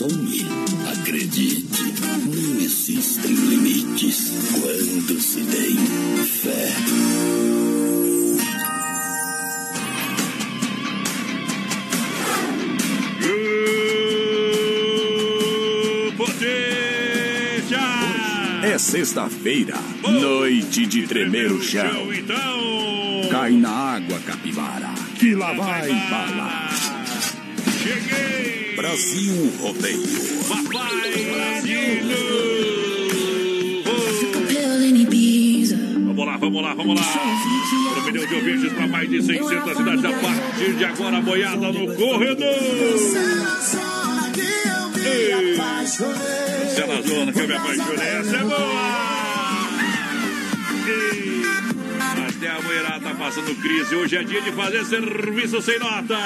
Sonhe, 0.00 0.46
acredite, 0.90 1.92
não 2.24 2.58
existem 2.58 3.34
limites 3.34 4.32
quando 4.50 5.20
se 5.20 5.44
tem 5.44 5.76
fé. 6.24 6.70
É 18.62 18.78
sexta-feira, 18.78 19.74
noite 20.02 20.86
de 20.86 21.06
tremer 21.06 21.52
o 21.52 21.60
chão. 21.62 22.10
Então, 22.14 23.28
Cai 23.30 23.50
na 23.52 23.68
água, 23.68 24.18
capivara, 24.20 24.94
que 25.18 25.34
lá 25.34 25.52
vai 25.52 25.90
bala. 26.08 26.70
cheguei! 27.82 28.59
Brasil 28.80 29.52
Rodeio. 29.60 30.02
Papai 30.48 31.12
Brasil! 31.12 32.00
Vamos 36.06 36.26
lá, 36.26 36.36
vamos 36.38 36.62
lá, 36.62 36.72
vamos 36.72 36.98
lá. 36.98 37.06
Um 37.98 38.04
milhão 38.06 38.26
de 38.26 38.34
ouvintes 38.34 38.72
para 38.72 38.86
mais 38.88 39.10
de 39.10 39.22
600 39.22 39.76
cidades 39.76 40.04
a 40.06 40.12
partir 40.12 40.72
de 40.76 40.84
agora, 40.86 41.20
boiada 41.20 41.72
no 41.72 41.94
corredor. 41.94 42.54
Você 42.54 43.18
é 43.18 43.26
na 46.86 47.02
zona 47.02 47.32
que 47.34 47.38
eu 47.38 47.48
me 47.48 47.54
apaixonei, 47.54 48.08
essa 48.08 48.36
é 48.36 48.44
boa. 48.44 49.70
Ei, 50.88 51.42
Até 52.28 52.48
a 52.48 52.62
mulherada 52.62 53.00
tá 53.00 53.14
passando 53.14 53.54
crise. 53.60 53.94
Hoje 53.94 54.16
é 54.16 54.22
dia 54.22 54.40
de 54.40 54.52
fazer 54.52 54.86
serviço 54.86 55.60
sem 55.60 55.78
nota. 55.78 56.16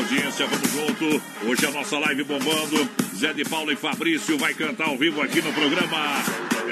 Audiência, 0.00 0.46
vamos 0.46 0.72
junto. 0.72 1.22
Hoje 1.46 1.66
a 1.66 1.70
nossa 1.72 1.98
live 1.98 2.24
bombando. 2.24 2.88
Zé 3.14 3.34
de 3.34 3.44
Paulo 3.44 3.70
e 3.70 3.76
Fabrício 3.76 4.38
vai 4.38 4.54
cantar 4.54 4.86
ao 4.86 4.96
vivo 4.96 5.20
aqui 5.20 5.42
no 5.42 5.52
programa. 5.52 5.98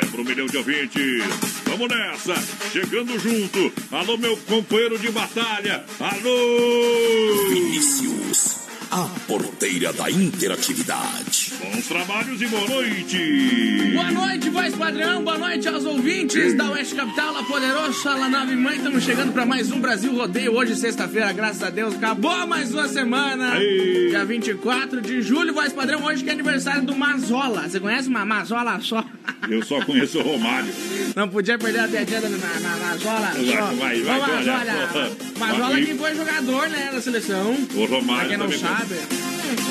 É 0.00 0.06
pro 0.06 0.24
milhão 0.24 0.46
de 0.46 0.56
ouvintes. 0.56 1.22
Vamos 1.66 1.88
nessa, 1.88 2.34
chegando 2.72 3.18
junto. 3.18 3.70
Alô, 3.92 4.16
meu 4.16 4.34
companheiro 4.38 4.98
de 4.98 5.10
batalha. 5.10 5.84
Alô! 6.00 7.50
Vinícius, 7.50 8.57
a 8.90 9.06
porteira 9.26 9.92
da 9.92 10.10
interatividade. 10.10 11.52
Bons 11.60 11.86
trabalhos 11.86 12.40
e 12.40 12.46
boa 12.46 12.66
noite. 12.68 13.90
Boa 13.94 14.10
noite, 14.12 14.48
voz 14.50 14.74
padrão. 14.74 15.22
Boa 15.22 15.36
noite 15.38 15.68
aos 15.68 15.84
ouvintes 15.84 16.54
da 16.54 16.70
Oeste 16.70 16.94
Capital, 16.94 17.32
La 17.34 17.42
Poderosa, 17.42 18.14
La 18.14 18.28
Nave 18.28 18.56
Mãe. 18.56 18.76
Estamos 18.76 19.04
chegando 19.04 19.32
para 19.32 19.44
mais 19.44 19.70
um 19.70 19.80
Brasil 19.80 20.14
Rodeio. 20.14 20.54
Hoje, 20.54 20.74
sexta-feira, 20.76 21.32
graças 21.32 21.62
a 21.62 21.70
Deus, 21.70 21.94
acabou 21.96 22.46
mais 22.46 22.72
uma 22.72 22.88
semana. 22.88 23.52
Aí. 23.54 24.06
Dia 24.10 24.24
24 24.24 25.00
de 25.02 25.20
julho, 25.22 25.52
voz 25.52 25.72
padrão. 25.72 26.04
Hoje 26.04 26.24
que 26.24 26.30
é 26.30 26.32
aniversário 26.32 26.82
do 26.82 26.96
Mazola. 26.96 27.68
Você 27.68 27.78
conhece 27.80 28.08
uma 28.08 28.24
Mazola 28.24 28.80
só? 28.80 29.04
Eu 29.48 29.62
só 29.64 29.80
conheço 29.84 30.18
o 30.18 30.22
Romário. 30.22 30.72
Não 31.14 31.28
podia 31.28 31.58
perder 31.58 31.80
a 31.80 31.88
piadinha 31.88 32.20
Ma- 32.20 32.86
Mazola. 32.86 33.32
Vai, 33.78 34.00
vai, 34.00 34.18
vai, 34.18 34.44
Mazola. 34.44 35.10
Mazola 35.38 35.76
que 35.80 35.94
foi 35.94 36.14
jogador, 36.14 36.68
né, 36.68 36.90
da 36.92 37.00
seleção. 37.00 37.54
O 37.74 37.84
Romário 37.86 38.06
Pra 38.18 38.28
quem 38.28 38.36
não 38.36 38.46
também 38.46 38.58
foi. 38.58 38.68
Sabe. 38.78 38.94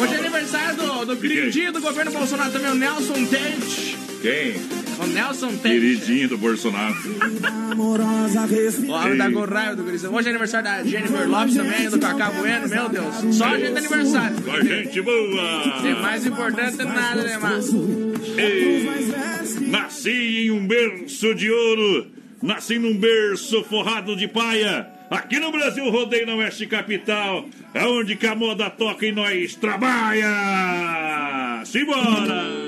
Hoje 0.01 0.13
é 0.13 0.17
aniversário 0.17 0.75
do, 0.75 1.05
do 1.05 1.17
queridinho 1.17 1.71
do 1.71 1.81
governo 1.81 2.11
Bolsonaro 2.11 2.51
também, 2.51 2.71
o 2.71 2.75
Nelson 2.75 3.25
Tate. 3.25 3.97
Quem? 4.21 4.55
O 4.99 5.07
Nelson 5.07 5.51
Tate. 5.51 5.61
Queridinho 5.61 6.29
do 6.29 6.37
Bolsonaro. 6.37 6.95
O 7.77 8.91
homem 8.91 9.17
da 9.17 9.29
Gorraio 9.29 9.75
do 9.75 9.83
Grisão. 9.83 10.13
Hoje 10.13 10.27
é 10.27 10.31
aniversário 10.31 10.65
da 10.65 10.83
Jennifer 10.83 11.29
Lopes 11.29 11.55
também, 11.55 11.89
do 11.89 11.99
Cacá 11.99 12.31
Bueno, 12.31 12.67
meu 12.67 12.89
Deus. 12.89 13.35
Só 13.35 13.45
a 13.45 13.59
gente 13.59 13.75
é 13.75 13.77
aniversário. 13.77 14.41
Com 14.41 14.51
a 14.51 14.63
gente 14.63 15.01
boa. 15.01 15.81
Tem 15.81 15.93
mais 15.93 16.25
importante 16.25 16.77
nada, 16.77 17.23
né? 17.23 17.39
Ei, 18.37 18.87
Nasci 19.67 20.47
em 20.47 20.51
um 20.51 20.67
berço 20.67 21.33
de 21.35 21.51
ouro, 21.51 22.07
nasci 22.41 22.79
num 22.79 22.97
berço 22.97 23.63
forrado 23.63 24.15
de 24.15 24.27
paia. 24.27 24.96
Aqui 25.09 25.39
no 25.39 25.51
Brasil, 25.51 25.89
rodeio 25.89 26.25
na 26.25 26.35
Oeste 26.35 26.67
Capital, 26.67 27.45
é 27.73 27.85
onde 27.85 28.17
que 28.17 28.27
a 28.27 28.35
moda 28.35 28.69
toca 28.69 29.05
e 29.05 29.11
nós 29.11 29.55
trabalha. 29.55 31.63
Simbora! 31.63 32.66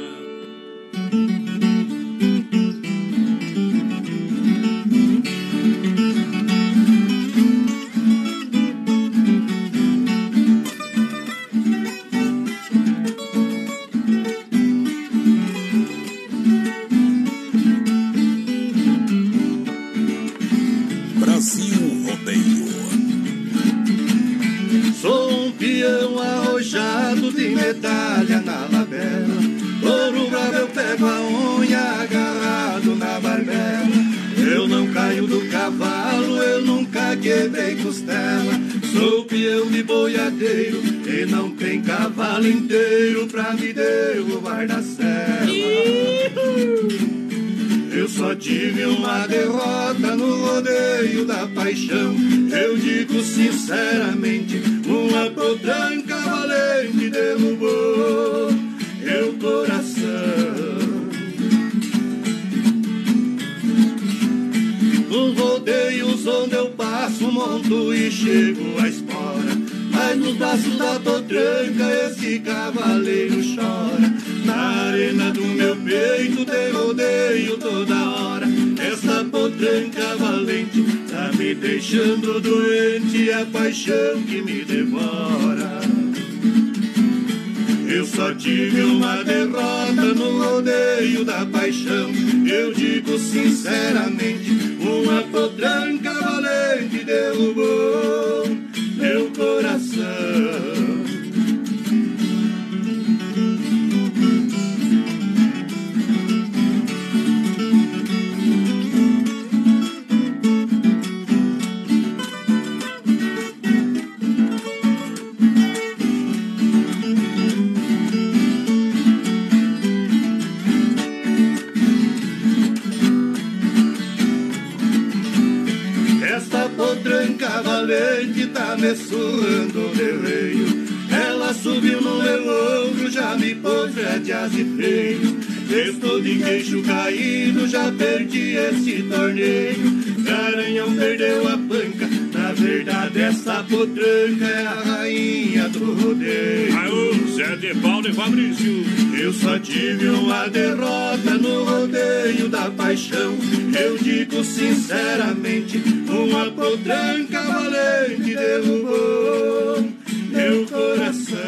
Fabrício. 148.29 148.85
Eu 149.19 149.33
só 149.33 149.57
tive 149.59 150.07
uma 150.09 150.47
derrota 150.47 151.33
no 151.39 151.63
rodeio 151.63 152.47
da 152.47 152.69
paixão. 152.69 153.35
Eu 153.77 153.97
digo 153.97 154.43
sinceramente, 154.43 155.81
uma 156.07 156.51
potranca 156.51 157.41
valente 157.41 158.35
derrubou 158.35 159.93
meu 160.29 160.65
coração. 160.67 161.39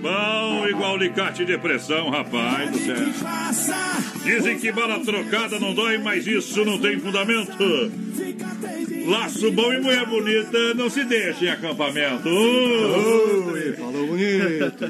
Bom, 0.00 0.68
igual 0.68 0.94
alicate 0.94 1.44
de 1.44 1.58
pressão, 1.58 2.08
rapaz 2.08 2.70
do 2.70 2.78
céu. 2.78 2.96
Dizem 4.24 4.58
que 4.58 4.72
bala 4.72 4.98
trocada 5.00 5.60
não 5.60 5.74
dói, 5.74 5.98
mas 5.98 6.26
isso 6.26 6.64
não 6.64 6.78
tem 6.78 6.98
fundamento. 6.98 7.92
Laço 9.06 9.52
bom 9.52 9.70
e 9.70 9.80
mulher 9.80 10.06
bonita 10.06 10.72
não 10.74 10.88
se 10.88 11.04
deixa 11.04 11.44
em 11.44 11.48
acampamento. 11.48 12.26
Oi, 12.26 13.23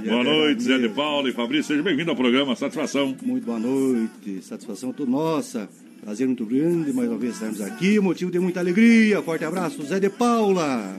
Boa 0.09 0.25
noite, 0.25 0.63
Zé 0.63 0.79
de 0.79 0.89
Paulo 0.89 1.29
e 1.29 1.33
Fabrício. 1.33 1.65
Seja 1.65 1.83
bem-vindo 1.83 2.11
ao 2.11 2.17
programa 2.17 2.57
Satisfação. 2.57 3.15
Muito 3.23 3.45
boa 3.45 3.59
noite. 3.59 4.43
Satisfação 4.43 4.93
toda 4.93 5.11
nossa. 5.11 5.69
Prazer 6.03 6.27
muito 6.27 6.45
grande 6.47 6.93
mais 6.93 7.09
uma 7.09 7.19
vez 7.19 7.35
estarmos 7.35 7.61
aqui. 7.61 8.01
Motivo 8.01 8.31
de 8.31 8.39
muita 8.39 8.61
alegria. 8.61 9.21
Forte 9.23 9.45
abraço, 9.45 9.83
Zé 9.85 10.01
de 10.01 10.09
Paula. 10.09 10.97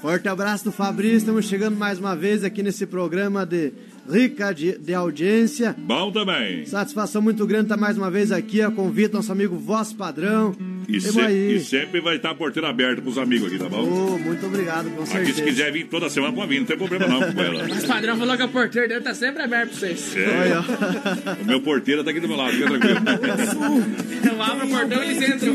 Forte 0.00 0.28
abraço 0.28 0.64
do 0.64 0.72
Fabrício. 0.72 1.18
Estamos 1.18 1.46
chegando 1.46 1.76
mais 1.76 1.98
uma 1.98 2.14
vez 2.14 2.44
aqui 2.44 2.62
nesse 2.62 2.86
programa 2.86 3.44
de 3.44 3.72
rica 4.08 4.52
de, 4.52 4.78
de, 4.78 4.94
audiência. 4.94 5.74
Bom 5.78 6.10
também. 6.10 6.64
Satisfação 6.64 7.20
muito 7.20 7.46
grande 7.46 7.64
estar 7.64 7.76
mais 7.76 7.96
uma 7.96 8.10
vez 8.10 8.32
aqui. 8.32 8.62
A 8.62 8.70
convite 8.70 9.12
nosso 9.12 9.30
amigo 9.30 9.56
Voz 9.56 9.92
Padrão. 9.92 10.54
E, 10.88 11.00
se, 11.00 11.20
e, 11.20 11.60
sempre 11.60 12.00
vai 12.00 12.16
estar 12.16 12.30
a 12.30 12.34
porteira 12.34 12.70
aberta 12.70 13.02
para 13.02 13.10
os 13.10 13.18
amigos 13.18 13.48
aqui, 13.48 13.58
tá 13.58 13.68
bom? 13.68 13.82
Oh, 13.82 14.18
muito 14.18 14.46
obrigado, 14.46 14.88
com 14.90 15.04
certeza. 15.04 15.30
Aqui, 15.30 15.34
se 15.34 15.42
quiser 15.42 15.70
vir 15.70 15.86
toda 15.86 16.08
semana, 16.08 16.32
pode 16.32 16.48
vir, 16.48 16.60
não 16.60 16.66
tem 16.66 16.78
problema 16.78 17.06
não. 17.06 17.20
Mas 17.68 17.84
o 17.84 17.86
padrão 17.86 18.16
falou 18.16 18.36
que 18.36 18.42
a 18.42 18.48
porteira 18.48 18.88
dele 18.88 19.00
tá 19.02 19.14
sempre 19.14 19.42
aberta 19.42 19.66
para 19.66 19.78
vocês. 19.78 20.16
É. 20.16 21.42
o 21.42 21.44
meu 21.44 21.60
porteiro 21.60 22.02
tá 22.02 22.10
aqui 22.10 22.20
do 22.20 22.28
meu 22.28 22.38
lado, 22.38 22.52
fica 22.52 22.70
tranquilo. 22.70 23.84
Eu 24.24 24.42
abro 24.42 24.66
o 24.66 24.70
portão 24.70 25.04
e 25.04 25.10
eles 25.10 25.22
entram. 25.22 25.54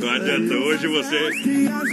Não 0.00 0.10
adianta, 0.10 0.54
hoje 0.54 0.86
você. 0.86 1.30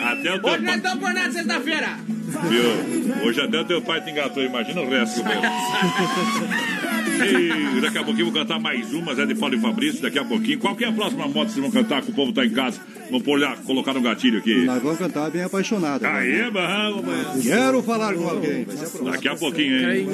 Até 0.02 0.36
o 0.36 0.40
teu 0.40 0.52
Hoje 0.52 0.64
nós 0.64 0.76
estamos 0.76 1.00
por 1.00 1.14
nada 1.14 1.32
sexta-feira. 1.32 2.19
Viu? 2.30 3.26
Hoje 3.26 3.42
até 3.42 3.60
o 3.60 3.66
teu 3.66 3.82
pai 3.82 4.02
te 4.02 4.12
engatou, 4.12 4.44
imagina 4.44 4.82
o 4.82 4.90
resto. 4.90 5.22
E 7.26 7.82
daqui 7.82 7.98
a 7.98 8.04
pouquinho 8.04 8.26
vou 8.26 8.34
cantar 8.34 8.60
mais 8.60 8.94
uma, 8.94 9.14
Zé 9.16 9.26
de 9.26 9.36
Paulo 9.36 9.56
e 9.56 9.60
Fabrício, 9.60 10.02
daqui 10.02 10.20
a 10.20 10.26
pouquinho. 10.26 10.60
Qual 10.60 10.76
que 10.76 10.84
é 10.84 10.88
a 10.88 10.92
próxima 10.92 11.28
moto 11.28 11.48
que 11.48 11.54
vocês 11.54 11.62
vão 11.62 11.72
cantar 11.72 12.02
que 12.02 12.12
o 12.12 12.14
povo 12.14 12.32
tá 12.32 12.46
em 12.46 12.50
casa? 12.52 12.80
Vamos 13.10 13.24
pôr 13.24 13.40
lá, 13.40 13.56
colocar 13.58 13.94
no 13.94 14.02
gatilho 14.02 14.38
aqui. 14.38 14.66
Nós 14.66 14.82
vamos 14.82 15.00
cantar 15.00 15.32
bem 15.32 15.42
apaixonado. 15.44 16.02
né? 16.04 16.10
Aê, 16.10 16.52
barranco, 16.52 17.04
mano. 17.06 17.42
Quero 17.42 17.82
falar 17.84 18.14
com 18.14 18.30
alguém. 18.30 18.66
Daqui 19.04 19.28
a 19.28 19.36
pouquinho, 19.36 19.92
hein? 19.92 20.08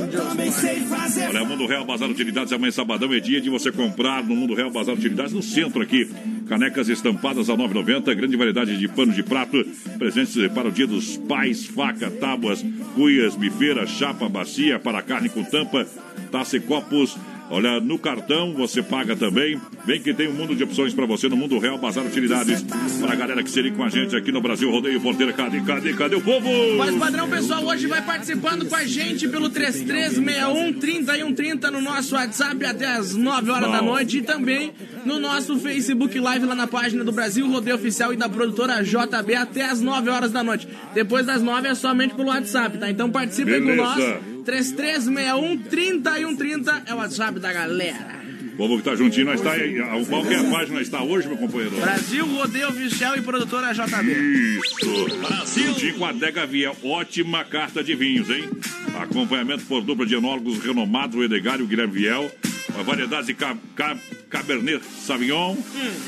Olha, 1.29 1.43
Mundo 1.45 1.65
Real 1.65 1.85
Bazar 1.85 2.09
Utilidades, 2.09 2.53
amanhã 2.53 2.71
sabadão 2.71 3.13
é 3.13 3.19
dia 3.19 3.41
de 3.41 3.49
você 3.49 3.71
comprar 3.71 4.23
no 4.23 4.35
Mundo 4.35 4.53
Real 4.53 4.71
Bazar 4.71 4.95
Utilidades, 4.95 5.33
no 5.33 5.43
centro 5.43 5.81
aqui. 5.81 6.09
Canecas 6.47 6.87
estampadas 6.89 7.49
a 7.49 7.53
9,90, 7.57 8.13
grande 8.15 8.37
variedade 8.37 8.77
de 8.77 8.87
pano 8.87 9.11
de 9.11 9.23
prato, 9.23 9.65
presentes 9.97 10.35
para 10.53 10.67
o 10.67 10.71
dia 10.71 10.85
dos 10.85 11.17
pais, 11.17 11.65
faca, 11.65 12.09
tábuas, 12.11 12.63
cuias, 12.93 13.35
bifeira, 13.35 13.85
chapa, 13.87 14.29
bacia, 14.29 14.77
para 14.79 15.01
carne 15.01 15.27
com 15.27 15.43
tampa, 15.43 15.87
taça 16.35 16.57
e 16.57 16.59
copos. 16.59 17.17
Olha, 17.49 17.79
no 17.79 17.97
cartão 17.97 18.53
você 18.53 18.81
paga 18.81 19.15
também. 19.15 19.61
Vem 19.85 20.01
que 20.01 20.13
tem 20.13 20.27
um 20.27 20.33
mundo 20.33 20.55
de 20.55 20.63
opções 20.63 20.93
para 20.93 21.05
você 21.05 21.29
no 21.29 21.37
Mundo 21.37 21.59
Real 21.59 21.77
Bazar 21.77 22.03
Utilidades. 22.03 22.65
Para 22.99 23.13
a 23.13 23.15
galera 23.15 23.43
que 23.43 23.49
seria 23.49 23.71
com 23.71 23.83
a 23.83 23.87
gente 23.87 24.15
aqui 24.15 24.31
no 24.31 24.41
Brasil 24.41 24.69
Rodeio 24.69 24.99
Porteira. 24.99 25.31
Cadê, 25.31 25.61
cadê, 25.61 25.93
cadê 25.93 26.15
o 26.15 26.21
povo? 26.21 26.49
Mas 26.77 26.95
padrão, 26.95 27.29
pessoal, 27.29 27.63
hoje 27.63 27.87
vai 27.87 28.01
participando 28.01 28.67
com 28.67 28.75
a 28.75 28.83
gente 28.83 29.29
pelo 29.29 29.49
3361 29.49 30.73
3130 30.73 31.71
no 31.71 31.81
nosso 31.81 32.15
WhatsApp 32.15 32.65
até 32.65 32.87
as 32.87 33.15
9 33.15 33.51
horas 33.51 33.67
Bom. 33.67 33.71
da 33.71 33.81
noite 33.81 34.17
e 34.17 34.21
também 34.23 34.73
no 35.05 35.19
nosso 35.19 35.57
Facebook 35.59 36.19
Live 36.19 36.45
lá 36.47 36.55
na 36.55 36.67
página 36.67 37.03
do 37.03 37.11
Brasil 37.11 37.47
Rodeio 37.47 37.77
Oficial 37.77 38.11
e 38.11 38.17
da 38.17 38.27
produtora 38.27 38.83
JB 38.83 39.35
até 39.35 39.65
as 39.65 39.79
9 39.79 40.09
horas 40.09 40.31
da 40.31 40.43
noite. 40.43 40.67
Depois 40.93 41.25
das 41.27 41.41
9 41.41 41.67
é 41.69 41.75
somente 41.75 42.15
pelo 42.15 42.29
WhatsApp, 42.29 42.77
tá? 42.79 42.89
Então 42.89 43.09
participe 43.09 43.61
com 43.61 43.75
nós. 43.75 44.34
3361 44.45 45.57
3130 45.69 46.83
é 46.85 46.93
o 46.93 46.97
WhatsApp 46.97 47.39
da 47.39 47.51
galera. 47.51 48.23
O 48.53 48.57
povo 48.57 48.77
que 48.77 48.83
tá 48.83 48.95
juntinho, 48.95 49.25
nós 49.25 49.41
tá 49.41 49.51
aí. 49.51 49.75
Qual 50.07 50.23
que 50.23 50.33
é 50.33 50.39
a 50.39 50.43
página 50.45 50.81
está 50.81 51.03
hoje, 51.03 51.27
meu 51.27 51.35
companheiro? 51.35 51.75
Brasil 51.75 52.25
Rodeio 52.25 52.69
Oficial 52.69 53.17
e 53.17 53.21
produtora 53.21 53.73
JB. 53.73 54.11
Isso. 54.13 55.17
Brasil. 55.19 55.65
Juntinho 55.73 55.95
com 55.95 56.05
a 56.05 56.09
Adega 56.09 56.45
Viel. 56.45 56.73
Ótima 56.83 57.43
carta 57.43 57.83
de 57.83 57.95
vinhos, 57.95 58.29
hein? 58.29 58.49
Acompanhamento 58.97 59.65
por 59.65 59.81
dupla 59.81 60.05
de 60.05 60.15
enólogos 60.15 60.59
renomados, 60.59 61.17
o 61.17 61.23
Edgar 61.23 61.59
e 61.59 61.63
o 61.63 61.67
Guilherme 61.67 61.93
Viel. 61.93 62.31
Uma 62.73 62.83
variedade 62.83 63.27
de 63.27 63.33
ca 63.33 63.57
ca 63.75 63.97
Cabernet 64.29 64.81
Sauvignon, 64.85 65.57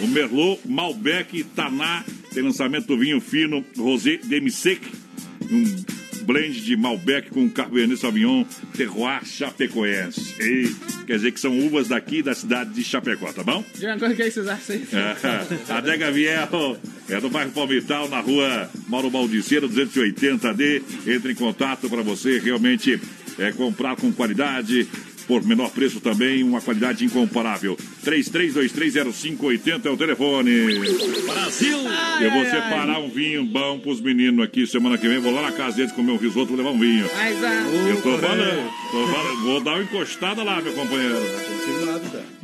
o 0.01 0.07
Merlot, 0.07 0.61
Malbec, 0.65 1.43
Taná. 1.55 2.05
Tem 2.33 2.43
lançamento 2.43 2.87
do 2.87 2.97
vinho 2.97 3.19
fino 3.19 3.65
Rosé 3.77 4.19
Demi-Sec. 4.23 4.81
Um 5.51 6.06
blend 6.27 6.61
de 6.61 6.75
Malbec 6.75 7.29
com 7.29 7.49
Cabernet 7.49 7.97
Sauvignon 7.97 8.43
Terroir 8.75 9.25
Chapecoense. 9.25 10.35
E, 10.41 10.75
quer 11.05 11.15
dizer 11.15 11.31
que 11.31 11.39
são 11.39 11.57
uvas 11.57 11.87
daqui 11.87 12.21
da 12.21 12.35
cidade 12.35 12.71
de 12.71 12.83
Chapecó, 12.83 13.31
tá 13.31 13.43
bom? 13.43 13.63
Coisa 13.97 14.13
que 14.13 14.29
vocês 14.29 14.47
acham 14.47 14.75
aí. 14.75 14.87
A 15.69 15.77
Adega 15.77 16.11
Viel 16.11 16.29
é 17.09 17.21
do 17.21 17.29
bairro 17.29 17.51
Palmital, 17.51 18.09
na 18.09 18.19
rua 18.19 18.69
Mauro 18.89 19.09
Baldiceira, 19.09 19.69
280D. 19.69 20.83
Entre 21.07 21.31
em 21.31 21.35
contato 21.35 21.89
para 21.89 22.01
você 22.01 22.39
realmente 22.39 22.99
é, 23.39 23.53
comprar 23.53 23.95
com 23.95 24.11
qualidade. 24.11 24.85
Por 25.27 25.43
menor 25.43 25.69
preço 25.71 25.99
também, 25.99 26.41
uma 26.41 26.61
qualidade 26.61 27.03
incomparável. 27.03 27.77
33230580 28.05 29.85
é 29.85 29.89
o 29.89 29.97
telefone. 29.97 30.51
Brasil! 31.25 31.77
Eu 32.21 32.31
vou 32.31 32.45
separar 32.45 32.99
um 32.99 33.09
vinho 33.09 33.43
bom 33.43 33.77
pros 33.79 33.99
meninos 33.99 34.45
aqui. 34.45 34.65
Semana 34.65 34.97
que 34.97 35.05
vem 35.07 35.19
vou 35.19 35.33
lá 35.33 35.41
na 35.41 35.51
casa 35.51 35.77
deles 35.77 35.91
comer 35.91 36.13
um 36.13 36.17
risoto, 36.17 36.47
vou 36.47 36.57
levar 36.57 36.69
um 36.69 36.79
vinho. 36.79 37.09
Mas 37.13 37.43
a... 37.43 37.53
Eu 37.89 38.01
tô 38.01 38.17
falando, 38.17 38.71
tô 38.91 39.07
falando. 39.07 39.43
Vou 39.43 39.61
dar 39.61 39.73
uma 39.73 39.83
encostada 39.83 40.43
lá, 40.43 40.61
meu 40.61 40.71
companheiro. 40.71 41.17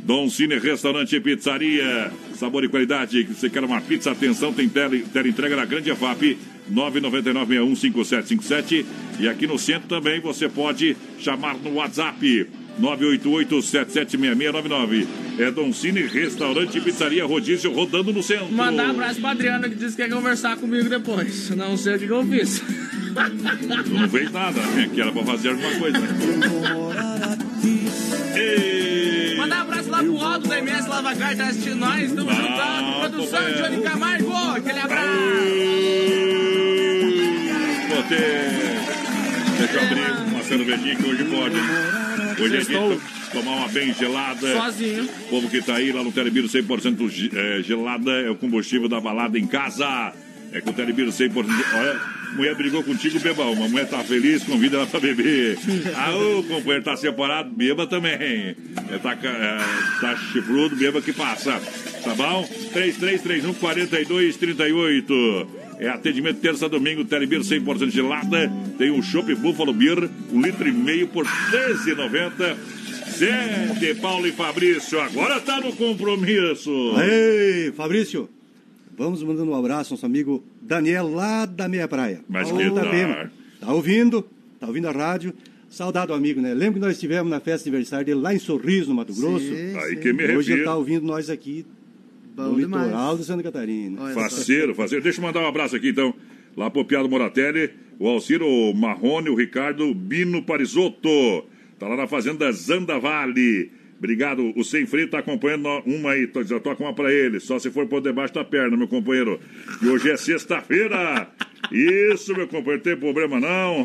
Dom 0.00 0.28
Cine 0.28 0.58
Restaurante 0.58 1.16
e 1.16 1.20
Pizzaria. 1.20 2.12
Sabor 2.34 2.64
e 2.64 2.68
qualidade. 2.68 3.22
Você 3.22 3.48
quer 3.48 3.64
uma 3.64 3.80
pizza? 3.80 4.10
Atenção, 4.10 4.52
tem 4.52 4.68
tela, 4.68 4.94
entrega 4.94 5.56
na 5.56 5.64
Grande 5.64 5.90
EFAP. 5.90 6.36
999-615757. 6.70 8.84
E 9.20 9.28
aqui 9.28 9.46
no 9.46 9.58
centro 9.58 9.88
também 9.88 10.20
você 10.20 10.48
pode 10.48 10.96
chamar 11.18 11.56
no 11.56 11.74
WhatsApp. 11.74 12.46
988-776699. 12.80 15.06
É 15.38 15.50
Dom 15.50 15.72
Cine 15.72 16.02
Restaurante 16.02 16.78
e 16.78 16.80
Pizzaria 16.80 17.24
Rodízio 17.24 17.72
rodando 17.72 18.12
no 18.12 18.22
centro. 18.22 18.52
Mandar 18.52 18.86
um 18.88 18.90
abraço 18.90 19.20
pra 19.20 19.30
Adriana 19.30 19.68
que 19.68 19.74
disse 19.74 19.96
que 19.96 20.02
quer 20.02 20.10
conversar 20.10 20.56
comigo 20.56 20.88
depois. 20.88 21.50
Não 21.50 21.76
sei 21.76 21.96
o 21.96 21.98
que, 21.98 22.06
eu 22.08 22.24
fiz. 22.26 22.62
Não 23.90 24.08
fez 24.08 24.30
nada, 24.32 24.60
né? 24.60 24.90
Que 24.92 25.00
era 25.00 25.12
pra 25.12 25.22
fazer 25.24 25.50
alguma 25.50 25.70
coisa. 25.76 25.98
Ei. 28.36 29.36
Mandar 29.36 29.58
um 29.58 29.62
abraço 29.62 29.90
lá 29.90 30.02
o 30.02 30.20
Aldo 30.20 30.48
da 30.48 30.58
MS 30.58 30.88
Lava 30.88 31.14
Car 31.14 31.36
tá 31.36 31.46
assistindo 31.48 31.76
nós. 31.76 32.12
Tamo 32.12 32.30
Ah, 32.30 32.34
juntando. 32.34 33.00
Produção 33.10 33.38
companheiro. 33.40 33.62
Johnny 33.70 33.82
Camargo. 33.82 34.32
Aquele 34.56 34.78
abraço. 34.80 35.08
Potência. 37.88 39.13
Deixa 39.64 39.78
eu 39.78 39.82
abrir 39.82 40.32
uma 40.32 40.42
cervejinha 40.42 40.96
que 40.96 41.06
hoje 41.08 41.24
pode. 41.24 41.56
Hoje 42.42 42.56
é 42.56 42.60
dia 42.60 42.98
tomar 43.32 43.52
uma 43.56 43.68
bem 43.68 43.94
gelada. 43.94 44.52
Sozinho. 44.56 45.04
O 45.04 45.28
povo 45.30 45.48
que 45.48 45.62
tá 45.62 45.76
aí 45.76 45.92
lá 45.92 46.02
no 46.02 46.12
Telebiro 46.12 46.48
100% 46.48 47.08
ge- 47.08 47.30
é, 47.34 47.62
gelada 47.62 48.10
é 48.10 48.30
o 48.30 48.36
combustível 48.36 48.88
da 48.88 49.00
balada 49.00 49.38
em 49.38 49.46
casa. 49.46 50.12
É 50.52 50.60
com 50.60 50.70
o 50.70 50.72
Telebiro 50.72 51.10
100%. 51.10 51.46
ge- 51.46 51.64
Olha, 51.74 52.00
mulher 52.36 52.54
brigou 52.54 52.82
contigo, 52.82 53.18
beba 53.20 53.44
uma. 53.44 53.68
Mulher 53.68 53.88
tá 53.88 53.98
feliz, 54.04 54.42
convida 54.44 54.76
ela 54.76 54.86
pra 54.86 55.00
beber. 55.00 55.58
Ah, 55.96 56.14
o 56.14 56.42
companheiro 56.44 56.84
tá 56.84 56.96
separado, 56.96 57.50
beba 57.50 57.86
também. 57.86 58.12
É, 58.12 58.54
tá, 59.02 59.12
é, 59.22 60.00
tá 60.00 60.16
chifrudo, 60.32 60.76
beba 60.76 61.00
que 61.00 61.12
passa. 61.12 61.60
Tá 62.04 62.14
bom? 62.14 62.46
3331 62.72 63.54
4238. 63.54 65.63
É 65.78 65.88
atendimento 65.88 66.40
terça 66.40 66.68
domingo, 66.68 67.04
Telebir 67.04 67.40
100% 67.40 67.90
gelada. 67.90 68.50
Tem 68.78 68.90
o 68.90 69.02
Chopp 69.02 69.34
Buffalo 69.34 69.72
Beer, 69.72 70.08
um 70.32 70.40
litro 70.40 70.68
e 70.68 70.72
meio 70.72 71.08
por 71.08 71.26
13,90. 71.26 72.56
Zé 73.10 73.74
de 73.78 73.94
Paulo 73.94 74.26
e 74.26 74.32
Fabrício, 74.32 74.98
agora 75.00 75.40
tá 75.40 75.60
no 75.60 75.72
compromisso. 75.72 76.70
Ei, 77.00 77.70
Fabrício, 77.72 78.28
vamos 78.96 79.22
mandando 79.22 79.52
um 79.52 79.54
abraço 79.54 79.92
ao 79.92 79.96
nosso 79.96 80.06
amigo 80.06 80.42
Daniel 80.60 81.08
lá 81.12 81.46
da 81.46 81.68
Meia 81.68 81.86
Praia. 81.86 82.22
Mas 82.28 82.48
Tá 82.48 82.56
que? 82.56 82.70
Pema. 82.70 83.30
Tá 83.60 83.72
ouvindo? 83.72 84.26
Tá 84.58 84.66
ouvindo 84.66 84.88
a 84.88 84.92
rádio? 84.92 85.32
Saudade 85.68 86.08
do 86.08 86.14
amigo, 86.14 86.40
né? 86.40 86.54
Lembra 86.54 86.74
que 86.74 86.80
nós 86.80 86.92
estivemos 86.92 87.30
na 87.30 87.40
festa 87.40 87.64
de 87.64 87.70
aniversário 87.70 88.06
dele 88.06 88.20
lá 88.20 88.34
em 88.34 88.38
Sorriso, 88.38 88.88
no 88.88 88.96
Mato 88.96 89.14
Grosso? 89.14 89.44
Sim, 89.44 89.76
Aí 89.76 89.96
que 89.96 90.12
me 90.12 90.36
Hoje 90.36 90.52
ele 90.52 90.64
tá 90.64 90.74
ouvindo 90.74 91.06
nós 91.06 91.30
aqui 91.30 91.64
Bom 92.34 92.50
no 92.50 92.56
demais. 92.56 92.84
litoral 92.86 93.16
de 93.16 93.24
Santa 93.24 93.42
Catarina. 93.42 94.02
Olha. 94.02 94.14
Faceiro, 94.14 94.74
faceiro. 94.74 95.02
Deixa 95.04 95.20
eu 95.20 95.24
mandar 95.24 95.40
um 95.40 95.46
abraço 95.46 95.76
aqui, 95.76 95.88
então. 95.90 96.14
Lá 96.56 96.70
pro 96.70 96.84
Piado 96.84 97.08
Moratelli, 97.08 97.70
o 97.98 98.06
Alciro 98.08 98.46
Marrone, 98.74 99.28
o 99.28 99.34
Ricardo 99.34 99.92
Bino 99.94 100.42
Parisotto. 100.42 101.44
Tá 101.78 101.88
lá 101.88 101.96
na 101.96 102.06
fazenda 102.06 102.50
Zanda 102.52 102.98
Vale. 102.98 103.70
Obrigado. 103.98 104.52
O 104.56 104.62
Sem 104.64 104.86
Freio 104.86 105.08
tá 105.08 105.18
acompanhando 105.18 105.68
uma 105.86 106.10
aí. 106.12 106.26
Tô- 106.26 106.42
Já 106.44 106.60
toca 106.60 106.82
uma 106.82 106.92
pra 106.92 107.12
ele. 107.12 107.40
Só 107.40 107.58
se 107.58 107.70
for 107.70 107.86
por 107.86 108.00
debaixo 108.02 108.34
da 108.34 108.44
perna, 108.44 108.76
meu 108.76 108.86
companheiro. 108.88 109.40
E 109.82 109.86
hoje 109.88 110.10
é 110.10 110.16
sexta-feira. 110.16 111.28
Isso, 111.70 112.34
meu 112.34 112.46
companheiro. 112.48 112.82
Tem 112.82 112.96
problema 112.96 113.40
não. 113.40 113.84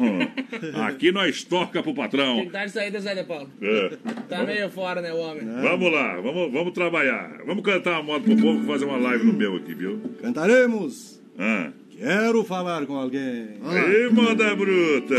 Aqui 0.85 1.11
nós 1.11 1.43
toca 1.43 1.81
pro 1.81 1.93
patrão. 1.93 2.35
Tem 2.37 2.45
que 2.45 2.51
dar 2.51 2.65
de 2.65 2.71
saída, 2.71 2.99
Zé 2.99 3.15
de 3.15 3.23
Paulo. 3.23 3.49
É. 3.61 3.97
Tá 4.27 4.43
meio 4.43 4.69
fora, 4.69 5.01
né, 5.01 5.13
o 5.13 5.17
homem? 5.17 5.45
Vamos 5.45 5.91
lá, 5.91 6.19
vamos, 6.19 6.51
vamos 6.51 6.73
trabalhar. 6.73 7.41
Vamos 7.45 7.63
cantar 7.63 8.01
uma 8.01 8.03
moda 8.03 8.23
pro 8.25 8.37
povo 8.37 8.65
fazer 8.65 8.85
uma 8.85 8.97
live 8.97 9.25
no 9.25 9.33
meu 9.33 9.55
aqui, 9.55 9.73
viu? 9.73 10.01
Cantaremos. 10.21 11.21
Ah. 11.37 11.71
Quero 11.97 12.45
falar 12.45 12.85
com 12.85 12.95
alguém. 12.95 13.49
Ei, 13.91 14.09
moda 14.09 14.55
bruta! 14.55 15.15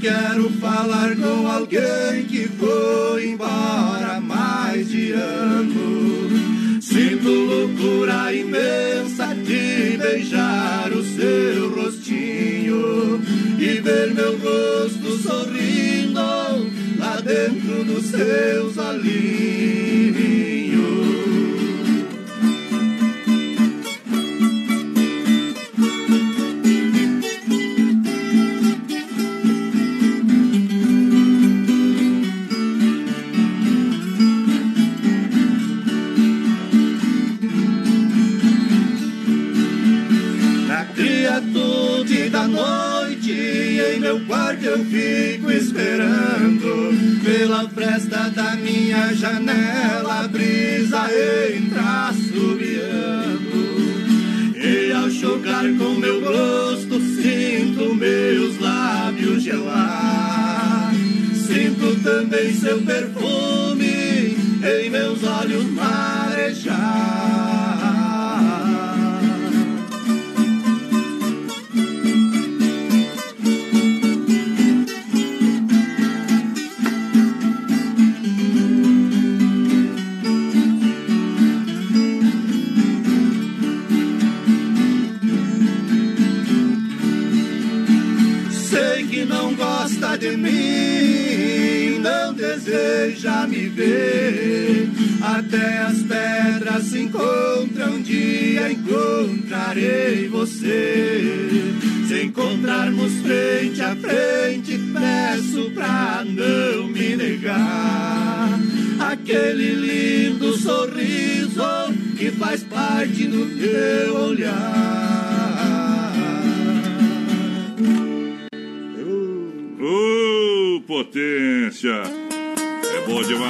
Quero 0.00 0.48
falar 0.60 1.16
com 1.16 1.46
alguém 1.46 2.24
que 2.28 2.48
foi 2.48 3.30
embora 3.30 4.20
mais 4.20 4.88
de 4.88 5.12
ano. 5.12 6.80
Sinto 6.80 7.28
loucura 7.28 8.32
imensa 8.32 9.34
de 9.34 9.96
beijar 9.98 10.92
o 10.92 11.02
seu 11.02 11.70
rostinho 11.74 13.20
e 13.58 13.80
ver 13.80 14.14
meu 14.14 14.38
rosto 14.38 15.18
sorrindo 15.22 16.20
lá 16.98 17.20
dentro 17.20 17.84
dos 17.84 18.06
seus 18.06 18.76
olhinhos. 18.78 19.37
Pela 47.38 47.68
fresta 47.68 48.30
da 48.30 48.56
minha 48.56 49.14
janela, 49.14 50.24
a 50.24 50.26
brisa 50.26 51.06
entra 51.54 52.08
assobiando. 52.08 53.60
E 54.56 54.90
ao 54.90 55.08
chocar 55.08 55.62
com 55.78 55.94
meu 55.94 56.20
rosto, 56.20 57.00
sinto 57.00 57.94
meus 57.94 58.58
lábios 58.58 59.44
gelar. 59.44 60.92
Sinto 61.32 62.02
também 62.02 62.52
seu 62.52 62.82
perfume 62.82 64.36
em 64.64 64.90
meus 64.90 65.22
olhos 65.22 65.64
marejar. 65.70 67.37
Até 95.36 95.82
as 95.82 95.98
pedras 95.98 96.84
se 96.84 97.00
encontram, 97.00 97.96
um 97.96 98.02
dia 98.02 98.72
encontrarei 98.72 100.26
você. 100.26 101.50
Se 102.08 102.22
encontrarmos 102.22 103.12
frente 103.20 103.82
a 103.82 103.94
frente, 103.94 104.80
peço 104.90 105.70
pra 105.72 106.24
não 106.24 106.88
me 106.88 107.14
negar. 107.14 108.58
Aquele 108.98 109.74
lindo 109.74 110.56
sorriso 110.56 111.62
que 112.16 112.30
faz 112.30 112.62
parte 112.62 113.26
do 113.26 113.44
teu 113.60 114.16
olhar. 114.16 114.97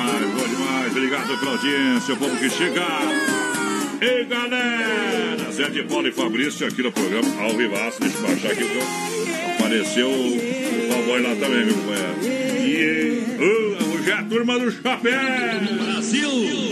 Demais, 0.09 0.31
bom 0.33 0.49
demais. 0.49 0.93
Obrigado 0.93 1.38
pela 1.38 1.50
audiência, 1.53 2.15
o 2.15 2.17
povo 2.17 2.37
que 2.37 2.50
chega. 2.50 2.87
Ei, 4.00 4.25
galera! 4.25 5.50
Zé 5.53 5.69
de 5.71 5.83
Paulo 5.85 6.09
e 6.09 6.12
Fabrício 6.12 6.67
aqui 6.67 6.83
no 6.83 6.93
programa 6.93 7.43
ao 7.43 7.57
vivaço. 7.57 8.00
Deixa 8.00 8.17
eu 8.17 8.23
baixar 8.23 8.53
aqui. 8.53 8.65
porque 8.65 9.53
Apareceu 9.59 10.09
o 10.09 10.88
cowboy 10.88 11.23
lá 11.23 11.35
também, 11.35 11.67
meu 11.67 11.75
companheiro. 11.75 12.19
E 12.23 13.43
ô, 13.43 13.95
hoje 13.95 14.11
é 14.11 14.15
a 14.15 14.23
turma 14.25 14.59
do 14.59 14.71
chapéu! 14.71 15.12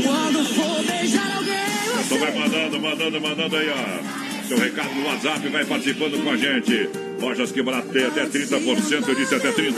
Quando 0.02 0.44
for 0.44 0.84
beijar 0.84 1.36
alguém, 1.36 2.04
Então 2.04 2.18
vai 2.18 2.32
mandando, 2.32 2.80
mandando, 2.80 3.20
mandando 3.20 3.56
aí, 3.56 3.68
ó. 3.70 4.46
Seu 4.46 4.58
recado 4.58 4.94
no 4.94 5.06
WhatsApp, 5.06 5.48
vai 5.48 5.64
participando 5.64 6.22
com 6.22 6.30
a 6.30 6.36
gente. 6.36 6.88
Lojas 7.20 7.50
que 7.50 7.62
tem 7.62 8.04
até 8.04 8.26
30%, 8.26 9.08
eu 9.08 9.14
disse 9.14 9.34
até 9.34 9.50
30%. 9.50 9.74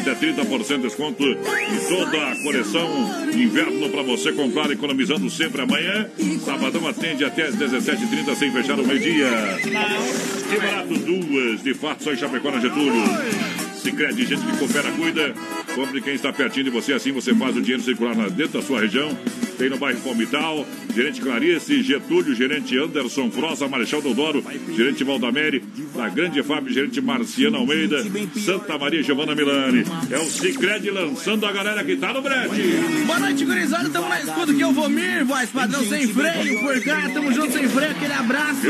Até 0.00 0.14
30% 0.14 0.76
de 0.76 0.82
desconto 0.82 1.22
em 1.24 1.36
toda 1.88 2.28
a 2.28 2.42
coleção 2.42 2.88
inverno 3.34 3.90
para 3.90 4.02
você 4.02 4.32
comprar, 4.32 4.70
economizando 4.70 5.28
sempre 5.28 5.62
amanhã. 5.62 6.08
Sabadão 6.44 6.86
atende 6.88 7.24
até 7.24 7.44
às 7.44 7.56
17h30 7.56 8.34
sem 8.34 8.52
fechar 8.52 8.78
o 8.78 8.86
meio-dia. 8.86 9.28
Que 9.62 10.56
barato, 10.58 10.94
duas, 10.94 11.62
de 11.62 11.74
fato, 11.74 12.04
só 12.04 12.12
em 12.12 12.16
Chapecó 12.16 12.50
na 12.50 12.60
Getúlio. 12.60 13.69
Sicredi, 13.80 14.26
gente 14.26 14.44
que 14.44 14.56
coopera, 14.58 14.90
cuida. 14.92 15.34
Compre 15.74 16.00
quem 16.00 16.14
está 16.14 16.32
pertinho 16.32 16.64
de 16.64 16.70
você, 16.70 16.92
assim 16.92 17.12
você 17.12 17.34
faz 17.34 17.56
o 17.56 17.60
dinheiro 17.60 17.82
circular 17.82 18.14
dentro 18.30 18.60
da 18.60 18.62
sua 18.62 18.80
região. 18.80 19.16
tem 19.56 19.70
no 19.70 19.78
bairro 19.78 20.00
Palmital. 20.00 20.66
Gerente 20.94 21.20
Clarice, 21.20 21.82
Getúlio, 21.82 22.34
gerente 22.34 22.76
Anderson 22.76 23.30
Frosa, 23.30 23.68
Marechal 23.68 24.02
Dodoro, 24.02 24.42
gerente 24.74 25.04
Valdamere, 25.04 25.62
da 25.94 26.08
Grande 26.08 26.42
Fábio, 26.42 26.72
gerente 26.72 27.00
Marciano 27.00 27.58
Almeida, 27.58 28.04
Santa 28.44 28.76
Maria 28.76 29.02
Giovana 29.02 29.34
Milani. 29.34 29.84
É 30.10 30.18
o 30.18 30.24
Cicred 30.24 30.90
lançando 30.90 31.46
a 31.46 31.52
galera 31.52 31.84
que 31.84 31.96
tá 31.96 32.12
no 32.12 32.20
brete. 32.22 32.60
Boa 33.06 33.20
noite, 33.20 33.44
gurizada. 33.44 33.88
Tamo 33.88 34.08
na 34.08 34.20
escuta 34.20 34.52
que 34.52 34.60
eu 34.60 34.72
vou 34.72 34.88
mir, 34.88 35.24
voz 35.24 35.48
padrão 35.50 35.84
sem 35.84 36.08
freio, 36.08 36.60
por 36.60 36.80
cá. 36.82 37.08
Tamo 37.14 37.32
junto 37.32 37.52
sem 37.52 37.68
freio, 37.68 37.92
aquele 37.92 38.12
abraço. 38.12 38.60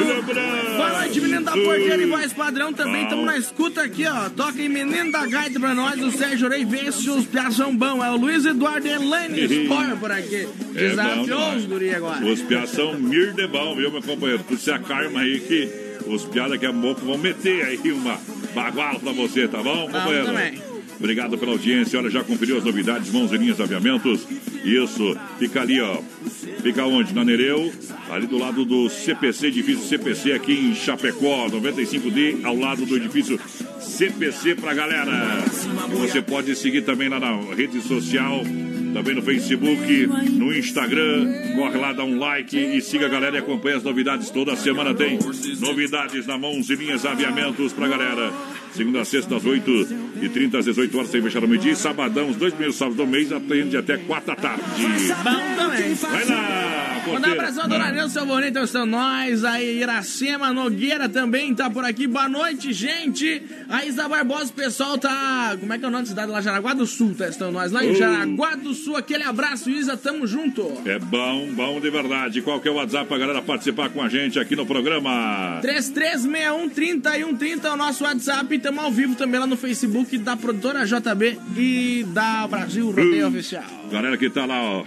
Boa 0.76 0.98
noite, 0.98 1.20
menino 1.20 1.42
da 1.42 1.52
porteira 1.52 2.02
e 2.02 2.06
voz 2.06 2.32
padrão 2.32 2.72
também. 2.72 3.08
Tamo 3.08 3.24
na 3.24 3.38
escuta 3.38 3.82
aqui, 3.82 4.04
ó. 4.06 4.28
Toca 4.28 4.60
em 4.60 4.68
menino 4.68 4.99
da 5.08 5.24
gaita 5.24 5.60
pra 5.60 5.74
nós, 5.74 6.02
o 6.02 6.10
Sérgio 6.10 6.48
Rei 6.48 6.64
Vence 6.64 7.08
os 7.08 7.24
piação 7.24 7.76
bom. 7.76 8.04
É 8.04 8.10
o 8.10 8.16
Luiz 8.16 8.44
Eduardo 8.44 8.86
Elaine 8.86 9.48
Spor 9.48 9.96
por 9.98 10.10
aqui. 10.10 10.48
É 10.74 10.88
Desafiou 10.88 11.38
bom, 11.38 11.56
os 11.56 11.64
guri 11.64 11.94
agora. 11.94 12.24
Os 12.24 12.44
são 12.70 12.98
mir 12.98 13.32
de 13.32 13.46
bom, 13.46 13.74
viu, 13.74 13.90
meu 13.90 14.02
companheiro? 14.02 14.44
Tu 14.46 14.56
se 14.56 14.70
acarma 14.70 15.20
aí 15.20 15.40
que 15.40 15.68
os 16.06 16.24
piados 16.24 16.52
daqui 16.52 16.66
a 16.66 16.72
pouco 16.72 17.00
vão 17.02 17.16
meter 17.16 17.64
aí 17.64 17.92
uma 17.92 18.18
baguala 18.54 18.98
pra 18.98 19.12
você, 19.12 19.46
tá 19.46 19.62
bom, 19.62 19.88
companheiro? 19.88 20.26
também. 20.26 20.69
Obrigado 21.00 21.38
pela 21.38 21.52
audiência. 21.52 21.98
Olha, 21.98 22.10
já 22.10 22.22
conferiu 22.22 22.58
as 22.58 22.64
novidades, 22.64 23.10
mãos 23.10 23.32
e 23.32 23.38
linhas 23.38 23.58
aviamentos? 23.58 24.28
Isso, 24.62 25.16
fica 25.38 25.62
ali, 25.62 25.80
ó. 25.80 25.98
Fica 26.62 26.84
onde? 26.84 27.14
Na 27.14 27.24
Nereu, 27.24 27.72
ali 28.10 28.26
do 28.26 28.36
lado 28.36 28.66
do 28.66 28.90
CPC, 28.90 29.46
edifício 29.46 29.88
CPC 29.88 30.32
aqui 30.32 30.52
em 30.52 30.74
Chapecó, 30.74 31.48
95D, 31.48 32.44
ao 32.44 32.54
lado 32.54 32.84
do 32.84 32.96
edifício 32.96 33.40
CPC 33.80 34.56
pra 34.56 34.74
galera. 34.74 35.42
Você 35.88 36.20
pode 36.20 36.54
seguir 36.54 36.82
também 36.82 37.08
lá 37.08 37.18
na 37.18 37.54
rede 37.54 37.80
social, 37.80 38.42
também 38.92 39.14
no 39.14 39.22
Facebook, 39.22 40.06
no 40.32 40.54
Instagram. 40.54 41.54
Corre 41.56 41.78
lá, 41.78 41.94
dá 41.94 42.04
um 42.04 42.18
like 42.18 42.58
e 42.58 42.82
siga 42.82 43.06
a 43.06 43.08
galera 43.08 43.36
e 43.36 43.38
acompanhe 43.38 43.76
as 43.76 43.82
novidades. 43.82 44.28
Toda 44.28 44.54
semana 44.54 44.94
tem 44.94 45.18
novidades 45.60 46.26
na 46.26 46.36
mãos 46.36 46.68
e 46.68 46.74
linhas 46.74 47.06
aviamentos 47.06 47.72
pra 47.72 47.88
galera. 47.88 48.30
Segunda 48.74 49.00
a 49.00 49.04
sexta, 49.04 49.36
às 49.36 49.44
8h30, 49.44 50.58
às 50.58 50.64
18 50.64 50.96
horas, 50.98 51.10
sem 51.10 51.22
fechar 51.22 51.42
o 51.44 51.48
meio-dia. 51.48 51.72
E 51.72 51.76
Sabadão, 51.76 52.28
os 52.30 52.36
dois 52.36 52.52
primeiros 52.52 52.76
sábados 52.76 52.96
do 52.98 53.06
mês, 53.06 53.32
atende 53.32 53.76
até 53.76 53.96
4 53.96 54.26
da 54.28 54.36
tarde. 54.36 54.62
Bom 55.24 55.56
também. 55.56 55.94
Vai 55.94 56.24
lá, 56.24 56.34
Mandar 56.34 56.98
um 56.98 57.10
porteira. 57.10 57.32
abração 57.32 57.64
a 57.64 57.66
Dona 57.66 57.90
Nilson, 57.92 58.08
seu 58.10 58.26
bonito, 58.26 58.58
estão 58.60 58.86
nós. 58.86 59.44
Aí, 59.44 59.78
Iracema 59.80 60.52
Nogueira 60.52 61.08
também 61.08 61.54
tá 61.54 61.68
por 61.68 61.84
aqui. 61.84 62.06
Boa 62.06 62.28
noite, 62.28 62.72
gente. 62.72 63.42
A 63.68 63.84
Isa 63.84 64.08
Barbosa, 64.08 64.50
o 64.50 64.54
pessoal 64.54 64.96
tá. 64.98 65.56
Como 65.58 65.72
é 65.72 65.78
que 65.78 65.84
é 65.84 65.88
o 65.88 65.90
nome 65.90 66.04
da 66.04 66.08
cidade 66.10 66.30
lá? 66.30 66.40
Jaraguá 66.40 66.74
do 66.74 66.86
Sul, 66.86 67.14
tá? 67.16 67.28
Estão 67.28 67.50
nós 67.50 67.72
lá 67.72 67.84
em 67.84 67.90
Oh. 67.90 67.94
Jaraguá 67.94 68.54
do 68.54 68.72
Sul. 68.74 68.96
Aquele 68.96 69.24
abraço, 69.24 69.68
Isa, 69.68 69.96
tamo 69.96 70.26
junto. 70.26 70.70
É 70.86 70.98
bom, 70.98 71.48
bom 71.52 71.80
de 71.80 71.90
verdade. 71.90 72.40
Qual 72.42 72.60
que 72.60 72.68
é 72.68 72.70
o 72.70 72.74
WhatsApp 72.74 73.06
pra 73.08 73.18
galera 73.18 73.42
participar 73.42 73.88
com 73.90 74.00
a 74.02 74.08
gente 74.08 74.38
aqui 74.38 74.54
no 74.54 74.64
programa? 74.64 75.58
3361-3130 75.62 77.64
é 77.64 77.70
o 77.70 77.76
nosso 77.76 78.04
WhatsApp. 78.04 78.59
Estamos 78.60 78.84
ao 78.84 78.92
vivo 78.92 79.14
também 79.14 79.40
lá 79.40 79.46
no 79.46 79.56
Facebook 79.56 80.18
da 80.18 80.36
produtora 80.36 80.84
JB 80.84 81.38
e 81.56 82.04
da 82.08 82.46
Brasil 82.46 82.90
Rodeio 82.90 83.28
Oficial. 83.28 83.64
Galera 83.90 84.18
que 84.18 84.28
tá 84.28 84.44
lá, 84.44 84.62
ó. 84.62 84.84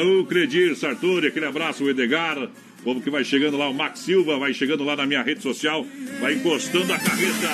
O 0.00 0.24
Credir, 0.26 0.76
Sartori, 0.76 1.26
aquele 1.26 1.46
abraço, 1.46 1.82
o 1.82 1.90
Edgar. 1.90 2.38
O 2.38 2.48
povo 2.84 3.00
que 3.00 3.10
vai 3.10 3.24
chegando 3.24 3.56
lá, 3.56 3.68
o 3.68 3.74
Max 3.74 3.98
Silva 3.98 4.38
vai 4.38 4.54
chegando 4.54 4.84
lá 4.84 4.94
na 4.94 5.06
minha 5.06 5.22
rede 5.22 5.42
social, 5.42 5.84
vai 6.20 6.34
encostando 6.34 6.92
a 6.92 6.98
carreta. 7.00 7.48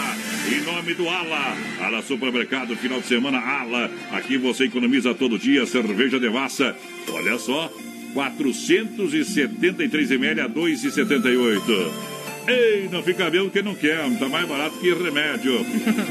Em 0.54 0.60
nome 0.60 0.92
do 0.92 1.08
Ala, 1.08 1.56
Ala 1.80 2.02
Supermercado, 2.02 2.76
final 2.76 3.00
de 3.00 3.06
semana, 3.06 3.38
Ala. 3.38 3.90
Aqui 4.12 4.36
você 4.36 4.64
economiza 4.64 5.14
todo 5.14 5.38
dia, 5.38 5.64
cerveja 5.64 6.20
devassa. 6.20 6.76
Olha 7.08 7.38
só, 7.38 7.72
473 8.12 10.10
ml 10.10 10.40
a 10.42 10.50
2,78. 10.50 12.11
Ei, 12.46 12.88
não 12.90 13.02
fica 13.02 13.30
bem 13.30 13.42
porque 13.42 13.62
não 13.62 13.74
quer, 13.74 13.98
tá 14.18 14.28
mais 14.28 14.48
barato 14.48 14.76
que 14.78 14.92
remédio, 14.92 15.64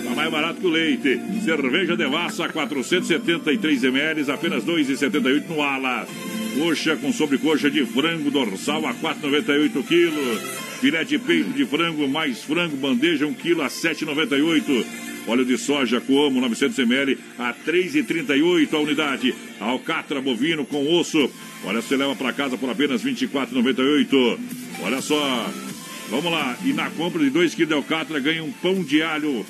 tá 0.03 0.15
mais 0.15 0.31
barato 0.31 0.61
que 0.61 0.67
o 0.67 0.69
leite. 0.69 1.19
Cerveja 1.43 1.97
Devassa, 1.97 2.47
473 2.47 3.83
ml, 3.83 4.31
apenas 4.31 4.63
2,78 4.63 5.49
no 5.49 5.61
ala. 5.61 6.07
Coxa 6.57 6.95
com 6.95 7.11
sobrecoxa 7.11 7.69
de 7.69 7.85
frango 7.85 8.31
dorsal 8.31 8.85
a 8.85 8.93
4,98 8.93 9.85
quilos. 9.85 10.41
Filé 10.79 11.03
de 11.03 11.19
peito 11.19 11.51
de 11.51 11.65
frango 11.65 12.07
mais 12.07 12.43
frango, 12.43 12.75
bandeja 12.77 13.27
1 13.27 13.33
quilo 13.35 13.61
a 13.61 13.67
7,98. 13.67 14.85
Óleo 15.27 15.45
de 15.45 15.57
soja 15.57 16.01
Coamo 16.01 16.41
900 16.41 16.79
ml 16.79 17.17
a 17.37 17.53
3,38 17.53 18.73
a 18.73 18.79
unidade. 18.79 19.35
Alcatra 19.59 20.21
bovino 20.21 20.65
com 20.65 20.97
osso. 20.97 21.29
Olha, 21.63 21.81
você 21.81 21.95
leva 21.95 22.15
para 22.15 22.33
casa 22.33 22.57
por 22.57 22.69
apenas 22.69 23.03
24,98. 23.03 24.39
Olha 24.83 24.99
só, 25.01 25.47
Vamos 26.11 26.29
lá, 26.29 26.57
e 26.65 26.73
na 26.73 26.89
compra 26.89 27.23
de 27.23 27.29
2 27.29 27.55
kg 27.55 27.65
de 27.65 27.73
alcatra 27.73 28.19
ganha 28.19 28.43
um 28.43 28.51
pão 28.51 28.83
de 28.83 29.01
alho 29.01 29.45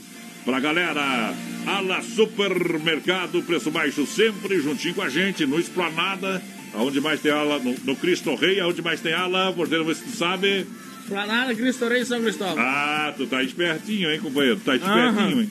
pra 0.45 0.59
galera. 0.59 1.33
Ala 1.65 2.03
Supermercado, 2.03 3.41
preço 3.41 3.71
baixo 3.71 4.05
sempre 4.05 4.61
juntinho 4.61 4.93
com 4.93 5.01
a 5.01 5.09
gente, 5.09 5.43
no 5.43 5.59
Esplanada, 5.59 6.39
aonde 6.75 7.01
mais 7.01 7.19
tem 7.19 7.31
ala, 7.31 7.57
no, 7.57 7.75
no 7.83 7.95
Cristo 7.95 8.35
Rei, 8.35 8.59
aonde 8.59 8.79
mais 8.81 9.01
tem 9.01 9.11
ala, 9.11 9.51
porteiro, 9.51 9.83
você 9.83 10.05
sabe. 10.15 10.67
Pra 11.07 11.25
nada, 11.25 11.55
Cristo 11.55 11.87
Rei 11.87 12.05
São 12.05 12.21
Cristóvão. 12.21 12.55
Ah, 12.59 13.11
tu 13.17 13.25
tá 13.25 13.41
espertinho, 13.43 14.11
hein, 14.11 14.19
companheiro? 14.19 14.59
Tá 14.59 14.75
espertinho, 14.75 15.41
hein? 15.41 15.49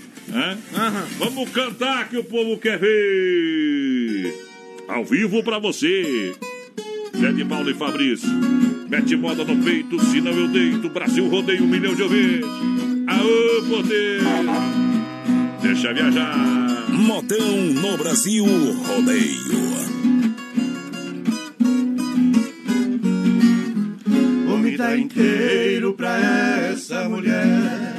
Vamos 1.19 1.51
cantar 1.51 2.09
que 2.09 2.19
o 2.19 2.25
povo 2.25 2.57
quer 2.57 2.79
ver! 2.79 4.33
Ao 4.87 5.05
vivo 5.05 5.43
pra 5.43 5.59
você! 5.59 6.33
Zé 7.19 7.33
de 7.33 7.45
Paulo 7.45 7.71
e 7.71 7.75
Fabrício. 7.75 8.29
Mete 8.89 9.17
moda 9.17 9.45
no 9.45 9.63
peito, 9.63 9.99
senão 10.07 10.33
eu 10.33 10.49
deito. 10.49 10.89
Brasil 10.91 11.29
rodeia 11.29 11.63
um 11.63 11.67
milhão 11.67 11.95
de 11.95 12.03
ouvintes. 12.03 12.49
Aô, 13.07 13.63
poder! 13.69 14.21
Deixa 15.63 15.93
viajar. 15.93 16.37
Modão 16.89 17.57
no 17.57 17.97
Brasil 17.97 18.45
Rodeio. 18.45 19.61
Vou 24.47 24.59
me 24.59 24.77
dar 24.77 24.99
inteiro 24.99 25.95
pra 25.95 26.19
essa 26.73 27.09
mulher. 27.09 27.95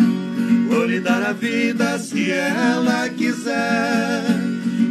Vou 0.70 0.86
lhe 0.86 1.00
dar 1.00 1.24
a 1.24 1.34
vida 1.34 1.98
se 2.00 2.32
ela 2.32 3.10
quiser. 3.10 4.24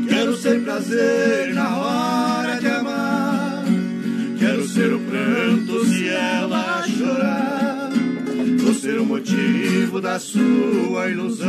Quero 0.09 0.37
ser 0.37 0.63
prazer 0.63 1.55
na 1.55 1.77
hora 1.77 2.50
ela 6.11 6.85
chorar. 6.87 7.91
Vou 8.59 8.75
ser 8.75 9.01
o 9.01 9.07
motivo 9.07 10.01
da 10.01 10.19
sua 10.19 11.09
ilusão. 11.09 11.49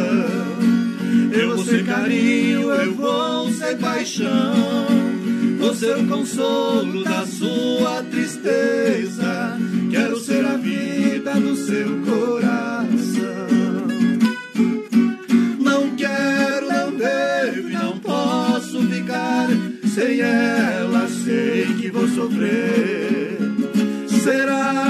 Eu 1.32 1.56
vou 1.56 1.65
ser 1.65 1.86
carinho, 1.86 2.71
eu 2.71 2.93
vou 2.93 3.52
ser 3.52 3.78
paixão. 3.78 4.88
Vou 5.60 5.76
ser 5.76 5.97
o 5.97 6.08
consolo 6.08 7.04
da 7.04 7.26
sua 7.26 8.04
tristeza. 8.10 9.58
Quero 9.89 10.19
ser 10.19 10.45
a 10.45 10.58
vida 10.58 11.34
do 11.36 11.56
seu 11.56 11.88
coração. 12.02 13.47
Não 15.60 15.95
quero, 15.95 16.67
não 16.67 16.91
devo 16.95 17.32
não 17.69 18.00
posso 18.00 18.82
ficar. 18.88 19.47
Sem 19.93 20.21
ela 20.21 21.08
sei 21.08 21.65
que 21.80 21.89
vou 21.91 22.08
sofrer. 22.08 23.11
Serás 24.23 24.81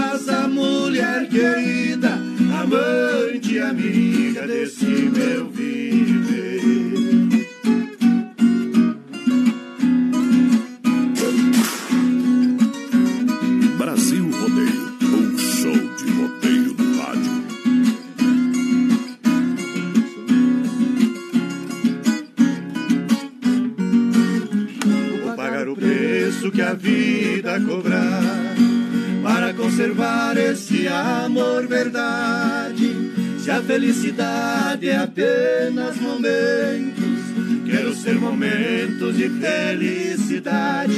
amor 30.91 31.67
verdade. 31.67 33.11
Se 33.39 33.49
a 33.49 33.61
felicidade 33.61 34.89
é 34.89 34.97
apenas 34.97 35.97
momentos, 35.97 37.19
quero 37.65 37.93
ser 37.95 38.15
momentos 38.15 39.15
de 39.17 39.29
felicidade. 39.29 40.95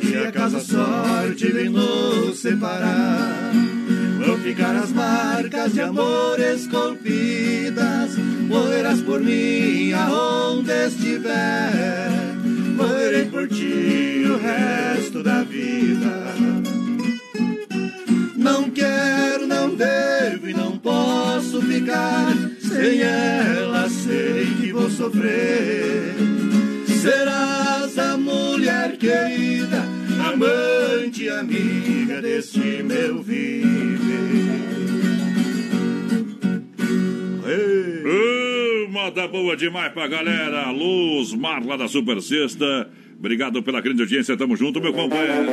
Se 0.00 0.16
acaso 0.16 0.56
a 0.56 0.60
sorte 0.60 1.46
vem 1.52 1.68
nos 1.68 2.38
separar, 2.38 3.52
vão 4.18 4.38
ficar 4.38 4.76
as 4.76 4.92
marcas 4.92 5.72
de 5.72 5.80
amor 5.80 6.38
esculpidas. 6.40 8.16
Morrerás 8.48 9.00
por 9.02 9.20
mim 9.20 9.92
aonde 9.92 10.72
estiver. 10.86 12.10
morrerei 12.76 13.26
por 13.26 13.48
ti 13.48 14.24
o 14.26 14.36
resto 14.38 15.22
da 15.22 15.42
vida. 15.42 16.61
Quero, 19.02 19.46
não 19.48 19.74
devo 19.74 20.48
e 20.48 20.54
não 20.54 20.78
posso 20.78 21.60
ficar 21.62 22.32
sem 22.60 23.00
ela. 23.00 23.88
Sei 23.88 24.46
que 24.60 24.72
vou 24.72 24.88
sofrer. 24.88 26.14
Serás 26.86 27.98
a 27.98 28.16
mulher 28.16 28.96
querida, 28.96 29.82
amante, 30.24 31.28
amiga 31.28 32.22
deste 32.22 32.82
meu 32.84 33.20
viver. 33.22 33.72
Ô, 38.04 38.88
moda 38.88 39.26
boa 39.26 39.56
demais 39.56 39.92
pra 39.92 40.06
galera. 40.06 40.70
Luz 40.70 41.34
Marla 41.34 41.76
da 41.76 41.88
Super 41.88 42.22
Sexta. 42.22 42.88
Obrigado 43.22 43.62
pela 43.62 43.80
grande 43.80 44.02
audiência. 44.02 44.36
Tamo 44.36 44.56
junto, 44.56 44.80
meu 44.80 44.92
companheiro. 44.92 45.46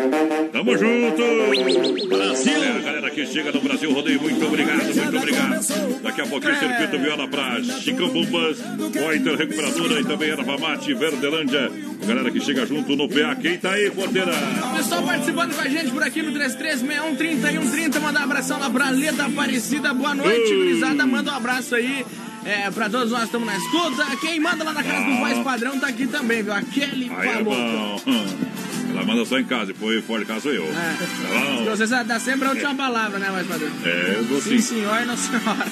Tamo 0.51 0.75
junto. 0.75 2.07
Brasil. 2.07 2.63
É, 2.63 2.71
a 2.71 2.79
galera 2.79 3.11
que 3.11 3.23
chega 3.27 3.51
no 3.51 3.61
Brasil 3.61 3.93
Rodeio, 3.93 4.19
muito 4.19 4.43
obrigado, 4.43 4.85
muito 4.85 5.17
obrigado. 5.17 6.01
Daqui 6.01 6.21
a 6.21 6.25
pouquinho, 6.25 6.57
circuito 6.57 6.97
viola 6.97 7.27
pra 7.27 7.61
Chicão 7.61 8.09
Bombas, 8.09 8.57
Pointer 8.59 9.35
Recuperadora 9.35 10.01
e 10.01 10.03
também 10.03 10.31
Erva 10.31 10.57
Mate, 10.57 10.95
Verdelândia. 10.95 11.71
A 12.01 12.05
galera 12.07 12.31
que 12.31 12.39
chega 12.39 12.65
junto 12.65 12.95
no 12.95 13.07
PA. 13.07 13.35
Quem 13.39 13.59
tá 13.59 13.73
aí, 13.73 13.91
porteira? 13.91 14.33
Pessoal 14.75 15.03
participando 15.03 15.53
com 15.53 15.61
a 15.61 15.67
gente 15.67 15.91
por 15.91 16.01
aqui 16.01 16.23
no 16.23 16.31
33613130. 16.31 17.99
Mandar 17.99 18.21
um 18.21 18.23
abração 18.23 18.59
lá 18.59 18.71
pra 18.71 18.89
Leda 18.89 19.25
Aparecida. 19.25 19.93
Boa 19.93 20.15
noite, 20.15 20.51
Oi. 20.51 20.57
gurizada. 20.57 21.05
Manda 21.05 21.31
um 21.31 21.35
abraço 21.35 21.75
aí. 21.75 22.03
É, 22.45 22.71
pra 22.71 22.89
todos 22.89 23.11
nós 23.11 23.23
estamos 23.23 23.45
na 23.47 23.57
escuta. 23.57 24.05
Quem 24.17 24.39
manda 24.39 24.63
lá 24.63 24.73
na 24.73 24.83
casa 24.83 25.05
do 25.05 25.17
Voz 25.17 25.37
Padrão 25.39 25.79
tá 25.79 25.87
aqui 25.87 26.07
também, 26.07 26.41
viu? 26.43 26.53
A 26.53 26.61
Kelly 26.61 27.11
Aí 27.15 27.29
é 27.29 27.43
bom. 27.43 28.01
Ela 28.91 29.03
manda 29.05 29.23
só 29.23 29.37
em 29.39 29.45
casa, 29.45 29.67
depois 29.67 30.03
fora 30.03 30.21
de 30.21 30.25
casa 30.25 30.41
sou 30.41 30.51
eu. 30.51 30.63
É. 30.65 30.97
Tá 30.97 31.55
bom? 31.55 31.65
Você 31.65 31.85
sabe, 31.87 32.09
dá 32.09 32.19
sempre 32.19 32.47
a 32.47 32.51
última 32.51 32.73
palavra, 32.75 33.19
né, 33.19 33.29
Voz 33.29 33.47
Padrão? 33.47 33.69
É, 33.85 34.15
eu 34.17 34.23
dou 34.25 34.41
Sim, 34.41 34.57
sim. 34.57 34.75
senhor 34.75 35.01
e 35.01 35.05
não 35.05 35.15
senhora. 35.15 35.67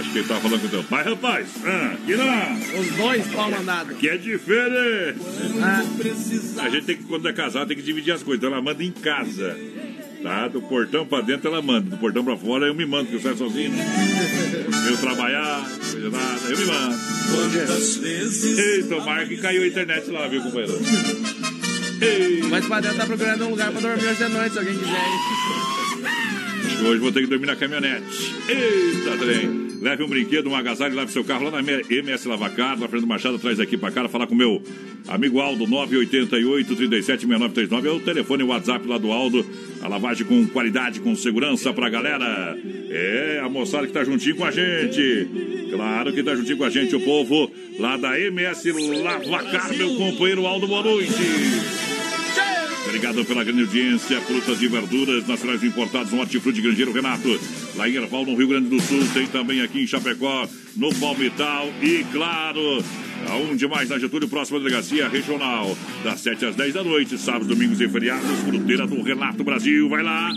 Acho 0.00 0.10
que 0.12 0.18
ele 0.18 0.26
tava 0.28 0.40
falando 0.40 0.60
com 0.60 0.66
o 0.66 0.70
teu 0.70 0.82
pai, 0.84 1.04
rapaz. 1.04 1.46
Ah, 1.64 1.94
que 2.06 2.16
não. 2.16 2.80
Os 2.80 2.90
dois 2.96 3.26
pau 3.28 3.50
mandado. 3.50 3.94
Que 3.94 4.08
é 4.08 4.16
diferente. 4.16 5.18
Ah, 5.62 6.62
A 6.64 6.68
gente 6.70 6.86
tem 6.86 6.96
que, 6.96 7.04
quando 7.04 7.28
é 7.28 7.32
casado, 7.32 7.68
tem 7.68 7.76
que 7.76 7.82
dividir 7.82 8.12
as 8.12 8.22
coisas. 8.22 8.42
Então 8.42 8.50
ela 8.52 8.62
manda 8.62 8.82
em 8.82 8.90
casa. 8.92 9.56
Tá? 10.24 10.48
Do 10.48 10.62
portão 10.62 11.04
pra 11.06 11.20
dentro 11.20 11.48
ela 11.48 11.60
manda. 11.60 11.90
Do 11.90 11.98
portão 11.98 12.24
pra 12.24 12.34
fora 12.34 12.64
eu 12.66 12.74
me 12.74 12.86
mando, 12.86 13.10
porque 13.10 13.16
eu 13.16 13.20
saio 13.20 13.36
sozinho. 13.36 13.70
né? 13.72 13.84
Eu 14.90 14.96
trabalhar, 14.96 15.62
coisa 15.92 16.08
nada, 16.10 16.40
eu 16.48 16.56
me 16.58 16.64
mando. 16.64 16.96
Eita, 18.58 18.96
o 18.96 19.04
Marco 19.04 19.36
caiu 19.42 19.62
a 19.62 19.66
internet 19.66 20.10
lá, 20.10 20.26
viu, 20.26 20.42
companheiro? 20.42 20.72
Ei, 22.00 22.40
Voz 22.40 22.66
Padrão 22.66 22.94
tá 22.94 23.04
procurando 23.04 23.44
um 23.46 23.50
lugar 23.50 23.70
pra 23.70 23.80
dormir 23.82 24.06
hoje 24.06 24.24
de 24.24 24.28
noite, 24.30 24.52
se 24.54 24.58
alguém 24.58 24.78
quiser. 24.78 24.96
acho 26.64 26.78
que 26.78 26.84
hoje 26.84 27.00
vou 27.00 27.12
ter 27.12 27.20
que 27.20 27.26
dormir 27.26 27.46
na 27.46 27.56
caminhonete. 27.56 28.34
Eita, 28.48 29.16
trem. 29.18 29.63
Leve 29.84 30.02
um 30.02 30.08
brinquedo, 30.08 30.48
um 30.48 30.56
agasalho, 30.56 30.96
leve 30.96 31.12
seu 31.12 31.22
carro 31.22 31.44
lá 31.44 31.60
na 31.60 31.72
MS 31.90 32.26
Lavacar, 32.26 32.70
na 32.78 32.88
Fernando 32.88 33.06
Machado, 33.06 33.38
traz 33.38 33.60
aqui 33.60 33.76
pra 33.76 33.90
cá, 33.90 34.08
falar 34.08 34.26
com 34.26 34.34
o 34.34 34.38
meu 34.38 34.62
amigo 35.06 35.40
Aldo, 35.40 35.66
988 35.66 36.74
376939 36.74 37.88
é 37.88 37.92
o 37.92 38.00
telefone 38.00 38.42
e 38.42 38.46
o 38.46 38.48
WhatsApp 38.48 38.88
lá 38.88 38.96
do 38.96 39.12
Aldo. 39.12 39.44
A 39.82 39.88
lavagem 39.88 40.26
com 40.26 40.46
qualidade, 40.46 41.00
com 41.00 41.14
segurança 41.14 41.70
pra 41.74 41.90
galera. 41.90 42.56
É, 42.88 43.42
a 43.44 43.48
moçada 43.50 43.86
que 43.86 43.92
tá 43.92 44.02
juntinho 44.02 44.36
com 44.36 44.46
a 44.46 44.50
gente. 44.50 45.28
Claro 45.70 46.14
que 46.14 46.22
tá 46.22 46.34
juntinho 46.34 46.56
com 46.56 46.64
a 46.64 46.70
gente, 46.70 46.96
o 46.96 47.00
povo 47.00 47.52
lá 47.78 47.98
da 47.98 48.18
MS 48.18 48.72
Lavacar, 49.02 49.76
meu 49.76 49.96
companheiro 49.96 50.46
Aldo, 50.46 50.66
boa 50.66 50.82
noite. 50.82 51.12
Obrigado 52.94 53.24
pela 53.24 53.42
grande 53.42 53.62
audiência. 53.62 54.20
Frutas 54.20 54.62
e 54.62 54.68
verduras 54.68 55.26
nacionais 55.26 55.64
importados 55.64 56.12
no 56.12 56.20
Hortifruti 56.20 56.62
Grangeiro 56.62 56.92
Renato. 56.92 57.40
Lá 57.74 57.88
em 57.88 57.96
Erval, 57.96 58.24
no 58.24 58.36
Rio 58.36 58.46
Grande 58.46 58.68
do 58.68 58.80
Sul. 58.80 59.04
Tem 59.12 59.26
também 59.26 59.60
aqui 59.62 59.82
em 59.82 59.86
Chapecó, 59.86 60.48
no 60.76 60.94
Palmital. 60.94 61.68
E 61.82 62.04
claro, 62.12 62.84
aonde 63.28 63.66
mais 63.66 63.88
na 63.88 63.98
Getúlio, 63.98 64.28
próxima 64.28 64.58
delegacia 64.58 65.08
regional. 65.08 65.76
Das 66.02 66.20
7 66.20 66.46
às 66.46 66.54
10 66.56 66.74
da 66.74 66.84
noite, 66.84 67.16
sábados, 67.18 67.48
domingos 67.48 67.80
e 67.80 67.88
feriados. 67.88 68.24
Fruteira 68.46 68.86
do 68.86 69.02
Renato 69.02 69.42
Brasil. 69.44 69.88
Vai 69.88 70.02
lá. 70.02 70.30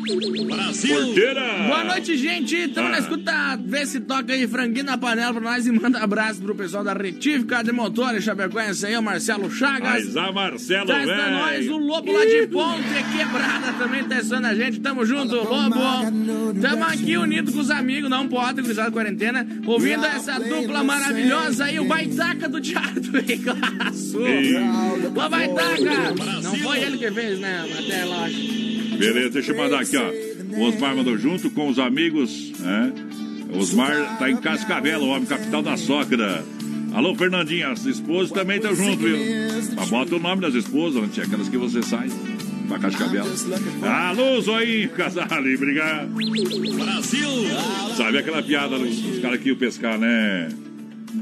Brasil. 0.48 0.96
Porteira. 1.06 1.42
Boa 1.68 1.84
noite, 1.84 2.18
gente. 2.18 2.56
Estamos 2.56 2.90
Ah. 2.90 2.94
na 2.94 3.00
escuta. 3.00 3.60
Vê 3.66 3.86
se 3.86 4.00
toca 4.00 4.34
aí 4.34 4.48
franguinho 4.48 4.86
na 4.86 4.98
panela 4.98 5.34
pra 5.34 5.42
nós 5.42 5.66
e 5.68 5.72
manda 5.72 6.00
abraço 6.00 6.42
pro 6.42 6.56
pessoal 6.56 6.84
da 6.84 6.94
Retífica 6.94 7.64
de 7.64 7.72
Motores 7.72 8.24
Chapecoense 8.24 8.86
aí, 8.86 8.96
o 8.98 9.02
Marcelo 9.04 9.50
Chagas. 9.52 10.06
Mas 10.06 10.18
a 10.18 10.32
Marcelo, 10.32 10.86
Traz 10.88 11.06
pra 11.06 11.32
nós 11.32 11.58
velho. 11.60 11.76
o 11.76 11.78
Lobo 11.78 12.12
lá 12.12 12.26
de 12.26 12.48
Ponte 12.48 12.84
Quebrada 13.18 13.74
também 13.78 14.04
testando 14.06 14.48
a 14.48 14.56
gente. 14.56 14.80
Tamo 14.80 15.06
junto, 15.06 15.36
Lobo. 15.36 15.76
Tamo 16.62 16.84
aqui 16.86 17.18
unido 17.18 17.52
com 17.52 17.60
os 17.60 17.70
amigos, 17.72 18.10
não 18.10 18.28
pode, 18.28 18.62
cruzar 18.62 18.88
a 18.88 18.92
quarentena. 18.92 19.46
Ouvindo 19.66 20.06
essa 20.06 20.40
dupla 20.40 20.84
maravilhosa 20.84 21.66
aí, 21.66 21.80
o 21.80 21.86
Baitaca 21.86 22.48
do 22.48 22.62
Teatro 22.78 23.22
Ricaço. 23.22 24.20
Ô, 24.20 25.30
Baitaca! 25.30 26.42
Não 26.44 26.56
foi 26.56 26.80
ele 26.80 26.98
que 26.98 27.12
fez, 27.12 27.40
né? 27.40 27.66
Até 27.78 28.06
lá, 28.06 28.26
acho. 28.26 28.98
Beleza, 28.98 29.30
deixa 29.30 29.52
eu 29.52 29.58
mandar 29.58 29.82
aqui, 29.82 29.98
ó. 29.98 30.12
O 30.58 30.64
Osmar 30.64 30.96
mandou 30.96 31.18
junto 31.18 31.50
com 31.50 31.68
os 31.70 31.78
amigos, 31.78 32.52
né? 32.60 32.94
Osmar 33.54 34.18
tá 34.18 34.30
em 34.30 34.38
Cascavel, 34.38 35.00
o 35.02 35.08
homem 35.10 35.26
capital 35.26 35.62
da 35.62 35.78
sogra. 35.78 36.44
Alô, 36.94 37.14
Fernandinha, 37.16 37.70
as 37.70 37.86
esposas 37.86 38.32
também 38.32 38.58
estão 38.58 38.76
junto, 38.76 38.98
viu? 38.98 39.18
Mas 39.76 39.90
bota 39.90 40.16
o 40.16 40.20
nome 40.20 40.42
das 40.42 40.56
esposas, 40.56 41.02
né? 41.02 41.10
aquelas 41.24 41.48
que 41.48 41.58
você 41.58 41.84
sai 41.84 42.10
pra 42.68 42.80
Cascavel. 42.80 43.26
Alô, 43.84 44.42
Zoinho, 44.42 44.90
Casale, 44.90 45.56
obrigado. 45.56 46.10
Brasil! 46.10 47.30
Sabe 47.96 48.18
aquela 48.18 48.42
piada 48.42 48.80
dos, 48.80 48.96
dos 49.00 49.20
caras 49.20 49.40
que 49.40 49.50
iam 49.50 49.58
pescar, 49.58 49.98
né? 49.98 50.50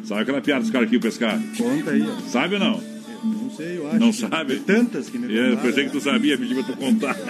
Sabe 0.03 0.21
aquela 0.21 0.41
piada 0.41 0.61
dos 0.61 0.71
caras 0.71 0.89
que 0.89 0.95
iam 0.95 1.01
pescar? 1.01 1.39
Conta 1.57 1.91
aí, 1.91 2.01
ó. 2.07 2.29
Sabe 2.29 2.55
ou 2.55 2.59
não? 2.59 2.95
Não 3.23 3.49
sei, 3.49 3.77
eu 3.77 3.87
acho. 3.87 3.99
Não 3.99 4.13
sabe? 4.13 4.57
Tantas 4.57 5.09
que 5.09 5.17
me 5.17 5.33
Eu 5.33 5.51
contaram. 5.51 5.67
pensei 5.69 5.85
que 5.85 5.91
tu 5.91 6.01
sabia, 6.01 6.37
pedi 6.37 6.53
pra 6.53 6.63
tu 6.63 6.77
contar. 6.77 7.15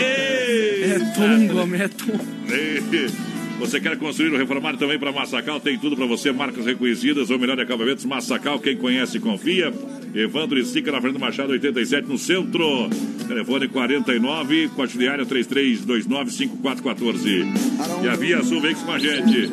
É 0.00 0.98
tungo, 1.14 1.58
homem, 1.60 1.82
é 1.82 1.88
tungo. 1.88 2.24
Você 3.58 3.80
quer 3.80 3.98
construir 3.98 4.32
ou 4.32 4.38
reformar 4.38 4.76
também 4.76 4.98
para 4.98 5.10
Massacal? 5.10 5.58
Tem 5.58 5.76
tudo 5.76 5.96
para 5.96 6.06
você, 6.06 6.30
marcas 6.30 6.64
reconhecidas, 6.64 7.28
ou 7.28 7.38
melhor, 7.38 7.60
acabamentos 7.60 8.04
Massacal, 8.04 8.60
quem 8.60 8.76
conhece, 8.76 9.18
confia. 9.18 9.72
Evandro 10.14 10.58
e 10.58 10.64
Sica 10.64 10.92
na 10.92 11.00
frente 11.00 11.14
do 11.14 11.18
Machado 11.18 11.52
87, 11.52 12.08
no 12.08 12.16
centro. 12.16 12.88
Telefone 13.26 13.68
49, 13.68 14.68
quatrilhária 14.68 15.26
33295414. 15.26 17.46
E 18.02 18.08
a 18.08 18.14
Via 18.14 18.42
Sul 18.42 18.60
Veículos 18.60 18.86
com 18.86 18.92
a 18.92 18.98
gente. 18.98 19.50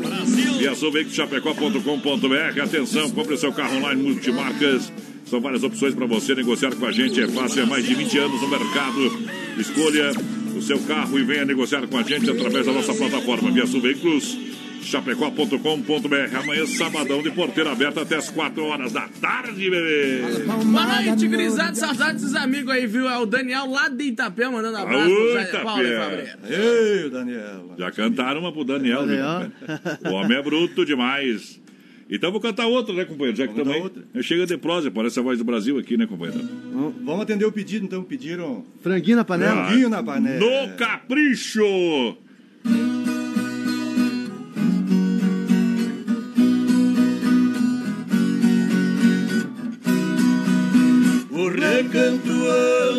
Via 0.60 0.76
Sul 0.76 0.92
Veículos 0.92 1.16
Chapecó.com.br. 1.16 2.62
Atenção, 2.64 3.10
compre 3.10 3.36
seu 3.38 3.52
carro 3.52 3.78
online 3.78 4.02
multimarcas. 4.02 4.94
São 5.26 5.42
várias 5.42 5.64
opções 5.64 5.96
para 5.96 6.06
você 6.06 6.36
negociar 6.36 6.76
com 6.76 6.86
a 6.86 6.92
gente. 6.92 7.20
É 7.20 7.28
fácil, 7.28 7.64
é 7.64 7.66
mais 7.66 7.86
de 7.86 7.96
20 7.96 8.18
anos 8.20 8.42
no 8.42 8.48
mercado. 8.48 9.20
Escolha 9.58 10.12
o 10.58 10.62
seu 10.62 10.80
carro 10.80 11.20
e 11.20 11.24
venha 11.24 11.46
negociar 11.46 11.86
com 11.88 11.98
a 11.98 12.04
gente 12.04 12.30
através 12.30 12.66
da 12.66 12.72
nossa 12.72 12.94
plataforma 12.94 13.52
Via 13.52 13.68
Sul 13.68 13.82
Veículos. 13.82 14.38
Chapecó.com.br. 14.82 16.38
Amanhã, 16.44 16.66
sabadão, 16.68 17.24
de 17.24 17.32
porteira 17.32 17.72
aberta 17.72 18.04
até 18.04 18.18
as 18.18 18.30
4 18.30 18.64
horas 18.64 18.92
da 18.92 19.08
tarde, 19.20 19.68
bebê. 19.68 20.22
Boa 20.46 21.02
noite, 21.02 21.28
grisado. 21.28 21.76
Saudades 21.76 22.22
dos 22.22 22.36
amigos 22.36 22.72
aí, 22.72 22.86
viu? 22.86 23.10
É 23.10 23.18
o 23.18 23.26
Daniel 23.26 23.66
lá 23.68 23.90
de 23.90 24.04
Itapé 24.04 24.48
mandando 24.48 24.78
abraço 24.78 25.34
Zé 25.34 25.42
Itapé. 25.42 25.64
Paulo 25.64 25.84
e 25.84 25.98
Fabrício. 25.98 26.38
Ei, 26.48 27.10
Daniela. 27.10 27.76
Já 27.80 27.92
cantaram 27.92 28.42
uma 28.42 28.52
pro 28.54 28.64
Daniel, 28.64 29.02
aí, 29.02 29.08
viu? 29.08 30.12
O 30.12 30.14
homem 30.14 30.38
é 30.38 30.44
bruto 30.44 30.86
demais. 30.86 31.60
Então 32.10 32.32
vou 32.32 32.40
cantar 32.40 32.68
outra, 32.68 32.94
né, 32.94 33.04
companheiro? 33.04 33.36
Já 33.36 33.48
que 33.48 33.56
também. 33.56 33.82
outra. 33.82 34.04
Eu 34.14 34.22
chego 34.22 34.46
de 34.46 34.58
prosa, 34.58 34.92
parece 34.92 35.20
a 35.20 35.24
voz 35.24 35.40
do 35.40 35.44
Brasil 35.44 35.78
aqui, 35.80 35.98
né, 35.98 36.06
companheiro? 36.06 36.48
Vamos 37.04 37.22
atender 37.22 37.46
o 37.46 37.52
pedido, 37.52 37.86
então. 37.86 38.04
Pediram 38.04 38.64
Franguinho 38.82 39.18
na 39.18 39.26
panela? 39.26 39.66
franguinho 39.66 39.90
na 39.90 40.04
panela. 40.04 40.40
No 40.40 40.76
capricho! 40.78 41.64
O 51.32 51.48
recanto 51.50 52.32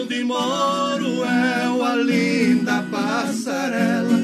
onde 0.03 0.23
moro 0.25 1.25
é 1.25 1.69
uma 1.69 1.95
linda 1.97 2.83
passarela. 2.90 4.16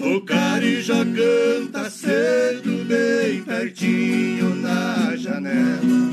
O 0.00 0.20
carijó 0.22 1.04
canta 1.04 1.88
cedo, 2.04 2.84
bem 2.84 3.42
pertinho 3.42 4.54
na 4.56 5.16
janela. 5.16 6.04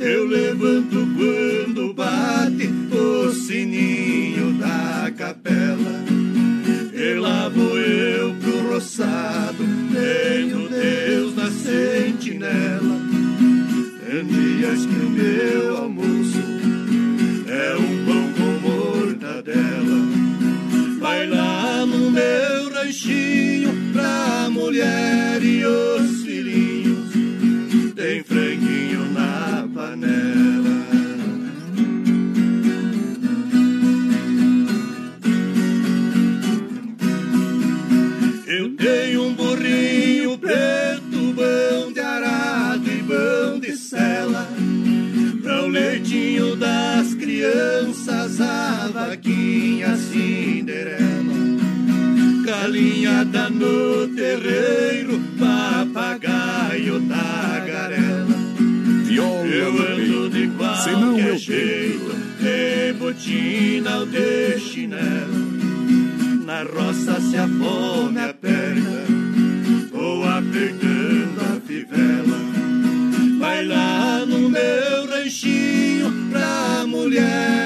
Eu 0.00 0.26
levanto 0.26 1.06
quando 1.16 1.92
bate 1.92 2.70
o 2.90 3.30
sininho 3.32 4.54
da 4.54 5.10
capela. 5.16 6.04
E 6.94 7.14
lá 7.14 7.48
vou 7.50 7.78
eu 7.78 8.34
pro 8.36 8.72
roçado, 8.72 9.64
tenho 9.92 10.68
Deus 10.68 11.36
na 11.36 11.50
sentinela. 11.50 12.98
Tem 14.06 14.24
dias 14.24 14.86
que 14.86 14.94
o 14.94 15.10
meu 15.10 15.76
almoço 15.76 16.38
é 17.48 17.76
um 17.76 17.93
mulher 24.64 25.42
e 25.42 25.62
os 25.66 26.22
filhinhos, 26.22 27.12
tem 27.94 28.24
franguinho 28.24 29.12
na 29.12 29.68
panela. 29.74 30.74
Eu 38.46 38.74
tenho 38.76 39.24
um 39.24 39.34
burrinho 39.34 40.38
preto, 40.38 41.34
bom 41.34 41.92
de 41.92 42.00
arado 42.00 42.90
e 42.90 43.02
bom 43.02 43.60
de 43.60 43.76
sela, 43.76 44.48
pra 45.42 45.62
o 45.62 45.68
leitinho 45.68 46.56
das 46.56 47.12
crianças, 47.14 48.40
a 48.40 48.88
vaquinha 48.88 49.94
cinderela. 49.96 51.03
Galinhada 52.74 53.50
no 53.50 54.08
terreiro, 54.16 55.20
papagaio 55.38 57.00
tagarela. 57.08 58.34
Eu 59.14 59.68
ando 59.68 60.28
de 60.28 60.48
qualquer 60.48 61.38
jeito, 61.38 62.16
de 62.40 62.92
botina 62.94 63.98
ou 63.98 64.06
de 64.06 64.58
chinelo. 64.58 65.54
Na 66.44 66.64
roça 66.64 67.20
se 67.20 67.36
a 67.36 67.46
fome 67.46 68.18
aperta, 68.18 69.04
vou 69.92 70.24
apertando 70.24 71.42
a 71.42 71.60
fivela. 71.64 72.40
Vai 73.38 73.66
lá 73.66 74.26
no 74.26 74.50
meu 74.50 75.06
ranchinho 75.10 76.12
pra 76.28 76.84
mulher 76.88 77.63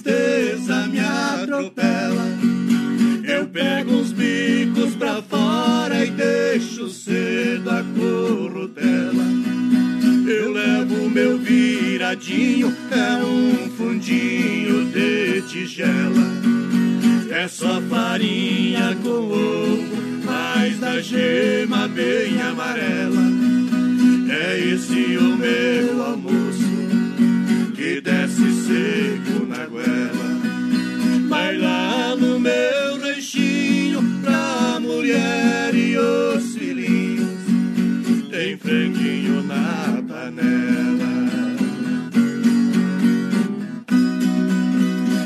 tristeza 0.00 0.86
me 0.86 0.98
atropela. 0.98 2.26
Eu 3.24 3.46
pego 3.46 3.92
uns 3.92 4.12
bicos 4.12 4.94
pra 4.94 5.22
fora 5.22 6.04
e 6.04 6.10
deixo 6.10 6.88
cedo 6.88 7.70
a 7.70 7.84
corrutela. 7.98 9.24
Eu 10.26 10.52
levo 10.52 11.10
meu 11.10 11.38
viradinho, 11.38 12.74
é 12.90 13.24
um 13.24 13.70
fundinho 13.76 14.86
de 14.86 15.42
tigela. 15.42 16.30
É 17.30 17.46
só 17.46 17.80
farinha 17.82 18.96
com 19.02 19.08
ovo, 19.08 20.22
mas 20.24 20.78
da 20.78 21.00
gema 21.00 21.88
bem 21.88 22.40
amarela. 22.40 23.30
É 24.30 24.58
esse 24.58 25.16
o 25.16 25.36
meu 25.36 26.02
almoço 26.02 26.70
que 27.74 28.00
desce. 28.00 28.30
Vai 28.40 29.19
lá 31.60 32.16
no 32.16 32.40
meu 32.40 33.00
ranchinho 33.00 34.02
pra 34.22 34.80
mulher 34.80 35.74
e 35.74 35.96
os 35.96 36.54
filhinhos. 36.54 37.28
Tem 38.30 38.56
franguinho 38.56 39.42
na 39.42 40.02
panela. 40.08 41.10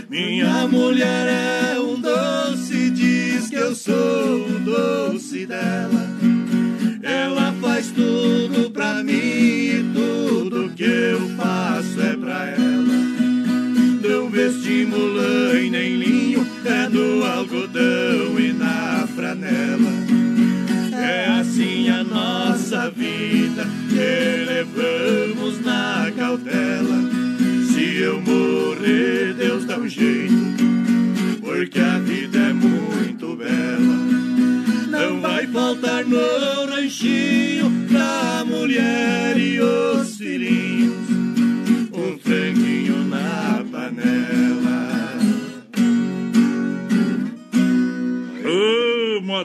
Minha 0.09 0.67
mulher 0.69 1.27
é 1.75 1.81
um 1.81 2.01
doce, 2.01 2.91
diz 2.91 3.49
que 3.49 3.57
eu 3.57 3.75
sou 3.75 4.47
o 4.47 4.61
doce 4.61 5.47
dela. 5.47 6.05
Ela 7.03 7.53
faz 7.61 7.91
tudo 7.91 8.71
pra 8.71 9.03
mim 9.03 9.13
e 9.13 9.85
tudo 9.95 10.73
que 10.75 10.85
eu 10.85 11.29
faço 11.37 12.01
é 12.01 12.17
pra 12.17 12.47
ela. 12.51 12.64
Não 14.45 14.53
vestimos 14.53 15.01
lã 15.01 15.59
e 15.59 15.71
nem 15.71 15.97
linho, 15.97 16.47
é 16.67 16.87
do 16.91 17.25
algodão 17.25 18.39
e 18.39 18.53
na 18.53 19.09
franela. 19.17 19.91
É 20.93 21.41
assim 21.41 21.89
a 21.89 22.05
nossa 22.05 22.91
vida 22.91 23.67
que 23.89 24.45
levamos 24.45 25.65
na 25.65 26.13
cautela. 26.15 27.11
Se 27.73 27.97
eu 28.03 28.21
morrer, 28.21 29.33
Deus 29.33 29.65
dá 29.65 29.79
um 29.79 29.89
jeito, 29.89 30.35
porque 31.41 31.81
a 31.81 31.99
vida 32.01 32.39
é 32.39 32.53
muito 32.53 33.35
bela. 33.37 33.97
Não 34.91 35.23
vai 35.23 35.47
faltar 35.47 36.05
no 36.05 36.67
ranchinho 36.67 37.73
pra 37.91 38.45
mulher 38.45 39.39
e 39.39 39.59
os 39.59 39.94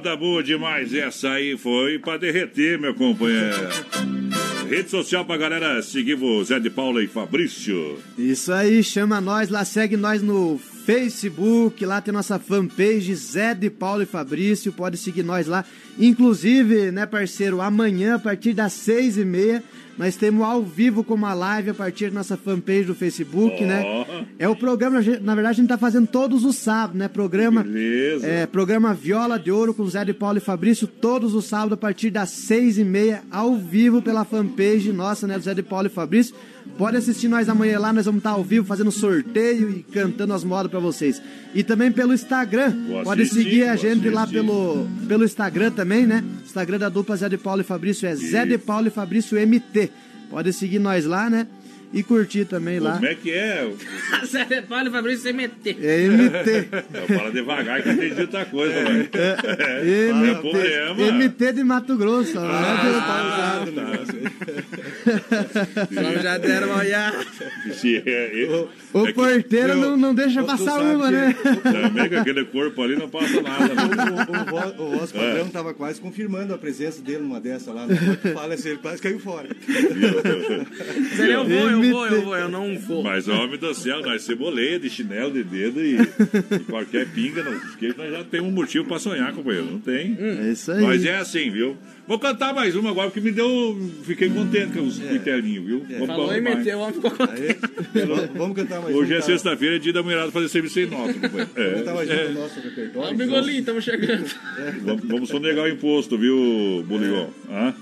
moda 0.10 0.15
boa 0.15 0.43
demais. 0.43 0.93
Essa 0.93 1.32
aí 1.32 1.58
foi 1.58 2.00
pra 2.00 2.17
derreter, 2.17 2.80
meu 2.80 2.93
companheiro. 2.95 3.69
Rede 4.67 4.89
social 4.89 5.26
pra 5.26 5.38
galera 5.38 5.82
seguir 5.82 6.15
o 6.15 6.43
Zé 6.43 6.60
de 6.60 6.69
Paula 6.69 7.04
e 7.04 7.08
Fabrício. 7.08 7.98
Isso 8.17 8.52
aí, 8.52 8.84
chama 8.84 9.19
nós 9.19 9.50
lá, 9.50 9.65
segue 9.65 9.98
nós 9.98 10.22
no 10.22 10.60
Facebook, 10.86 11.84
lá 11.86 12.02
tem 12.02 12.13
nossa 12.13 12.39
fanpage 12.39 13.13
Zé 13.15 13.54
de 13.54 13.69
Paulo 13.69 14.04
e 14.04 14.06
Fabrício, 14.06 14.72
pode 14.72 14.98
seguir 14.98 15.24
nós 15.24 15.48
lá. 15.48 15.65
Inclusive, 15.98 16.91
né, 16.91 17.06
parceiro, 17.06 17.62
amanhã, 17.62 18.15
a 18.15 18.19
partir 18.19 18.54
das 18.54 18.74
seis 18.74 19.17
e 19.17 19.26
meia, 19.26 19.63
nós 20.00 20.16
temos 20.16 20.46
ao 20.46 20.64
vivo 20.64 21.04
com 21.04 21.14
uma 21.14 21.34
live 21.34 21.72
a 21.72 21.74
partir 21.74 22.08
da 22.08 22.20
nossa 22.20 22.38
fanpage 22.38 22.86
do 22.86 22.96
Facebook, 22.96 23.66
né? 23.66 23.84
É 24.40 24.48
o 24.48 24.56
programa, 24.56 25.02
na 25.22 25.36
verdade, 25.36 25.48
a 25.48 25.62
gente 25.62 25.68
tá 25.68 25.78
fazendo 25.78 26.08
todos 26.08 26.46
os 26.46 26.56
sábados, 26.56 26.98
né? 26.98 27.10
Programa, 27.10 27.64
Beleza. 27.64 28.26
é, 28.26 28.46
programa 28.46 28.94
Viola 28.94 29.38
de 29.38 29.52
Ouro 29.52 29.74
com 29.74 29.86
Zé 29.90 30.06
de 30.06 30.14
Paulo 30.14 30.38
e 30.38 30.42
Fabrício, 30.42 30.88
todos 30.88 31.36
os 31.36 31.48
sábados 31.48 31.74
a 31.74 31.78
partir 31.78 32.12
das 32.12 32.30
seis 32.30 32.78
e 32.78 32.86
meia, 32.86 33.24
ao 33.30 33.58
vivo 33.58 34.02
pela 34.02 34.24
fanpage 34.24 34.94
nossa, 34.94 35.28
né? 35.28 35.38
Do 35.38 35.44
Zé 35.44 35.54
de 35.54 35.64
Paulo 35.64 35.88
e 35.88 35.90
Fabrício. 35.90 36.34
Pode 36.77 36.95
assistir 36.95 37.27
nós 37.27 37.49
amanhã 37.49 37.77
lá, 37.77 37.91
nós 37.91 38.05
vamos 38.05 38.19
estar 38.19 38.29
ao 38.32 38.43
vivo 38.43 38.65
fazendo 38.65 38.89
sorteio 38.91 39.69
e 39.69 39.84
cantando 39.84 40.34
as 40.34 40.45
modas 40.45 40.71
pra 40.71 40.79
vocês. 40.79 41.21
E 41.53 41.62
também 41.62 41.91
pelo 41.91 42.13
Instagram. 42.13 42.73
Vou 42.88 43.03
Pode 43.03 43.21
assistir, 43.23 43.43
seguir 43.43 43.63
a 43.63 43.75
gente 43.75 44.10
lá 44.10 44.21
assistir. 44.23 44.39
pelo, 44.39 44.88
pelo 45.08 45.25
Instagram 45.25 45.71
também, 45.71 46.05
né? 46.08 46.23
Instagram 46.45 46.77
da 46.79 46.88
dupla 46.88 47.17
Zé 47.17 47.27
de 47.27 47.38
Paulo 47.38 47.60
e 47.62 47.65
Fabrício 47.65 48.08
é 48.08 48.15
Zé 48.15 48.45
de 48.45 48.58
Paulo 48.58 48.88
e 48.88 48.91
Fabrício 48.91 49.38
MT. 49.38 49.89
Pode 50.29 50.53
seguir 50.53 50.79
nós 50.79 51.05
lá, 51.05 51.29
né? 51.29 51.47
E 51.91 52.03
curtir 52.03 52.45
também 52.45 52.77
lá. 52.79 52.93
Como 52.93 53.08
é 53.08 53.15
que 53.15 53.32
é? 53.32 53.67
Zé 54.23 54.45
de 54.45 54.62
Paulo 54.62 54.88
e 54.88 54.91
Fabrício 54.91 55.23
CMT. 55.34 55.77
É 55.82 56.08
MT. 56.08 56.67
Eu 56.93 57.17
falo 57.17 57.32
devagar 57.34 57.82
que 57.82 57.89
eu 57.89 57.93
entendi 57.93 58.21
outra 58.21 58.45
coisa, 58.45 58.73
velho. 58.75 59.10
É, 59.12 60.10
É, 60.10 60.34
problema. 60.36 61.12
MT 61.13 61.51
de 61.51 61.63
Mato 61.63 61.97
Grosso, 61.97 62.38
Ah, 62.38 63.65
né? 63.65 64.79
Só 65.93 66.22
já 66.22 66.38
deram 66.38 66.67
uma 66.69 66.80
olhada. 66.80 67.17
É, 67.84 68.43
é, 68.43 68.67
O 68.93 69.04
é 69.04 69.08
que 69.08 69.13
porteiro 69.13 69.76
não, 69.76 69.98
não 69.98 70.13
deixa 70.15 70.43
passar 70.43 70.80
uma, 70.80 71.10
né? 71.12 71.36
também 71.63 72.10
com 72.10 72.15
aquele 72.15 72.45
corpo 72.45 72.82
ali 72.82 72.95
não 72.95 73.10
passa 73.10 73.41
nada. 73.41 73.67
né? 73.67 73.84
O, 74.80 74.84
o, 74.84 74.88
o 74.88 74.98
vosso 75.00 75.13
padrão 75.13 75.48
estava 75.48 75.74
quase 75.74 76.00
confirmando 76.00 76.54
a 76.54 76.58
presença 76.58 77.02
dele 77.02 77.19
numa 77.19 77.39
dessa 77.39 77.72
lá. 77.72 77.86
No 77.88 77.95
fala 78.34 78.54
assim, 78.54 78.69
ele 78.69 78.80
quase 78.80 79.02
caiu 79.02 79.19
fora. 79.19 79.50
Eu 81.17 81.45
vou, 81.45 81.69
eu 81.69 81.82
vou, 81.91 82.08
eu 82.08 82.22
vou, 82.24 82.38
eu 82.38 82.50
não 82.50 82.78
vou. 82.80 83.04
Mas, 83.04 83.28
homem 83.28 83.58
do 83.58 83.74
céu, 83.74 84.02
nós 84.02 84.24
ceboleia 84.24 84.80
de 84.80 84.89
chinelo, 84.89 85.32
de 85.32 85.43
dedo 85.43 85.82
e, 85.82 85.98
e 86.00 86.60
qualquer 86.67 87.08
pinga 87.08 87.43
nós 87.43 88.12
já 88.12 88.24
temos 88.24 88.50
um 88.50 88.52
motivo 88.52 88.86
pra 88.86 89.00
sonhar, 89.00 89.34
companheiro. 89.34 89.67
Não 89.69 89.80
tem. 89.80 90.17
É 90.19 90.52
isso 90.52 90.72
aí. 90.72 90.82
Mas 90.82 91.06
é 91.06 91.17
assim, 91.17 91.50
viu? 91.50 91.78
Vou 92.10 92.17
cantar 92.17 92.56
mais 92.56 92.76
uma 92.76 92.89
agora, 92.89 93.08
porque 93.12 93.22
me 93.22 93.32
deu. 93.32 93.78
Fiquei 94.04 94.30
contente 94.30 94.74
com 94.74 94.82
os 94.82 94.98
interninhos, 95.00 95.63
viu? 95.63 95.86
Vamos, 95.88 96.08
Falou 96.08 96.26
vamos 96.26 96.38
e 96.38 96.41
meteu, 96.41 96.91
ficou 96.91 97.12
contente. 97.12 97.60
Vamos- 97.93 98.30
vamos 98.36 98.56
cantar 98.56 98.82
mais 98.82 98.95
Hoje 98.95 99.13
é 99.13 99.22
sexta-feira, 99.22 99.76
é 99.76 99.80
dia 99.80 99.93
da 99.93 100.02
mulherada 100.02 100.32
fazer 100.32 100.50
serviço 100.50 100.74
sem 100.74 100.88
nota, 100.88 101.13
companheiro. 101.13 101.50
Vamos 101.56 101.78
cantar 101.80 101.93
mais 101.93 102.10
É, 102.10 102.15
do 102.26 102.30
é. 102.32 102.34
nosso 102.34 102.60
repertório. 102.62 103.13
o 103.13 103.15
Bigolinho, 103.17 103.60
estamos 103.60 103.84
chegando. 103.84 104.26
Vamos, 104.82 105.04
vamos 105.08 105.30
sonegar 105.30 105.65
o 105.65 105.69
imposto, 105.69 106.17
viu, 106.17 106.84
Buligão? 106.88 107.30
Hã? 107.48 107.76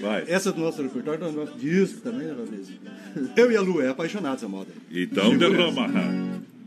Vai. 0.00 0.24
Essa 0.26 0.48
é 0.48 0.52
do 0.54 0.60
nosso 0.62 0.82
repertório, 0.82 1.20
do 1.20 1.30
nosso 1.32 1.58
disco 1.58 2.00
também, 2.00 2.26
né? 2.28 2.34
Eu 3.36 3.52
e 3.52 3.56
a 3.56 3.60
Lu 3.60 3.82
é 3.82 3.88
apaixonados 3.90 4.42
a 4.42 4.48
moda. 4.48 4.70
Então 4.90 5.36
derrama. 5.36 5.90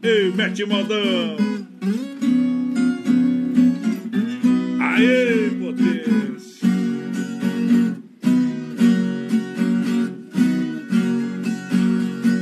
Ei, 0.03 0.29
mete 0.31 0.63
modão. 0.65 1.35
Aê, 4.95 5.49
potência. 5.59 6.69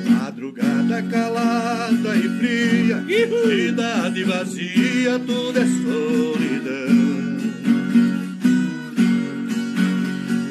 Madrugada 0.08 1.02
calada 1.10 2.16
e 2.16 2.30
fria, 2.38 3.04
cidade 3.48 4.24
vazia, 4.24 5.20
tudo 5.26 5.60
é 5.60 5.66
solidão. 5.66 6.94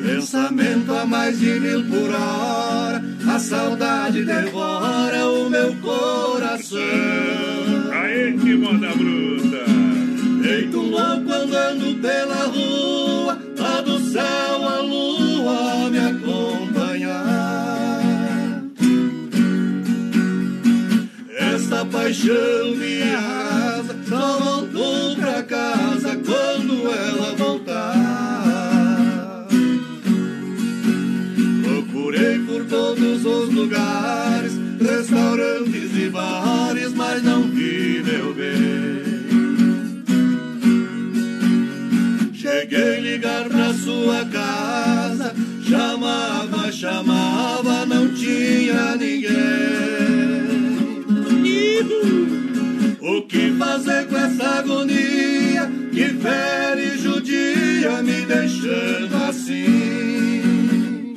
Pensamento 0.04 0.92
a 0.92 1.06
mais 1.06 1.38
de 1.38 1.60
mil 1.60 1.84
por 1.84 2.10
hora, 2.12 3.00
a 3.32 3.38
saudade 3.38 4.24
devora 4.24 5.28
o 5.28 5.48
meu 5.48 5.72
coração. 5.76 6.80
Aê, 7.92 8.32
que 8.32 8.56
moda 8.56 8.92
bruta. 8.96 9.41
Andando 11.72 12.02
pela 12.02 12.44
rua, 12.48 13.38
lá 13.56 13.80
do 13.80 13.98
céu 13.98 14.68
a 14.68 14.82
lua 14.82 15.88
me 15.88 15.98
acompanhar. 15.98 17.22
essa 21.34 21.86
paixão 21.86 22.76
me 22.76 23.02
arrasa. 23.02 23.96
Só 24.06 24.38
voltou 24.38 25.16
pra 25.16 25.42
casa 25.44 26.10
quando 26.16 26.92
ela 26.92 27.34
voltar. 27.36 27.86
Procurei 31.64 32.38
por 32.40 32.66
todos 32.66 33.24
os 33.24 33.54
lugares, 33.54 34.52
restaurantes 34.78 35.96
e 35.96 36.10
bares, 36.10 36.41
Cheguei 42.72 43.00
ligar 43.00 43.50
pra 43.50 43.74
sua 43.74 44.24
casa, 44.24 45.34
chamava, 45.68 46.72
chamava, 46.72 47.84
não 47.84 48.08
tinha 48.14 48.96
ninguém. 48.96 49.28
O 52.98 53.20
que 53.28 53.52
fazer 53.58 54.06
com 54.06 54.16
essa 54.16 54.60
agonia 54.60 55.70
que 55.92 56.08
fere 56.14 56.96
judia, 56.96 58.02
me 58.02 58.22
deixando 58.22 59.16
assim? 59.28 61.14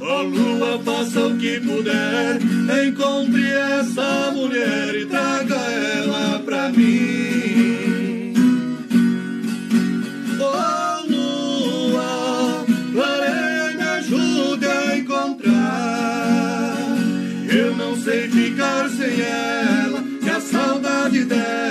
Ó 0.00 0.22
lua, 0.22 0.80
faça 0.84 1.28
o 1.28 1.36
que 1.38 1.60
puder, 1.60 2.40
encontre 2.88 3.52
essa 3.52 4.32
mulher 4.34 4.96
e 4.96 5.06
traga 5.06 5.54
ela 5.54 6.40
pra 6.44 6.70
mim. 6.70 7.21
Saudade 21.22 21.61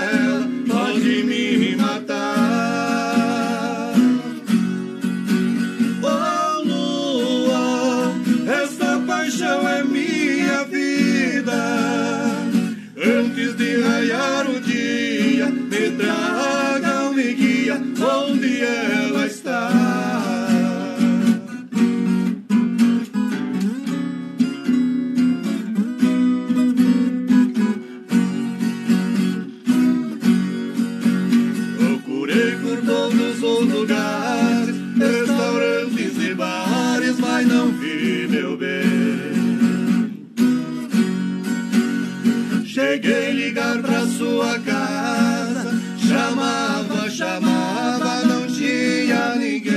Cheguei 42.92 43.32
ligar 43.32 43.82
pra 43.82 44.06
sua 44.06 44.60
casa, 44.60 45.72
chamava, 45.98 47.10
chamava, 47.10 48.26
não 48.26 48.46
tinha 48.48 49.34
ninguém. 49.36 49.72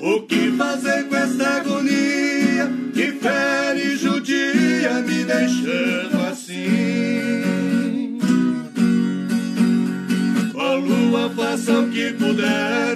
O 0.00 0.22
que 0.22 0.50
fazer 0.50 1.04
com 1.04 1.14
essa 1.14 1.48
agonia 1.58 2.68
que 2.92 3.12
fere 3.12 3.96
judia, 3.96 4.94
me 5.06 5.22
deixando 5.22 6.20
assim? 6.28 8.18
Ó 10.56 10.74
lua, 10.74 11.30
faça 11.36 11.78
o 11.78 11.88
que 11.88 12.12
puder, 12.14 12.95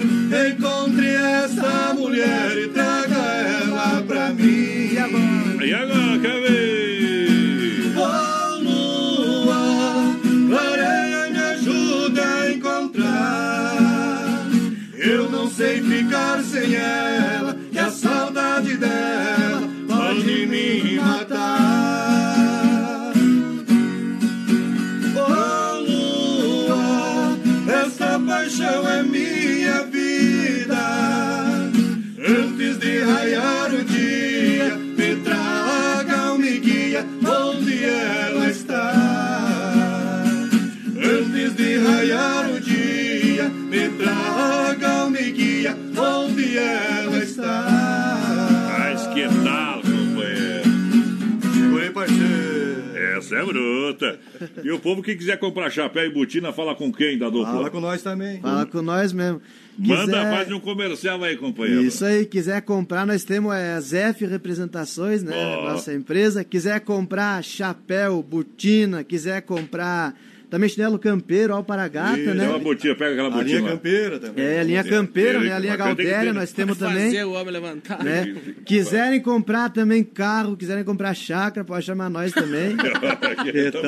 E 54.63 54.71
o 54.71 54.79
povo 54.79 55.01
que 55.03 55.15
quiser 55.15 55.37
comprar 55.37 55.69
chapéu 55.69 56.05
e 56.05 56.09
botina, 56.13 56.51
fala 56.53 56.75
com 56.75 56.91
quem 56.91 57.17
da 57.17 57.29
dupla? 57.29 57.51
Fala 57.53 57.69
com 57.69 57.79
nós 57.79 58.01
também. 58.01 58.39
Fala 58.41 58.65
com 58.65 58.81
nós 58.81 59.11
mesmo. 59.13 59.41
Manda, 59.77 60.05
Quiser- 60.05 60.31
faz 60.35 60.51
um 60.51 60.59
comercial 60.59 61.23
aí, 61.23 61.37
companheiro. 61.37 61.83
Isso 61.83 62.03
aí, 62.05 62.25
quiser 62.25 62.61
comprar, 62.61 63.05
nós 63.05 63.23
temos 63.23 63.53
é, 63.55 63.73
a 63.73 63.79
Zef 63.79 64.25
Representações, 64.25 65.23
né? 65.23 65.33
Ó. 65.35 65.71
Nossa 65.71 65.93
empresa. 65.93 66.43
Quiser 66.43 66.79
comprar 66.81 67.43
chapéu, 67.43 68.21
botina, 68.21 69.03
quiser 69.03 69.41
comprar 69.41 70.13
também 70.51 70.69
chinelo 70.69 70.99
campeiro, 70.99 71.53
alparagata, 71.55 72.23
Dá 72.23 72.33
né? 72.35 72.47
uma 72.49 72.59
botinha, 72.59 72.93
pega 72.93 73.13
aquela 73.13 73.27
A 73.29 73.31
botinha 73.31 73.57
linha 73.57 73.61
lá. 73.61 73.69
campeira 73.71 74.19
também. 74.19 74.45
É, 74.45 74.59
a 74.59 74.63
linha 74.63 74.83
campeira, 74.83 75.39
né? 75.39 75.53
A 75.53 75.57
linha 75.59 75.75
Galdéria, 75.77 76.33
nós 76.33 76.51
temos 76.53 76.77
Fazer 76.77 76.93
também. 76.93 77.23
o 77.23 77.31
homem 77.31 77.53
levantar. 77.53 78.03
Né? 78.03 78.35
Quiserem 78.65 79.19
comprar 79.21 79.69
também 79.69 80.03
carro, 80.03 80.55
quiserem 80.55 80.83
comprar 80.83 81.13
chácara, 81.15 81.65
pode 81.65 81.83
chamar 81.85 82.09
nós 82.09 82.31
também. 82.33 82.75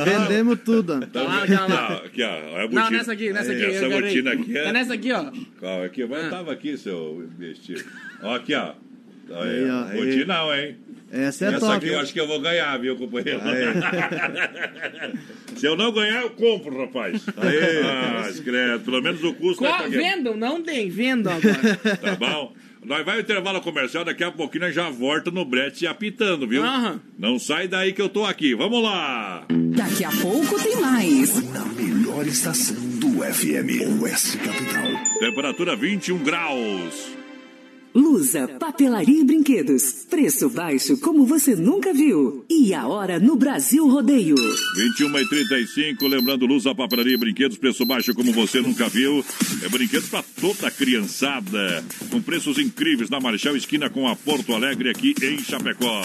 Vendemos 0.05 0.59
tudo. 0.63 0.93
ó. 0.93 0.99
Tá 1.05 1.21
lá, 1.23 1.45
tá 1.45 1.67
lá. 1.67 1.93
Aqui, 2.05 2.23
ó. 2.23 2.27
Olha 2.29 2.63
a 2.63 2.67
botina. 2.67 2.81
Não, 2.81 2.91
nessa 2.91 3.11
aqui, 3.13 3.33
nessa 3.33 3.51
aqui. 3.51 3.63
Essa 3.65 3.89
botina 3.89 4.31
aqui 4.33 4.57
é... 4.57 4.63
Tá 4.63 4.73
nessa 4.73 4.93
aqui, 4.93 5.11
ó. 5.11 5.31
Calma, 5.59 5.85
aqui, 5.85 6.05
mas 6.05 6.25
Ah. 6.25 6.29
tava 6.29 6.51
aqui, 6.53 6.77
seu 6.77 7.29
vestido. 7.37 7.83
Ó, 8.21 8.35
aqui, 8.35 8.53
ó. 8.55 8.73
Aí, 9.31 9.69
ó. 9.69 9.83
Botinão, 9.95 10.53
hein? 10.55 10.77
Essa 11.15 11.45
é 11.45 11.47
Essa 11.49 11.59
top. 11.59 11.73
aqui 11.75 11.87
eu 11.89 11.99
acho 11.99 12.11
que 12.11 12.19
eu 12.19 12.27
vou 12.27 12.39
ganhar, 12.41 12.75
viu, 12.79 12.95
companheiro? 12.95 13.39
Se 15.55 15.67
eu 15.67 15.77
não 15.77 15.91
ganhar, 15.91 16.23
eu 16.23 16.31
compro, 16.31 16.75
rapaz. 16.75 17.21
Ah, 17.37 18.27
escreto. 18.29 18.85
Pelo 18.85 18.99
menos 19.01 19.23
o 19.23 19.31
custo 19.35 19.63
Co 19.63 19.69
pagar. 19.69 19.89
vendam, 19.89 20.35
não 20.35 20.61
tem, 20.63 20.89
vendam 20.89 21.33
agora. 21.33 21.77
Tá 22.01 22.15
bom? 22.15 22.53
Nós 22.83 23.05
vai 23.05 23.15
ao 23.15 23.21
intervalo 23.21 23.61
comercial, 23.61 24.03
daqui 24.03 24.23
a 24.23 24.31
pouquinho 24.31 24.65
nós 24.65 24.75
já 24.75 24.89
volta 24.89 25.29
no 25.31 25.45
brete 25.45 25.85
apitando, 25.87 26.45
viu? 26.47 26.63
Aham. 26.63 26.99
Não 27.17 27.37
sai 27.39 27.67
daí 27.67 27.93
que 27.93 28.01
eu 28.01 28.09
tô 28.09 28.25
aqui. 28.25 28.53
Vamos 28.55 28.83
lá! 28.83 29.45
Daqui 29.49 30.03
a 30.03 30.11
pouco 30.11 30.61
tem 30.61 30.75
mais. 30.81 31.41
Na 31.53 31.63
melhor 31.65 32.25
estação 32.27 32.75
do 32.75 33.21
FM, 33.23 34.01
Oeste 34.01 34.37
Capital. 34.39 34.83
Temperatura 35.19 35.75
21 35.77 36.17
graus. 36.23 37.11
Lusa, 37.93 38.47
papelaria 38.47 39.21
e 39.21 39.23
brinquedos. 39.23 40.05
Preço 40.09 40.49
baixo 40.49 40.97
como 40.97 41.25
você 41.25 41.55
nunca 41.55 41.93
viu. 41.93 42.43
E 42.49 42.73
a 42.73 42.87
hora 42.87 43.19
no 43.19 43.35
Brasil 43.35 43.87
Rodeio. 43.87 44.35
21 44.75 45.19
e 45.19 45.29
35, 45.29 46.07
lembrando 46.07 46.47
luz, 46.47 46.65
a 46.65 46.73
papelaria 46.73 47.13
e 47.13 47.17
brinquedos, 47.17 47.57
preço 47.57 47.85
baixo 47.85 48.15
como 48.15 48.33
você 48.33 48.61
nunca 48.61 48.89
viu. 48.89 49.23
É 49.61 49.69
brinquedos 49.69 50.09
para 50.09 50.23
toda 50.41 50.71
criançada. 50.71 51.83
Com 52.09 52.19
preços 52.19 52.57
incríveis 52.57 53.11
na 53.11 53.19
Marechal 53.19 53.55
Esquina 53.55 53.89
com 53.89 54.07
a 54.07 54.15
Porto 54.15 54.53
Alegre 54.53 54.89
aqui 54.89 55.13
em 55.21 55.37
Chapecó. 55.37 56.01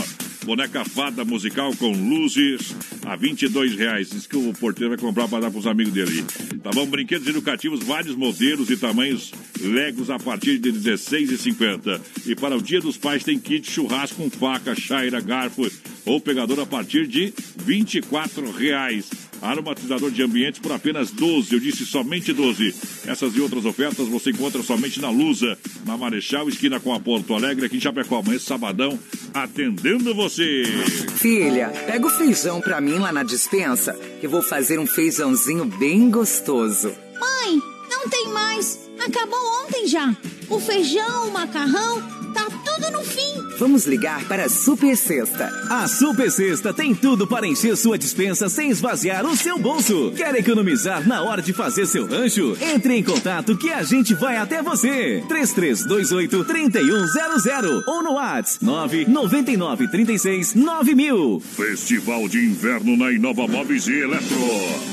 Boneca 0.49 0.83
fada 0.83 1.27
musical 1.27 1.77
com 1.77 1.93
luzes 1.93 2.75
a 3.05 3.15
22 3.15 3.77
reais. 3.77 4.09
Diz 4.09 4.27
que 4.27 4.35
o 4.35 4.51
porteiro 4.55 4.97
vai 4.97 4.99
comprar 4.99 5.29
para 5.29 5.41
dar 5.41 5.51
para 5.51 5.61
os 5.61 5.67
amigos 5.67 5.93
dele. 5.93 6.25
Tá 6.63 6.71
bom? 6.71 6.87
Brinquedos 6.87 7.29
educativos, 7.29 7.85
vários 7.85 8.17
modelos 8.17 8.71
e 8.71 8.77
tamanhos 8.79 9.31
Legos 9.61 10.09
a 10.09 10.19
partir 10.19 10.57
de 10.57 10.73
16,50. 10.73 12.01
E 12.27 12.35
para 12.35 12.57
o 12.57 12.63
Dia 12.63 12.81
dos 12.81 12.97
Pais 12.97 13.25
tem 13.25 13.39
kit 13.39 13.71
churrasco 13.71 14.23
com 14.23 14.31
faca, 14.31 14.75
chaira, 14.75 15.21
garfo 15.21 15.71
ou 16.07 16.19
pegador 16.19 16.61
a 16.61 16.67
partir 16.67 17.07
de 17.07 17.31
24 17.59 18.51
reais. 18.51 19.28
Aromatizador 19.41 20.11
de 20.11 20.23
ambientes 20.23 20.61
por 20.61 20.73
apenas 20.73 21.11
12. 21.11 21.53
Eu 21.55 21.61
disse 21.61 21.87
somente 21.87 22.33
12. 22.33 22.75
Essas 23.07 23.35
e 23.37 23.41
outras 23.41 23.65
ofertas 23.65 24.09
você 24.09 24.31
encontra 24.31 24.63
somente 24.63 25.01
na 25.01 25.11
Lusa, 25.11 25.59
na 25.87 25.97
Marechal, 25.97 26.49
esquina 26.49 26.81
com 26.81 26.93
a 26.93 27.01
Porto 27.01 27.35
Alegre, 27.35 27.67
aqui 27.67 27.77
em 27.77 27.81
Chapecó. 27.81 28.19
Amanhã, 28.19 28.39
sabadão, 28.39 28.99
atendendo 29.33 30.15
você. 30.15 30.65
Filha, 31.17 31.69
pega 31.87 32.07
o 32.07 32.11
feijão 32.11 32.61
pra 32.61 32.81
mim 32.81 32.99
lá 32.99 33.13
na 33.13 33.23
dispensa, 33.23 33.95
que 34.21 34.29
vou 34.29 34.43
fazer 34.43 34.79
um 34.79 34.87
feijãozinho 34.87 35.65
bem 35.65 36.11
gostoso. 36.11 36.93
Mãe, 37.21 37.61
não 37.91 38.09
tem 38.09 38.29
mais. 38.29 38.88
Acabou 39.05 39.39
ontem 39.65 39.87
já. 39.87 40.15
O 40.49 40.59
feijão, 40.59 41.29
o 41.29 41.33
macarrão, 41.33 42.03
tá 42.33 42.47
tudo 42.65 42.91
no 42.91 43.05
fim. 43.05 43.39
Vamos 43.59 43.87
ligar 43.87 44.25
para 44.29 44.45
a 44.45 44.49
Super 44.49 44.97
Sexta. 44.97 45.51
A 45.69 45.89
Super 45.89 46.31
Sexta 46.31 46.73
tem 46.73 46.95
tudo 46.95 47.27
para 47.27 47.47
encher 47.47 47.77
sua 47.77 47.99
dispensa 47.99 48.49
sem 48.49 48.71
esvaziar 48.71 49.27
o 49.27 49.37
seu 49.37 49.59
bolso. 49.59 50.13
Quer 50.17 50.35
economizar 50.37 51.07
na 51.07 51.23
hora 51.23 51.43
de 51.43 51.53
fazer 51.53 51.87
seu 51.87 52.07
rancho? 52.07 52.57
Entre 52.61 52.95
em 52.95 53.03
contato 53.03 53.57
que 53.59 53.71
a 53.71 53.83
gente 53.83 54.15
vai 54.15 54.37
até 54.37 54.63
você. 54.63 55.23
3328 55.29 56.45
3100 56.45 57.83
ou 57.87 58.03
no 58.03 58.13
WhatsApp 58.13 58.65
999 58.65 59.89
36 59.89 60.55
9000. 60.55 61.41
Festival 61.41 62.29
de 62.29 62.39
Inverno 62.39 62.97
na 62.97 63.11
Inova 63.11 63.49
Móveis 63.49 63.89
e 63.89 63.99
Eletro. 63.99 64.39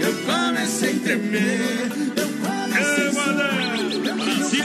Eu 0.00 0.14
comecei 0.24 0.90
a 0.90 1.00
tremer. 1.00 1.60
Eu 2.16 2.28
comecei 2.40 3.08
a. 3.08 3.26
Brasil! 4.14 4.64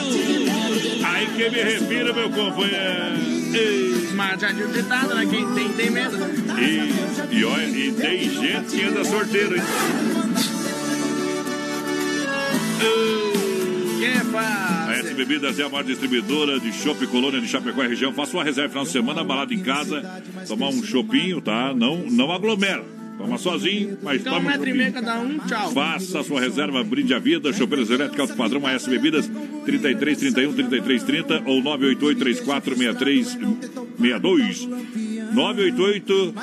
Aí 1.06 1.28
que 1.28 1.49
me 1.49 1.64
refiro, 1.64 2.14
meu 2.14 2.30
companheiro. 2.30 3.16
Ei. 3.54 4.10
Mas 4.14 4.41
já 4.41 4.54
tinha 4.54 4.68
ditado, 4.68 5.16
né? 5.16 5.26
Quem 5.30 5.54
tem, 5.54 5.70
tem 5.74 5.89
medo. 5.89 6.18
E, 6.60 7.36
e 7.36 7.43
olha, 7.43 7.66
e 7.66 7.91
tem 7.93 8.30
gente 8.30 8.76
que 8.76 8.84
anda 8.84 9.04
sorteiro, 9.04 9.56
hein? 9.56 9.64
Que 13.99 14.32
faz? 14.32 14.89
A 14.89 14.93
S 14.93 15.14
Bebidas 15.14 15.60
é 15.60 15.64
a 15.64 15.70
maior 15.70 15.84
distribuidora 15.84 16.60
de 16.60 16.72
chopp 16.74 17.06
colônia 17.08 17.39
de 17.39 17.47
Chapecó 17.47 17.84
e 17.84 17.88
região. 17.88 18.14
Faça 18.14 18.36
uma 18.36 18.43
reserva 18.43 18.70
final 18.70 18.84
de 18.84 18.91
semana, 18.91 19.24
balada 19.24 19.54
em 19.54 19.62
casa, 19.62 20.02
tomar 20.47 20.70
um 20.70 20.84
chopinho, 20.84 21.41
tá? 21.41 21.74
Não, 21.74 21.97
não 21.97 22.32
aglomera. 22.32 23.01
Toma 23.22 23.38
sozinho, 23.38 23.99
mas 24.01 24.22
um 24.22 24.24
toma 24.24 24.38
um 24.39 24.43
metro 24.43 24.67
e 24.67 24.74
meio 24.74 24.91
cada 24.91 25.19
um, 25.19 25.38
tchau. 25.39 25.72
Faça 25.72 26.19
a 26.22 26.24
sua 26.24 26.41
reserva, 26.41 26.84
brinde 26.84 27.13
a 27.13 27.19
vida, 27.19 27.53
chopeiras 27.53 27.91
elétricas 27.91 28.32
padrão, 28.32 28.65
AS 28.65 28.88
Bebidas, 28.88 29.30
33 29.63 30.17
31 30.17 30.53
33 30.53 31.03
30 31.03 31.43
ou 31.45 31.61
988 31.61 32.19
34 32.19 32.76
63 32.76 33.28
62. 33.99 34.67
988 35.34 36.34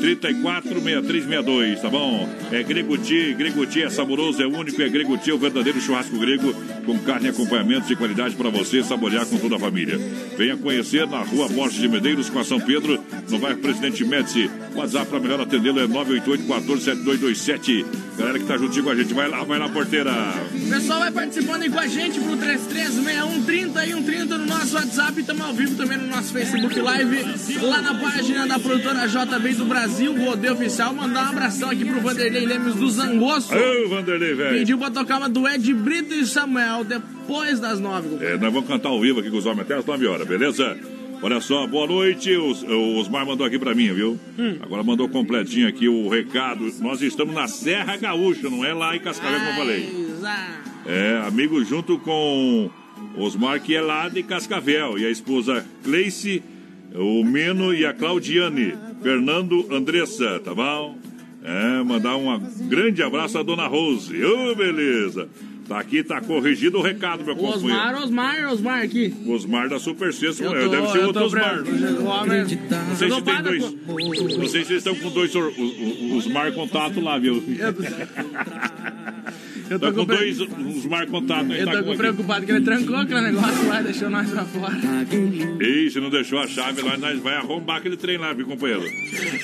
34 0.00 0.80
63 0.80 1.24
62, 1.24 1.80
tá 1.80 1.90
bom? 1.90 2.28
É 2.52 2.62
Greguti, 2.62 3.34
Greguti 3.34 3.82
é 3.82 3.90
saboroso, 3.90 4.40
é 4.40 4.46
único, 4.46 4.80
é 4.80 4.88
Greguti, 4.88 5.30
é 5.30 5.34
o 5.34 5.38
verdadeiro 5.38 5.80
churrasco 5.80 6.16
grego, 6.18 6.54
com 6.86 6.98
carne 7.00 7.26
e 7.26 7.30
acompanhamentos 7.30 7.88
de 7.88 7.96
qualidade 7.96 8.36
para 8.36 8.48
você 8.48 8.82
saborear 8.82 9.26
com 9.26 9.38
toda 9.38 9.56
a 9.56 9.58
família. 9.58 9.98
Venha 10.36 10.56
conhecer 10.56 11.06
na 11.08 11.18
rua 11.22 11.48
Borges 11.48 11.80
de 11.80 11.88
Medeiros, 11.88 12.30
com 12.30 12.38
a 12.38 12.44
São 12.44 12.60
Pedro, 12.60 13.02
no 13.28 13.38
bairro 13.40 13.58
Presidente 13.58 14.04
Médici. 14.04 14.48
WhatsApp 14.74 15.06
para 15.10 15.18
melhor 15.18 15.40
atendê-lo 15.40 15.80
é 15.80 15.88
988 15.88 16.44
14 16.46 16.84
7227. 16.84 17.86
Galera 18.16 18.38
que 18.38 18.44
tá 18.44 18.56
juntinho 18.56 18.84
com 18.84 18.90
a 18.90 18.94
gente, 18.94 19.12
vai 19.14 19.28
lá, 19.28 19.42
vai 19.42 19.58
lá, 19.58 19.68
porteira. 19.68 20.12
O 20.54 20.70
pessoal 20.70 21.00
vai 21.00 21.10
participando 21.10 21.62
aí 21.62 21.70
com 21.70 21.78
a 21.80 21.86
gente 21.88 22.20
pro 22.20 22.36
3361 22.36 23.42
30 23.44 23.86
e 23.86 23.88
130 23.88 24.38
no 24.38 24.46
nosso 24.46 24.76
WhatsApp. 24.76 25.20
Estamos 25.20 25.44
ao 25.44 25.54
vivo 25.54 25.74
também 25.74 25.98
no 25.98 26.06
nosso 26.06 26.32
Facebook 26.32 26.78
Live, 26.78 27.24
lá 27.62 27.82
na 27.82 27.94
página 27.94 28.27
da 28.34 28.58
produtora 28.58 29.06
JB 29.06 29.54
do 29.54 29.64
Brasil, 29.64 30.14
Rodeio 30.14 30.52
Oficial. 30.52 30.92
Mandar 30.92 31.26
um 31.26 31.28
abração 31.30 31.70
aqui 31.70 31.84
pro 31.84 32.00
Vanderlei 32.00 32.44
Lemos 32.44 32.74
do 32.74 32.90
Zangosso. 32.90 33.52
Ô, 33.54 33.88
Vanderlei, 33.88 34.34
velho. 34.34 34.58
Pediu 34.58 34.78
pra 34.78 34.90
tocar 34.90 35.18
uma 35.18 35.28
do 35.28 35.48
Ed 35.48 35.72
Brito 35.72 36.12
e 36.12 36.26
Samuel 36.26 36.84
depois 36.84 37.58
das 37.58 37.80
nove. 37.80 38.22
É, 38.24 38.36
nós 38.36 38.52
vamos 38.52 38.68
cantar 38.68 38.90
ao 38.90 39.00
vivo 39.00 39.20
aqui 39.20 39.30
com 39.30 39.38
os 39.38 39.46
homens 39.46 39.62
até 39.62 39.76
as 39.76 39.84
9 39.84 40.06
horas, 40.06 40.26
beleza? 40.26 40.76
Olha 41.22 41.40
só, 41.40 41.66
boa 41.66 41.86
noite. 41.86 42.30
Os, 42.36 42.62
o 42.62 42.96
Osmar 42.98 43.26
mandou 43.26 43.46
aqui 43.46 43.58
pra 43.58 43.74
mim, 43.74 43.92
viu? 43.92 44.18
Agora 44.62 44.82
mandou 44.82 45.08
completinho 45.08 45.66
aqui 45.66 45.88
o 45.88 46.08
recado. 46.08 46.70
Nós 46.80 47.00
estamos 47.00 47.34
na 47.34 47.48
Serra 47.48 47.96
Gaúcha, 47.96 48.50
não 48.50 48.64
é 48.64 48.72
lá 48.74 48.94
em 48.94 49.00
Cascavel, 49.00 49.38
como 49.38 49.50
eu 49.50 49.56
falei. 49.56 50.08
É, 50.86 51.22
amigo 51.26 51.64
junto 51.64 51.98
com 51.98 52.70
Osmar, 53.16 53.60
que 53.60 53.74
é 53.74 53.80
lá 53.80 54.08
de 54.08 54.22
Cascavel. 54.22 54.98
E 54.98 55.06
a 55.06 55.10
esposa 55.10 55.64
Cleice, 55.82 56.42
o 56.94 57.24
Meno 57.24 57.72
e 57.74 57.84
a 57.86 57.92
Claudiane. 57.92 58.74
Fernando 59.02 59.66
Andressa, 59.72 60.40
tá 60.44 60.54
bom? 60.54 60.96
É, 61.44 61.82
mandar 61.84 62.16
um 62.16 62.38
grande 62.68 63.02
abraço 63.02 63.38
à 63.38 63.42
dona 63.42 63.66
Rose. 63.66 64.22
Ô, 64.24 64.54
beleza. 64.54 65.28
Tá 65.68 65.78
aqui, 65.80 66.02
tá 66.02 66.18
corrigido 66.20 66.78
o 66.78 66.82
recado, 66.82 67.22
meu 67.24 67.36
companheiro. 67.36 67.66
Osmar, 67.68 68.02
Osmar, 68.02 68.48
Osmar 68.52 68.82
aqui. 68.82 69.14
Osmar 69.26 69.68
da 69.68 69.78
Super 69.78 70.12
Sexta, 70.14 70.42
Eu 70.42 70.50
mulher. 70.50 70.64
tô- 70.64 70.70
deve 70.70 70.88
ser 70.88 71.04
outro 71.04 71.24
Osmar. 71.24 71.62
Não 71.62 72.96
sei 72.96 73.10
se 73.10 73.22
tem 73.22 73.42
dois. 73.42 73.74
Não 74.38 74.48
sei 74.48 74.64
se 74.64 74.74
estão 74.76 74.94
com 74.96 75.10
dois 75.10 75.30
Osmar 76.16 76.52
contato 76.52 77.00
lá, 77.00 77.18
viu? 77.18 77.42
Eu 79.70 79.78
Tá 79.78 79.88
tô 79.88 79.92
com 79.94 80.06
com 80.06 80.14
dois 80.14 80.40
Osmar 80.40 81.06
contato. 81.06 81.52
Eu 81.52 81.70
tô 81.70 81.84
com 81.84 81.96
preocupado 81.96 82.46
que 82.46 82.52
ele 82.52 82.64
trancou 82.64 82.96
aquele 82.96 83.20
negócio 83.20 83.68
lá 83.68 83.80
e 83.80 83.84
deixou 83.84 84.10
nós 84.10 84.30
pra 84.30 84.44
fora. 84.44 84.76
Ei, 85.60 85.90
se 85.90 86.00
não 86.00 86.10
deixou 86.10 86.38
a 86.38 86.46
chave 86.46 86.82
lá, 86.82 86.96
nós 86.96 87.18
vai 87.20 87.34
arrombar 87.36 87.76
aquele 87.78 87.96
trem 87.96 88.16
lá, 88.18 88.32
viu, 88.32 88.46
companheiro? 88.46 88.84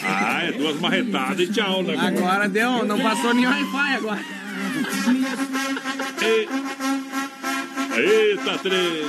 Ah, 0.02 0.44
é 0.44 0.52
duas 0.52 0.80
marretadas 0.80 1.40
e 1.40 1.52
tchau, 1.52 1.82
né? 1.82 1.96
Agora 1.98 2.48
deu, 2.48 2.84
não 2.84 2.98
passou 2.98 3.34
nenhum 3.34 3.50
Wi-Fi 3.50 3.94
agora. 3.96 4.20
Eita, 7.96 8.58
três! 8.58 9.06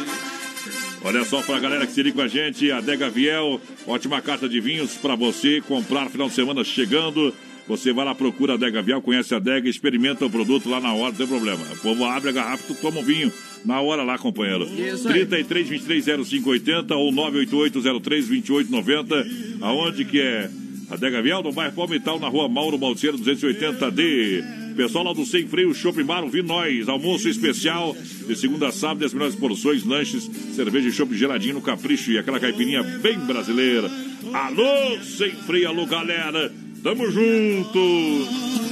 Olha 1.03 1.23
só 1.23 1.41
pra 1.41 1.59
galera 1.59 1.85
que 1.85 1.93
se 1.93 2.01
liga 2.01 2.15
com 2.15 2.21
a 2.23 2.27
gente, 2.27 2.71
a 2.71 2.81
Dega 2.81 3.09
Viel, 3.09 3.61
ótima 3.85 4.21
carta 4.21 4.49
de 4.49 4.59
vinhos 4.59 4.95
pra 4.97 5.15
você 5.15 5.61
comprar 5.61 6.09
final 6.09 6.27
de 6.27 6.33
semana 6.33 6.63
chegando. 6.63 7.33
Você 7.67 7.91
vai 7.91 8.05
lá, 8.05 8.13
procura 8.13 8.53
a 8.53 8.57
Dega 8.57 8.81
Viel, 8.81 9.01
conhece 9.01 9.33
a 9.33 9.39
Dega, 9.39 9.67
experimenta 9.67 10.25
o 10.25 10.29
produto 10.29 10.69
lá 10.69 10.79
na 10.79 10.93
hora, 10.93 11.11
não 11.11 11.17
tem 11.17 11.27
problema. 11.27 11.63
O 11.73 11.77
povo 11.77 12.05
abre 12.05 12.29
a 12.29 12.33
garrafa, 12.33 12.63
tu 12.67 12.75
toma 12.75 12.99
um 12.99 13.03
vinho 13.03 13.31
na 13.65 13.81
hora 13.81 14.03
lá, 14.03 14.17
companheiro. 14.19 14.65
Isso 14.65 15.07
aí. 15.07 15.25
33 15.25 15.69
23 15.69 16.05
0580 16.05 16.95
ou 16.95 17.11
988 17.11 18.01
03 18.01 18.27
2890. 18.27 19.65
Aonde 19.65 20.05
que 20.05 20.21
é? 20.21 20.49
A 20.91 20.95
Dega 20.95 21.21
Viel, 21.23 21.41
no 21.41 21.51
bairro 21.51 21.73
Palmital, 21.73 22.19
na 22.19 22.27
rua 22.27 22.47
Mauro 22.47 22.77
Balseiro 22.77 23.17
280D. 23.17 24.75
Pessoal 24.75 25.05
lá 25.05 25.13
do 25.13 25.25
Sem 25.25 25.47
Freio 25.47 25.73
Shopping 25.73 26.03
Bar, 26.03 26.23
ouvi 26.23 26.43
nós. 26.43 26.87
Almoço 26.87 27.27
especial 27.27 27.95
de 28.27 28.35
segunda 28.35 28.67
a 28.67 28.71
sábado, 28.71 29.03
as 29.03 29.13
melhores 29.13 29.35
porções, 29.35 29.83
lanches, 29.83 30.29
cerveja 30.53 30.89
e 30.89 30.91
chopp 30.91 31.15
geladinho 31.15 31.55
no 31.55 31.61
capricho 31.61 32.11
e 32.11 32.19
aquela 32.19 32.39
caipirinha 32.39 32.83
bem 32.83 33.17
brasileira. 33.17 33.89
Alô, 34.31 35.01
Sem 35.01 35.31
Freio, 35.31 35.69
alô, 35.69 35.87
galera. 35.87 36.51
Tamo 36.85 37.09
junto. 37.09 37.79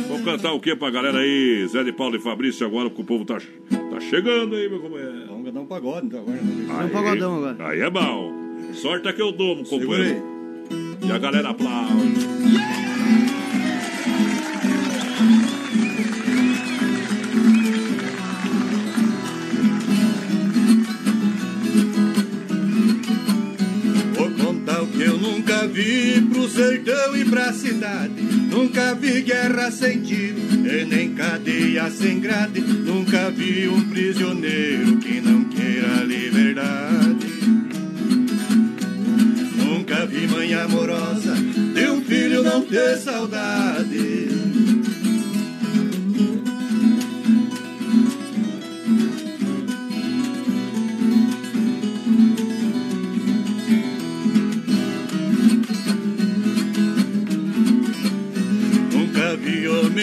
Vamos 0.07 0.23
cantar 0.23 0.53
o 0.53 0.59
que 0.59 0.75
pra 0.75 0.91
galera 0.91 1.17
aí? 1.17 1.65
Zé 1.67 1.83
de 1.83 1.91
Paulo 1.91 2.15
e 2.15 2.19
Fabrício 2.19 2.63
agora, 2.63 2.87
porque 2.87 3.01
o 3.01 3.05
povo 3.05 3.25
tá, 3.25 3.39
tá 3.39 3.99
chegando 3.99 4.55
aí, 4.55 4.69
meu 4.69 4.79
companheiro. 4.79 5.25
Vamos 5.29 5.45
cantar 5.45 5.59
um 5.61 5.65
pagode, 5.65 6.05
então, 6.05 6.19
agora. 6.19 6.85
um 6.85 6.89
pagodão 6.89 7.37
agora. 7.37 7.69
Aí 7.69 7.81
é 7.81 7.89
bom. 7.89 8.31
Sorte 8.75 9.07
é 9.07 9.13
que 9.13 9.19
eu 9.19 9.31
dou, 9.31 9.63
companheiro. 9.63 10.21
E 11.03 11.11
a 11.11 11.17
galera 11.17 11.49
aplaude. 11.49 11.91
Vou 11.91 12.92
cidade. 27.51 28.21
Nunca 28.21 28.93
vi 28.93 29.21
guerra 29.23 29.71
sem 29.71 30.01
tiro, 30.01 30.39
e 30.65 30.85
nem 30.85 31.13
cadeia 31.13 31.89
sem 31.89 32.19
grade. 32.19 32.61
Nunca 32.61 33.29
vi 33.31 33.67
um 33.67 33.89
prisioneiro 33.89 34.97
que 34.97 35.19
não 35.19 35.43
queira 35.45 36.03
liberdade. 36.05 37.27
Nunca 39.57 40.05
vi 40.05 40.27
mãe 40.27 40.53
amorosa 40.53 41.35
de 41.35 41.89
um 41.89 42.01
filho 42.01 42.43
não 42.43 42.61
ter 42.61 42.97
saudade. 42.97 44.22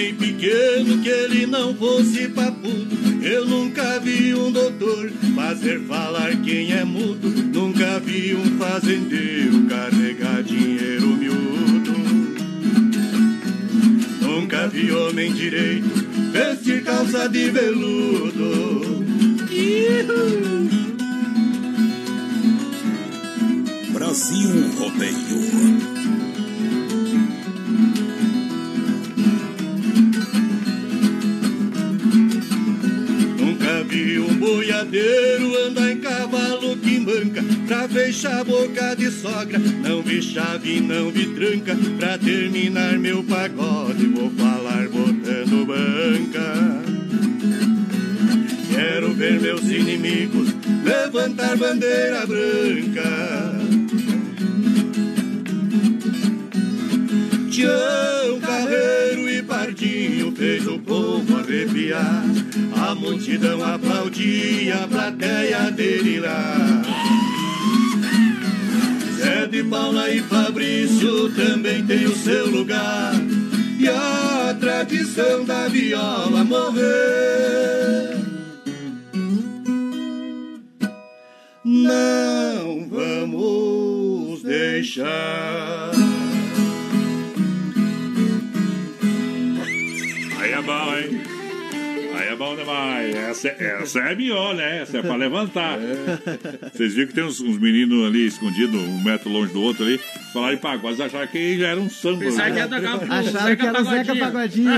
Homem 0.00 0.14
pequeno 0.14 1.02
que 1.02 1.08
ele 1.08 1.46
não 1.46 1.74
fosse 1.74 2.28
papudo. 2.28 2.96
Eu 3.22 3.46
nunca 3.46 4.00
vi 4.00 4.34
um 4.34 4.50
doutor 4.50 5.10
fazer 5.34 5.80
falar 5.80 6.34
quem 6.42 6.72
é 6.72 6.84
mudo. 6.84 7.28
Nunca 7.28 8.00
vi 8.00 8.34
um 8.34 8.58
fazendeiro 8.58 9.66
carregar 9.66 10.42
dinheiro 10.42 11.06
miúdo. 11.06 11.92
Nunca 14.22 14.68
vi 14.68 14.90
homem 14.90 15.32
direito 15.32 15.88
vestir 16.32 16.82
calça 16.82 17.28
de 17.28 17.50
veludo. 17.50 18.80
Brasil 23.92 24.70
Rodeio. 24.78 25.89
Boiadeiro 34.90 35.56
andar 35.66 35.92
em 35.92 36.00
cavalo 36.00 36.76
que 36.76 36.98
manca 36.98 37.42
Pra 37.66 37.88
fechar 37.88 38.40
a 38.40 38.44
boca 38.44 38.94
de 38.96 39.10
sogra. 39.10 39.58
Não 39.58 40.02
vi 40.02 40.20
chave, 40.20 40.80
não 40.80 41.10
vi 41.10 41.26
tranca 41.26 41.76
Pra 41.98 42.18
terminar 42.18 42.98
meu 42.98 43.22
pagode 43.22 44.06
Vou 44.06 44.30
falar 44.30 44.88
botando 44.88 45.66
banca. 45.66 46.82
Quero 48.74 49.14
ver 49.14 49.40
meus 49.40 49.62
inimigos 49.62 50.50
Levantar 50.84 51.56
bandeira 51.56 52.26
branca. 52.26 53.60
E 57.60 57.66
Fez 60.36 60.66
o 60.66 60.78
povo 60.78 61.38
arrepiar. 61.38 62.24
A 62.88 62.94
multidão 62.94 63.62
aplaudia, 63.62 64.84
a 64.84 64.88
plateia 64.88 65.70
delirar. 65.70 66.82
Zé 69.16 69.46
de 69.46 69.62
Paula 69.64 70.10
e 70.10 70.20
Fabrício 70.20 71.30
também 71.34 71.84
tem 71.84 72.06
o 72.06 72.16
seu 72.16 72.48
lugar. 72.50 73.12
E 73.78 73.88
a 73.88 74.56
tradição 74.58 75.44
da 75.44 75.68
viola 75.68 76.44
morrer. 76.44 78.16
Não 81.64 82.88
vamos 82.88 84.42
deixar. 84.42 85.79
É 92.70 93.10
demais. 93.10 93.16
Essa, 93.30 93.48
é- 93.48 93.78
essa 93.82 93.98
é 94.00 94.14
melhor, 94.14 94.54
né? 94.54 94.82
Essa 94.82 94.98
é 94.98 95.02
pra 95.02 95.16
levantar. 95.16 95.78
Vocês 96.72 96.94
viram 96.94 97.08
que 97.08 97.14
tem 97.14 97.24
uns, 97.24 97.40
uns 97.40 97.58
meninos 97.58 98.06
ali 98.06 98.26
escondidos, 98.26 98.80
um 98.80 99.02
metro 99.02 99.28
longe 99.30 99.52
do 99.52 99.60
outro 99.62 99.84
ali, 99.84 100.00
falaram 100.32 100.54
em 100.54 100.58
pagode, 100.58 101.00
eles 101.00 101.00
acharam 101.00 101.26
que 101.28 101.58
já 101.58 101.68
era 101.68 101.80
um 101.80 101.90
samba. 101.90 102.20
Pensaram 102.20 102.54
né? 102.54 102.62
que 102.62 102.68
tocar 102.68 102.98
pro 102.98 103.12
Acharam 103.12 103.40
Zeca 103.46 103.56
que 103.56 103.66
era 103.66 103.80
o 103.80 103.84
Zeca 103.84 104.16
Pagodinho. 104.16 104.70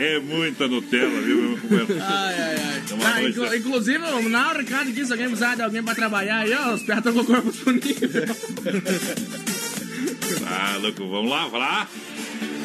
É 0.00 0.20
muita 0.20 0.68
Nutella, 0.68 1.20
viu? 1.20 1.58
Ai, 2.00 2.34
ai, 2.40 2.56
ai. 2.56 2.82
É 3.00 3.06
Ah, 3.06 3.22
inclu- 3.28 3.54
inclusive, 3.54 3.98
o 3.98 4.28
Nau 4.28 4.56
Ricardo 4.56 4.90
aqui, 4.90 5.04
se 5.04 5.10
alguém 5.12 5.26
precisar 5.26 5.56
de 5.56 5.62
alguém 5.62 5.82
pra 5.82 5.94
trabalhar 5.94 6.38
aí, 6.38 6.54
ó, 6.54 6.74
os 6.74 6.82
pés 6.82 6.98
estão 6.98 7.12
com 7.12 7.20
o 7.20 7.24
corpo 7.24 7.50
disponível. 7.50 8.24
Ah, 10.46 10.76
louco, 10.80 11.08
vamos 11.08 11.30
lá, 11.30 11.42
vamos 11.44 11.58
lá. 11.58 11.88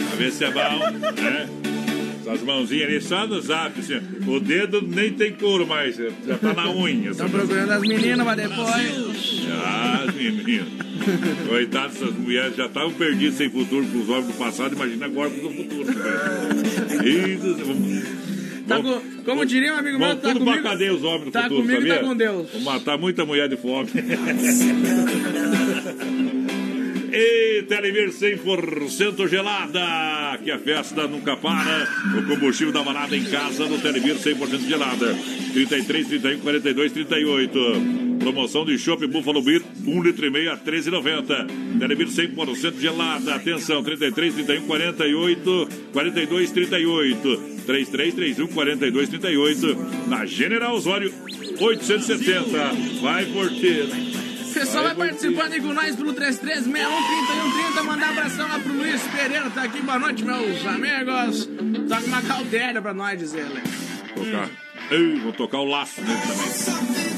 Pra 0.07 0.15
ver 0.17 0.31
se 0.31 0.43
é 0.45 0.51
bom, 0.51 0.91
né? 1.21 1.49
Essas 2.25 2.41
mãozinhas 2.41 2.87
ali 2.87 3.01
só 3.01 3.27
no 3.27 3.41
zap, 3.41 3.77
assim. 3.79 3.99
O 4.25 4.39
dedo 4.39 4.81
nem 4.81 5.11
tem 5.11 5.33
couro 5.33 5.67
mais, 5.67 5.97
já 5.97 6.37
tá 6.37 6.53
na 6.53 6.71
unha. 6.71 7.11
Estão 7.11 7.29
procurando 7.29 7.71
as 7.71 7.81
meninas, 7.81 8.25
mas 8.25 8.37
depois. 8.37 9.43
Ah, 9.61 10.05
menino. 10.15 10.65
Coitadas, 11.49 11.95
essas 11.97 12.13
mulheres 12.15 12.55
já 12.55 12.67
estavam 12.67 12.93
perdidas 12.93 13.35
sem 13.35 13.49
futuro 13.49 13.85
com 13.87 13.99
os 13.99 14.07
homens 14.09 14.27
do 14.27 14.33
passado, 14.33 14.73
imagina 14.73 15.05
agora 15.05 15.29
com 15.31 15.47
o 15.47 15.53
futuro. 15.53 15.85
né? 15.93 17.05
Isso, 17.05 18.03
Tá 18.65 18.81
com, 18.81 19.01
como 19.25 19.45
diria 19.45 19.73
um 19.73 19.77
amigo 19.77 19.99
meu, 19.99 20.15
tá 20.15 20.29
tudo 20.29 20.45
pra 20.45 20.53
comigo. 20.53 20.63
cadeia 20.63 20.93
os 20.93 21.03
homens 21.03 21.25
do 21.25 21.31
Tá 21.31 21.43
futuro, 21.43 21.61
comigo 21.63 21.81
sabia? 21.81 21.95
tá 21.95 21.99
com 22.05 22.15
Deus. 22.15 22.49
Vou 22.53 22.61
matar 22.61 22.97
muita 22.97 23.25
mulher 23.25 23.49
de 23.49 23.57
fome. 23.57 23.89
E 27.16 27.61
Telemir 27.68 28.09
100% 28.09 29.28
gelada, 29.28 30.36
que 30.43 30.49
a 30.49 30.57
festa 30.57 31.07
nunca 31.07 31.38
para. 31.38 31.88
O 32.18 32.26
combustível 32.26 32.74
da 32.74 32.82
balada 32.82 33.16
em 33.16 33.24
casa 33.26 33.68
no 33.68 33.78
Telemir 33.80 34.16
100% 34.16 34.68
gelada. 34.68 35.16
33, 35.53 36.07
31, 36.07 36.39
42, 36.39 36.91
38. 36.91 37.59
Promoção 38.18 38.66
de 38.66 38.80
Chopp 38.80 39.05
Buffalo 39.05 39.43
Beer, 39.43 39.61
1 39.86 40.01
litro 40.01 40.26
e 40.26 40.32
meio 40.32 40.53
a 40.53 40.57
13,90. 40.57 41.78
Telemir 41.78 42.07
100% 42.07 42.80
gelada. 42.80 43.36
Atenção, 43.36 43.84
33, 43.84 44.34
31, 44.34 44.66
48, 44.66 45.70
42, 45.91 46.51
38. 46.51 47.38
33, 47.68 48.14
31, 48.16 48.47
42, 48.47 49.09
38. 49.09 49.78
Na 50.07 50.26
General 50.26 50.74
Osório, 50.74 51.14
870. 51.59 53.01
Vai, 53.03 53.26
porteiro. 53.28 54.22
O 54.54 54.60
pessoal 54.66 54.84
vai 54.84 54.95
participando 54.95 55.54
aí 55.54 55.62
com 55.62 55.74
nós 55.74 55.95
pelo 55.95 56.14
33613130. 56.14 57.84
Mandar 57.84 58.10
abração 58.10 58.47
lá 58.47 58.60
pro 58.60 58.72
Luiz 58.74 59.01
Pereira, 59.04 59.49
tá 59.49 59.64
aqui. 59.64 59.82
Boa 59.82 59.97
noite, 59.97 60.24
meus 60.24 60.66
amigos. 60.66 61.49
Toca 61.89 62.06
uma 62.06 62.22
cautela 62.22 62.80
pra 62.82 62.93
nós 62.93 63.18
dizer, 63.18 63.45
né? 63.45 63.64
Tocar. 64.16 64.49
Ei, 64.91 65.16
vou 65.22 65.32
tocar 65.34 65.58
o 65.60 65.66
laço 65.66 65.99
dele 66.01 66.20
também. 66.22 66.47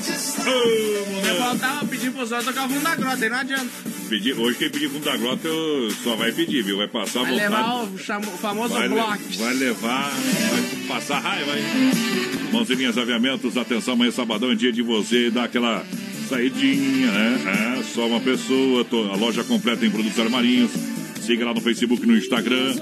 Você 0.05 1.33
faltava 1.37 1.85
pedir 1.87 2.11
pro 2.11 2.21
pessoal 2.21 2.43
tocar 2.43 2.65
o 2.67 2.69
fundo 2.69 2.83
da 2.83 2.95
grota, 2.95 3.23
aí 3.23 3.29
não 3.29 3.37
adianta. 3.37 3.69
Pedir, 4.07 4.33
hoje 4.39 4.57
quem 4.57 4.69
pedir 4.69 4.89
fundo 4.89 5.03
da 5.03 5.17
grota 5.17 5.47
eu 5.47 5.91
só 6.03 6.15
vai 6.15 6.31
pedir, 6.31 6.63
viu? 6.63 6.77
Vai 6.77 6.87
passar 6.87 7.21
Vai 7.23 7.31
vontade. 7.31 7.51
levar 7.51 7.83
o, 7.83 7.97
chamo- 7.97 8.31
o 8.33 8.37
famoso 8.37 8.73
vai, 8.75 8.87
le- 8.87 8.93
bloco. 8.93 9.17
vai 9.39 9.53
levar, 9.55 10.11
vai 10.11 10.61
passar 10.87 11.19
raiva, 11.19 11.51
hein? 11.57 11.65
Mãozinhas 12.53 12.97
Aviamentos, 12.97 13.57
atenção, 13.57 13.95
amanhã 13.95 14.11
sabadão 14.11 14.51
é 14.51 14.55
dia 14.55 14.71
de 14.71 14.81
você 14.83 15.29
dar 15.31 15.45
aquela 15.45 15.83
saidinha, 16.25 17.11
né? 17.11 17.77
É, 17.79 17.83
só 17.83 18.07
uma 18.07 18.19
pessoa, 18.19 18.85
a 19.11 19.15
loja 19.15 19.43
completa 19.43 19.85
em 19.85 19.91
produtos 19.91 20.19
armarinhos. 20.19 20.71
Siga 21.21 21.45
lá 21.45 21.53
no 21.53 21.61
Facebook 21.61 22.03
e 22.03 22.05
no 22.05 22.17
Instagram, 22.17 22.75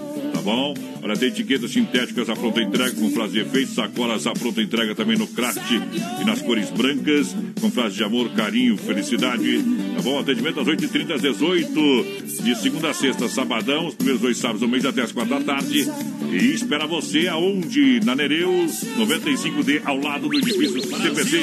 bom? 0.44 0.74
Olha, 1.02 1.18
tem 1.18 1.30
etiquetas 1.30 1.72
sintéticas 1.72 2.30
à 2.30 2.36
pronta 2.36 2.62
entrega 2.62 2.92
com 2.92 3.10
frase 3.10 3.34
de 3.34 3.40
efeito, 3.40 3.74
sacolas 3.74 4.28
à 4.28 4.34
pronta 4.34 4.62
entrega 4.62 4.94
também 4.94 5.18
no 5.18 5.28
craft 5.28 5.72
e 5.72 6.26
nas 6.26 6.42
cores 6.42 6.70
brancas, 6.70 7.36
com 7.60 7.72
frase 7.72 7.96
de 7.96 8.04
amor, 8.04 8.30
carinho, 8.32 8.78
felicidade, 8.78 9.64
tá 9.96 10.02
bom? 10.02 10.20
Atendimento 10.20 10.60
às 10.60 10.68
8h30 10.68 11.12
às 11.14 11.22
18 11.22 12.06
de 12.44 12.56
segunda 12.56 12.90
a 12.90 12.94
sexta, 12.94 13.28
sabadão, 13.28 13.88
os 13.88 13.96
primeiros 13.96 14.22
dois 14.22 14.38
sábados 14.38 14.62
do 14.62 14.68
mês 14.68 14.86
até 14.86 15.02
as 15.02 15.12
quatro 15.12 15.34
da 15.34 15.42
tarde. 15.42 15.88
E 16.32 16.54
espera 16.54 16.86
você 16.86 17.28
aonde? 17.28 18.00
Na 18.04 18.16
Nereus 18.16 18.84
95D, 18.98 19.82
ao 19.86 19.98
lado 19.98 20.28
do 20.28 20.38
edifício 20.38 20.82
CPC. 20.82 21.38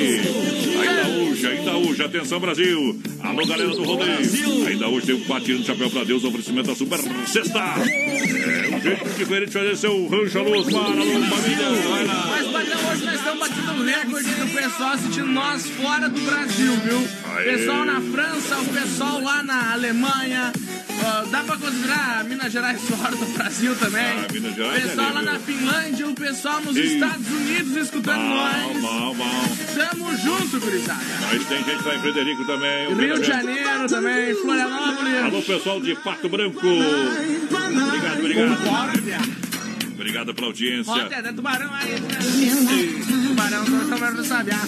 Ainda 0.80 1.08
hoje, 1.08 1.46
ainda 1.46 1.76
hoje, 1.76 2.02
atenção 2.02 2.40
Brasil! 2.40 3.00
Alô, 3.20 3.46
galera 3.46 3.70
do 3.70 3.82
rodeio! 3.82 4.66
Ainda 4.66 4.88
hoje 4.88 5.06
tem 5.06 5.14
um 5.14 5.20
patinho 5.20 5.58
de 5.58 5.64
chapéu 5.64 5.90
pra 5.90 6.04
Deus, 6.04 6.24
oferecimento 6.24 6.68
da 6.68 6.74
Super 6.74 6.98
Sexta! 7.26 7.60
É, 7.60 8.70
Jeito 8.96 9.08
diferente 9.18 9.46
de 9.46 9.52
fazer 9.52 9.76
seu 9.76 10.08
rancho 10.08 10.38
à 10.38 10.42
luz, 10.42 10.72
para, 10.72 10.78
alô, 10.84 10.94
família. 11.04 11.68
Vai 11.88 12.04
lá. 12.06 12.26
Mas, 12.30 12.46
Padrão, 12.48 12.90
hoje 12.90 13.04
nós 13.04 13.14
estamos 13.14 13.38
batendo 13.40 13.72
um 13.72 13.84
recorde 13.84 14.30
do 14.30 14.46
pessoal 14.54 14.90
assistindo 14.90 15.26
nós 15.26 15.66
fora 15.70 16.08
do 16.08 16.20
Brasil, 16.20 16.72
viu? 16.84 17.08
Aê. 17.36 17.44
Pessoal 17.56 17.84
na 17.84 18.00
França, 18.00 18.58
o 18.58 18.64
pessoal 18.66 19.20
lá 19.20 19.42
na 19.42 19.72
Alemanha. 19.72 20.52
ó, 21.04 21.24
dá 21.26 21.44
pra 21.44 21.56
considerar 21.56 22.24
Minas 22.24 22.52
Gerais 22.52 22.80
fora 22.88 23.14
do 23.16 23.26
Brasil 23.26 23.76
também. 23.76 24.02
Ah, 24.02 24.32
Minas 24.32 24.54
Gerais 24.56 24.84
é 24.84 24.88
pessoal 24.88 25.12
lá 25.12 25.18
ali, 25.20 25.26
na? 25.26 25.38
Finlândia, 25.38 26.08
o 26.08 26.14
pessoal 26.14 26.60
nos 26.62 26.76
Ei. 26.76 26.94
Estados 26.94 27.26
Unidos 27.28 27.76
escutando 27.76 28.16
Bom, 28.20 28.34
nós. 28.36 28.80
bom, 28.80 29.14
bom. 29.14 29.56
Tamo 29.76 30.16
junto, 30.18 30.60
gurizada. 30.60 31.00
Mas 31.32 31.46
tem 31.46 31.64
gente 31.64 31.86
lá 31.86 31.94
em 31.94 32.00
Frederico 32.00 32.44
também. 32.44 32.94
Rio 32.94 33.18
de. 33.20 33.26
Janeiro 33.26 33.86
também, 33.88 34.34
Florianópolis. 34.34 35.14
Alô, 35.22 35.42
pessoal 35.42 35.80
de 35.80 35.94
Pato 35.94 36.28
Branco. 36.28 36.60
Obrigado, 37.70 38.18
obrigado. 38.18 39.50
Obrigado 40.00 40.34
pela 40.34 40.46
audiência. 40.46 40.90
Ó, 40.90 40.98
tem 40.98 41.34
tubarão 41.34 41.74
aí, 41.74 41.90
né? 42.00 42.18
Tubarão, 43.28 43.66
chamando 43.66 44.22
de 44.22 44.26
sabiá. 44.26 44.58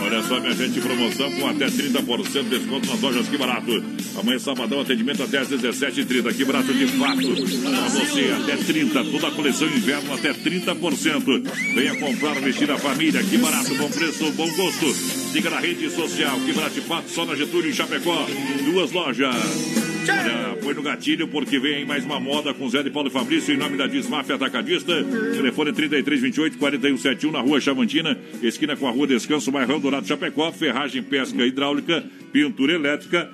Olha 0.00 0.22
só, 0.22 0.38
minha 0.38 0.54
gente, 0.54 0.80
promoção 0.80 1.28
com 1.32 1.48
até 1.48 1.66
30% 1.66 2.42
de 2.44 2.48
desconto 2.50 2.88
nas 2.88 3.00
lojas 3.00 3.28
Que 3.28 3.36
Barato. 3.36 3.84
Amanhã, 4.16 4.38
sabadão, 4.38 4.80
atendimento 4.80 5.24
até 5.24 5.38
às 5.38 5.48
17h30. 5.48 6.32
Que 6.34 6.44
Barato 6.44 6.72
de 6.72 6.86
fato. 6.86 7.26
Para 7.62 7.88
você, 7.88 8.32
até 8.40 8.56
30%. 8.56 9.10
Toda 9.10 9.26
a 9.26 9.30
coleção 9.32 9.66
inverno 9.66 10.14
até 10.14 10.32
30%. 10.32 11.74
Venha 11.74 11.96
comprar, 11.96 12.34
vestir 12.40 12.70
a 12.70 12.78
família. 12.78 13.24
Que 13.24 13.38
Barato, 13.38 13.74
bom 13.74 13.90
preço, 13.90 14.30
bom 14.32 14.48
gosto. 14.54 14.94
Siga 15.32 15.50
na 15.50 15.58
rede 15.58 15.90
social. 15.90 16.38
Que 16.46 16.52
Barato 16.52 16.74
de 16.74 16.82
fato, 16.82 17.10
só 17.10 17.24
na 17.24 17.34
Getúlio, 17.34 17.70
em 17.70 17.74
Chapecó. 17.74 18.24
Duas 18.64 18.92
lojas. 18.92 19.95
Olha, 20.12 20.56
foi 20.62 20.74
no 20.74 20.82
gatilho 20.82 21.28
porque 21.28 21.58
vem 21.58 21.76
aí 21.76 21.84
mais 21.84 22.04
uma 22.04 22.18
moda 22.20 22.52
com 22.54 22.68
Zé 22.68 22.82
de 22.82 22.90
Paulo 22.90 23.08
e 23.08 23.12
Fabrício 23.12 23.54
em 23.54 23.56
nome 23.56 23.76
da 23.76 23.86
Desmaf 23.86 24.30
Atacadista. 24.30 24.92
Telefone 25.34 25.72
3328 25.72 26.58
4171 26.58 27.30
na 27.32 27.40
rua 27.40 27.60
Chavantina, 27.60 28.16
esquina 28.42 28.76
com 28.76 28.86
a 28.86 28.90
rua 28.90 29.06
Descanso, 29.06 29.50
Bairrão 29.50 29.80
Dourado 29.80 30.06
Chapecó, 30.06 30.50
ferragem, 30.52 31.02
pesca 31.02 31.44
hidráulica, 31.44 32.04
pintura 32.32 32.72
elétrica. 32.74 33.30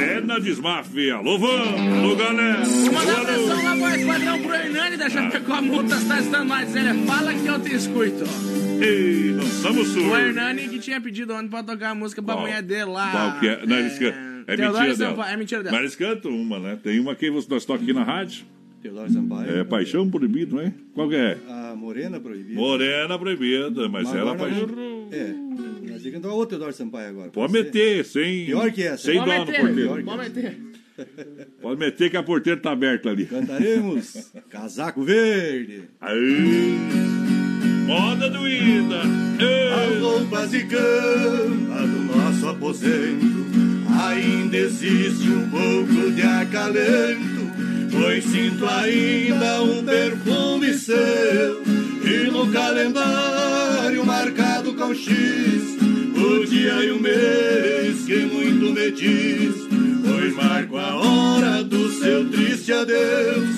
É 0.00 0.20
na 0.20 0.38
Desmaf. 0.38 0.88
Alô, 1.10 1.38
vamos! 1.38 1.80
Alô, 1.98 2.16
galera! 2.16 2.62
Alô. 2.62 3.22
atenção 3.22 3.64
lá 3.64 3.76
pro 3.76 4.00
esquadrão 4.00 4.42
pro 4.42 4.54
Hernani 4.54 4.96
da 4.96 5.08
Chapecó 5.10 5.62
Multas, 5.62 6.04
tá 6.04 6.20
estando 6.20 6.48
mais. 6.48 6.74
Ele 6.74 7.06
fala 7.06 7.32
que 7.34 7.46
eu 7.46 7.60
te 7.60 7.74
escuto. 7.74 8.24
Ei, 8.80 9.32
nós 9.36 9.46
estamos 9.46 9.88
surdos. 9.88 10.10
O 10.12 10.16
Hernani 10.16 10.68
que 10.68 10.78
tinha 10.80 11.00
pedido 11.00 11.32
ontem 11.34 11.48
pra 11.48 11.62
tocar 11.62 11.90
a 11.90 11.94
música 11.94 12.20
pra 12.22 12.34
Qual? 12.34 12.44
mulher 12.44 12.60
dele 12.62 12.86
lá. 12.86 13.10
Qual 13.10 13.40
que 13.40 13.48
é? 13.48 13.60
Não, 13.66 13.76
can- 13.98 14.33
é 14.46 14.56
mentira 14.56 14.72
dela. 14.72 14.94
Sampaio, 14.94 15.32
é 15.32 15.36
mentira 15.36 15.62
dela. 15.62 15.76
Mas 15.76 15.80
eles 15.82 15.96
cantam 15.96 16.30
uma, 16.30 16.58
né? 16.58 16.78
Tem 16.82 16.98
uma 17.00 17.14
que 17.14 17.30
nós 17.30 17.46
tocamos 17.64 17.82
aqui 17.82 17.92
na 17.92 18.02
rádio. 18.02 18.44
Teodoro 18.84 19.10
Sampaio. 19.10 19.50
É 19.50 19.64
Paixão 19.64 20.10
Proibido, 20.10 20.56
não 20.56 20.62
é? 20.62 20.70
Qual 20.92 21.08
que 21.08 21.16
é? 21.16 21.38
A 21.48 21.74
Morena 21.74 22.20
Proibida. 22.20 22.60
Morena 22.60 23.18
Proibida, 23.18 23.88
mas 23.88 24.14
ela 24.14 24.32
agora 24.32 24.50
paixão. 24.50 25.08
É, 25.10 25.32
nós 25.32 26.02
vamos 26.02 26.12
cantar 26.12 26.28
outro 26.28 26.48
Teodoro 26.50 26.72
Sampaio 26.74 27.08
agora. 27.08 27.30
Pode 27.30 27.52
meter, 27.52 28.04
sem. 28.04 28.44
Pior 28.44 28.70
que 28.70 28.82
essa. 28.82 29.04
Sem 29.04 29.16
Pode 29.16 29.30
dó 29.30 29.38
no 29.38 29.46
meter, 29.46 29.60
porteiro. 29.60 30.04
Pode 30.04 30.18
meter. 30.18 30.58
Pode 31.62 31.80
meter 31.80 32.10
que 32.10 32.16
a 32.16 32.22
porteira 32.22 32.60
tá 32.60 32.72
aberta 32.72 33.08
ali. 33.08 33.24
Cantaremos 33.24 34.30
Casaco 34.50 35.02
Verde. 35.02 35.84
Aí. 35.98 36.74
Moda 37.86 38.28
doída. 38.28 39.00
As 39.00 40.02
roupas 40.02 40.50
de 40.50 40.64
cama 40.66 41.86
do 41.86 42.16
nosso 42.16 42.48
aposento 42.48 43.33
ainda 44.08 44.56
existe 44.56 45.28
um 45.28 45.48
pouco 45.48 46.10
de 46.12 46.22
acalento, 46.22 47.50
pois 47.90 48.24
sinto 48.24 48.66
ainda 48.66 49.62
um 49.62 49.84
perfume 49.84 50.74
seu 50.74 51.62
e 52.04 52.30
no 52.30 52.50
calendário 52.52 54.04
marcado 54.04 54.74
com 54.74 54.94
X 54.94 55.74
o 56.16 56.44
dia 56.46 56.84
e 56.84 56.90
o 56.90 57.00
mês 57.00 58.04
que 58.06 58.16
muito 58.26 58.72
me 58.72 58.90
diz, 58.90 59.54
pois 60.04 60.34
marco 60.34 60.76
a 60.76 60.94
hora 60.94 61.64
do 61.64 61.90
seu 61.90 62.28
triste 62.30 62.72
adeus 62.72 63.48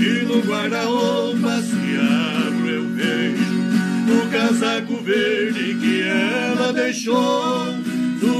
e 0.00 0.24
no 0.24 0.40
guarda-roupa 0.40 1.62
se 1.62 2.46
abro 2.46 2.68
eu 2.68 2.88
vejo 2.90 3.54
o 4.10 4.30
casaco 4.30 4.96
verde 5.02 5.74
que 5.80 6.02
ela 6.02 6.72
deixou. 6.72 7.83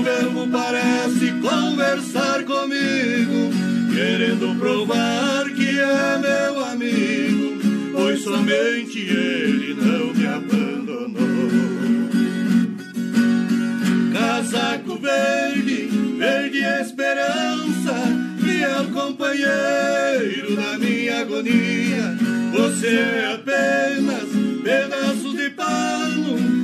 Verbo 0.04 0.46
parece 0.48 1.32
conversar 1.40 2.44
comigo, 2.44 3.50
querendo 3.94 4.54
provar 4.58 5.48
que 5.54 5.78
é 5.78 6.18
meu 6.18 6.62
amigo, 6.62 7.58
pois 7.94 8.22
somente 8.22 8.98
ele 8.98 9.72
não 9.72 10.12
me 10.12 10.26
abandonou. 10.26 11.50
Casaco 14.12 14.98
verde, 14.98 15.88
verde 16.18 16.58
esperança, 16.82 17.94
fiel 18.44 18.84
companheiro 18.92 20.54
da 20.54 20.78
minha 20.78 21.22
agonia. 21.22 22.14
Você 22.52 22.88
é 22.88 23.32
apenas 23.32 24.28
pedaço 24.62 25.34
de 25.34 25.48
pano, 25.48 26.63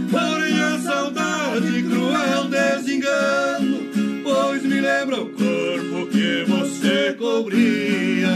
lembra 5.01 5.23
o 5.23 5.31
corpo 5.31 6.11
que 6.11 6.45
você 6.47 7.15
cobria. 7.19 8.29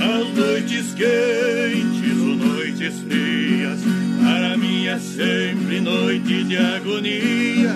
As 0.00 0.34
noites 0.34 0.94
quentes 0.94 2.18
ou 2.18 2.34
noites 2.34 2.98
frias, 3.00 3.80
para 4.22 4.56
mim 4.56 4.86
é 4.86 4.98
sempre 4.98 5.80
noite 5.80 6.44
de 6.44 6.56
agonia. 6.56 7.74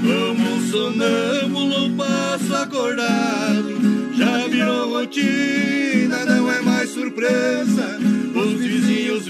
Como 0.00 0.54
um 0.54 0.70
sonâmbulo 0.70 1.94
passo 1.94 2.54
acordado, 2.54 4.14
já 4.16 4.46
virou 4.48 4.98
rotina, 4.98 6.24
não 6.24 6.50
é 6.50 6.62
mais 6.62 6.88
surpresa. 6.88 7.67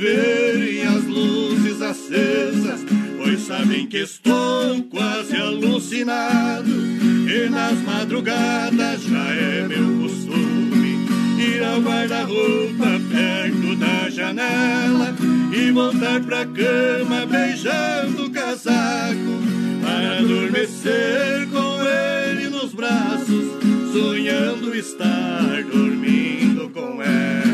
Verem 0.08 0.82
as 0.84 1.04
luzes 1.04 1.82
acesas, 1.82 2.80
pois 3.18 3.40
sabem 3.40 3.86
que 3.86 3.98
estou 3.98 4.82
quase 4.84 5.36
alucinado. 5.36 6.70
E 6.70 7.50
nas 7.50 7.78
madrugadas 7.82 9.02
já 9.02 9.34
é 9.34 9.68
meu 9.68 10.00
costume 10.00 11.06
ir 11.38 11.62
ao 11.62 11.80
guarda-roupa 11.82 12.86
perto 13.12 13.76
da 13.76 14.08
janela 14.08 15.14
e 15.52 15.70
voltar 15.72 16.22
pra 16.22 16.46
cama 16.46 17.26
beijando 17.26 18.24
o 18.24 18.30
casaco 18.30 19.42
para 19.82 20.20
adormecer 20.20 21.48
com 21.52 21.82
ele 21.86 22.48
nos 22.48 22.72
braços, 22.72 23.44
sonhando 23.92 24.74
estar 24.74 25.62
dormindo 25.64 26.70
com 26.70 27.02
ela. 27.02 27.47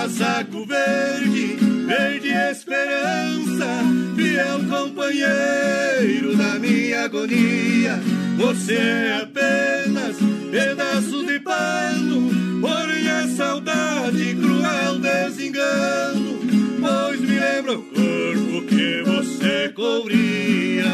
Casaco 0.00 0.64
verde, 0.64 1.56
verde 1.84 2.28
esperança, 2.28 3.66
fiel 4.14 4.60
companheiro 4.70 6.36
da 6.36 6.56
minha 6.60 7.06
agonia. 7.06 7.98
Você 8.36 8.74
é 8.74 9.22
apenas 9.22 10.16
pedaço 10.52 11.26
de 11.26 11.40
pano, 11.40 12.30
porém 12.60 13.08
a 13.08 13.26
saudade 13.26 14.36
cruel 14.36 15.00
desengano, 15.00 16.38
pois 16.80 17.20
me 17.20 17.40
lembra 17.40 17.72
o 17.72 17.82
corpo 17.82 18.66
que 18.68 19.02
você 19.02 19.68
cobria. 19.74 20.84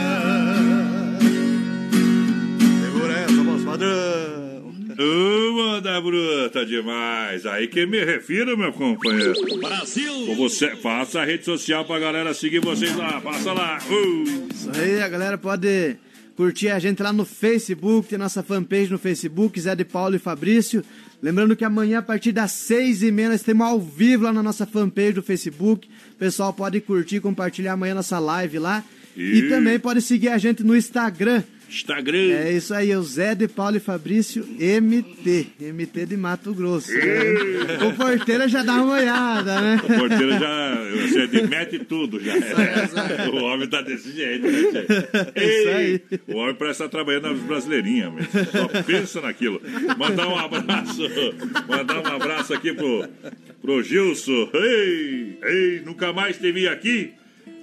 Segura 2.80 3.12
essa, 3.12 3.42
voz 3.42 3.64
padrão. 3.64 4.33
Uma 4.98 5.80
da 5.80 6.00
bruta 6.00 6.64
demais. 6.64 7.44
Aí 7.46 7.66
que 7.66 7.84
me 7.86 8.04
refiro, 8.04 8.56
meu 8.56 8.72
companheiro. 8.72 9.34
Brasil! 9.58 10.34
Você, 10.36 10.76
faça 10.76 11.20
a 11.20 11.24
rede 11.24 11.44
social 11.44 11.84
pra 11.84 11.98
galera 11.98 12.32
seguir 12.34 12.60
vocês 12.60 12.94
lá. 12.96 13.20
Passa 13.20 13.52
lá. 13.52 13.78
Uh. 13.88 14.48
Isso 14.54 14.70
aí, 14.74 15.02
a 15.02 15.08
galera 15.08 15.36
pode 15.38 15.96
curtir 16.36 16.68
a 16.68 16.78
gente 16.78 17.02
lá 17.02 17.12
no 17.12 17.24
Facebook, 17.24 18.08
tem 18.08 18.18
nossa 18.18 18.42
fanpage 18.42 18.90
no 18.90 18.98
Facebook, 18.98 19.60
Zé 19.60 19.74
de 19.76 19.84
Paulo 19.84 20.16
e 20.16 20.18
Fabrício. 20.18 20.84
Lembrando 21.22 21.54
que 21.56 21.64
amanhã, 21.64 21.98
a 21.98 22.02
partir 22.02 22.32
das 22.32 22.52
seis 22.52 23.02
e 23.02 23.10
meia, 23.10 23.30
nós 23.30 23.42
temos 23.42 23.66
ao 23.66 23.80
vivo 23.80 24.24
lá 24.24 24.32
na 24.32 24.42
nossa 24.42 24.66
fanpage 24.66 25.12
do 25.12 25.22
Facebook. 25.22 25.88
O 26.12 26.16
pessoal 26.16 26.52
pode 26.52 26.80
curtir, 26.80 27.20
compartilhar 27.20 27.72
amanhã 27.72 27.94
nossa 27.94 28.18
live 28.18 28.58
lá. 28.58 28.84
E, 29.16 29.38
E- 29.38 29.48
também 29.48 29.78
pode 29.78 30.02
seguir 30.02 30.28
a 30.28 30.38
gente 30.38 30.62
no 30.64 30.76
Instagram, 30.76 31.42
Instagram. 31.74 32.32
É 32.32 32.52
isso 32.52 32.72
aí, 32.72 32.94
o 32.94 33.02
Zé 33.02 33.34
de 33.34 33.48
Paulo 33.48 33.76
e 33.76 33.80
Fabrício 33.80 34.44
MT. 34.44 35.46
MT 35.60 36.06
de 36.06 36.16
Mato 36.16 36.54
Grosso. 36.54 36.92
Né? 36.92 37.86
O 37.86 37.92
porteiro 37.94 38.48
já 38.48 38.62
dá 38.62 38.74
uma 38.74 38.94
olhada, 38.94 39.60
né? 39.60 39.80
O 39.82 39.98
porteiro 39.98 40.32
já. 40.38 40.74
Você 41.02 41.26
demete 41.26 41.78
tudo 41.80 42.20
já. 42.20 42.34
O 43.32 43.44
homem 43.44 43.68
tá 43.68 43.82
desse 43.82 44.12
jeito, 44.12 44.46
né? 44.46 44.60
É 45.34 45.44
isso 45.44 45.68
aí. 45.68 46.02
O 46.28 46.36
homem 46.38 46.54
parece 46.54 46.82
estar 46.82 46.88
trabalhando 46.88 47.30
nas 47.30 47.40
brasileirinhas, 47.40 48.12
mesmo. 48.12 48.30
Só 48.50 48.82
pensa 48.82 49.20
naquilo. 49.20 49.60
Mandar 49.98 50.28
um 50.28 50.38
abraço. 50.38 51.02
Mandar 51.68 52.00
um 52.00 52.16
abraço 52.16 52.54
aqui 52.54 52.72
pro, 52.72 53.08
pro 53.60 53.82
Gilson. 53.82 54.48
Ei, 54.54 55.38
ei, 55.42 55.82
nunca 55.84 56.12
mais 56.12 56.38
te 56.38 56.52
vi 56.52 56.68
aqui. 56.68 57.12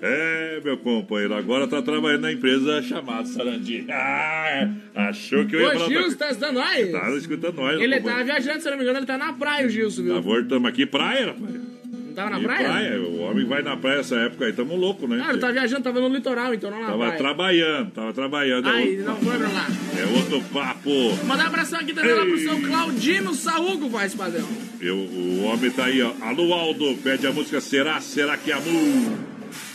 É, 0.01 0.59
meu 0.63 0.77
companheiro, 0.77 1.33
agora 1.35 1.67
tá 1.67 1.79
trabalhando 1.81 2.21
na 2.21 2.31
empresa 2.31 2.81
chamada 2.81 3.25
Sarandi. 3.25 3.85
Ah, 3.93 4.69
achou 4.95 5.45
que 5.45 5.55
eu 5.55 5.61
ia 5.61 5.67
Ô, 5.69 5.71
falar. 5.73 5.87
Gilson, 5.89 6.17
tá 6.17 6.29
escutando 6.31 6.53
nós? 6.55 6.91
Tá 6.91 7.11
escutando 7.15 7.55
nós, 7.55 7.79
Ele 7.81 7.95
companheiro. 7.99 8.03
tá 8.03 8.23
viajando, 8.23 8.61
se 8.61 8.69
não 8.69 8.77
me 8.77 8.83
engano, 8.83 8.99
ele 8.99 9.05
tá 9.05 9.17
na 9.17 9.33
praia, 9.33 9.67
o 9.67 9.69
Gilson, 9.69 10.03
viu? 10.03 10.13
Tá 10.15 10.19
voltamos 10.19 10.69
aqui, 10.69 10.85
praia, 10.85 11.27
rapaz. 11.27 11.53
Não 11.53 12.13
tava 12.13 12.29
na 12.31 12.39
E 12.39 12.43
praia? 12.43 13.01
O 13.01 13.19
homem 13.21 13.45
vai 13.45 13.61
na 13.61 13.77
praia 13.77 13.99
essa 13.99 14.15
época 14.17 14.45
aí, 14.45 14.51
tamo 14.53 14.75
louco, 14.75 15.07
né? 15.07 15.23
Ah, 15.25 15.29
ele 15.29 15.39
tá 15.39 15.49
viajando, 15.51 15.81
tava 15.83 15.99
no 16.01 16.09
litoral, 16.09 16.53
então 16.53 16.69
não 16.71 16.79
na 16.81 16.87
Tava 16.87 16.97
praia. 17.05 17.17
trabalhando, 17.17 17.91
tava 17.91 18.11
trabalhando. 18.13 18.67
É 18.67 18.71
Aí, 18.71 18.89
outro, 18.99 19.05
não 19.05 19.15
foi 19.21 19.37
pra 19.37 19.47
lá. 19.47 19.67
é 19.97 20.17
outro 20.17 20.41
papo. 20.51 21.25
Mandar 21.25 21.43
um 21.45 21.47
abração 21.47 21.79
aqui 21.79 21.93
também 21.93 22.13
lá 22.13 22.25
pro 22.25 22.37
seu 22.37 22.59
Claudino 22.59 23.33
Saúco, 23.33 23.87
voz 23.87 24.13
padrão. 24.13 24.47
Eu, 24.81 24.97
o 24.97 25.43
homem 25.43 25.71
tá 25.71 25.85
aí, 25.85 26.01
ó. 26.01 26.11
Alô, 26.21 26.53
Aldo, 26.53 26.95
pede 27.01 27.25
a 27.27 27.31
música 27.31 27.61
Será, 27.61 28.01
Será 28.01 28.35
que 28.35 28.51
Amor? 28.51 29.30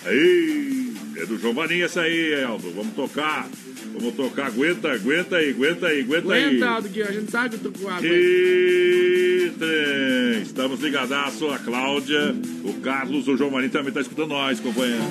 Aí, 0.06 0.94
é 1.16 1.26
do 1.26 1.52
Vaninha 1.52 1.86
essa 1.86 2.02
aí, 2.02 2.44
Aldo. 2.44 2.70
Vamos 2.70 2.94
tocar. 2.94 3.48
Vamos 3.94 4.14
tocar. 4.14 4.46
Aguenta, 4.46 4.92
aguenta 4.92 5.36
aí, 5.36 5.50
aguenta 5.50 5.86
aí, 5.86 6.00
aguenta 6.00 6.32
aí. 6.34 6.62
Aguenta, 6.62 6.88
que 6.88 7.02
a 7.02 7.12
gente 7.12 7.30
sabe 7.30 7.56
que 7.56 7.62
tô 7.62 7.70
com 7.72 7.88
água. 7.88 8.06
E 8.06 9.52
trem. 9.58 10.42
Estamos 10.42 10.80
ligadaço, 10.80 11.48
a 11.50 11.58
Cláudia, 11.58 12.34
o 12.64 12.72
Carlos, 12.80 13.28
o 13.28 13.36
João 13.36 13.50
Marinho 13.50 13.70
também 13.70 13.88
está 13.88 14.00
escutando 14.00 14.28
nós, 14.28 14.60
companheiro. 14.60 15.02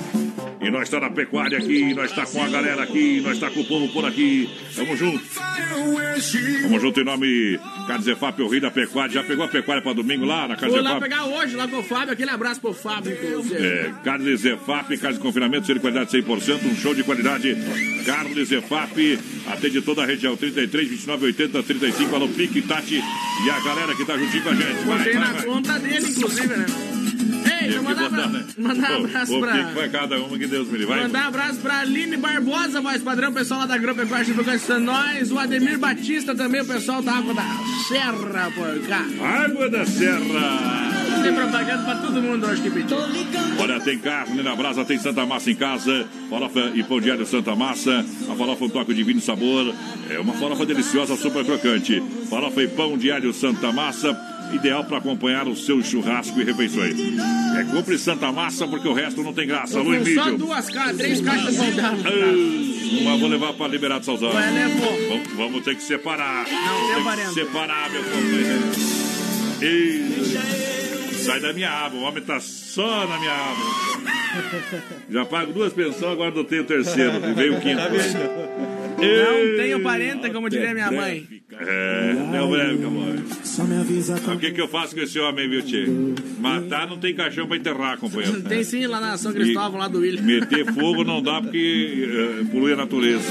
E 0.60 0.70
nós 0.70 0.84
está 0.84 0.98
na 0.98 1.10
pecuária 1.10 1.58
aqui, 1.58 1.94
nós 1.94 2.10
está 2.10 2.26
com 2.26 2.42
a 2.42 2.48
galera 2.48 2.82
aqui, 2.82 3.20
nós 3.20 3.34
está 3.34 3.50
com 3.50 3.60
o 3.60 3.64
povo 3.64 3.88
por 3.92 4.04
aqui. 4.04 4.48
Tamo 4.74 4.96
junto. 4.96 5.22
Tamo 6.62 6.80
junto 6.80 7.00
em 7.00 7.04
nome 7.04 7.60
Carlos 7.86 8.08
Efap, 8.08 8.42
o 8.42 8.48
rei 8.48 8.58
da 8.58 8.70
pecuária. 8.70 9.12
Já 9.12 9.22
pegou 9.22 9.44
a 9.44 9.48
pecuária 9.48 9.82
para 9.82 9.92
domingo 9.92 10.24
lá 10.24 10.48
na 10.48 10.56
Carlos 10.56 10.74
Vou 10.74 10.82
lá 10.82 10.90
Efap? 10.96 11.02
pegar 11.02 11.24
hoje, 11.26 11.54
lá 11.54 11.68
com 11.68 11.78
o 11.78 11.82
Fábio. 11.82 12.12
Aquele 12.12 12.30
abraço 12.30 12.60
pro 12.60 12.72
Fábio, 12.72 13.12
inclusive. 13.12 13.64
É, 13.64 13.94
Carlos 14.02 14.44
Efap, 14.44 14.96
Carlos 14.98 15.18
de 15.18 15.24
confinamento, 15.24 15.66
ser 15.66 15.74
de 15.74 15.80
qualidade 15.80 16.10
100%, 16.10 16.64
um 16.64 16.74
show 16.74 16.94
de 16.94 17.04
qualidade. 17.04 17.56
Carlos 18.04 18.50
Efap, 18.66 19.18
atende 19.46 19.80
toda 19.80 20.02
a 20.02 20.06
região, 20.06 20.36
33, 20.36 20.88
29, 20.88 21.26
80, 21.26 21.62
35, 21.62 22.14
alô, 22.16 22.28
Pique, 22.28 22.62
Tati 22.62 22.96
e 22.96 23.50
a 23.50 23.60
galera 23.60 23.94
que 23.94 24.04
tá 24.04 24.18
juntinho 24.18 24.42
com 24.42 24.48
a 24.50 24.54
gente. 24.54 24.84
Vai, 24.84 24.98
Botei 24.98 25.12
vai, 25.12 25.22
na 25.22 25.32
vai. 25.32 25.42
conta 25.44 25.78
dele, 25.78 26.08
inclusive, 26.10 26.56
né? 26.56 26.66
Mandar, 27.74 28.10
botar, 28.10 28.28
né? 28.28 28.44
mandar 28.58 28.92
Ô, 28.92 29.04
abraço 29.04 29.40
pra... 29.40 29.52
que 29.52 29.64
que 29.64 29.74
vai 29.74 29.88
cada 29.88 30.18
uma 30.18 30.38
que 30.38 30.46
Deus 30.46 30.68
me 30.68 30.78
livre. 30.78 30.94
Mandar 30.94 31.26
abraço 31.26 31.58
pra 31.60 31.80
Aline 31.80 32.16
Barbosa, 32.16 32.80
voz 32.80 33.02
padrão, 33.02 33.32
pessoal 33.32 33.60
lá 33.60 33.66
da 33.66 33.74
Agropecuária 33.74 34.24
de 34.24 34.30
Educação 34.32 34.80
Nós, 34.80 35.30
o 35.30 35.38
Ademir 35.38 35.78
Batista 35.78 36.34
também, 36.34 36.60
o 36.60 36.66
pessoal 36.66 37.02
da 37.02 37.12
Água 37.12 37.34
da 37.34 37.44
Serra 37.88 38.50
por 38.50 38.86
cá. 38.86 39.04
Água 39.44 39.68
da 39.68 39.84
Serra. 39.84 40.96
Tem 41.22 41.34
propaganda 41.34 41.82
pra 41.82 41.96
todo 41.96 42.22
mundo 42.22 42.46
hoje 42.46 42.62
que 42.62 42.70
pediu. 42.70 42.96
Olha, 43.58 43.80
tem 43.80 43.98
carne 43.98 44.42
na 44.42 44.54
brasa, 44.54 44.84
tem 44.84 44.98
Santa 44.98 45.24
Massa 45.24 45.50
em 45.50 45.54
casa, 45.54 46.06
farofa 46.28 46.72
e 46.74 46.82
pão 46.82 47.00
diário 47.00 47.26
Santa 47.26 47.56
Massa, 47.56 48.04
a 48.30 48.34
farofa 48.34 48.64
um 48.64 48.68
toque 48.68 48.94
de 48.94 49.02
vinho 49.02 49.18
e 49.18 49.20
sabor, 49.20 49.74
é 50.10 50.18
uma 50.18 50.34
farofa 50.34 50.66
deliciosa, 50.66 51.16
super 51.16 51.44
crocante. 51.44 52.02
Farofa 52.28 52.62
e 52.62 52.68
pão 52.68 52.96
diário 52.96 53.32
Santa 53.32 53.72
Massa, 53.72 54.14
ideal 54.52 54.84
para 54.84 54.98
acompanhar 54.98 55.46
o 55.48 55.56
seu 55.56 55.82
churrasco 55.82 56.40
e 56.40 56.44
refeições. 56.44 56.94
É 57.56 57.64
compre 57.64 57.98
Santa 57.98 58.30
Massa 58.32 58.66
porque 58.66 58.86
o 58.88 58.92
resto 58.92 59.22
não 59.22 59.32
tem 59.32 59.46
graça. 59.46 59.78
Alô, 59.78 59.86
com 59.90 60.04
só 60.04 60.22
Emílio. 60.22 60.38
duas 60.38 60.68
caixas, 60.70 60.96
três 60.96 61.20
caixas 61.20 61.54
de 61.54 61.56
soldado. 61.56 61.96
Ah, 62.04 63.02
Uma 63.02 63.16
vou 63.18 63.28
levar 63.28 63.52
para 63.54 63.68
Liberado 63.68 64.04
Salzano. 64.04 64.32
Vai, 64.32 64.52
levou. 64.52 65.08
Vamos, 65.08 65.32
vamos 65.36 65.64
ter 65.64 65.74
que 65.74 65.82
separar. 65.82 66.46
Não, 66.50 66.86
tem 66.86 66.96
separando. 66.96 67.28
que 67.28 67.34
separar, 67.34 67.90
meu 67.90 68.02
companheiro. 68.04 68.62
Sai 71.24 71.40
da 71.40 71.52
minha 71.52 71.70
aba, 71.70 71.96
o 71.96 72.02
homem 72.02 72.22
tá 72.22 72.38
só 72.40 73.06
na 73.06 73.18
minha 73.18 73.32
aba. 73.32 73.86
Já 75.10 75.24
pago 75.24 75.52
duas 75.52 75.72
pensões, 75.72 76.12
agora 76.12 76.30
não 76.30 76.44
tenho 76.44 76.62
o 76.62 76.66
terceiro. 76.66 77.14
E 77.30 77.32
veio 77.34 77.56
o 77.56 77.60
quinto. 77.60 77.80
Não 78.98 79.56
tenho 79.56 79.82
parenta, 79.82 80.30
como 80.30 80.48
diria 80.48 80.72
minha 80.72 80.90
mãe. 80.90 81.26
É, 81.52 82.36
é 82.36 82.42
o 82.42 82.48
breve, 82.48 82.84
amor. 82.84 83.14
O 84.34 84.38
que, 84.38 84.50
que 84.50 84.60
eu 84.60 84.68
faço 84.68 84.94
com 84.94 85.00
esse 85.00 85.18
homem, 85.18 85.48
viu, 85.48 85.62
Tchê? 85.62 85.86
Matar 86.38 86.86
não 86.88 86.98
tem 86.98 87.14
caixão 87.14 87.46
pra 87.46 87.56
enterrar, 87.56 87.98
companheiro. 87.98 88.42
Tem 88.46 88.62
sim 88.62 88.86
lá 88.86 89.00
na 89.00 89.16
São 89.16 89.32
Cristóvão, 89.32 89.78
lá 89.78 89.88
do 89.88 90.00
William. 90.00 90.22
Meter 90.22 90.66
fogo 90.72 91.04
não 91.04 91.22
dá 91.22 91.40
porque 91.40 92.08
eh, 92.08 92.44
polui 92.50 92.72
a 92.72 92.76
natureza. 92.76 93.24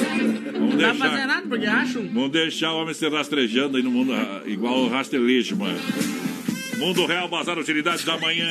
Vamos 0.53 0.71
Não 0.71 0.77
dá 0.77 0.93
pra 0.93 1.09
fazer 1.09 1.25
nada, 1.25 1.47
porque 1.47 1.65
acham. 1.65 2.03
Vamos 2.13 2.31
deixar 2.31 2.71
o 2.73 2.81
homem 2.81 2.93
se 2.93 3.07
rastrejando 3.07 3.77
aí 3.77 3.83
no 3.83 3.91
mundo, 3.91 4.13
ah, 4.13 4.41
igual 4.45 4.79
o 4.81 4.89
rastelejo, 4.89 5.55
mano. 5.55 5.79
Mundo 6.77 7.05
Real, 7.05 7.27
Bazar 7.27 7.57
Utilidades 7.57 8.03
da 8.03 8.17
manhã. 8.17 8.47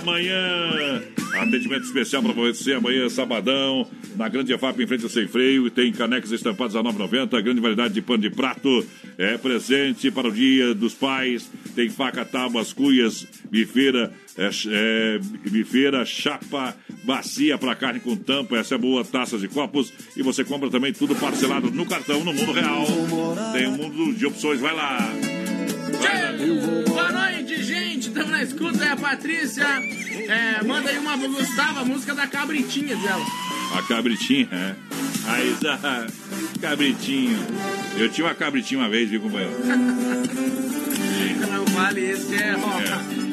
Amanhã. 0.00 1.02
Atendimento 1.34 1.84
especial 1.84 2.22
para 2.22 2.32
você. 2.32 2.74
Amanhã, 2.74 3.08
sabadão. 3.08 3.88
Na 4.16 4.28
Grande 4.28 4.52
EFAP, 4.52 4.82
em 4.82 4.86
frente 4.86 5.04
ao 5.04 5.10
Sem 5.10 5.26
Freio. 5.26 5.70
Tem 5.70 5.90
canecas 5.92 6.30
estampadas 6.30 6.76
a 6.76 6.82
9,90. 6.82 7.42
Grande 7.42 7.60
variedade 7.60 7.94
de 7.94 8.02
pano 8.02 8.22
de 8.22 8.30
prato. 8.30 8.86
É 9.16 9.38
presente 9.38 10.10
para 10.10 10.28
o 10.28 10.32
Dia 10.32 10.74
dos 10.74 10.94
Pais. 10.94 11.50
Tem 11.74 11.88
faca, 11.88 12.24
tábuas, 12.24 12.72
cuias, 12.72 13.26
bifeira. 13.50 14.12
É, 14.36 14.50
é, 14.68 15.18
bifeira, 15.50 16.04
chapa, 16.04 16.76
bacia 17.04 17.56
para 17.56 17.74
carne 17.74 18.00
com 18.00 18.14
tampa. 18.14 18.58
Essa 18.58 18.74
é 18.74 18.78
boa. 18.78 19.04
Taças 19.04 19.42
e 19.42 19.48
copos. 19.48 19.92
E 20.16 20.22
você 20.22 20.44
compra 20.44 20.70
também 20.70 20.92
tudo 20.92 21.14
parcelado 21.14 21.70
no 21.70 21.86
cartão, 21.86 22.22
no 22.22 22.34
Mundo 22.34 22.52
Real. 22.52 22.84
Tem 23.52 23.66
um 23.68 23.76
mundo 23.76 24.14
de 24.14 24.26
opções. 24.26 24.60
Vai 24.60 24.74
lá. 24.74 25.45
Boa 26.86 27.12
noite, 27.12 27.62
gente. 27.62 28.08
Estamos 28.08 28.30
na 28.30 28.42
escuta. 28.42 28.84
É 28.84 28.88
a 28.90 28.96
Patrícia. 28.96 29.64
É, 29.64 30.62
manda 30.64 30.90
aí 30.90 30.98
uma 30.98 31.16
pro 31.16 31.28
Gustavo, 31.28 31.80
a 31.80 31.84
música 31.84 32.14
da 32.14 32.26
cabritinha 32.26 32.96
dela. 32.96 33.24
A 33.76 33.82
cabritinha, 33.82 34.48
é. 34.52 34.74
Aí 35.26 35.56
da 35.60 36.06
cabritinho. 36.60 37.38
Eu 37.96 38.10
tinha 38.10 38.26
uma 38.26 38.34
cabritinha 38.34 38.80
uma 38.80 38.88
vez, 38.88 39.10
viu, 39.10 39.20
companheiro? 39.20 39.54
Não 41.50 41.64
vale 41.66 42.00
isso, 42.12 42.28
que 42.28 42.34
é, 42.34 42.56
ó, 42.56 42.80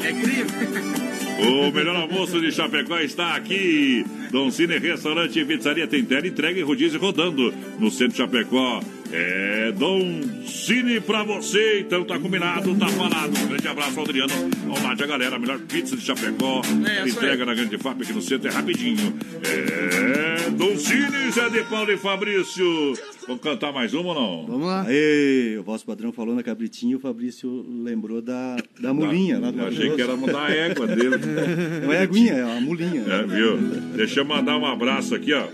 é 0.05 0.13
crime. 0.13 1.32
O 1.39 1.71
melhor 1.71 1.95
almoço 1.95 2.39
de 2.39 2.51
Chapecó 2.51 2.97
está 2.99 3.35
aqui. 3.35 4.05
Dom 4.31 4.49
Cine 4.51 4.77
Restaurante 4.77 5.39
e 5.39 5.45
Pizzaria 5.45 5.87
tem 5.87 6.03
tela 6.03 6.27
entrega 6.27 6.59
e 6.59 6.63
rodízio 6.63 6.99
rodando 6.99 7.53
no 7.79 7.89
centro 7.91 8.13
de 8.13 8.17
Chapecó. 8.17 8.81
É 9.11 9.71
Dom 9.73 10.21
Cine 10.45 10.99
pra 10.99 11.23
você. 11.23 11.81
Então 11.81 12.03
tá 12.03 12.17
combinado, 12.19 12.73
tá 12.75 12.87
falado. 12.87 13.37
Um 13.37 13.47
grande 13.47 13.67
abraço 13.67 13.99
Adriano. 13.99 14.33
Ao 14.69 14.81
Nádia, 14.81 15.05
galera. 15.05 15.35
A 15.35 15.39
melhor 15.39 15.59
pizza 15.59 15.95
de 15.95 16.01
Chapecó. 16.03 16.61
É, 16.87 17.07
entrega 17.07 17.45
na 17.45 17.53
Grande 17.53 17.77
FAP 17.77 18.01
aqui 18.01 18.13
no 18.13 18.21
centro. 18.21 18.47
É 18.47 18.51
rapidinho. 18.51 19.13
É 19.43 20.49
Dom 20.51 20.75
Cine, 20.77 21.31
Zé 21.31 21.49
de 21.49 21.63
Paulo 21.63 21.91
e 21.91 21.97
Fabrício. 21.97 22.93
Vamos 23.27 23.41
cantar 23.41 23.71
mais 23.71 23.93
uma 23.93 24.09
ou 24.09 24.15
não? 24.15 24.45
Vamos 24.47 24.67
lá. 24.67 24.85
Aê, 24.85 25.57
o 25.57 25.63
vosso 25.63 25.85
padrão 25.85 26.11
falou 26.11 26.35
na 26.35 26.43
cabritinha, 26.43 26.97
o 26.97 26.99
Fabrício 26.99 27.65
lembrou 27.83 28.21
da, 28.21 28.57
da 28.79 28.93
mulinha. 28.93 29.39
lá 29.39 29.49
do 29.49 29.63
achei 29.65 29.91
que 29.91 30.01
era 30.01 30.15
mudar 30.17 30.47
a 30.47 30.51
égua 30.51 30.87
dele. 30.87 31.15
Não 31.25 31.93
é 31.93 31.99
aguinha, 31.99 32.33
é 32.33 32.57
a 32.57 32.61
mulinha. 32.61 33.03
É, 33.07 33.23
viu? 33.23 33.57
Deixa 33.95 34.19
eu 34.19 34.25
mandar 34.25 34.57
um 34.57 34.65
abraço 34.65 35.15
aqui, 35.15 35.33
ó, 35.33 35.47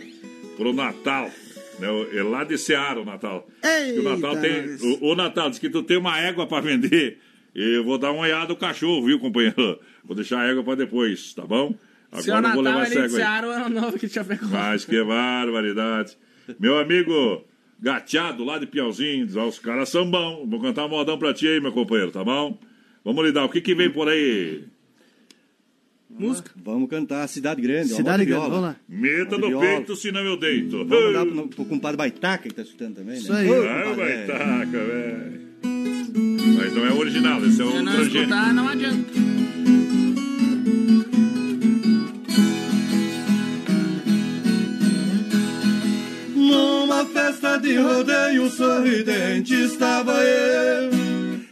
pro 0.57 0.74
Natal. 0.74 1.30
Né? 1.80 1.88
É 2.13 2.24
lá 2.24 2.43
de 2.43 2.57
Seara 2.57 2.99
o 2.99 3.05
Natal. 3.05 3.47
Que 3.61 3.99
o 3.99 4.03
Natal 4.03 4.36
Eita, 4.36 4.41
tem. 4.41 4.97
O, 5.01 5.11
o 5.11 5.15
Natal 5.15 5.49
diz 5.49 5.59
que 5.59 5.70
tu 5.70 5.82
tem 5.82 5.97
uma 5.97 6.20
égua 6.20 6.45
pra 6.45 6.59
vender. 6.59 7.20
E 7.55 7.78
eu 7.78 7.84
vou 7.84 7.97
dar 7.97 8.11
uma 8.11 8.24
olhada 8.24 8.47
no 8.49 8.55
cachorro, 8.55 9.05
viu, 9.05 9.20
companheiro? 9.20 9.80
Vou 10.05 10.15
deixar 10.15 10.39
a 10.39 10.47
égua 10.47 10.63
pra 10.63 10.74
depois, 10.74 11.34
tá 11.36 11.45
bom? 11.45 11.76
Seu 12.20 12.34
Agora 12.34 12.51
eu 12.51 12.53
vou 12.55 12.63
levar 12.63 12.80
Natal 12.80 12.91
essa 12.91 12.99
égua. 13.05 13.17
Seara, 13.17 13.47
o 13.47 13.51
ano 13.51 13.82
novo 13.82 13.99
de 13.99 14.09
Chapecó. 14.09 14.47
Mas 14.47 14.86
que 14.86 15.03
barbaridade. 15.03 16.17
Meu 16.59 16.80
amigo 16.80 17.45
Gateado, 17.80 18.43
lá 18.43 18.57
de 18.57 18.65
Piauzinho, 18.65 19.26
diz, 19.26 19.36
ó, 19.36 19.47
os 19.47 19.59
caras 19.59 19.89
são 19.89 20.09
bons. 20.09 20.49
Vou 20.49 20.59
cantar 20.59 20.86
um 20.86 20.89
modão 20.89 21.17
pra 21.17 21.34
ti 21.34 21.47
aí, 21.47 21.61
meu 21.61 21.72
companheiro, 21.72 22.11
tá 22.11 22.24
bom? 22.24 22.57
Vamos 23.05 23.24
lidar. 23.24 23.45
O 23.45 23.49
que 23.49 23.61
que 23.61 23.74
vem 23.74 23.89
por 23.89 24.09
aí? 24.09 24.63
Música. 26.10 26.51
Vamos 26.55 26.89
cantar 26.89 27.28
Cidade 27.28 27.62
Grande. 27.62 27.89
Cidade 27.89 28.26
Grande, 28.26 28.49
vamos 28.49 28.62
lá. 28.62 28.76
Meta 28.88 29.38
no 29.38 29.47
Viola. 29.47 29.66
peito, 29.66 29.95
senão 29.95 30.22
eu 30.22 30.38
deito. 30.38 30.86
Vamos 30.86 31.14
mandar 31.14 31.26
pro, 31.26 31.47
pro 31.49 31.66
compadre 31.66 31.97
Baitaca 31.97 32.49
que 32.49 32.55
tá 32.55 32.62
escutando 32.62 32.95
também, 32.95 33.16
né? 33.16 33.20
Isso 33.22 33.32
aí. 33.34 33.47
Ah, 33.49 34.01
é. 34.01 34.26
taca, 34.26 34.86
velho. 34.86 35.49
Mas 36.57 36.74
não 36.74 36.86
é 36.86 36.89
o 36.91 36.97
original, 36.97 37.45
esse 37.45 37.62
é 37.62 37.66
o 37.66 37.72
Se 37.72 37.82
não 37.82 37.91
transgênico. 37.93 38.18
escutar, 38.18 38.53
não 38.53 38.68
adianta. 38.68 39.20
Numa 46.36 47.05
festa 47.05 47.30
festa 47.39 47.57
de 47.57 47.78
rodeio 47.78 48.49
sorridente 48.49 49.53
estava 49.53 50.12
eu. 50.24 50.99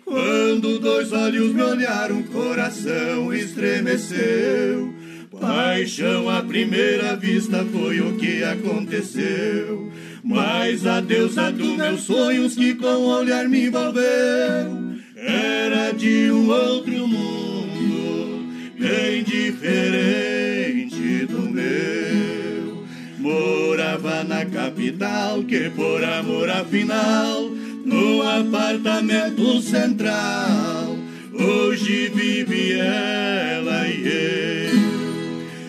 Quando 0.07 0.79
dois 0.79 1.11
olhos 1.11 1.53
me 1.53 1.61
olharam, 1.61 2.23
coração 2.23 3.33
estremeceu. 3.33 4.93
Paixão 5.37 6.29
à 6.29 6.41
primeira 6.41 7.17
vista 7.17 7.65
foi 7.65 7.99
o 7.99 8.15
que 8.15 8.41
aconteceu. 8.41 9.91
Mas 10.23 10.85
a 10.85 11.01
deusa 11.01 11.51
dos 11.51 11.75
meus 11.75 12.03
sonhos 12.03 12.55
que 12.55 12.73
com 12.75 12.87
o 12.87 13.19
olhar 13.19 13.49
me 13.49 13.65
envolveu 13.65 14.95
era 15.17 15.91
de 15.91 16.31
um 16.31 16.49
outro 16.49 17.05
mundo, 17.05 18.47
bem 18.79 19.23
diferente 19.23 21.25
do 21.25 21.41
meu. 21.41 22.85
Morava 23.19 24.23
na 24.23 24.45
capital, 24.45 25.43
que 25.43 25.69
por 25.71 26.01
amor 26.01 26.49
afinal, 26.49 27.51
no 27.87 28.21
apartamento 28.21 29.61
central, 29.61 30.97
hoje 31.33 32.11
vive 32.13 32.73
ela 32.73 33.87
e 33.87 34.03
eu. 34.05 35.07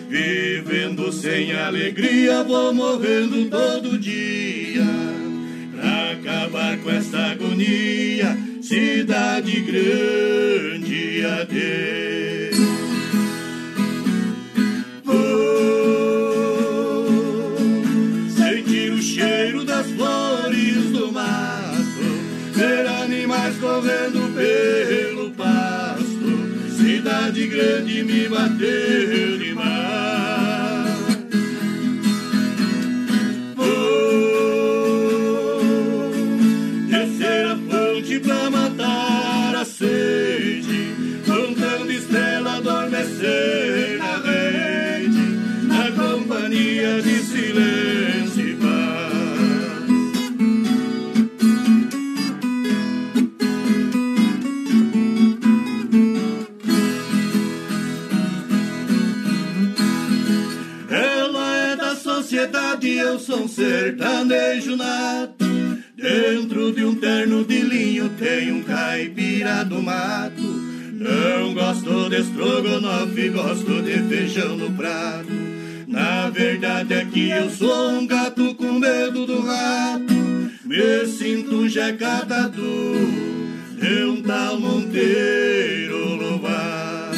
Vivendo 0.09 1.11
sem 1.13 1.53
alegria, 1.53 2.43
vou 2.43 2.73
morrendo 2.73 3.49
todo 3.49 3.97
dia. 3.97 4.83
Pra 5.75 6.11
acabar 6.11 6.77
com 6.79 6.91
essa 6.91 7.17
agonia, 7.17 8.37
cidade 8.61 9.61
grande, 9.61 11.25
adeus. 11.25 11.98
Correndo 23.79 24.33
pelo 24.35 25.31
pasto, 25.31 26.75
cidade 26.77 27.47
grande 27.47 28.03
me 28.03 28.27
bateu 28.27 29.28
sertanejo 63.59 64.77
nato. 64.77 65.45
Dentro 65.97 66.71
de 66.71 66.85
um 66.85 66.95
terno 66.95 67.43
de 67.43 67.59
linho 67.59 68.09
tem 68.17 68.53
um 68.53 68.63
caipira 68.63 69.65
do 69.65 69.81
mato. 69.81 70.41
Não 70.93 71.53
gosto 71.53 72.09
de 72.09 72.21
estrogonofe, 72.21 73.29
gosto 73.29 73.81
de 73.81 73.97
feijão 74.07 74.55
no 74.55 74.71
prato. 74.71 75.33
Na 75.87 76.29
verdade 76.29 76.93
é 76.93 77.05
que 77.05 77.29
eu 77.29 77.49
sou 77.49 77.89
um 77.89 78.07
gato 78.07 78.55
com 78.55 78.79
medo 78.79 79.25
do 79.25 79.41
rato. 79.41 80.13
Me 80.63 81.05
sinto 81.07 81.55
um 81.55 81.67
jeca 81.67 82.25
tatu 82.25 82.61
de 83.77 84.03
um 84.05 84.21
tal 84.21 84.57
Monteiro 84.57 86.15
Lobato. 86.15 87.17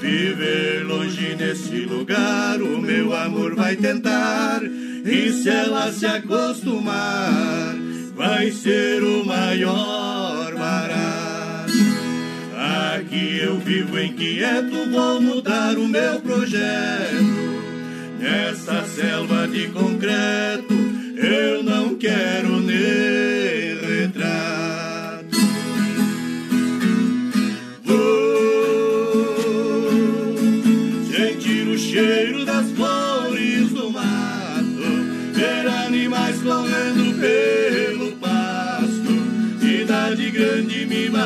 Viver 0.00 0.84
longe 0.84 1.34
nesse 1.34 1.86
lugar, 1.86 2.60
o 2.60 2.78
meu 2.78 3.14
amor 3.14 3.54
vai 3.54 3.74
tentar. 3.76 4.60
E 5.08 5.30
se 5.30 5.48
ela 5.48 5.92
se 5.92 6.04
acostumar, 6.04 7.76
vai 8.16 8.50
ser 8.50 9.04
o 9.04 9.24
maior 9.24 10.52
barato. 10.52 11.72
Aqui 12.92 13.38
eu 13.38 13.56
vivo 13.60 14.00
inquieto, 14.00 14.90
vou 14.90 15.20
mudar 15.22 15.78
o 15.78 15.86
meu 15.86 16.20
projeto. 16.20 17.24
Nessa 18.18 18.84
selva 18.84 19.46
de 19.46 19.68
concreto, 19.68 20.74
eu 21.16 21.62
não 21.62 21.94
quero 21.94 22.60
nem 22.60 23.25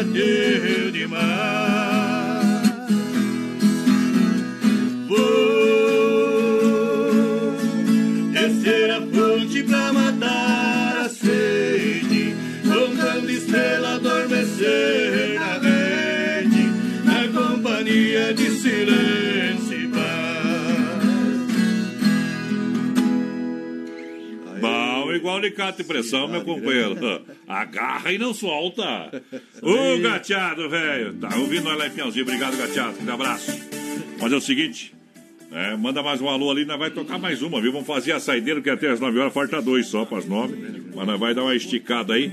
bateu 0.01 0.91
demais. 0.91 1.21
Vou 5.07 5.19
descer 8.33 8.91
a 8.91 9.01
fonte 9.03 9.63
pra 9.65 9.93
matar 9.93 11.05
a 11.05 11.09
sede, 11.09 12.35
contando 12.65 13.31
estrela 13.31 13.97
adormecer 13.97 15.39
na 15.39 15.59
rede, 15.59 16.71
na 17.05 17.29
companhia 17.29 18.33
de 18.33 18.51
silêncio 18.53 19.83
e 19.83 19.89
paz. 19.89 20.01
Bom, 24.61 25.13
igual 25.13 25.37
alicate 25.37 25.83
e 25.83 25.85
pressão, 25.85 26.27
meu 26.27 26.43
companheiro. 26.43 26.97
Agarra 27.61 28.13
e 28.13 28.19
não 28.19 28.33
solta. 28.33 29.23
Ô, 29.63 29.99
gateado, 30.01 30.69
velho. 30.69 31.15
Tá 31.15 31.37
ouvindo 31.37 31.65
nós 31.65 31.79
lá 31.79 31.87
em 31.87 31.91
Piauzinho. 31.91 32.25
Obrigado, 32.25 32.57
gateado. 32.57 32.97
Um 33.05 33.13
abraço. 33.13 33.53
Mas 34.21 34.33
é 34.33 34.37
o 34.37 34.41
seguinte. 34.41 34.95
é, 35.53 35.77
manda 35.77 36.03
mais 36.03 36.21
um 36.21 36.29
alô 36.29 36.51
ali, 36.51 36.65
nós 36.65 36.79
vai 36.79 36.91
tocar 36.91 37.19
mais 37.19 37.43
uma, 37.43 37.61
viu? 37.61 37.73
Vamos 37.73 37.87
fazer 37.87 38.13
a 38.13 38.21
saideira, 38.21 38.61
que 38.61 38.71
até 38.71 38.89
as 38.89 39.01
9 39.01 39.19
horas 39.19 39.33
falta 39.33 39.61
dois 39.61 39.87
só 39.87 40.05
para 40.05 40.19
as 40.19 40.27
9. 40.27 40.55
Mas 40.95 41.07
nós 41.07 41.21
vai 41.21 41.35
dar 41.35 41.43
uma 41.43 41.55
esticada 41.55 42.15
aí. 42.15 42.31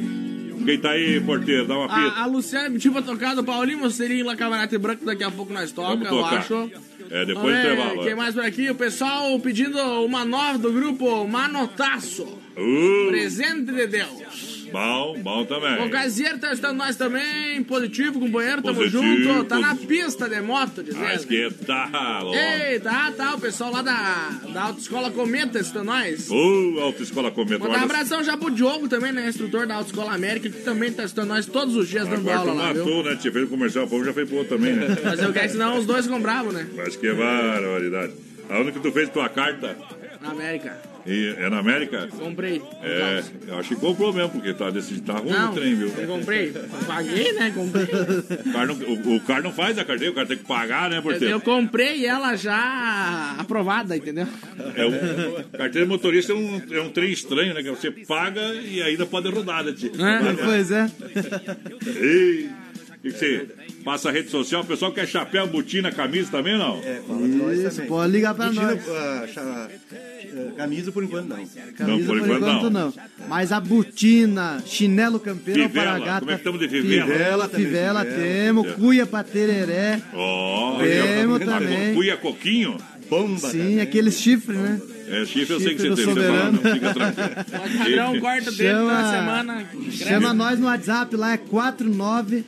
Quem 0.65 0.77
tá 0.79 0.91
aí, 0.91 1.19
porteiro? 1.21 1.65
Dá 1.65 1.77
uma 1.77 1.87
pita. 1.87 2.19
A, 2.19 2.23
a 2.23 2.25
Luciana 2.25 2.69
pediu 2.71 2.91
pra 2.91 3.01
tocar 3.01 3.35
do 3.35 3.43
Paulinho 3.43 3.79
Moceirinho 3.79 4.25
lá 4.25 4.35
Camarate 4.35 4.77
Branco, 4.77 5.05
daqui 5.05 5.23
a 5.23 5.31
pouco 5.31 5.53
nós 5.53 5.71
toca, 5.71 5.95
Vamos 5.95 6.09
eu 6.09 6.25
acho. 6.25 6.71
É, 7.09 7.25
depois 7.25 7.53
do 7.53 7.59
intervalo. 7.59 8.03
Quem 8.03 8.11
é. 8.11 8.15
mais 8.15 8.35
por 8.35 8.43
aqui? 8.43 8.69
O 8.69 8.75
pessoal 8.75 9.39
pedindo 9.39 9.79
uma 10.03 10.25
nova 10.25 10.57
do 10.57 10.71
grupo 10.73 11.25
Manotaço. 11.25 12.23
Uh, 12.57 13.07
Presente 13.07 13.71
de 13.71 13.87
Deus. 13.87 14.56
Bom, 14.71 15.19
bom 15.21 15.41
O 15.41 15.45
também. 15.45 15.89
Gazier 15.89 16.37
tá 16.39 16.53
estando 16.53 16.77
nós 16.77 16.95
também, 16.95 17.63
positivo, 17.63 18.19
companheiro, 18.19 18.61
tamo 18.61 18.75
Positivo, 18.75 19.03
junto. 19.03 19.43
Tá 19.45 19.59
na 19.59 19.75
positivo. 19.75 19.87
pista 19.87 20.29
de 20.29 20.41
moto, 20.41 20.83
dizendo. 20.83 21.03
Mas 21.03 21.25
que 21.25 21.49
tal, 21.65 22.27
ó. 22.27 22.35
Ei, 22.35 22.79
tá, 22.79 23.11
tá, 23.11 23.35
o 23.35 23.39
pessoal 23.39 23.71
lá 23.71 23.81
da, 23.81 24.29
da 24.53 24.63
Autoescola 24.63 25.11
Cometa 25.11 25.59
está 25.59 25.83
nós. 25.83 26.29
Ô, 26.29 26.79
Autoescola 26.81 27.31
Cometa. 27.31 27.63
Mandar 27.63 27.79
um 27.79 27.83
abração 27.83 28.23
já 28.23 28.37
pro 28.37 28.51
Diogo 28.51 28.87
também, 28.87 29.11
né? 29.11 29.27
Instrutor 29.27 29.67
da 29.67 29.75
Autoescola 29.75 30.13
América, 30.13 30.49
que 30.49 30.61
também 30.61 30.91
tá 30.91 31.03
estudando 31.03 31.29
nós 31.29 31.45
todos 31.45 31.75
os 31.75 31.87
dias 31.87 32.07
dando 32.07 32.29
aula 32.29 32.53
lá, 32.53 32.73
viu? 32.73 32.85
matou, 32.85 33.03
né? 33.03 33.17
Tinha 33.19 33.31
feito 33.31 33.47
comercial, 33.49 33.85
o 33.85 33.89
povo 33.89 34.03
já 34.05 34.13
fez 34.13 34.27
pro 34.27 34.37
outro 34.37 34.57
também, 34.57 34.73
né? 34.73 34.95
Fazer 34.95 35.27
o 35.27 35.33
que 35.33 35.39
é, 35.39 35.47
senão 35.47 35.77
os 35.77 35.85
dois 35.85 36.07
bravos, 36.07 36.53
né? 36.53 36.67
Acho 36.85 36.97
que 36.99 37.11
barbaridade. 37.13 38.13
A 38.49 38.59
única 38.59 38.79
que 38.79 38.79
tu 38.79 38.91
fez 38.91 39.09
tua 39.09 39.27
carta 39.29 39.75
Na 40.21 40.31
América. 40.31 40.96
E 41.07 41.35
é 41.37 41.49
na 41.49 41.59
América? 41.59 42.07
Comprei. 42.07 42.61
É, 42.83 43.23
eu 43.47 43.57
acho 43.57 43.69
que 43.69 43.75
comprou 43.75 44.11
mesmo, 44.11 44.29
porque 44.31 44.53
tá, 44.53 44.69
desse, 44.69 44.99
tá 45.01 45.13
ruim 45.13 45.31
Não, 45.31 45.51
o 45.51 45.55
trem, 45.55 45.73
viu? 45.75 45.87
eu 45.97 46.07
comprei. 46.07 46.53
Paguei, 46.85 47.31
né? 47.33 47.51
Comprei. 47.55 47.85
O 47.85 48.51
cara, 48.51 48.65
não, 48.65 48.75
o, 48.75 49.15
o 49.15 49.19
cara 49.21 49.41
não 49.41 49.53
faz 49.53 49.77
a 49.77 49.85
carteira, 49.85 50.11
o 50.11 50.15
cara 50.15 50.27
tem 50.27 50.37
que 50.37 50.43
pagar, 50.45 50.89
né, 50.89 50.97
Eu, 50.97 51.01
porteiro? 51.03 51.33
eu 51.33 51.39
comprei 51.41 52.05
ela 52.05 52.35
já 52.35 53.35
aprovada, 53.37 53.95
entendeu? 53.95 54.27
É 54.75 54.85
um, 54.85 55.43
carteira 55.57 55.85
de 55.85 55.91
motorista 55.91 56.33
é 56.33 56.35
um, 56.35 56.61
é 56.71 56.81
um 56.81 56.89
trem 56.89 57.11
estranho, 57.11 57.53
né? 57.53 57.63
Que 57.63 57.69
você 57.69 57.89
paga 57.89 58.41
e 58.55 58.81
ainda 58.81 59.05
pode 59.05 59.29
rodar, 59.29 59.63
né? 59.63 59.71
tio? 59.71 59.91
Pois 60.43 60.71
é. 60.71 60.89
Ei, 61.95 62.49
o 62.66 62.66
que, 63.07 63.13
que 63.13 63.19
você 63.19 63.47
passa 63.83 64.09
a 64.09 64.11
rede 64.11 64.29
social? 64.29 64.61
O 64.61 64.65
pessoal 64.65 64.91
quer 64.91 65.07
chapéu, 65.07 65.47
botina, 65.47 65.91
camisa 65.91 66.29
também, 66.31 66.57
não? 66.57 66.79
É, 66.83 67.01
Isso, 67.67 67.81
pode 67.83 68.11
ligar 68.11 68.33
pra 68.33 68.47
Botina, 68.47 68.71
nós. 68.75 68.89
ah, 68.89 69.27
cha- 69.33 69.69
eh, 69.93 70.51
camisa 70.57 70.91
por 70.91 71.03
enquanto 71.03 71.27
não. 71.29 71.45
Camisa 71.77 72.07
por 72.07 72.17
enquanto, 72.17 72.69
não. 72.69 72.93
Mas 73.27 73.51
a 73.51 73.59
botina, 73.59 74.61
chinelo 74.65 75.19
campeiro, 75.19 75.63
Fivela, 75.63 75.91
alpargata. 75.91 76.19
como 76.19 76.31
é 76.31 76.33
que 76.35 76.39
estamos 76.41 76.59
de 76.59 76.67
fivela? 76.69 77.05
Fivela, 77.11 77.49
fivela 77.49 78.05
fivela. 78.05 78.05
temos. 78.05 78.71
Cuia 78.73 79.05
pra 79.05 79.23
tereré. 79.23 80.01
Ó, 80.13 80.77
Temos 80.79 81.41
a 81.41 81.45
também. 81.45 81.93
Cuia 81.93 82.17
Coquinho. 82.17 82.77
bomba. 83.09 83.39
Sim, 83.49 83.57
também. 83.59 83.81
aquele 83.81 84.11
chifre, 84.11 84.55
né? 84.57 84.81
É, 85.09 85.25
chifre 85.25 85.53
eu 85.53 85.59
sei 85.61 85.73
que 85.73 85.81
você 85.81 85.89
do 85.89 85.95
tem, 85.95 86.05
você 86.05 86.13
fala, 86.13 86.27
soberano. 86.27 86.61
não 86.61 86.73
fica 86.73 86.93
tranquilo. 86.93 87.29
Padrão 87.77 88.19
corta 88.19 88.49
o 88.49 88.53
dedo 88.53 88.85
na 88.87 89.11
semana. 89.11 89.65
Chama 89.91 90.33
nós 90.33 90.59
no 90.59 90.65
WhatsApp 90.65 91.15
lá, 91.15 91.31
é 91.33 91.37
49 91.37 92.43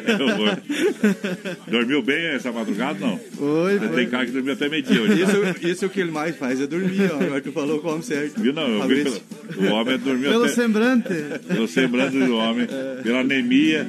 É, 0.07 1.71
dormiu 1.71 2.01
bem 2.01 2.25
essa 2.27 2.51
madrugada, 2.51 2.99
não? 2.99 3.19
Oi, 3.39 3.79
tem 3.95 4.09
cara 4.09 4.25
que 4.25 4.31
dormiu 4.31 4.53
até 4.53 4.67
meio-dia 4.69 5.01
hoje. 5.01 5.21
Isso, 5.21 5.37
né? 5.39 5.55
isso 5.63 5.83
é 5.85 5.87
o 5.87 5.91
que 5.91 5.99
ele 5.99 6.11
mais 6.11 6.35
faz 6.35 6.61
é 6.61 6.67
dormir, 6.67 7.11
ó. 7.11 7.19
É 7.21 7.25
Agora 7.25 7.41
tu 7.41 7.51
falou 7.51 7.79
como 7.79 8.03
certo. 8.03 8.39
Viu, 8.41 8.53
não? 8.53 8.67
Eu 8.67 8.87
vi 8.87 9.03
pelo, 9.03 9.19
o 9.57 9.65
homem 9.73 9.95
é 9.95 9.97
dormiu 9.97 10.29
Pelo 10.29 10.45
até, 10.45 10.53
sembrante. 10.53 11.09
Pelo 11.47 11.67
sembrante 11.67 12.17
do 12.17 12.35
homem, 12.35 12.67
pela 13.01 13.21
anemia, 13.21 13.87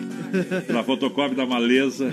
pela 0.67 0.83
fotocópia 0.85 1.37
da 1.37 1.47
maleza. 1.47 2.13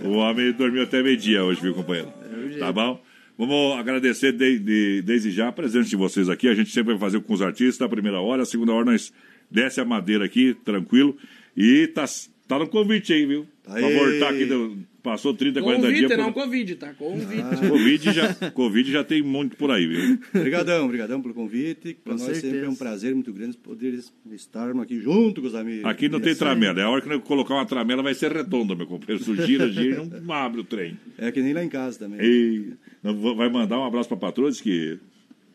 O 0.00 0.14
homem 0.16 0.52
dormiu 0.52 0.82
até 0.82 1.02
meio-dia 1.02 1.44
hoje, 1.44 1.60
viu, 1.60 1.74
companheiro? 1.74 2.08
É 2.54 2.58
tá 2.58 2.72
bom? 2.72 3.00
Vamos 3.38 3.78
agradecer 3.78 4.32
de- 4.32 4.58
de- 4.58 5.02
desde 5.02 5.30
já 5.30 5.48
a 5.48 5.52
presença 5.52 5.88
de 5.88 5.96
vocês 5.96 6.28
aqui. 6.28 6.48
A 6.48 6.54
gente 6.54 6.70
sempre 6.70 6.92
vai 6.92 7.00
fazer 7.00 7.20
com 7.20 7.32
os 7.32 7.42
artistas, 7.42 7.80
a 7.84 7.88
primeira 7.88 8.20
hora, 8.20 8.42
a 8.42 8.46
segunda 8.46 8.72
hora 8.72 8.84
nós 8.84 9.12
desce 9.50 9.80
a 9.80 9.84
madeira 9.84 10.24
aqui, 10.24 10.54
tranquilo. 10.64 11.16
E 11.56 11.86
tá, 11.88 12.04
tá 12.46 12.58
no 12.58 12.68
convite 12.68 13.12
aí, 13.12 13.26
viu? 13.26 13.46
Pra 13.64 13.74
Aê. 13.74 13.94
voltar 13.96 14.30
aqui, 14.34 14.44
do- 14.44 14.76
passou 15.02 15.34
30, 15.34 15.60
40 15.60 15.82
Convite, 15.86 16.06
dias. 16.06 16.16
não 16.18 16.32
por- 16.32 16.44
Covid, 16.44 16.74
tá? 16.76 16.94
Convite. 16.94 17.68
Covid, 17.68 18.12
já, 18.12 18.34
Covid 18.52 18.92
já 18.92 19.02
tem 19.04 19.20
muito 19.22 19.56
por 19.56 19.70
aí, 19.70 19.86
viu? 19.86 20.18
Obrigadão, 20.34 20.84
obrigadão 20.84 21.20
pelo 21.20 21.34
convite. 21.34 21.94
Para 22.04 22.12
Com 22.14 22.18
nós 22.20 22.22
certeza. 22.22 22.46
sempre 22.52 22.66
é 22.66 22.68
um 22.68 22.74
prazer 22.76 23.12
muito 23.14 23.32
grande 23.32 23.56
poder 23.56 23.98
estarmos 24.32 24.82
aqui 24.82 25.00
junto 25.00 25.40
com 25.40 25.46
os 25.48 25.54
amigos. 25.56 25.84
Aqui 25.86 26.08
não 26.08 26.20
tem 26.20 26.34
tramela. 26.36 26.80
É 26.80 26.84
a 26.84 26.88
hora 26.88 27.00
que 27.02 27.08
eu 27.12 27.20
colocar 27.20 27.54
uma 27.54 27.66
tramela 27.66 28.02
vai 28.02 28.14
ser 28.14 28.30
redonda, 28.32 28.74
meu 28.76 28.86
companheiro. 28.86 29.20
Isso 29.22 29.34
gira, 29.44 29.68
gira 29.72 30.02
e 30.04 30.20
não 30.20 30.32
abre 30.34 30.60
o 30.60 30.64
trem. 30.64 30.96
É 31.18 31.32
que 31.32 31.40
nem 31.42 31.52
lá 31.52 31.64
em 31.64 31.68
casa 31.68 31.98
também. 31.98 32.20
Ei, 32.20 32.58
não 32.58 32.64
vou- 32.66 32.76
vai 33.02 33.48
mandar 33.48 33.78
um 33.78 33.84
abraço 33.84 34.08
pra 34.08 34.16
patroa? 34.16 34.50
Diz 34.50 34.60
que. 34.60 34.98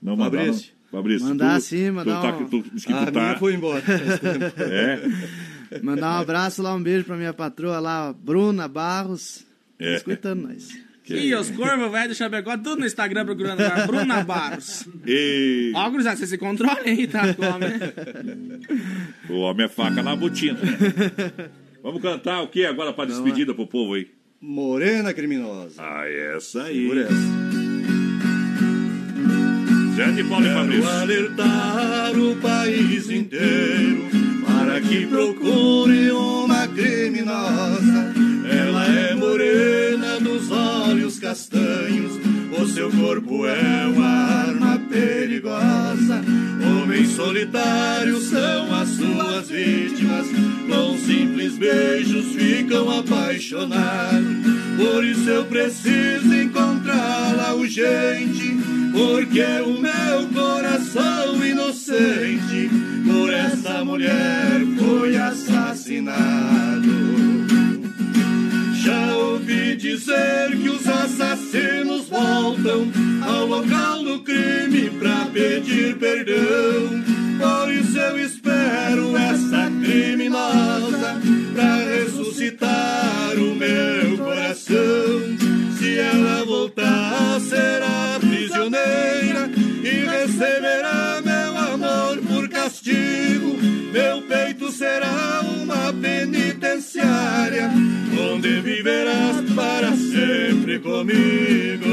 Não 0.01 0.15
mandar, 0.15 0.45
não? 0.45 0.59
Fabrício. 0.91 1.27
Mandar 1.27 1.55
tu- 1.57 1.63
sim, 1.63 1.91
mandar 1.91 2.15
Tu, 2.15 2.21
tá, 2.21 2.37
um- 2.37 2.45
tu, 2.47 2.63
diz 2.73 2.85
que 2.85 2.93
A 2.93 3.05
tu 3.05 3.11
tá. 3.11 3.19
minha 3.21 3.37
foi 3.37 3.53
embora. 3.53 3.83
É. 5.69 5.79
Mandar 5.83 6.17
um 6.17 6.21
abraço 6.21 6.61
lá, 6.63 6.73
um 6.73 6.81
beijo 6.81 7.03
pra 7.03 7.17
minha 7.17 7.33
patroa 7.33 7.79
lá, 7.79 8.13
Bruna 8.13 8.67
Barros. 8.69 9.45
É. 9.79 9.95
Escutando 9.95 10.47
nós. 10.47 10.69
E 11.09 11.33
os 11.35 11.49
corvos, 11.51 11.89
velho 11.91 12.09
do 12.09 12.15
Chapecó, 12.15 12.57
tudo 12.57 12.79
no 12.79 12.85
Instagram 12.85 13.25
procurando 13.25 13.61
agora. 13.61 13.87
Bruna 13.87 14.23
Barros. 14.23 14.87
E 15.05 15.71
Ó, 15.75 15.89
gurizada, 15.89 16.15
você 16.17 16.27
se 16.27 16.37
controle 16.37 16.81
aí, 16.89 17.07
tá? 17.07 17.33
Com 17.33 17.43
o 17.43 17.49
homem. 17.53 17.69
o 19.29 19.33
homem 19.39 19.65
é 19.65 19.69
faca 19.69 20.01
na 20.03 20.15
botina. 20.15 20.59
Vamos 21.83 22.01
cantar 22.01 22.41
o 22.41 22.47
que 22.49 22.65
agora 22.65 22.91
pra 22.93 23.05
despedida 23.05 23.53
pro 23.53 23.67
povo 23.67 23.93
aí? 23.93 24.07
Morena 24.41 25.13
criminosa. 25.13 25.81
Ah, 25.81 26.07
essa 26.07 26.63
aí. 26.63 26.81
Segura 26.81 27.01
essa. 27.01 27.13
Zé 29.95 30.11
de 30.11 30.23
Paulo 30.25 30.45
e 30.45 30.47
Quero 30.47 30.59
Fabrício. 30.59 30.89
alertar 30.89 32.19
o 32.19 32.35
país 32.35 33.09
inteiro 33.09 34.07
para 34.45 34.79
que 34.81 35.07
procure 35.07 36.11
uma 36.11 36.67
criminosa. 36.67 38.13
Ela 38.47 38.85
é 38.85 39.15
morena 39.15 40.19
dos 40.19 40.51
olhos 40.51 41.17
castanhos, 41.19 42.13
o 42.59 42.65
seu 42.67 42.91
corpo 42.91 43.47
é 43.47 43.87
uma 43.87 44.07
arma 44.07 44.79
perigosa. 44.87 46.21
Homens 46.87 47.09
solitários 47.17 48.29
são 48.29 48.73
as 48.73 48.87
suas 48.87 49.49
vítimas, 49.49 50.25
com 50.69 50.97
simples 50.97 51.57
beijos 51.57 52.27
ficam 52.33 52.89
apaixonados. 52.89 54.25
Por 54.77 55.03
isso 55.03 55.29
eu 55.29 55.43
preciso 55.47 56.33
encontrá-la 56.33 57.55
urgente, 57.55 58.57
porque 58.93 59.43
o 59.65 59.81
meu 59.81 60.27
coração 60.33 61.45
inocente 61.45 62.69
por 63.05 63.33
essa 63.33 63.83
mulher 63.83 64.61
foi 64.79 65.17
assassinado. 65.17 66.66
Já 68.87 69.17
ouvi 69.17 69.75
dizer 69.75 70.57
que 70.61 70.69
os 70.69 70.87
assassinos 70.87 72.07
voltam 72.07 72.89
ao 73.21 73.45
local 73.45 74.01
do 74.01 74.19
crime 74.19 74.89
pra 74.91 75.25
pedir 75.25 75.97
perdão. 75.97 77.03
Por 77.37 77.73
isso 77.73 77.97
eu 77.97 78.17
espero 78.17 79.17
essa 79.17 79.69
criminosa 79.83 81.19
pra 81.53 81.75
ressuscitar 81.83 83.33
o 83.35 83.55
meu 83.55 84.17
coração. 84.19 85.35
Se 85.77 85.99
ela 85.99 86.45
voltar, 86.45 87.41
será 87.41 88.17
prisioneira 88.21 89.51
e 89.83 90.05
receberá 90.05 91.21
meu 91.25 91.57
amor 91.57 92.19
por 92.25 92.47
castigo. 92.47 93.16
Peito 94.27 94.71
será 94.71 95.41
uma 95.41 95.93
penitenciária, 95.93 97.69
onde 98.31 98.59
viverás 98.61 99.41
para 99.55 99.95
sempre 99.95 100.79
comigo. 100.79 101.85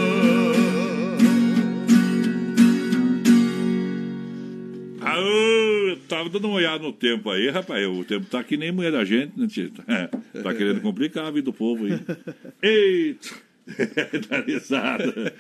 Ah, 5.01 5.21
ô, 5.21 5.97
tava 6.09 6.29
dando 6.29 6.49
uma 6.49 6.57
olhada 6.57 6.83
no 6.83 6.93
tempo 6.93 7.31
aí, 7.31 7.49
rapaz. 7.51 7.87
O 7.87 8.05
tempo 8.05 8.27
tá 8.27 8.43
que 8.43 8.57
nem 8.57 8.73
mulher 8.73 8.91
da 8.91 9.05
gente, 9.05 9.39
né, 9.39 9.47
tio? 9.47 9.71
Tá 10.43 10.53
querendo 10.53 10.81
complicar 10.81 11.27
a 11.27 11.31
vida 11.31 11.45
do 11.45 11.53
povo 11.53 11.85
aí. 11.87 12.01
Eita! 12.63 13.45
tá 14.29 14.41
risada. 14.41 15.35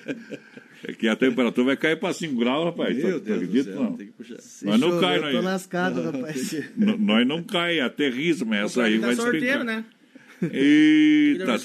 É 0.87 0.93
que 0.93 1.09
a 1.09 1.16
temperatura 1.16 1.66
vai 1.68 1.77
cair 1.77 1.99
pra 1.99 2.12
5 2.12 2.35
graus, 2.39 2.64
rapaz. 2.66 2.97
Meu 2.97 3.18
tá, 3.20 3.25
Deus 3.25 3.25
do 3.25 3.33
acredita, 3.45 3.72
céu, 3.72 3.83
não? 3.83 3.93
tem 3.97 4.07
que 4.07 4.12
puxar. 4.12 4.41
Se 4.41 4.66
Mas 4.66 4.81
não 4.81 5.01
cai, 5.01 5.18
eu 5.18 5.22
tô 5.22 5.33
não. 5.33 5.43
lascado, 5.43 6.03
rapaz. 6.03 6.57
Nós 6.77 7.27
não 7.27 7.43
cai, 7.43 7.81
aterriza, 7.81 8.45
mas 8.45 8.64
essa 8.66 8.83
aí 8.85 8.99
vai 8.99 9.14
sorteiro, 9.14 9.41
despencar. 9.41 9.64
né? 9.64 9.85
Eita! 10.53 11.57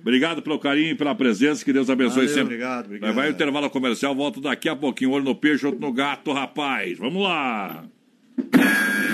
Obrigado 0.00 0.40
pelo 0.40 0.58
carinho 0.58 0.92
e 0.92 0.94
pela 0.94 1.14
presença, 1.14 1.62
que 1.62 1.72
Deus 1.72 1.90
abençoe 1.90 2.20
Valeu, 2.20 2.28
sempre. 2.28 2.42
obrigado, 2.54 2.86
obrigado. 2.86 3.14
Vai 3.14 3.28
o 3.28 3.32
intervalo 3.32 3.68
comercial, 3.68 4.14
volto 4.14 4.40
daqui 4.40 4.68
a 4.68 4.76
pouquinho. 4.76 5.10
Olho 5.10 5.24
no 5.24 5.34
peixe, 5.34 5.66
outro 5.66 5.80
no 5.80 5.92
gato, 5.92 6.32
rapaz. 6.32 6.96
Vamos 6.96 7.22
lá! 7.22 7.84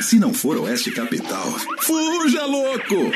Se 0.03 0.19
não 0.19 0.33
for 0.33 0.59
Oeste 0.59 0.93
Capital, 0.93 1.51
Fuja, 1.81 2.45
louco! 2.47 3.11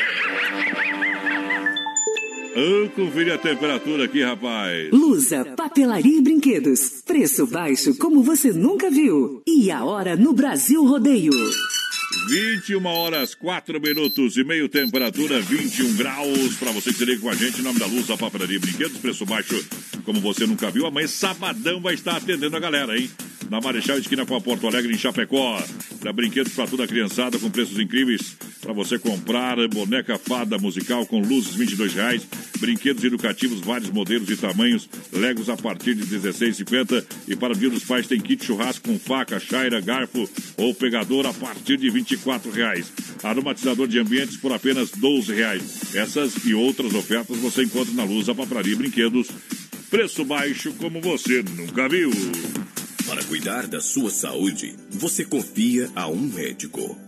Vamos 2.54 2.92
conferir 2.94 3.32
a 3.32 3.38
temperatura 3.38 4.04
aqui, 4.04 4.22
rapaz. 4.22 4.90
Lusa, 4.92 5.44
papelaria 5.56 6.18
e 6.18 6.22
brinquedos. 6.22 7.02
Preço 7.06 7.46
baixo 7.46 7.96
como 7.96 8.22
você 8.22 8.52
nunca 8.52 8.90
viu. 8.90 9.42
E 9.46 9.70
a 9.70 9.84
hora 9.84 10.16
no 10.16 10.32
Brasil 10.32 10.84
Rodeio. 10.84 11.32
21 12.28 12.86
horas, 12.86 13.34
4 13.34 13.78
minutos 13.80 14.36
e 14.38 14.44
meio, 14.44 14.68
temperatura 14.68 15.40
21 15.40 15.94
graus. 15.94 16.56
Para 16.56 16.72
você 16.72 16.92
que 16.92 17.18
com 17.18 17.28
a 17.28 17.34
gente, 17.34 17.60
em 17.60 17.64
nome 17.64 17.78
da 17.78 17.86
Luz, 17.86 18.08
a 18.10 18.16
Papelaria 18.16 18.58
Brinquedos, 18.58 18.98
preço 18.98 19.26
baixo 19.26 19.54
como 20.04 20.20
você 20.20 20.46
nunca 20.46 20.70
viu. 20.70 20.86
Amanhã, 20.86 21.06
sabadão, 21.06 21.82
vai 21.82 21.92
estar 21.92 22.16
atendendo 22.16 22.56
a 22.56 22.60
galera, 22.60 22.98
hein? 22.98 23.10
Na 23.50 23.60
Marechal 23.60 23.98
Esquina 23.98 24.24
com 24.24 24.34
a 24.34 24.40
Porto 24.40 24.66
Alegre, 24.66 24.92
em 24.92 24.98
Chapecó. 24.98 25.62
Para 26.00 26.12
brinquedos 26.12 26.52
para 26.52 26.66
toda 26.66 26.84
a 26.84 26.86
criançada, 26.86 27.38
com 27.38 27.50
preços 27.50 27.78
incríveis. 27.78 28.36
Para 28.60 28.72
você 28.72 28.98
comprar 28.98 29.56
boneca 29.68 30.18
fada 30.18 30.58
musical 30.58 31.06
com 31.06 31.20
luzes, 31.20 31.54
22 31.54 31.94
reais. 31.94 32.26
Brinquedos 32.58 33.04
educativos, 33.04 33.60
vários 33.60 33.90
modelos 33.90 34.28
e 34.30 34.36
tamanhos. 34.36 34.88
Legos 35.12 35.48
a 35.48 35.56
partir 35.56 35.94
de 35.94 36.02
R$ 36.02 36.20
16,50. 36.20 37.04
E 37.26 37.36
para 37.36 37.52
o 37.52 37.56
Dia 37.56 37.70
dos 37.70 37.84
Pais 37.84 38.06
tem 38.06 38.20
kit 38.20 38.44
churrasco 38.44 38.88
com 38.88 38.98
faca, 38.98 39.38
chaira, 39.40 39.80
garfo 39.80 40.28
ou 40.56 40.74
pegador 40.74 41.26
a 41.26 41.32
partir 41.32 41.76
de 41.76 41.88
R$ 41.88 41.97
24 41.98 42.50
reais. 42.50 42.92
Aromatizador 43.22 43.88
de 43.88 43.98
ambientes 43.98 44.36
por 44.36 44.52
apenas 44.52 44.90
12 44.90 45.34
reais. 45.34 45.94
Essas 45.94 46.44
e 46.44 46.54
outras 46.54 46.94
ofertas 46.94 47.36
você 47.38 47.64
encontra 47.64 47.92
na 47.94 48.04
Luz, 48.04 48.28
a 48.28 48.34
Papelaria 48.34 48.72
e 48.72 48.76
Brinquedos. 48.76 49.28
Preço 49.90 50.24
baixo 50.24 50.72
como 50.74 51.00
você 51.00 51.42
nunca 51.42 51.88
viu. 51.88 52.10
Para 53.06 53.24
cuidar 53.24 53.66
da 53.66 53.80
sua 53.80 54.10
saúde, 54.10 54.74
você 54.90 55.24
confia 55.24 55.90
a 55.96 56.06
um 56.08 56.20
médico. 56.20 57.07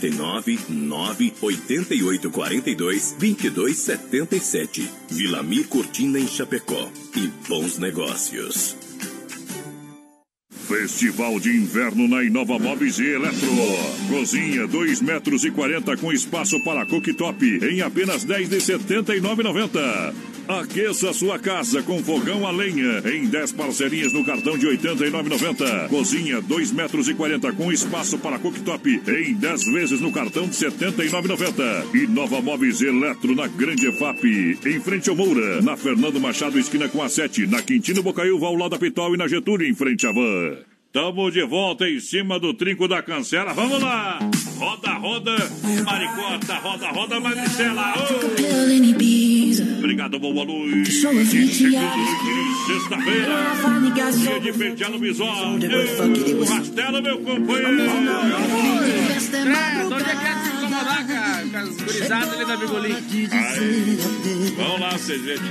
49 0.01 0.59
9 0.67 1.33
88 1.41 2.31
42 2.31 3.15
22 3.19 3.77
77. 3.77 4.89
Vila 5.09 5.43
Mir 5.43 5.67
Cortina 5.67 6.19
em 6.19 6.27
Chapecó. 6.27 6.89
E 7.15 7.27
bons 7.47 7.77
negócios. 7.77 8.75
Festival 10.67 11.39
de 11.39 11.49
Inverno 11.49 12.07
na 12.07 12.23
Inova 12.23 12.57
Móveis 12.57 12.97
e 12.97 13.05
Eletro. 13.05 13.49
Cozinha 14.09 14.65
2 14.65 15.01
metros 15.01 15.43
e 15.43 15.51
40 15.51 15.97
com 15.97 16.11
espaço 16.11 16.63
para 16.63 16.85
cooktop 16.85 17.45
em 17.45 17.81
apenas 17.81 18.23
10 18.23 18.49
de 18.49 18.57
79,90. 18.57 20.30
Aqueça 20.59 21.13
sua 21.13 21.39
casa 21.39 21.81
com 21.81 22.03
fogão 22.03 22.45
a 22.45 22.51
lenha 22.51 23.01
em 23.09 23.25
10 23.25 23.53
parcelinhas 23.53 24.11
no 24.11 24.25
cartão 24.25 24.57
de 24.57 24.67
89,90. 24.67 25.87
Cozinha 25.87 26.41
2 26.41 26.73
metros 26.73 27.07
e 27.07 27.13
40 27.13 27.53
com 27.53 27.71
espaço 27.71 28.17
para 28.17 28.37
cooktop 28.37 29.01
em 29.07 29.33
10 29.33 29.63
vezes 29.71 30.01
no 30.01 30.11
cartão 30.11 30.45
de 30.47 30.55
79,90. 30.55 31.95
E 31.95 32.05
Nova 32.05 32.41
Móveis 32.41 32.81
Eletro 32.81 33.33
na 33.33 33.47
Grande 33.47 33.87
EFAP, 33.87 34.59
em 34.65 34.79
frente 34.81 35.09
ao 35.09 35.15
Moura, 35.15 35.61
na 35.61 35.77
Fernando 35.77 36.19
Machado 36.19 36.59
esquina 36.59 36.89
com 36.89 37.01
a 37.01 37.07
7, 37.07 37.47
na 37.47 37.61
Quintino 37.61 38.03
Bocaiúva 38.03 38.47
ao 38.47 38.55
lado 38.55 38.71
da 38.71 38.77
Pitol 38.77 39.15
e 39.15 39.17
na 39.17 39.29
Getúlio 39.29 39.65
em 39.65 39.73
frente 39.73 40.05
à 40.05 40.11
Van. 40.11 40.70
Tamo 40.91 41.31
de 41.31 41.41
volta 41.45 41.87
em 41.87 42.01
cima 42.01 42.37
do 42.37 42.53
trinco 42.53 42.85
da 42.85 43.01
cancela. 43.01 43.53
Vamos 43.53 43.81
lá! 43.81 44.19
Roda, 44.57 44.91
roda, 44.95 45.31
maricota, 45.85 46.55
roda, 46.55 46.89
roda, 46.89 47.19
Maricela. 47.19 47.93
Oh. 47.95 48.01
Obrigado, 49.79 50.19
boa 50.19 50.43
noite. 50.43 50.91
Sexta-feira, 50.91 51.31
dia 54.11 54.39
de 54.41 54.51
pentear 54.51 54.91
no 54.91 54.99
visual. 54.99 55.57
Rastelo, 56.49 57.01
meu 57.01 57.19
companheiro. 57.19 57.81
É, 59.43 59.85
onde 59.85 60.03
é 60.03 60.15
que 60.15 60.25
é 60.25 60.33
incomodar 60.57 61.07
com 61.49 61.57
as 61.57 61.69
gurizadas 61.77 62.33
ali 62.33 62.45
da 62.45 62.57
Bigolim? 62.57 62.95
Vamos 64.57 64.79
lá, 64.79 64.91
vocês, 64.91 65.23
gente. 65.23 65.41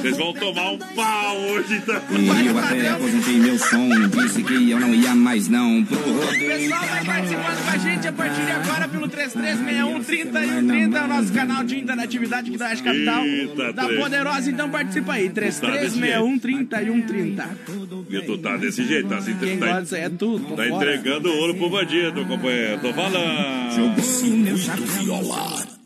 Vocês 0.00 0.16
vão 0.16 0.32
tomar 0.32 0.70
um 0.72 0.78
pau 0.78 1.36
hoje 1.38 1.80
também. 1.80 2.42
E 2.42 2.46
eu 2.46 2.58
até 2.58 2.88
aposentei 2.88 3.34
meu 3.38 3.58
som, 3.58 3.88
disse 4.08 4.42
que 4.42 4.70
eu 4.70 4.80
não 4.80 4.94
ia 4.94 5.14
mais 5.14 5.48
não 5.48 5.84
pro 5.84 5.96
O 5.98 6.28
pessoal 6.28 6.86
vai 6.86 7.04
participando 7.04 7.64
com 7.64 7.70
a 7.70 7.78
gente 7.78 8.08
a 8.08 8.12
partir 8.12 8.44
de 8.44 8.50
agora 8.50 8.88
pelo 8.88 9.08
3361 9.08 10.04
30 10.04 10.38
é 10.98 11.04
o 11.04 11.08
nosso 11.08 11.32
canal 11.32 11.64
de 11.64 11.78
interatividade 11.78 12.48
aqui 12.48 12.58
da 12.58 12.68
Rádio 12.68 12.84
Capital. 12.84 13.24
Eita, 13.24 13.72
da 13.72 13.84
três. 13.84 14.00
Poderosa, 14.00 14.50
então 14.50 14.70
participa 14.70 15.12
aí. 15.12 15.28
3361 15.30 16.38
3130. 16.38 17.50
E 18.10 18.20
tu 18.22 18.38
tá 18.38 18.56
desse 18.56 18.84
jeito, 18.86 19.08
tá 19.08 19.18
assim, 19.18 19.36
Quem 19.36 19.58
tá, 19.58 19.80
gosta 19.80 19.96
é 19.96 20.08
tudo. 20.08 20.56
tá 20.56 20.68
entregando 20.68 21.30
ouro 21.30 21.54
pro 21.54 21.70
bandido, 21.70 22.24
companheiro. 22.26 22.80
Tô 22.80 22.92
falando. 22.92 23.70
Viola 25.00 25.19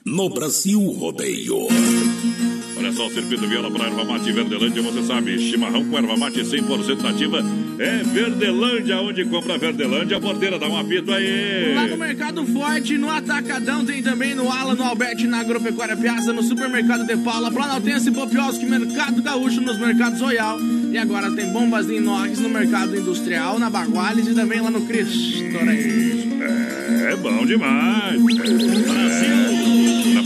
no 0.05 0.29
Brasil 0.29 0.97
Rodeio. 1.01 2.54
Olha 2.85 2.93
só, 2.93 3.07
o 3.07 3.11
circuito 3.11 3.49
Viola 3.49 3.71
para 3.71 3.87
Erva 3.87 4.05
Mate 4.05 4.31
Verdelândia, 4.31 4.83
você 4.83 5.03
sabe, 5.05 5.39
chimarrão 5.39 5.83
com 5.87 5.97
erva 5.97 6.19
mate 6.19 6.43
100% 6.43 7.01
nativa 7.01 7.43
é 7.79 8.03
Verdelândia, 8.03 9.01
onde 9.01 9.25
compra 9.25 9.57
Verdelândia, 9.57 10.19
a 10.19 10.21
porteira 10.21 10.59
dá 10.59 10.69
um 10.69 10.79
apito 10.79 11.11
aí. 11.11 11.73
Lá 11.75 11.87
no 11.87 11.97
Mercado 11.97 12.45
Forte, 12.45 12.99
no 12.99 13.11
Atacadão, 13.11 13.87
tem 13.87 14.03
também 14.03 14.35
no 14.35 14.53
Ala, 14.53 14.75
no 14.75 14.85
Alberti, 14.85 15.27
na 15.27 15.41
Agropecuária 15.41 15.97
Piazza, 15.97 16.31
no 16.35 16.43
Supermercado 16.43 17.07
de 17.07 17.17
Paula, 17.17 17.51
Planaltense, 17.51 18.11
Popioski, 18.11 18.67
Mercado 18.67 19.23
Gaúcho, 19.23 19.63
nos 19.63 19.79
Mercados 19.79 20.21
Royal. 20.21 20.61
E 20.93 20.99
agora 20.99 21.31
tem 21.31 21.51
bombas 21.51 21.87
de 21.87 21.95
inox 21.95 22.39
no 22.39 22.51
Mercado 22.51 22.95
Industrial, 22.95 23.59
na 23.59 23.71
Baguales 23.71 24.29
e 24.29 24.35
também 24.35 24.61
lá 24.61 24.71
no 24.71 24.83
Cristo. 24.83 25.43
É 27.11 27.17
bom 27.17 27.47
demais. 27.47 28.23
Brasil! 28.23 29.74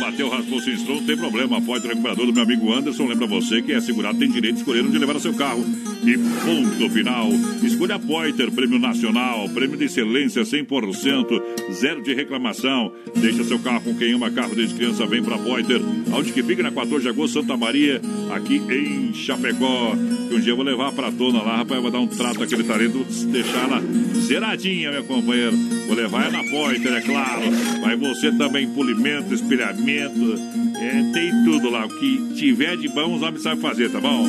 Bateu, 0.08 0.26
raspou, 0.30 0.58
se 0.58 0.70
estrou, 0.70 0.96
não 0.96 1.04
tem 1.04 1.18
problema. 1.18 1.60
Pode 1.60 1.84
o 1.84 1.88
recuperador 1.90 2.24
do 2.24 2.32
meu 2.32 2.42
amigo 2.42 2.72
Anderson. 2.72 3.06
Lembra 3.06 3.26
você 3.26 3.60
que 3.60 3.72
é 3.72 3.80
segurado, 3.80 4.18
tem 4.18 4.30
direito 4.30 4.54
de 4.54 4.60
escolher 4.60 4.82
onde 4.82 4.96
levar 4.96 5.16
o 5.16 5.20
seu 5.20 5.34
carro. 5.34 5.62
E 6.02 6.16
ponto 6.16 6.90
final. 6.90 7.28
Escolha 7.62 7.96
a 7.96 7.98
Poiter, 7.98 8.50
prêmio 8.50 8.78
nacional, 8.78 9.46
prêmio 9.50 9.76
de 9.76 9.84
excelência 9.84 10.42
100%, 10.42 11.42
zero 11.72 12.02
de 12.02 12.14
reclamação. 12.14 12.90
Deixa 13.16 13.44
seu 13.44 13.58
carro 13.58 13.82
com 13.82 13.94
quem 13.96 14.14
ama 14.14 14.30
carro 14.30 14.54
desde 14.54 14.74
criança, 14.74 15.04
vem 15.04 15.22
pra 15.22 15.36
Poiter. 15.36 15.82
Onde 16.10 16.32
que 16.32 16.42
fica 16.42 16.62
na 16.62 16.72
14 16.72 17.02
de 17.02 17.08
agosto, 17.10 17.40
Santa 17.40 17.54
Maria, 17.54 18.00
aqui 18.34 18.62
em 18.70 19.12
Chapecó. 19.12 19.94
Que 20.28 20.34
um 20.34 20.40
dia 20.40 20.52
eu 20.52 20.56
vou 20.56 20.64
levar 20.64 20.90
pra 20.92 21.10
dona 21.10 21.42
lá, 21.42 21.56
rapaz, 21.58 21.82
vou 21.82 21.90
dar 21.90 22.00
um 22.00 22.06
trato 22.06 22.42
aquele 22.42 22.64
talento, 22.64 23.04
deixar 23.26 23.64
ela 23.64 23.82
zeradinha, 24.20 24.90
meu 24.90 25.04
companheiro. 25.04 25.56
Vou 25.86 25.96
levar 25.96 26.26
ela 26.26 26.42
na 26.42 26.50
Poiter, 26.50 26.92
é 26.94 27.00
claro. 27.02 27.42
Mas 27.82 27.98
você 27.98 28.32
também, 28.32 28.68
polimento, 28.68 29.34
espelhamento, 29.34 29.97
é, 30.04 31.12
tem 31.12 31.44
tudo 31.44 31.70
lá. 31.70 31.86
O 31.86 31.88
que 31.88 32.34
tiver 32.34 32.76
de 32.76 32.88
bom, 32.88 33.14
os 33.14 33.22
homens 33.22 33.42
sabem 33.42 33.60
fazer, 33.60 33.90
tá 33.90 34.00
bom? 34.00 34.26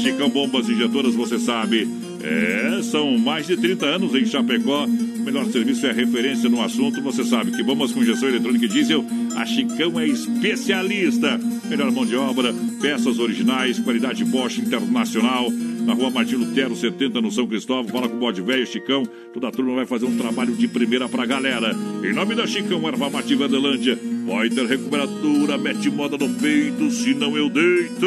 Chicão 0.00 0.30
Bombas 0.30 0.68
Injetoras, 0.68 1.14
você 1.14 1.38
sabe. 1.38 1.88
É, 2.22 2.80
são 2.82 3.16
mais 3.18 3.46
de 3.46 3.56
30 3.56 3.86
anos 3.86 4.14
em 4.14 4.24
Chapecó. 4.24 4.84
O 4.84 5.22
melhor 5.22 5.46
serviço 5.46 5.86
é 5.86 5.92
referência 5.92 6.48
no 6.48 6.62
assunto. 6.62 7.02
Você 7.02 7.24
sabe 7.24 7.50
que 7.50 7.62
bombas 7.62 7.92
com 7.92 8.02
injeção 8.02 8.28
eletrônica 8.28 8.64
e 8.64 8.68
diesel, 8.68 9.04
a 9.36 9.44
Chicão 9.44 9.98
é 10.00 10.06
especialista. 10.06 11.38
Melhor 11.68 11.90
mão 11.92 12.06
de 12.06 12.16
obra, 12.16 12.54
peças 12.80 13.18
originais, 13.18 13.78
qualidade 13.78 14.24
Bosch 14.24 14.58
Internacional. 14.58 15.50
Na 15.86 15.94
rua 15.94 16.10
Martin 16.10 16.36
Lutero, 16.36 16.76
70, 16.76 17.20
no 17.20 17.30
São 17.30 17.46
Cristóvão. 17.46 17.88
Fala 17.92 18.08
com 18.08 18.16
o 18.16 18.20
bode 18.20 18.40
velho, 18.42 18.66
Chicão. 18.66 19.02
Toda 19.32 19.48
a 19.48 19.50
turma 19.50 19.74
vai 19.74 19.86
fazer 19.86 20.06
um 20.06 20.16
trabalho 20.16 20.54
de 20.54 20.68
primeira 20.68 21.08
pra 21.08 21.26
galera. 21.26 21.74
Em 22.04 22.12
nome 22.12 22.34
da 22.34 22.46
Chicão, 22.46 22.86
Erva 22.86 23.10
Mate 23.10 23.34
Vandelândia. 23.34 23.98
Poiter 24.26 24.66
Recuperadora, 24.66 25.58
mete 25.58 25.90
moda 25.90 26.16
no 26.16 26.28
peito, 26.34 26.90
senão 26.90 27.36
eu 27.36 27.48
deito. 27.48 28.06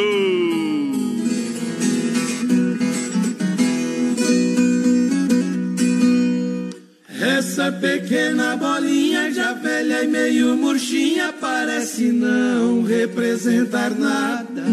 Essa 7.22 7.72
pequena 7.72 8.58
bolinha 8.58 9.32
já 9.32 9.54
velha 9.54 10.04
e 10.04 10.08
meio 10.08 10.58
murchinha 10.58 11.34
parece 11.40 12.12
não 12.12 12.84
representar 12.84 13.91
nada. 13.91 14.64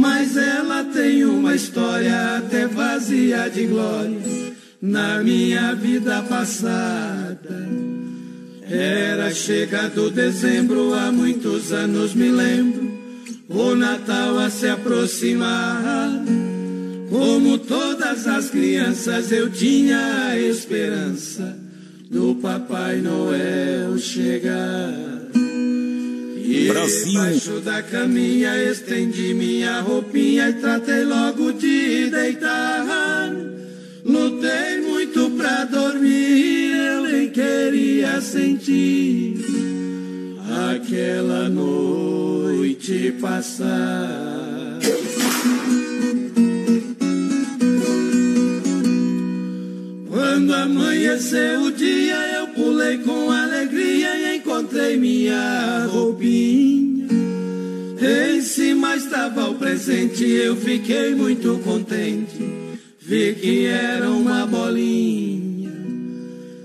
Mas 0.00 0.34
ela 0.34 0.82
tem 0.82 1.26
uma 1.26 1.54
história 1.54 2.38
até 2.38 2.66
vazia 2.66 3.50
de 3.50 3.66
glória 3.66 4.18
na 4.80 5.22
minha 5.22 5.74
vida 5.74 6.22
passada. 6.22 7.68
Era 8.62 9.30
chegado 9.30 10.10
dezembro, 10.10 10.94
há 10.94 11.12
muitos 11.12 11.70
anos 11.70 12.14
me 12.14 12.30
lembro, 12.30 12.90
o 13.46 13.74
Natal 13.74 14.38
a 14.38 14.48
se 14.48 14.68
aproximar. 14.68 16.10
Como 17.10 17.58
todas 17.58 18.26
as 18.26 18.48
crianças, 18.48 19.30
eu 19.30 19.50
tinha 19.50 20.28
a 20.28 20.38
esperança 20.38 21.58
do 22.10 22.36
Papai 22.36 23.02
Noel 23.02 23.98
chegar. 23.98 25.19
Brasil. 26.68 27.12
Embaixo 27.12 27.60
da 27.60 27.82
caminha 27.82 28.56
estendi 28.70 29.34
minha 29.34 29.80
roupinha 29.80 30.50
e 30.50 30.52
tratei 30.54 31.04
logo 31.04 31.52
de 31.52 32.10
deitar. 32.10 33.30
Lutei 34.04 34.80
muito 34.80 35.30
pra 35.30 35.64
dormir, 35.64 36.72
eu 36.72 37.02
nem 37.02 37.28
queria 37.30 38.20
sentir 38.20 39.36
aquela 40.70 41.48
noite 41.48 43.14
passar. 43.20 44.78
Quando 50.08 50.54
amanheceu 50.54 51.62
o 51.64 51.72
dia, 51.72 52.16
eu 52.38 52.46
pulei 52.48 52.98
com 52.98 53.30
alegria 53.30 54.29
encontrei 54.60 54.96
minha 54.96 55.86
roupinha. 55.90 57.08
Em 57.98 58.40
cima 58.42 58.94
estava 58.94 59.48
o 59.48 59.54
presente, 59.54 60.22
eu 60.24 60.54
fiquei 60.54 61.14
muito 61.14 61.58
contente. 61.64 62.44
Vi 63.00 63.34
que 63.34 63.66
era 63.66 64.10
uma 64.10 64.46
bolinha. 64.46 65.70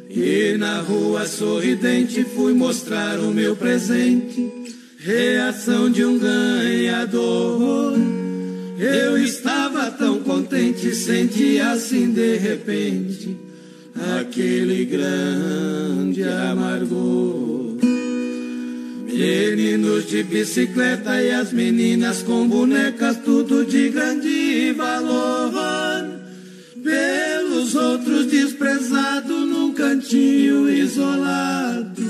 E 0.09 0.57
na 0.57 0.81
rua 0.81 1.25
sorridente 1.25 2.23
fui 2.23 2.53
mostrar 2.53 3.19
o 3.19 3.31
meu 3.31 3.55
presente, 3.55 4.51
reação 4.99 5.89
de 5.89 6.03
um 6.03 6.19
ganhador. 6.19 7.97
Eu 8.77 9.17
estava 9.17 9.89
tão 9.91 10.19
contente, 10.19 10.93
senti 10.93 11.59
assim 11.61 12.11
de 12.11 12.35
repente 12.35 13.37
aquele 14.19 14.83
grande 14.85 16.23
amargor. 16.23 17.64
Meninos 19.17 20.09
de 20.09 20.23
bicicleta 20.23 21.21
e 21.21 21.31
as 21.31 21.53
meninas 21.53 22.21
com 22.21 22.47
bonecas, 22.49 23.17
tudo 23.23 23.65
de 23.65 23.89
grande 23.89 24.73
valor. 24.73 25.53
Pelos 26.83 27.75
outros 27.75 28.25
desprezado 28.25 29.33
num 29.33 29.73
cantinho 29.73 30.69
isolado, 30.69 32.03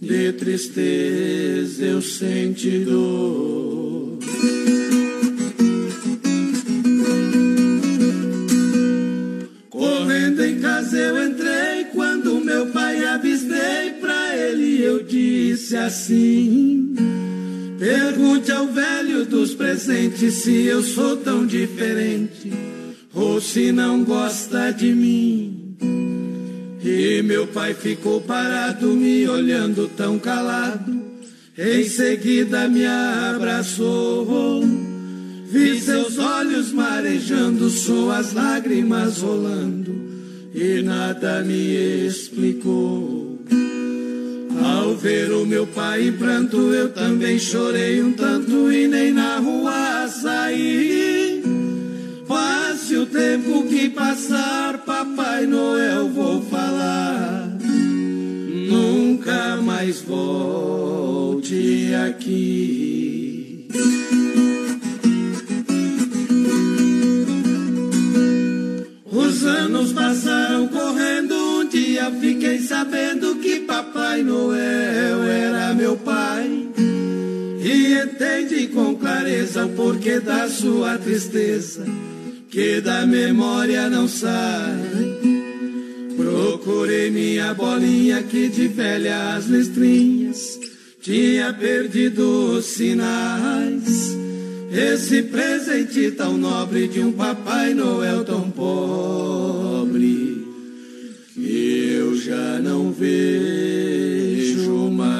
de 0.00 0.32
tristeza 0.32 1.84
eu 1.84 2.02
senti 2.02 2.80
dor. 2.80 4.18
Correndo 9.70 10.44
em 10.44 10.58
casa 10.58 10.98
eu 10.98 11.24
entrei 11.24 11.69
disse 15.70 15.76
assim: 15.76 16.94
Pergunte 17.78 18.50
ao 18.50 18.66
velho 18.66 19.24
dos 19.24 19.54
presentes 19.54 20.34
se 20.42 20.64
eu 20.64 20.82
sou 20.82 21.16
tão 21.16 21.46
diferente 21.46 22.52
ou 23.14 23.40
se 23.40 23.70
não 23.70 24.02
gosta 24.02 24.72
de 24.72 24.92
mim. 24.92 25.76
E 26.82 27.22
meu 27.22 27.46
pai 27.46 27.74
ficou 27.74 28.20
parado 28.20 28.88
me 28.88 29.28
olhando 29.28 29.88
tão 29.96 30.18
calado. 30.18 31.00
Em 31.56 31.84
seguida 31.84 32.68
me 32.68 32.86
abraçou. 32.86 34.62
Vi 35.46 35.80
seus 35.80 36.18
olhos 36.18 36.72
marejando, 36.72 37.68
suas 37.70 38.32
lágrimas 38.32 39.18
rolando, 39.18 39.92
e 40.54 40.80
nada 40.80 41.42
me 41.42 42.06
explicou. 42.06 43.29
Ao 44.62 44.94
ver 44.94 45.32
o 45.32 45.46
meu 45.46 45.66
pai 45.66 46.08
em 46.08 46.12
pranto, 46.12 46.72
eu 46.74 46.92
também 46.92 47.38
chorei 47.38 48.02
um 48.02 48.12
tanto 48.12 48.70
e 48.70 48.86
nem 48.86 49.12
na 49.12 49.38
rua 49.38 50.06
saí. 50.08 51.42
Passe 52.26 52.96
o 52.96 53.06
tempo 53.06 53.66
que 53.66 53.88
passar, 53.88 54.78
Papai 54.84 55.46
Noel, 55.46 56.08
vou 56.08 56.42
falar. 56.42 57.48
Nunca 58.68 59.56
mais 59.56 60.00
volte 60.02 61.92
aqui. 62.06 63.66
Os 69.10 69.44
anos 69.44 69.92
passaram 69.92 70.68
correndo. 70.68 71.39
Dia 72.00 72.10
fiquei 72.12 72.58
sabendo 72.60 73.36
que 73.36 73.60
Papai 73.60 74.22
Noel 74.22 75.22
era 75.22 75.74
meu 75.74 75.98
pai. 75.98 76.48
E 77.62 77.92
entendi 77.92 78.68
com 78.68 78.96
clareza 78.96 79.66
o 79.66 79.68
porquê 79.70 80.18
da 80.18 80.48
sua 80.48 80.96
tristeza, 80.96 81.84
que 82.48 82.80
da 82.80 83.04
memória 83.06 83.90
não 83.90 84.08
sai. 84.08 84.78
Procurei 86.16 87.10
minha 87.10 87.52
bolinha 87.52 88.22
que 88.22 88.48
de 88.48 88.68
velhas 88.68 89.44
listrinhas 89.44 90.58
tinha 91.02 91.52
perdido 91.52 92.54
os 92.54 92.64
sinais. 92.64 94.16
Esse 94.72 95.24
presente 95.24 96.12
tão 96.12 96.38
nobre 96.38 96.88
de 96.88 97.00
um 97.00 97.12
Papai 97.12 97.74
Noel 97.74 98.24
tão 98.24 98.50
pobre, 98.50 100.29
já 102.30 102.60
não 102.60 102.92
vejo 102.92 104.88
mais. 104.92 105.10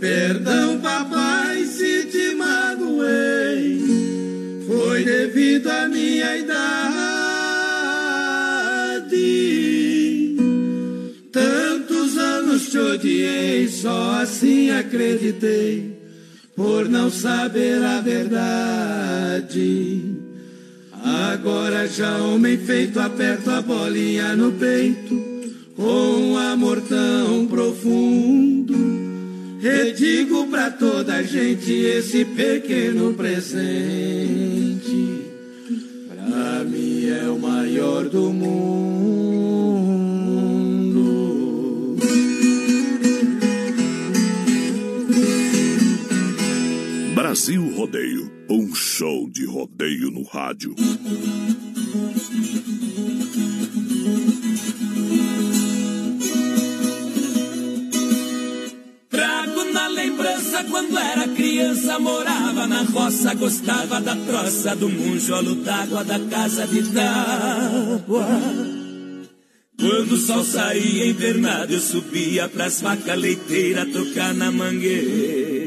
Perdão, 0.00 0.80
papai, 0.80 1.66
se 1.66 2.04
te 2.06 2.34
magoei, 2.34 3.78
foi 4.66 5.04
devido 5.04 5.68
à 5.68 5.86
minha 5.86 6.38
idade. 6.38 6.56
Tantos 11.30 12.16
anos 12.16 12.70
te 12.70 12.78
odiei, 12.78 13.68
só 13.68 14.22
assim 14.22 14.70
acreditei, 14.70 15.94
por 16.56 16.88
não 16.88 17.10
saber 17.10 17.84
a 17.84 18.00
verdade. 18.00 18.60
Agora 21.40 21.88
já 21.88 22.18
homem 22.18 22.58
feito, 22.58 23.00
aperto 23.00 23.48
a 23.48 23.62
bolinha 23.62 24.36
no 24.36 24.52
peito, 24.52 25.18
com 25.74 26.32
um 26.32 26.36
amor 26.36 26.82
tão 26.82 27.46
profundo. 27.46 28.76
Redigo 29.58 30.48
pra 30.48 30.70
toda 30.70 31.14
a 31.14 31.22
gente 31.22 31.72
esse 31.72 32.26
pequeno 32.26 33.14
presente. 33.14 33.62
Pra 36.08 36.62
mim 36.62 37.08
é 37.08 37.26
o 37.30 37.38
maior 37.38 38.04
do 38.10 38.30
mundo. 38.30 39.30
Brasil 47.14 47.66
Rodeio, 47.74 48.30
um 48.50 48.74
show 49.00 49.30
de 49.30 49.46
rodeio 49.46 50.10
no 50.10 50.22
rádio. 50.24 50.74
Trago 59.08 59.64
na 59.72 59.88
lembrança 59.88 60.64
quando 60.64 60.98
era 60.98 61.26
criança, 61.28 61.98
morava 61.98 62.66
na 62.66 62.82
roça, 62.82 63.32
gostava 63.32 64.02
da 64.02 64.14
troça, 64.14 64.76
do 64.76 64.90
munjolo 64.90 65.54
d'água 65.54 66.04
da 66.04 66.20
casa 66.20 66.66
de 66.66 66.82
tábua. 66.92 68.26
Quando 69.78 70.12
o 70.12 70.18
sol 70.18 70.44
saía 70.44 71.06
invernado, 71.06 71.72
eu 71.72 71.80
subia 71.80 72.50
pras 72.50 72.82
vacas 72.82 73.18
leiteiras 73.18 73.90
tocar 73.90 74.34
na 74.34 74.52
mangueira. 74.52 75.59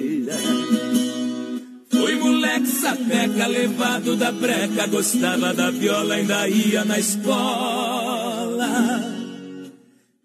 Sapeca, 2.84 3.48
levado 3.48 4.18
da 4.18 4.30
breca, 4.30 4.86
gostava 4.88 5.54
da 5.54 5.72
viola, 5.72 6.16
ainda 6.16 6.50
ia 6.50 6.84
na 6.84 7.00
escola. 7.00 8.70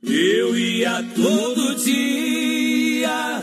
Eu 0.03 0.59
ia 0.59 1.05
todo 1.15 1.77
dia 1.77 3.41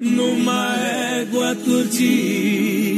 numa 0.00 0.74
égua 1.18 1.54
turdia. 1.54 2.89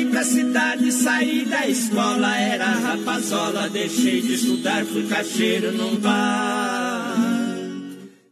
Mudei 0.00 0.06
pra 0.06 0.24
cidade, 0.24 0.92
saí 0.92 1.44
da 1.44 1.66
escola, 1.66 2.36
era 2.36 2.64
rapazola, 2.64 3.68
deixei 3.68 4.22
de 4.22 4.34
estudar, 4.34 4.84
fui 4.84 5.06
caixeiro 5.06 5.72
num 5.72 5.96
bar. 5.96 7.16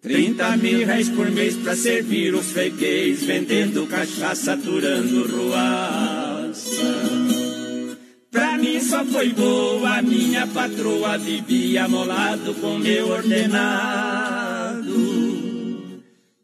30 0.00 0.56
mil 0.56 0.86
reais 0.86 1.08
por 1.10 1.30
mês 1.30 1.56
pra 1.56 1.76
servir 1.76 2.34
os 2.34 2.50
freguês, 2.52 3.22
vendendo 3.24 3.86
cachaça, 3.86 4.54
aturando 4.54 5.26
ruaça. 5.26 6.58
Pra 8.30 8.56
mim 8.58 8.80
só 8.80 9.04
foi 9.04 9.32
boa, 9.32 10.00
minha 10.02 10.46
patroa 10.46 11.18
vivia 11.18 11.84
amolado 11.84 12.54
com 12.54 12.78
meu 12.78 13.08
ordenado. 13.08 14.88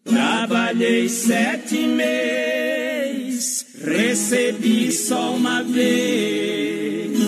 Trabalhei 0.05 1.09
sete 1.09 1.86
meses, 1.86 2.64
recebi 3.85 4.90
só 4.90 5.35
uma 5.35 5.62
vez. 5.62 7.19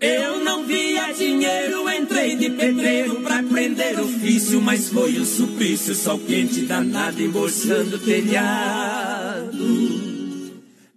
Eu 0.00 0.44
não 0.44 0.64
via 0.64 1.12
dinheiro, 1.12 1.88
entrei 1.90 2.36
de 2.36 2.50
pedreiro 2.50 3.16
pra 3.22 3.38
aprender 3.38 4.00
ofício, 4.00 4.60
mas 4.60 4.88
foi 4.88 5.18
um 5.18 5.24
suplício, 5.24 5.94
sol 5.94 6.18
quente 6.18 6.62
danado 6.62 7.22
embolsando 7.22 7.98
telhado. 7.98 9.48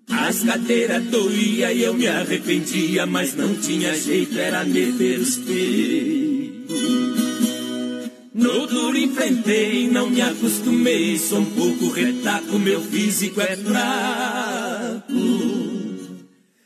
As 0.09 0.43
cadeiras 0.43 1.03
doía 1.05 1.71
e 1.71 1.83
eu 1.83 1.93
me 1.93 2.07
arrependia, 2.07 3.05
mas 3.05 3.35
não 3.35 3.55
tinha 3.55 3.95
jeito, 3.95 4.37
era 4.37 4.63
meter 4.63 5.19
os 5.19 5.37
peitos. 5.37 7.00
No 8.41 8.65
duro 8.65 8.97
enfrentei, 8.97 9.87
não 9.87 10.09
me 10.09 10.19
acostumei, 10.19 11.15
sou 11.19 11.41
um 11.41 11.45
pouco 11.45 11.89
retaco, 11.89 12.57
meu 12.57 12.81
físico 12.81 13.39
é 13.39 13.55
fraco. 13.55 15.13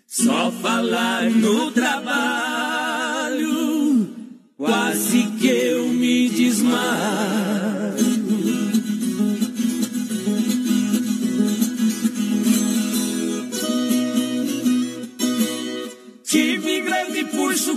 Só 0.08 0.50
falar 0.54 1.30
no 1.30 1.72
trabalho, 1.72 3.46
quase 4.56 5.24
que 5.38 5.48
eu 5.48 5.90
me 5.90 6.30
desmaio. 6.30 7.55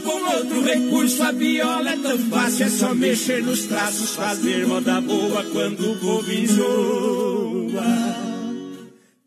Com 0.01 0.37
outro 0.37 0.63
recurso. 0.63 1.23
A 1.23 1.33
viola 1.33 1.91
é 1.91 1.97
tão 1.97 2.19
fácil, 2.31 2.67
é 2.67 2.69
só 2.69 2.95
mexer 2.95 3.43
nos 3.43 3.67
traços, 3.67 4.15
fazer 4.15 4.67
moda 4.67 5.01
boa 5.01 5.45
quando 5.53 5.93
o 5.93 5.97
povo 5.97 6.33
enjoa. 6.33 8.19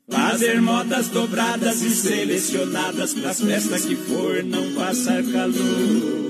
Fazer 0.09 0.61
modas 0.61 1.07
dobradas 1.07 1.81
e 1.81 1.89
selecionadas 1.89 3.13
pras 3.13 3.39
festas 3.39 3.85
que 3.85 3.95
for 3.95 4.43
não 4.43 4.73
passar 4.73 5.23
calor. 5.23 6.21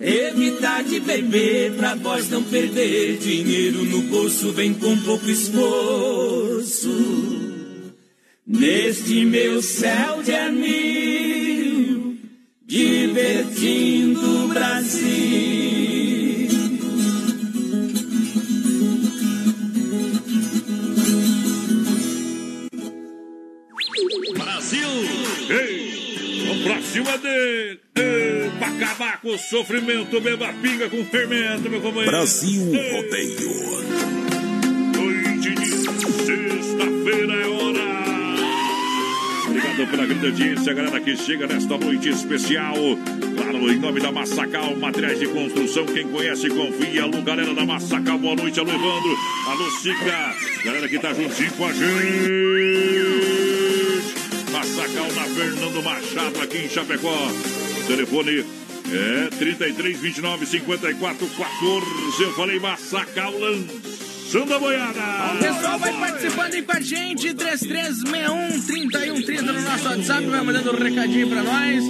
Evitar 0.00 0.82
de 0.82 0.98
beber 0.98 1.74
pra 1.74 1.94
voz 1.94 2.28
não 2.28 2.42
perder 2.42 3.18
dinheiro 3.18 3.84
no 3.84 4.02
bolso 4.02 4.50
vem 4.50 4.74
com 4.74 4.98
pouco 4.98 5.30
esforço. 5.30 6.90
Neste 8.44 9.24
meu 9.24 9.62
céu 9.62 10.20
de 10.24 10.34
anil, 10.34 11.41
divertindo 12.72 14.44
o 14.44 14.48
Brasil. 14.48 15.02
Brasil! 24.38 24.88
Ei! 25.50 26.46
Vamos 26.46 26.62
pra 26.62 26.80
cima 26.80 27.18
dele! 27.18 27.80
Ei, 27.94 28.50
pra 28.58 28.68
acabar 28.68 29.20
com 29.20 29.34
o 29.34 29.38
sofrimento, 29.38 30.18
beba 30.18 30.50
pinga 30.54 30.88
com 30.88 31.04
fermento, 31.04 31.68
meu 31.68 31.82
companheiro! 31.82 32.10
Brasil 32.10 32.74
Ei. 32.74 32.90
Rodeio. 32.90 33.82
Noite 34.96 35.54
de 35.56 35.66
sexta-feira 35.66 37.34
é 37.34 37.46
hora! 37.48 37.61
Obrigado 39.82 39.90
pela 39.90 40.06
grande 40.06 40.26
audiência, 40.26 40.74
galera 40.74 41.00
que 41.00 41.16
chega 41.16 41.46
nesta 41.46 41.76
noite 41.76 42.08
especial. 42.08 42.74
Claro, 43.36 43.72
em 43.72 43.78
nome 43.78 44.00
da 44.00 44.12
Massacal, 44.12 44.76
materiais 44.76 45.18
de 45.18 45.26
construção, 45.26 45.84
quem 45.86 46.06
conhece, 46.08 46.48
confia. 46.48 47.02
Alô, 47.02 47.20
galera 47.22 47.52
da 47.52 47.64
Massacal, 47.64 48.18
boa 48.18 48.36
noite. 48.36 48.60
Alô, 48.60 48.70
Evandro. 48.70 49.16
Alô, 49.48 49.70
Sica. 49.70 50.36
Galera 50.64 50.88
que 50.88 50.98
tá 50.98 51.12
juntinho 51.12 51.52
com 51.52 51.66
a 51.66 51.72
gente. 51.72 51.82
Massacal 54.52 55.12
na 55.14 55.24
Fernando 55.24 55.82
Machado, 55.82 56.40
aqui 56.40 56.58
em 56.58 56.68
Chapecó. 56.68 57.28
Telefone 57.86 58.44
é 58.92 59.28
33 59.36 59.98
29 59.98 60.46
54 60.46 61.26
14. 61.26 62.22
Eu 62.22 62.32
falei 62.34 62.60
Massacal 62.60 63.32
lançando 64.32 64.54
a 64.54 64.58
boiada. 64.58 65.00
O 65.34 65.38
pessoal 65.38 65.78
vai 65.78 65.92
participando 65.92 66.54
aí 66.54 66.62
com 66.62 66.72
a 66.76 66.80
gente, 66.80 67.34
3361-3130 67.34 69.40
no 69.42 69.52
nosso 69.60 69.88
WhatsApp, 69.88 70.26
vai 70.26 70.42
mandando 70.42 70.72
um 70.74 70.78
recadinho 70.82 71.28
pra 71.28 71.42
nós. 71.42 71.84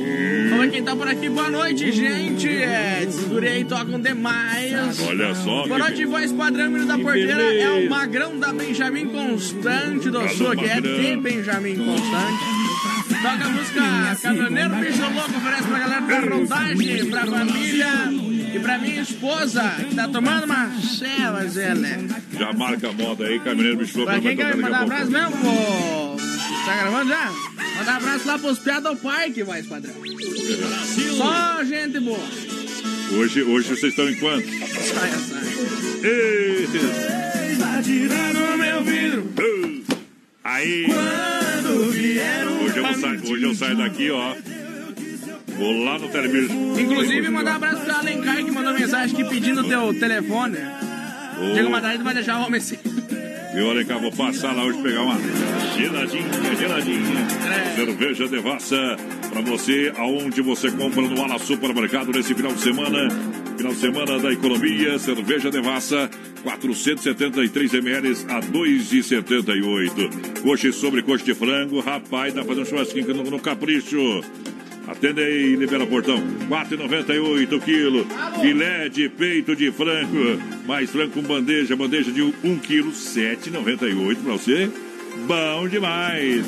Vamos 0.51 0.65
ver 0.65 0.71
quem 0.73 0.83
tá 0.83 0.97
por 0.97 1.09
aqui, 1.09 1.29
boa 1.29 1.51
noite, 1.51 1.93
gente. 1.93 2.49
É, 2.49 3.07
segurei, 3.11 3.65
tocam 3.65 4.01
demais. 4.01 4.99
Olha 5.01 5.35
só. 5.35 5.67
Boa 5.67 5.69
que- 5.69 5.79
noite, 5.79 6.05
voz 6.07 6.33
padrão, 6.33 6.71
menino 6.71 6.87
da 6.89 6.97
Que 6.97 7.03
porteira. 7.03 7.37
beleza. 7.37 7.63
É 7.65 7.71
o 7.71 7.89
magrão 7.91 8.39
da 8.39 8.53
Benjamin 8.53 9.07
Constante 9.09 10.11
do 10.11 10.29
Sul, 10.31 10.57
que 10.57 10.65
é 10.65 10.81
de 10.81 11.17
Benjamin 11.17 11.77
Constante. 11.77 12.63
Toca 13.23 13.45
a 13.45 13.49
música 13.51 13.83
Caminhoneiro 14.21 14.71
Bicho 14.77 15.03
Louco, 15.03 15.37
oferece 15.37 15.63
pra 15.69 15.79
galera 15.79 16.01
da 16.01 16.21
rodagem, 16.35 17.07
pra 17.07 17.27
família 17.27 17.89
e 18.53 18.59
pra 18.61 18.79
minha 18.79 19.03
esposa, 19.03 19.63
que 19.89 19.95
tá 19.95 20.09
tomando 20.09 20.45
uma 20.45 20.71
ceva, 20.81 21.47
Zé 21.49 21.73
Já 22.39 22.53
marca 22.53 22.89
a 22.89 22.93
moda 22.93 23.25
aí, 23.25 23.39
caminhoneiro 23.41 23.79
bicho 23.79 23.99
louco, 23.99 24.13
Pra 24.13 24.21
quem 24.21 24.37
quer 24.37 24.57
mandar 24.57 24.83
abraço 24.83 25.11
mesmo, 25.11 25.33
pô? 25.39 26.17
Tá 26.67 26.77
gravando 26.77 27.09
já? 27.09 27.33
Mandar 27.77 27.97
abraço 27.97 28.27
lá 28.27 28.39
pros 28.39 28.59
piados 28.59 28.91
do 28.91 28.97
parque, 28.97 29.43
voz 29.43 29.67
padrão. 29.67 29.95
Só 31.17 31.65
gente 31.65 31.99
boa. 32.01 32.19
Hoje, 33.13 33.43
hoje 33.43 33.69
vocês 33.69 33.93
estão 33.93 34.09
em 34.09 34.15
quanto? 34.17 34.47
Ei, 36.03 36.67
Vai 37.59 37.83
tirar 37.83 38.35
no 38.35 38.59
meu 38.59 38.85
vidro. 38.85 39.33
Aí. 40.45 40.87
Quando 40.87 41.91
vier 41.93 42.49
um 42.49 42.65
Hoje 42.65 42.79
eu, 42.79 42.95
sair, 42.95 43.33
hoje 43.33 43.43
eu 43.45 43.55
saio 43.55 43.77
daqui, 43.77 44.11
ó. 44.11 44.35
Vou 45.63 45.85
lá 45.85 45.97
no 45.97 46.09
Telemir. 46.09 46.51
Inclusive, 46.77 47.31
mandar 47.31 47.53
um 47.53 47.55
abraço 47.55 47.83
pro 47.83 47.95
Alencar 47.95 48.45
que 48.45 48.51
mandou 48.51 48.75
mensagem 48.75 49.15
aqui 49.15 49.31
pedindo 49.31 49.63
teu 49.63 49.95
telefone. 49.95 50.59
Uma 51.69 51.81
tarde 51.81 51.99
tu 51.99 52.05
vai 52.05 52.15
deixar 52.15 52.41
o 52.41 52.47
homem 52.47 52.59
assim. 52.59 52.77
E 53.55 53.61
olha 53.61 53.85
cá, 53.85 53.97
vou 53.97 54.11
passar 54.11 54.57
lá 54.57 54.65
hoje 54.65 54.83
pegar 54.83 55.03
uma 55.03 55.17
geladinha, 55.77 56.25
geladinha. 56.59 57.29
Cerveja 57.77 58.27
Devassa 58.27 58.97
pra 59.31 59.41
você, 59.43 59.93
aonde 59.97 60.43
você 60.43 60.69
compra 60.73 61.03
no 61.03 61.23
Ala 61.23 61.39
Supermercado 61.39 62.11
nesse 62.11 62.35
final 62.35 62.53
de 62.53 62.61
semana. 62.61 63.09
Final 63.57 63.73
de 63.73 63.79
semana 63.79 64.19
da 64.19 64.33
economia, 64.33 64.99
cerveja 64.99 65.49
Devassa, 65.49 66.11
473 66.43 67.75
ml 67.75 68.09
a 68.29 68.41
2,78. 68.41 70.43
Coxa 70.43 70.73
sobre 70.73 71.03
coxa 71.03 71.25
de 71.25 71.35
frango, 71.35 71.79
rapaz, 71.79 72.35
dá 72.35 72.43
pra 72.43 72.49
fazer 72.49 72.63
um 72.63 72.65
churrasquinho 72.65 73.15
no, 73.15 73.31
no 73.31 73.39
capricho. 73.39 74.25
Atende 74.87 75.23
aí, 75.23 75.57
libera 75.57 75.87
portão. 75.87 76.23
4,98 76.49 77.61
quilo. 77.61 78.07
Filé 78.41 78.89
de 78.89 79.09
peito 79.09 79.55
de 79.55 79.71
frango. 79.71 80.41
Mais 80.67 80.91
frango 80.91 81.13
com 81.13 81.23
bandeja. 81.23 81.77
Bandeja 81.77 82.11
de 82.11 82.23
1 82.23 82.59
quilo. 82.59 82.91
7,98 82.91 84.17
pra 84.23 84.33
você. 84.33 84.71
Bom 85.27 85.69
demais. 85.69 86.45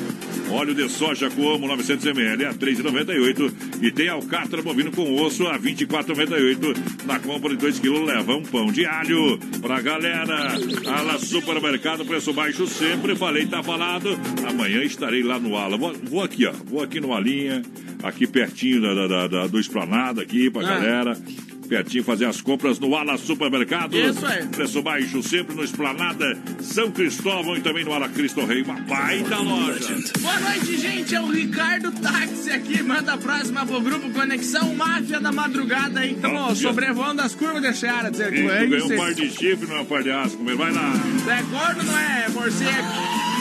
Óleo 0.49 0.75
de 0.75 0.87
soja 0.89 1.29
como 1.29 1.67
900 1.67 2.05
ml 2.05 2.45
a 2.45 2.53
3,98. 2.53 3.53
E 3.81 3.91
tem 3.91 4.09
alcatra 4.09 4.61
bovino 4.61 4.91
com 4.91 5.15
osso 5.21 5.47
a 5.47 5.57
24,98. 5.57 7.05
Na 7.05 7.19
compra 7.19 7.49
de 7.49 7.57
2 7.57 7.79
quilos 7.79 8.05
leva 8.05 8.35
um 8.35 8.43
pão 8.43 8.67
de 8.67 8.85
alho 8.85 9.39
pra 9.61 9.81
galera. 9.81 10.53
Ala 10.87 11.17
Supermercado, 11.19 12.05
preço 12.05 12.33
baixo 12.33 12.67
sempre. 12.67 13.15
Falei, 13.15 13.45
tá 13.47 13.63
falado. 13.63 14.09
Amanhã 14.47 14.83
estarei 14.83 15.23
lá 15.23 15.39
no 15.39 15.55
Ala. 15.55 15.77
Vou, 15.77 15.93
vou 16.03 16.21
aqui, 16.23 16.45
ó. 16.45 16.51
Vou 16.65 16.83
aqui 16.83 16.99
no 16.99 17.13
Alinha. 17.13 17.61
Aqui 18.03 18.27
pertinho 18.27 18.81
da, 18.81 18.93
da- 18.93 19.07
da- 19.07 19.27
da- 19.27 19.47
do 19.47 19.59
Esplanada 19.59 20.21
aqui 20.21 20.49
pra 20.51 20.61
Ah. 20.61 20.65
galera. 20.75 21.17
Pertinho 21.65 22.03
fazer 22.03 22.25
as 22.25 22.41
compras 22.41 22.79
no 22.79 22.95
Ala 22.95 23.17
Supermercado. 23.17 23.95
Isso 23.97 24.25
aí. 24.25 24.45
Preço 24.47 24.81
baixo 24.81 25.21
sempre 25.23 25.55
no 25.55 25.63
Esplanada, 25.63 26.37
São 26.61 26.91
Cristóvão 26.91 27.57
e 27.57 27.61
também 27.61 27.83
no 27.83 27.93
Ala 27.93 28.09
Cristo 28.09 28.45
Rei. 28.45 28.61
Uma 28.61 28.79
baita 28.81 29.37
loja. 29.37 29.95
Boa 30.19 30.39
noite, 30.39 30.77
gente. 30.77 31.15
É 31.15 31.21
o 31.21 31.27
Ricardo 31.29 31.91
Táxi 31.91 32.51
aqui. 32.51 32.81
Manda 32.83 33.13
a 33.13 33.17
próxima 33.17 33.65
pro 33.65 33.81
grupo 33.81 34.09
Conexão 34.11 34.73
Máfia 34.75 35.19
da 35.19 35.31
Madrugada 35.31 35.99
aí. 35.99 36.13
Estamos 36.13 36.59
sobrevoando 36.59 37.21
as 37.21 37.35
curvas 37.35 37.61
de 37.61 37.73
Seara. 37.73 38.09
Dizer 38.09 38.33
é 38.33 38.65
ganhou 38.65 38.91
um 38.91 38.97
par 38.97 39.13
de 39.13 39.29
chifre, 39.29 39.67
não 39.67 39.77
é 39.77 39.81
um 39.81 39.85
par 39.85 40.03
de 40.03 40.11
asco. 40.11 40.43
Vai 40.43 40.71
lá. 40.71 40.93
É 41.27 41.43
corno, 41.43 41.83
não 41.83 41.97
é 41.97 42.29
morcego. 42.29 43.34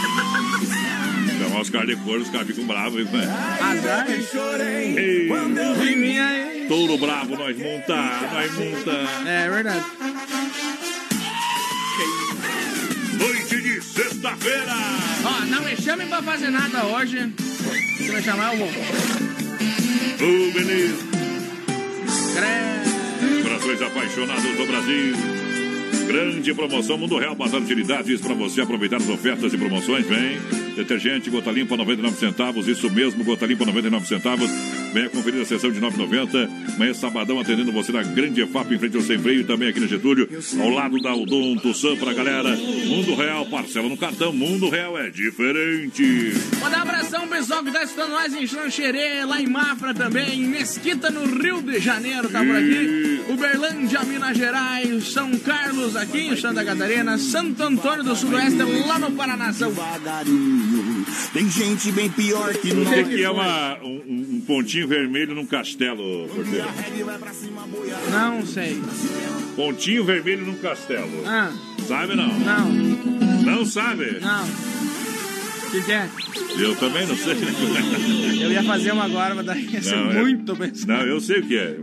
Então, 1.55 1.63
os 1.63 1.71
caras 1.71 1.87
de 1.89 1.97
cor, 2.03 2.19
os 2.19 2.29
caras 2.31 2.49
ficam 2.49 2.67
bravos. 2.67 2.95
viu, 2.95 3.07
velho? 3.07 3.31
Azar. 3.31 4.07
Ei, 4.11 5.29
Quando 5.29 5.57
eu 5.57 5.75
vi 5.77 5.95
minha... 5.95 6.67
Touro 6.67 6.99
bravo, 6.99 7.37
nós 7.37 7.57
monta, 7.57 7.95
nós 7.95 8.53
monta. 8.55 8.91
É 9.25 9.49
verdade. 9.49 9.85
Noite 13.19 13.63
de 13.63 13.81
sexta-feira. 13.83 14.75
Ó, 15.25 15.45
não 15.47 15.63
me 15.63 15.77
chamem 15.77 16.09
pra 16.09 16.21
fazer 16.23 16.51
nada 16.51 16.87
hoje. 16.87 17.33
Se 17.99 18.11
me 18.11 18.21
chamar, 18.21 18.55
eu 18.55 18.59
vou. 18.59 18.69
Ô, 18.69 20.53
beleza. 20.53 21.05
Corações 23.45 23.81
apaixonados 23.81 24.57
do 24.57 24.67
Brasil. 24.67 25.15
Grande 26.09 26.53
promoção 26.53 26.99
Mundo 26.99 27.17
Real, 27.17 27.37
Bazar 27.37 27.61
Utilidades 27.61 28.21
para 28.21 28.35
você 28.35 28.61
aproveitar 28.61 28.97
as 28.97 29.09
ofertas 29.09 29.53
e 29.53 29.57
promoções. 29.57 30.05
Vem. 30.05 30.64
Detergente 30.77 31.31
Gota 31.31 31.51
Limpa 31.51 31.77
99 31.77 32.17
centavos, 32.19 32.69
isso 32.69 32.91
mesmo, 32.91 33.23
Gota 33.25 33.47
Limpa 33.47 33.65
99 33.65 34.07
centavos. 34.07 34.51
Venha 34.93 35.09
conferir 35.09 35.43
a 35.43 35.45
sessão 35.45 35.71
de 35.71 35.81
9,90. 35.81 36.49
Amanhã, 36.75 36.95
sabadão, 36.95 37.41
atendendo 37.41 37.73
você 37.73 37.93
na 37.93 38.03
Grande 38.03 38.43
EFAP, 38.43 38.75
em 38.75 38.79
frente 38.79 38.97
ao 38.97 39.03
Sem 39.03 39.19
Freio, 39.19 39.41
e 39.41 39.45
também 39.45 39.69
aqui 39.69 39.81
no 39.81 39.89
Getúlio, 39.89 40.29
ao 40.61 40.69
lado 40.69 41.01
da 41.01 41.15
Odonto 41.15 41.75
Sam 41.75 41.97
pra 41.97 42.13
galera. 42.13 42.57
Mundo 42.57 43.15
Real, 43.15 43.47
parcela 43.47 43.89
no 43.89 43.97
cartão. 43.97 44.33
Mundo 44.33 44.69
Real 44.69 44.99
é 44.99 45.11
diferente. 45.11 46.33
Mandar 46.61 46.79
um 46.79 46.83
abração, 46.83 47.29
pessoal 47.29 47.65
que 47.65 47.71
tá 47.71 47.83
estudando 47.83 48.11
nós 48.11 48.35
em 48.35 48.47
Xanxerê, 48.47 49.25
lá 49.25 49.41
em 49.41 49.47
Mafra 49.47 49.95
também, 49.95 50.43
em 50.43 50.47
Mesquita, 50.47 51.11
no 51.11 51.25
Rio 51.25 51.63
de 51.63 51.79
Janeiro, 51.81 52.29
tá 52.29 52.41
por 52.41 52.57
aqui. 52.57 53.21
Uberlândia, 53.29 54.03
Minas 54.05 54.37
Gerais, 54.37 55.13
São 55.13 55.37
Carlos, 55.39 55.97
aqui 55.97 56.29
em 56.29 56.37
Santa 56.37 56.65
Catarina, 56.65 57.19
Santo 57.19 57.63
Antônio 57.63 58.05
do 58.05 58.15
Sudoeste, 58.15 58.59
lá 58.87 58.99
no 58.99 59.13
Paraná. 59.13 59.53
Tem 61.33 61.49
gente 61.51 61.93
bem 61.93 62.09
pior 62.11 62.53
que 62.55 62.73
O 62.73 62.87
que, 62.87 63.05
que 63.05 63.23
é 63.23 63.31
uma, 63.31 63.79
um, 63.83 64.37
um 64.37 64.41
pontinho 64.47 64.89
vermelho 64.89 65.35
num 65.35 65.47
castelo, 65.47 66.29
porteiro? 66.29 66.67
Não 68.11 68.47
sei. 68.47 68.81
Pontinho 69.57 70.05
vermelho 70.05 70.47
num 70.47 70.57
castelo. 70.57 71.23
Ah. 71.27 71.53
Sabe 71.87 72.15
não? 72.17 72.29
Não. 72.39 72.71
Não 73.43 73.65
sabe? 73.67 74.19
Não. 74.21 74.45
O 74.45 75.71
que, 75.71 75.83
que 75.83 75.93
é? 75.93 76.09
Eu 76.59 76.77
também 76.77 77.07
não 77.07 77.17
sei. 77.17 77.37
Eu 78.41 78.53
ia 78.53 78.63
fazer 78.63 78.93
uma 78.93 79.05
agora, 79.05 79.35
mas 79.35 79.45
daí 79.47 79.67
ia 79.67 79.83
ser 79.83 79.97
Não, 79.97 80.11
é- 80.13 80.21
muito 80.21 80.57
pensado. 80.57 80.93
Não, 80.93 81.01
eu 81.07 81.21
sei 81.21 81.41
o 81.41 81.47
que 81.47 81.57
é. 81.57 81.77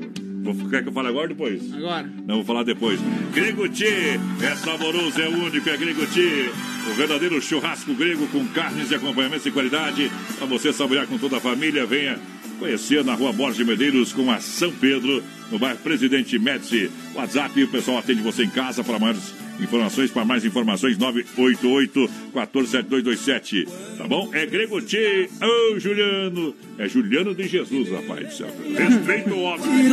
Quer 0.69 0.83
que 0.83 0.89
eu 0.89 0.93
fale 0.93 1.07
agora 1.09 1.23
ou 1.23 1.29
depois? 1.29 1.73
Agora. 1.73 2.09
Não, 2.25 2.35
vou 2.35 2.43
falar 2.43 2.63
depois. 2.63 2.99
Grego 3.33 3.67
Tchê, 3.69 4.19
é 4.41 4.55
saboroso, 4.55 5.21
é 5.21 5.27
único, 5.27 5.69
é 5.69 5.77
Grego 5.77 6.05
Tchê. 6.07 6.49
O 6.89 6.93
verdadeiro 6.95 7.39
churrasco 7.41 7.93
grego 7.93 8.27
com 8.27 8.45
carnes 8.47 8.89
e 8.89 8.95
acompanhamentos 8.95 9.43
de 9.43 9.51
qualidade. 9.51 10.11
Para 10.37 10.47
você 10.47 10.73
saborear 10.73 11.05
com 11.05 11.17
toda 11.17 11.37
a 11.37 11.39
família, 11.39 11.85
venha 11.85 12.19
conhecer 12.61 13.03
na 13.03 13.15
rua 13.15 13.33
Borges 13.33 13.57
de 13.57 13.65
Medeiros 13.65 14.13
com 14.13 14.29
a 14.29 14.39
São 14.39 14.71
Pedro, 14.71 15.23
no 15.51 15.57
bairro 15.57 15.79
Presidente 15.79 16.37
Médici. 16.37 16.91
WhatsApp, 17.15 17.63
o 17.63 17.67
pessoal 17.67 17.97
atende 17.97 18.21
você 18.21 18.43
em 18.43 18.49
casa 18.51 18.83
para 18.83 18.99
maiores 18.99 19.33
informações. 19.59 20.11
Para 20.11 20.23
mais 20.23 20.45
informações, 20.45 20.95
988 20.95 21.99
147227 22.31 23.65
Tá 23.97 24.07
bom? 24.07 24.29
É 24.31 24.45
Grego 24.45 24.79
Tchê. 24.79 25.27
Ô, 25.41 25.79
Juliano. 25.79 26.55
É 26.77 26.87
Juliano 26.87 27.33
de 27.33 27.47
Jesus, 27.47 27.89
rapaz 27.89 28.27
do 28.27 28.33
céu. 28.35 28.55
Respeita 28.77 29.33
o 29.33 29.41
homem. 29.41 29.89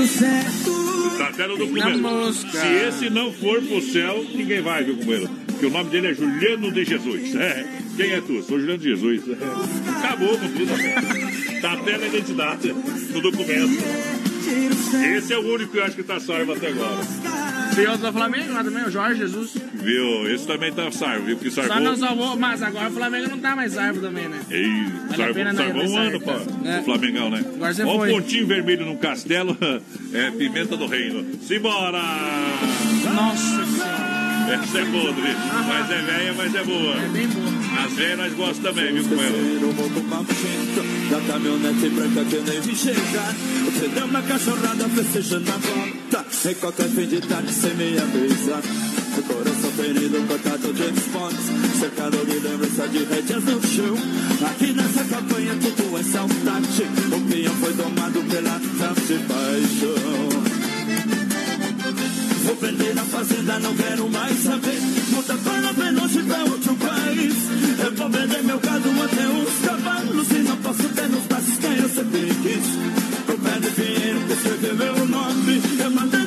Tá 1.17 1.29
até 1.29 1.47
no 1.47 1.57
documento. 1.57 1.89
Na 1.89 1.97
mosca. 1.97 2.51
Se 2.51 2.67
esse 2.87 3.11
não 3.11 3.33
for 3.33 3.63
pro 3.63 3.81
céu, 3.81 4.27
ninguém 4.35 4.61
vai, 4.61 4.85
viu, 4.85 4.99
companheiro? 4.99 5.31
Porque 5.47 5.65
o 5.65 5.71
nome 5.71 5.89
dele 5.89 6.09
é 6.09 6.15
Juliano 6.15 6.71
de 6.71 6.85
Jesus. 6.85 7.35
É. 7.35 7.88
Quem 7.99 8.13
é 8.13 8.21
tu? 8.21 8.41
Sou 8.45 8.61
Juliano 8.61 8.79
de 8.79 8.91
Jesus. 8.91 9.23
Acabou 9.99 10.39
com 10.39 10.49
tudo. 10.49 11.61
Tá 11.61 11.73
até 11.73 11.99
na 11.99 12.07
identidade, 12.07 12.73
no 13.13 13.21
documento. 13.21 13.83
Esse 15.17 15.33
é 15.33 15.39
o 15.39 15.53
único 15.55 15.73
que 15.73 15.79
eu 15.79 15.85
acho 15.85 15.97
que 15.97 16.05
tá 16.05 16.21
salvo 16.21 16.53
até 16.53 16.69
agora. 16.69 16.97
Tem 17.75 17.87
outro 17.89 18.07
do 18.07 18.13
Flamengo 18.13 18.53
lá 18.53 18.63
também, 18.63 18.85
o 18.85 18.91
Jorge 18.91 19.19
Jesus. 19.19 19.57
Viu? 19.75 20.31
Esse 20.33 20.47
também 20.47 20.73
tá 20.73 20.93
salvo, 20.93 21.25
viu? 21.27 21.37
Porque 21.37 21.51
Só 21.51 21.65
salvou. 21.65 21.83
não 21.83 21.97
salvou, 21.97 22.37
mas 22.37 22.63
agora 22.63 22.89
o 22.89 22.93
Flamengo 22.93 23.31
não 23.31 23.39
tá 23.41 23.57
mais 23.57 23.73
salvo 23.73 24.01
também, 24.01 24.29
né? 24.29 24.41
Ei, 24.49 24.85
Vale 25.17 25.35
salvou, 25.35 25.55
salvou 25.55 25.85
um 25.89 25.99
ano, 25.99 26.21
pô. 26.21 26.31
É. 26.69 26.79
O 26.79 26.85
Flamengão, 26.85 27.31
né? 27.31 27.45
Agora 27.57 27.75
você 27.75 27.83
Ó 27.83 27.95
o 27.95 27.99
foi. 27.99 28.11
pontinho 28.13 28.47
vermelho 28.47 28.87
num 28.87 28.97
castelo, 28.97 29.57
é 30.15 30.31
pimenta 30.31 30.77
do 30.77 30.87
reino. 30.87 31.27
Simbora! 31.43 32.01
Nossa 33.13 33.67
senhora. 33.67 34.08
Essa 34.49 34.79
é 34.79 34.85
podre, 34.87 35.37
mas 35.67 35.91
é 35.91 36.03
velha, 36.03 36.35
mas 36.35 36.55
é 36.55 36.65
boa. 36.65 36.95
As 37.85 37.93
velhas 37.93 38.19
nós 38.19 38.33
gostamos 38.33 38.59
também, 38.61 38.95
viu, 38.95 39.05
companheiro? 39.05 39.75
Da 41.11 41.21
caminhonete 41.21 41.89
branca 41.91 42.25
que 42.25 42.37
nem 42.51 42.61
vi 42.61 42.75
chegar 42.75 43.35
Você 43.65 43.89
deu 43.89 44.05
uma 44.07 44.23
cachorrada 44.23 44.89
festejando 44.89 45.51
a 45.51 45.57
volta. 45.57 46.51
Em 46.51 46.55
qualquer 46.55 46.89
fim 46.89 47.07
de 47.07 47.21
tarde 47.21 47.53
sem 47.53 47.75
minha 47.75 48.05
mesa 48.07 48.61
O 49.19 49.23
coração 49.23 49.71
ferido, 49.73 50.27
cortado 50.27 50.73
de 50.73 50.99
esportes 50.99 51.79
Cercado 51.79 52.27
de 52.27 52.39
lembrança 52.41 52.89
de 52.89 53.05
rédeas 53.05 53.45
no 53.45 53.67
chão. 53.67 53.97
Aqui 54.51 54.73
nessa 54.73 55.05
campanha 55.05 55.57
tudo 55.61 55.99
é 55.99 56.03
saudade. 56.03 56.83
O 57.15 57.21
peão 57.31 57.55
foi 57.55 57.73
domado 57.75 58.23
pela 58.25 58.61
tanta 58.61 59.35
paixão 59.35 60.48
Vou 62.49 62.57
perder 62.57 62.95
na 62.95 63.05
fazenda, 63.05 63.59
não 63.59 63.77
quero 63.77 64.09
mais 64.09 64.39
saber. 64.43 64.81
Muda 65.11 65.35
para 65.37 65.91
longe 65.91 66.23
pra 66.23 66.45
outro 66.45 66.75
país. 66.77 67.35
Eu 67.85 67.95
vou 67.95 68.09
vender 68.09 68.43
meu 68.43 68.59
gado 68.59 68.89
até 69.03 69.29
os 69.29 69.67
cavalos. 69.67 70.31
E 70.31 70.39
não 70.49 70.57
posso 70.57 70.89
ter 70.89 71.09
nos 71.11 71.25
braços 71.27 71.59
quem 71.59 71.77
eu 71.77 71.89
sempre 71.91 72.35
quis. 72.43 73.19
De 73.59 73.71
dinheiro 73.71 74.21
que 74.27 74.33
escreveu 74.33 74.77
meu 74.77 75.07
nome. 75.09 75.63
Eu 75.79 75.91
mandei 75.91 76.19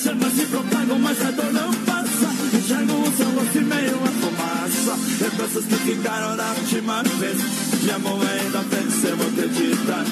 As 0.00 0.04
chamas 0.06 0.32
se 0.32 0.46
propagam, 0.46 0.98
mas 0.98 1.20
a 1.20 1.30
dor 1.30 1.52
não 1.52 1.70
passa. 1.84 2.56
Enxergo 2.56 3.02
o 3.02 3.16
seu 3.18 3.30
rosto 3.32 3.58
e 3.58 3.60
meio 3.60 3.96
a 3.96 4.08
fumaça. 4.08 4.98
Lembranças 5.20 5.64
que 5.66 5.74
ficaram 5.74 6.36
da 6.38 6.52
última 6.52 7.02
vez. 7.02 7.36
Minha 7.82 7.98
mão 7.98 8.18
ainda 8.22 8.64
pensa, 8.70 9.08
eu 9.08 9.16
vou 9.18 9.26
acreditar. 9.26 10.04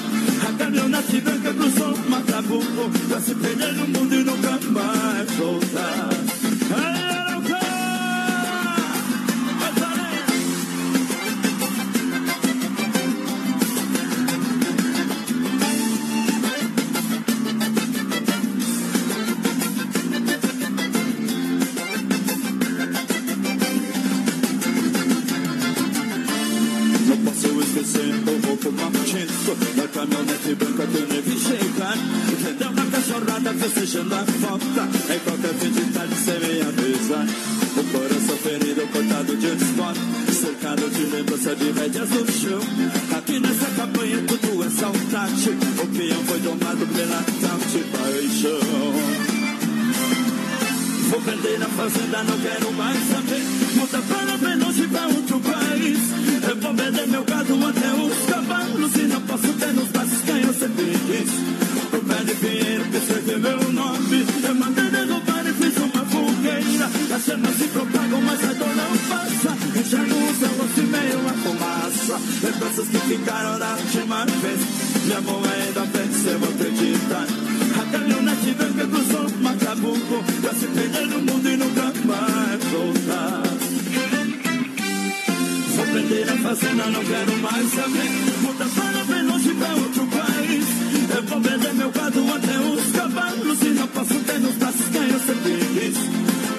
A 0.47 0.53
caminhonete 0.59 1.21
branca 1.21 1.53
cruzou 1.53 1.93
o 1.93 2.09
Macabuco 2.09 2.89
Pra 3.09 3.19
se 3.19 3.33
perder 3.33 3.73
no 3.73 3.87
mundo 3.87 4.13
e 4.13 4.23
nunca 4.23 4.59
mais 4.71 5.31
voltar 5.31 6.38
cachorrada 33.49 33.53
festejando 33.53 34.15
a 34.15 34.25
falta 34.25 35.13
Em 35.13 35.19
qualquer 35.19 35.53
fim 35.55 35.71
de 35.71 35.81
tarde 35.91 36.15
sem 36.15 36.39
minha 36.39 36.65
mesa 36.65 37.25
O 37.77 37.83
coração 37.91 38.37
ferido, 38.37 38.87
cortado 38.91 39.35
de 39.37 39.47
esporte 39.47 39.99
Cercado 40.33 40.89
de 40.89 41.03
lembrança 41.05 41.55
de 41.55 41.71
rédeas 41.71 42.09
no 42.09 42.31
chão 42.31 42.59
Aqui 43.17 43.39
nessa 43.39 43.65
campanha 43.75 44.23
tudo 44.27 44.63
é 44.63 44.69
saudade 44.69 45.49
O 45.49 45.87
peão 45.87 46.23
foi 46.25 46.39
domado 46.39 46.87
pela 46.87 47.23
tal 47.41 47.59
de 47.59 47.83
paixão 47.89 49.29
Vou 51.09 51.19
vender 51.21 51.57
na 51.57 51.65
fazenda, 51.65 52.23
não 52.23 52.39
quero 52.39 52.71
mais 52.73 52.99
saber. 53.09 53.41
Muda 53.73 53.97
para 53.97 54.37
bem 54.37 54.59
longe 54.63 54.87
pra 54.87 55.07
outro 55.07 55.39
país. 55.39 55.97
Eu 56.47 56.55
vou 56.57 56.73
vender 56.75 57.07
meu 57.07 57.23
gado 57.23 57.55
até 57.65 57.93
os 57.93 58.31
cavalos. 58.31 58.95
E 58.95 59.01
não 59.07 59.21
posso 59.21 59.53
ter 59.53 59.73
nos 59.73 59.87
braços 59.87 60.21
quem 60.21 60.41
eu 60.43 60.53
sempre 60.53 60.85
quis. 61.07 61.68
De 62.25 62.35
pinheiro 62.35 62.83
que 62.85 62.97
escreveu 62.97 63.39
meu 63.39 63.71
nome. 63.71 64.25
Eu 64.43 64.55
mandei 64.55 64.89
derrubar 64.89 65.45
e 65.47 65.53
fiz 65.53 65.77
uma 65.77 66.05
fogueira. 66.05 66.89
As 67.15 67.23
chamas 67.23 67.55
se 67.55 67.67
propagam, 67.69 68.21
mas 68.21 68.43
a 68.43 68.53
dor 68.53 68.75
não 68.75 68.97
passa. 69.09 69.79
Enxergo 69.79 70.15
o 70.15 70.35
céu 70.35 70.49
rosto 70.57 70.79
e 70.79 70.83
meio 70.83 71.19
a 71.27 71.33
fumaça. 71.33 72.19
Lembranças 72.43 72.87
que 72.89 72.97
ficaram 72.99 73.57
da 73.57 73.71
última 73.71 74.25
vez. 74.25 74.59
Minha 75.05 75.21
mão 75.21 75.41
ainda 75.43 75.81
pensa, 75.87 76.29
eu 76.29 76.39
vou 76.39 76.49
acreditar. 76.49 77.27
A 77.79 77.91
caminhonete 77.91 78.51
branca 78.53 78.87
cruzou 78.87 79.27
o 79.27 79.43
Macabuco 79.43 80.23
Pra 80.41 80.53
se 80.53 80.67
perder 80.67 81.07
no 81.07 81.19
mundo 81.19 81.49
e 81.49 81.57
nunca 81.57 81.93
mais 82.05 82.63
voltar 82.65 83.43
Vou 85.75 85.85
perder 85.85 86.29
a 86.29 86.37
fazenda, 86.37 86.85
não 86.87 87.03
quero 87.05 87.37
mais 87.37 87.69
saber 87.69 88.09
Muda 88.41 88.65
para 88.75 88.88
Vender 91.37 91.73
meu 91.73 91.91
gado 91.91 92.19
até 92.33 92.59
os 92.59 92.91
cavalos. 92.91 93.61
E 93.61 93.69
não 93.69 93.87
posso 93.87 94.15
ter 94.15 94.39
nos 94.39 94.55
braços 94.55 94.89
quem 94.91 95.09
eu 95.09 95.19
sempre 95.19 95.57
quis. 95.73 95.97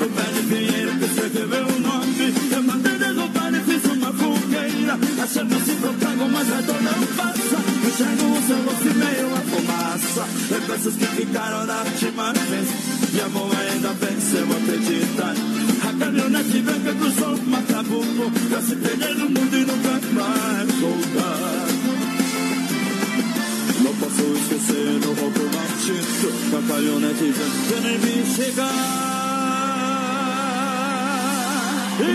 O 0.00 0.08
pé 0.08 0.22
de 0.32 0.42
pinheiro 0.46 0.98
que 0.98 1.04
escreveu 1.04 1.46
meu 1.48 1.80
nome. 1.80 2.34
Eu 2.52 2.62
mandei 2.62 2.98
derrubar 2.98 3.52
e 3.52 3.60
fiz 3.64 3.84
uma 3.92 4.12
fogueira. 4.12 4.98
As 5.22 5.32
chamas 5.32 5.62
se 5.64 5.74
propagam, 5.74 6.28
mas 6.30 6.52
a 6.52 6.60
dor 6.62 6.82
não 6.82 7.06
passa. 7.16 7.56
Enxergo 7.86 8.38
o 8.38 8.46
seu 8.46 8.62
rosto 8.62 8.88
e 8.88 8.94
meio 8.94 9.34
a 9.34 9.40
fumaça. 9.40 10.28
Lembranças 10.50 10.94
que 10.94 11.06
ficaram 11.06 11.66
da 11.66 11.78
última 11.82 12.32
vez 12.32 12.68
Minha 13.12 13.28
mão 13.28 13.50
ainda 13.52 13.88
pensa, 14.00 14.36
eu 14.36 14.56
acreditar. 14.56 15.34
A 15.88 15.98
caminhonete 15.98 16.58
branca 16.60 16.94
cruzou 16.94 17.34
o 17.34 17.50
Macabuco 17.50 18.30
Pra 18.48 18.60
se 18.62 18.76
perder 18.76 19.14
no 19.14 19.30
mundo 19.30 19.56
e 19.56 19.64
nunca 19.64 20.00
mais 20.12 20.74
voltar 20.80 21.59
posso 24.60 24.72
esquecer 24.72 25.08
o 25.08 25.12
roubo 25.14 25.40
maldito 25.40 26.50
Da 26.50 26.60
caminhonete 26.74 27.32
branca 27.32 27.50
que 27.68 27.80
nem 27.80 27.98
vi 27.98 28.34
chegar 28.34 29.00
eu 32.00 32.06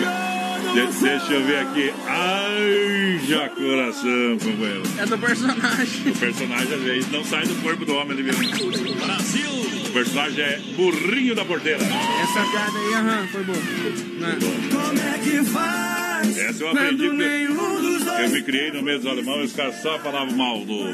não 0.65 0.73
De- 0.73 0.99
deixa 0.99 1.31
eu 1.33 1.45
ver 1.45 1.59
aqui. 1.59 1.93
Ai, 2.07 3.21
já 3.27 3.47
coração, 3.49 4.37
companheiro. 4.43 4.81
É 4.97 5.05
do 5.05 5.17
personagem. 5.17 6.11
O 6.11 6.15
personagem 6.17 6.73
às 6.73 6.81
vezes 6.81 7.11
não 7.11 7.23
sai 7.23 7.45
do 7.45 7.55
corpo 7.61 7.85
do 7.85 7.93
homem, 7.93 8.17
ele 8.17 8.23
viu? 8.31 8.95
Brasil! 8.95 9.49
O 9.87 9.89
personagem 9.93 10.43
é 10.43 10.59
Burrinho 10.75 11.33
da 11.35 11.45
Porteira. 11.45 11.79
Essa 11.81 12.51
piada 12.51 12.77
aí, 12.79 12.93
aham, 12.95 13.27
foi 13.31 13.43
boa. 13.43 13.57
Né? 13.57 14.37
Como 14.71 14.99
é 14.99 15.19
que 15.19 15.43
faz? 15.45 16.04
Essa 16.37 16.63
eu 16.63 16.69
aprendi 16.69 17.05
eu 17.05 18.29
me 18.29 18.41
criei 18.41 18.71
no 18.71 18.81
meio 18.81 18.99
dos 18.99 19.07
alemães 19.07 19.41
e 19.41 19.45
os 19.45 19.53
caras 19.53 19.75
só 19.81 19.99
falavam 19.99 20.35
mal 20.35 20.59
do, 20.65 20.93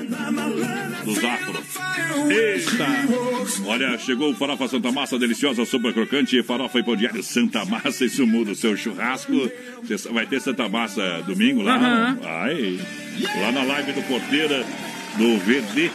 dos 1.05 1.23
afros. 1.23 1.65
Eita! 2.29 2.87
Olha, 3.65 3.97
chegou 3.97 4.31
o 4.31 4.35
Farofa 4.35 4.67
Santa 4.67 4.91
Massa, 4.91 5.19
deliciosa, 5.19 5.65
super 5.65 5.93
crocante, 5.93 6.41
farofa 6.43 6.79
e 6.79 6.83
pão 6.83 6.95
diário 6.95 7.21
Santa 7.23 7.63
Massa, 7.65 8.05
isso 8.05 8.25
muda 8.25 8.51
o 8.51 8.55
seu 8.55 8.75
churrasco. 8.75 9.51
Vai 10.11 10.25
ter 10.25 10.41
Santa 10.41 10.67
Massa 10.67 11.23
domingo 11.25 11.61
lá? 11.61 11.75
Aham. 11.75 12.17
Vai. 12.21 12.79
Lá 13.41 13.51
na 13.51 13.63
live 13.63 13.91
do 13.93 14.01
Porteira, 14.03 14.65
do 15.17 15.37
VD, 15.39 15.91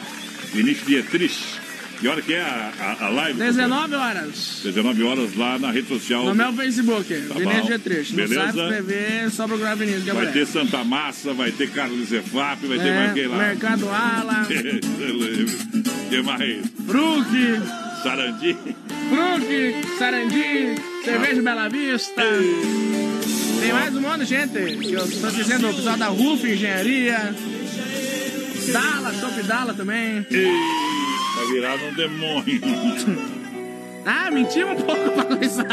Vinícius 0.53 0.87
Dietrich. 0.87 1.66
Que 2.01 2.09
hora 2.09 2.21
que 2.21 2.35
é 2.35 2.41
a, 2.43 2.73
a, 3.01 3.07
a 3.07 3.09
live? 3.09 3.39
19 3.39 3.95
horas. 3.95 4.61
19 4.63 5.03
horas 5.03 5.35
lá 5.35 5.59
na 5.59 5.71
rede 5.71 5.89
social. 5.89 6.25
No 6.27 6.35
meu 6.35 6.53
Facebook, 6.53 7.05
Tá 7.29 7.35
Vinícius 7.35 7.63
bom. 7.63 7.91
G3. 7.91 8.11
No 8.11 8.17
Beleza. 8.17 8.53
site 8.53 8.69
TV, 8.77 9.31
só 9.31 9.47
procurar 9.49 9.75
Vinícius 9.77 10.05
Vai 10.05 10.33
ter 10.33 10.47
Santa 10.47 10.85
Massa, 10.85 11.33
vai 11.33 11.51
ter 11.53 11.71
Carlos 11.71 12.09
Zefap, 12.09 12.67
vai 12.67 12.79
ter 12.79 12.89
É, 12.89 12.95
mais 12.99 13.13
quem 13.15 13.27
lá. 13.27 13.39
Mercado 13.39 13.89
Ala, 13.89 14.47
que 16.11 16.23
mais? 16.23 16.67
Fruc, 16.87 17.63
Sarandi. 18.03 18.57
Fruc, 19.09 19.99
Sarandi, 19.99 20.75
Cerveja 21.05 21.43
Bela 21.43 21.69
Vista. 21.69 22.23
Tem 23.61 23.73
mais 23.73 23.97
um 23.97 24.01
monte 24.03 24.19
de 24.21 24.27
gente. 24.27 24.77
Que 24.77 24.93
eu 24.93 25.09
tô 25.21 25.31
dizendo 25.31 25.71
o 25.71 25.75
pessoal 25.75 25.97
da 25.97 26.09
RUF 26.09 26.47
Engenharia. 26.47 27.35
Dala, 28.73 29.13
Shop 29.15 29.43
Dala 29.45 29.73
também. 29.75 30.27
Vai 31.47 31.53
virar 31.53 31.75
um 31.77 31.95
demônio. 31.95 32.61
Ah, 34.09 34.31
mentimos 34.31 34.81
um 34.81 34.85
pouco 34.85 35.11
pra 35.11 35.25
começar. 35.25 35.67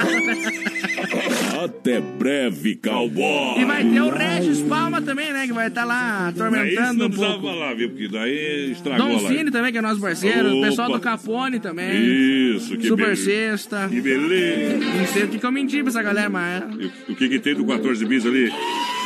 Até 1.63 2.01
breve, 2.01 2.75
cowboy. 2.77 3.61
E 3.61 3.63
vai 3.65 3.83
ter 3.87 4.01
o 4.01 4.09
Regis 4.09 4.59
Palma 4.63 5.03
também, 5.03 5.31
né? 5.31 5.45
Que 5.45 5.53
vai 5.53 5.67
estar 5.67 5.85
lá 5.85 6.25
É 6.25 6.31
isso 6.31 6.41
atormentando 6.43 6.93
não 6.97 7.05
um 7.05 7.09
precisava 7.09 7.39
pouco. 7.39 7.55
falar, 7.59 7.75
viu? 7.75 7.89
Porque 7.91 8.07
daí 8.07 8.71
estragou 8.71 9.07
Dom. 9.07 9.27
Cine 9.27 9.51
também, 9.51 9.71
que 9.71 9.77
é 9.77 9.81
nosso 9.83 10.01
parceiro. 10.01 10.49
O 10.49 10.57
Opa. 10.57 10.67
pessoal 10.67 10.91
do 10.93 10.99
Capone 10.99 11.59
também. 11.59 12.55
Isso, 12.55 12.75
que 12.75 12.87
Super 12.87 13.03
beleza. 13.15 13.23
Sexta. 13.23 13.87
Que 13.87 14.01
beleza. 14.01 14.77
Não 14.79 15.05
sei 15.05 15.23
o 15.25 15.27
que 15.27 15.37
que 15.37 15.45
eu 15.45 15.51
menti 15.51 15.81
pra 15.83 15.89
essa 15.89 16.01
galera, 16.01 16.29
mas 16.31 16.63
é. 16.63 17.11
O 17.11 17.15
que 17.15 17.29
que 17.29 17.37
tem 17.37 17.53
do 17.53 17.65
14 17.65 18.03
bis 18.03 18.25
ali? 18.25 18.51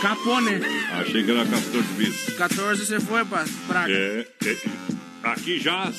Capone. 0.02 0.52
Achei 0.94 1.22
que 1.22 1.32
era 1.32 1.46
14 1.46 1.84
bis. 1.98 2.30
14 2.38 2.86
você 2.86 3.00
foi 3.02 3.26
pra 3.26 3.44
praga. 3.68 3.92
É, 3.92 4.26
é, 4.46 4.56
aqui 5.24 5.60
já. 5.60 5.92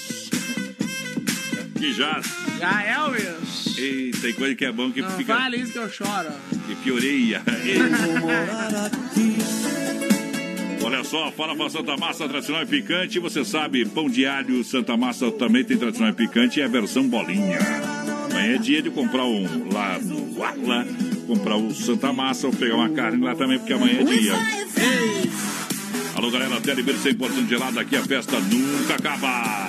Aqui 1.78 1.92
já. 1.92 2.20
Já 2.58 2.82
Elvis. 2.82 3.78
Eita, 3.78 4.18
tem 4.18 4.32
coisa 4.34 4.54
que 4.56 4.64
é 4.64 4.72
bom 4.72 4.90
que 4.90 5.00
Não 5.00 5.10
fica. 5.12 5.36
fale 5.36 5.58
isso 5.58 5.70
que 5.72 5.78
eu 5.78 5.88
choro. 5.88 6.28
Que 6.66 6.74
pioreia. 6.74 7.40
Olha 10.84 11.04
só, 11.04 11.30
fala 11.30 11.54
pra 11.54 11.70
Santa 11.70 11.96
Massa 11.96 12.28
tradicional 12.28 12.64
e 12.64 12.66
picante. 12.66 13.20
Você 13.20 13.44
sabe, 13.44 13.86
pão 13.86 14.10
de 14.10 14.26
alho 14.26 14.64
Santa 14.64 14.96
Massa 14.96 15.30
também 15.30 15.62
tem 15.64 15.76
tradicional 15.76 16.12
e 16.12 16.16
picante 16.16 16.58
e 16.58 16.62
é 16.62 16.64
a 16.64 16.68
versão 16.68 17.06
bolinha. 17.06 17.58
Amanhã 18.28 18.56
é 18.56 18.58
dia 18.58 18.82
de 18.82 18.90
comprar 18.90 19.24
um 19.24 19.68
lá 19.72 20.00
no 20.00 20.34
Guarla, 20.34 20.84
comprar 21.28 21.56
o 21.56 21.72
Santa 21.72 22.12
Massa 22.12 22.48
ou 22.48 22.52
pegar 22.52 22.74
uma 22.74 22.90
carne 22.90 23.22
lá 23.24 23.36
também, 23.36 23.56
porque 23.58 23.72
amanhã 23.72 24.00
é 24.00 24.04
dia. 24.04 24.32
Alô, 26.18 26.32
galera, 26.32 26.60
Telebir 26.60 26.96
100% 26.96 27.48
gelada, 27.48 27.80
aqui 27.80 27.94
a 27.94 28.02
festa 28.02 28.40
nunca 28.40 28.96
acaba. 28.96 29.68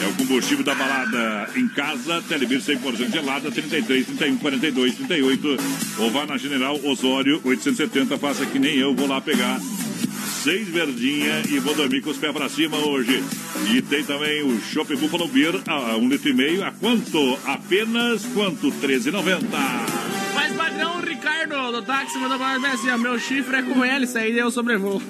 É 0.00 0.06
o 0.06 0.14
combustível 0.14 0.64
da 0.64 0.72
balada 0.72 1.50
em 1.56 1.66
casa, 1.70 2.22
Telebir 2.22 2.60
100% 2.60 3.10
gelada, 3.10 3.50
33, 3.50 4.06
31, 4.06 4.38
42, 4.38 4.94
38. 4.94 5.56
Ou 5.98 6.10
vá 6.12 6.24
na 6.24 6.38
General 6.38 6.78
Osório 6.84 7.40
870, 7.44 8.16
faça 8.16 8.46
que 8.46 8.60
nem 8.60 8.76
eu, 8.76 8.94
vou 8.94 9.08
lá 9.08 9.20
pegar 9.20 9.58
seis 10.44 10.68
verdinha 10.68 11.42
e 11.50 11.58
vou 11.58 11.74
dormir 11.74 12.00
com 12.00 12.10
os 12.10 12.16
pés 12.16 12.32
pra 12.32 12.48
cima 12.48 12.76
hoje. 12.76 13.20
E 13.74 13.82
tem 13.82 14.04
também 14.04 14.44
o 14.44 14.60
Shop 14.60 14.94
Buffalo 14.94 15.26
Beer, 15.26 15.60
a 15.66 15.96
um 15.96 16.08
litro 16.08 16.28
e 16.28 16.32
meio, 16.32 16.64
a 16.64 16.70
quanto? 16.70 17.36
Apenas 17.44 18.24
quanto? 18.26 18.70
13,90. 18.70 19.40
Mas 20.32 20.52
padrão, 20.52 21.00
Ricardo 21.00 21.72
do 21.72 21.82
táxi 21.82 22.16
mandou 22.18 22.38
ó, 22.40 22.98
meu 22.98 23.18
chifre 23.18 23.56
é 23.56 23.62
com 23.62 23.84
hélice, 23.84 24.16
aí 24.16 24.38
eu 24.38 24.48
sobrevoo. 24.52 25.02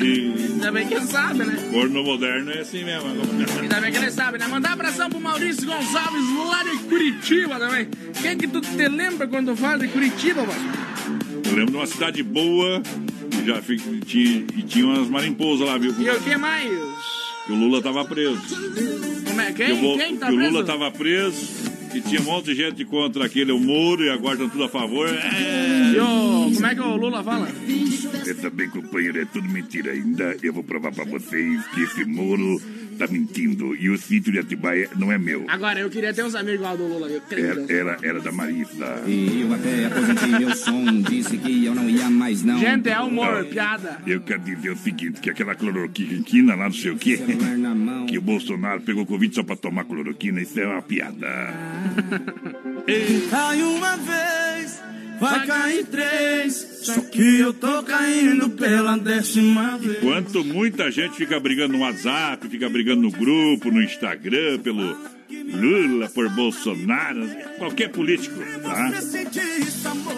E 0.00 0.52
Ainda 0.52 0.72
bem 0.72 0.86
que 0.88 0.94
ele 0.94 1.06
sabe, 1.06 1.44
né? 1.44 1.68
porno 1.72 2.02
moderno 2.02 2.50
é 2.50 2.60
assim 2.60 2.84
mesmo. 2.84 3.08
Ainda 3.60 3.80
bem 3.80 3.92
que 3.92 3.98
ele 3.98 4.10
sabe, 4.10 4.38
né? 4.38 4.46
Mandar 4.46 4.72
abração 4.72 5.08
pro 5.08 5.20
Maurício 5.20 5.66
Gonçalves 5.66 6.22
lá 6.48 6.62
de 6.64 6.78
Curitiba 6.84 7.58
também. 7.58 7.88
Quem 8.20 8.36
que 8.36 8.46
tu 8.48 8.60
te 8.60 8.88
lembra 8.88 9.26
quando 9.26 9.56
fala 9.56 9.78
de 9.78 9.88
Curitiba, 9.88 10.42
mano? 10.42 10.72
Eu 11.44 11.52
lembro 11.52 11.70
de 11.72 11.76
uma 11.76 11.86
cidade 11.86 12.22
boa, 12.22 12.82
e 13.32 13.46
já 13.46 13.60
tinha, 14.04 14.44
e 14.56 14.62
tinha 14.62 14.86
umas 14.86 15.08
mariposas 15.08 15.66
lá, 15.66 15.78
viu? 15.78 15.94
E 15.98 16.10
o 16.10 16.20
que 16.20 16.36
mais? 16.36 16.70
Que 17.46 17.52
o 17.52 17.54
Lula 17.54 17.80
tava 17.80 18.04
preso. 18.04 18.42
Como 19.26 19.40
é? 19.40 19.52
que 19.52 19.62
o, 19.62 19.80
Quem? 19.80 19.98
Quem 19.98 20.16
tá 20.16 20.26
que 20.26 20.32
o 20.32 20.36
preso? 20.36 20.52
Lula 20.52 20.64
tava 20.64 20.90
preso, 20.90 21.70
que 21.86 22.00
tinha 22.00 22.20
um 22.20 22.24
monte 22.24 22.46
de 22.46 22.54
gente 22.54 22.84
contra 22.84 23.26
aquele 23.26 23.52
o 23.52 23.58
Moro 23.58 24.04
e 24.04 24.10
agora 24.10 24.34
estão 24.34 24.48
tudo 24.48 24.64
a 24.64 24.68
favor. 24.68 25.08
É... 25.08 25.92
E 25.94 26.00
o... 26.00 26.52
Como 26.54 26.66
é 26.66 26.74
que 26.74 26.80
o 26.80 26.96
Lula 26.96 27.22
fala? 27.22 27.48
É 28.26 28.34
também, 28.34 28.68
companheiro, 28.68 29.20
é 29.20 29.24
tudo 29.24 29.48
mentira 29.48 29.92
ainda. 29.92 30.36
Eu 30.42 30.52
vou 30.52 30.64
provar 30.64 30.92
pra 30.92 31.04
vocês 31.04 31.66
que 31.68 31.82
esse 31.82 32.04
Moro 32.04 32.60
tá 32.96 33.06
mentindo. 33.06 33.74
E 33.76 33.90
o 33.90 33.98
sítio 33.98 34.32
de 34.32 34.38
Atibaia 34.38 34.88
não 34.96 35.12
é 35.12 35.18
meu. 35.18 35.44
Agora, 35.48 35.80
eu 35.80 35.90
queria 35.90 36.12
ter 36.12 36.24
uns 36.24 36.34
amigos 36.34 36.60
igual 36.60 36.76
do 36.76 36.86
Lula, 36.86 37.08
eu 37.08 37.20
creio. 37.20 37.46
Era, 37.46 37.72
era, 37.72 37.98
era 38.02 38.20
da 38.20 38.32
Marisa. 38.32 39.02
E 39.06 39.42
eu 39.42 39.52
até 39.52 39.86
aposentei 39.86 40.28
meu 40.38 40.54
som, 40.54 41.02
disse 41.02 41.36
que 41.38 41.64
eu 41.64 41.74
não 41.74 41.88
ia 41.88 42.08
mais 42.10 42.42
não. 42.42 42.58
Gente, 42.58 42.88
é 42.88 43.00
humor, 43.00 43.44
piada. 43.46 43.98
Eu 44.06 44.20
quero 44.20 44.40
dizer 44.42 44.70
o 44.70 44.76
seguinte, 44.76 45.20
que 45.20 45.30
aquela 45.30 45.54
cloroquina 45.54 46.54
lá, 46.54 46.64
não 46.64 46.72
sei 46.72 46.90
o 46.90 46.96
quê, 46.96 47.18
que 48.08 48.18
o 48.18 48.22
Bolsonaro 48.22 48.80
pegou 48.80 49.06
Covid 49.06 49.34
só 49.34 49.42
pra 49.42 49.56
tomar 49.56 49.84
cloroquina, 49.84 50.40
isso 50.40 50.58
é 50.58 50.66
uma 50.66 50.82
piada. 50.82 51.26
Cai 53.30 53.62
uma 53.62 53.96
vez, 53.96 54.80
vai 55.18 55.46
cair 55.46 55.86
três. 55.86 56.54
Só 56.82 57.00
que 57.00 57.40
eu 57.40 57.52
tô 57.52 57.82
caindo 57.82 58.50
pela 58.50 58.96
décima 58.96 59.76
vez. 59.78 59.98
Enquanto 59.98 60.44
muita 60.44 60.90
gente 60.90 61.16
fica 61.16 61.38
brigando 61.40 61.72
no 61.74 61.80
WhatsApp, 61.80 62.48
fica 62.48 62.68
brigando 62.68 63.02
no 63.02 63.10
grupo, 63.10 63.70
no 63.70 63.82
Instagram, 63.82 64.58
pelo 64.60 64.96
Lula, 65.30 66.08
por 66.08 66.28
Bolsonaro, 66.30 67.26
qualquer 67.58 67.88
político, 67.90 68.36
tá? 68.62 68.90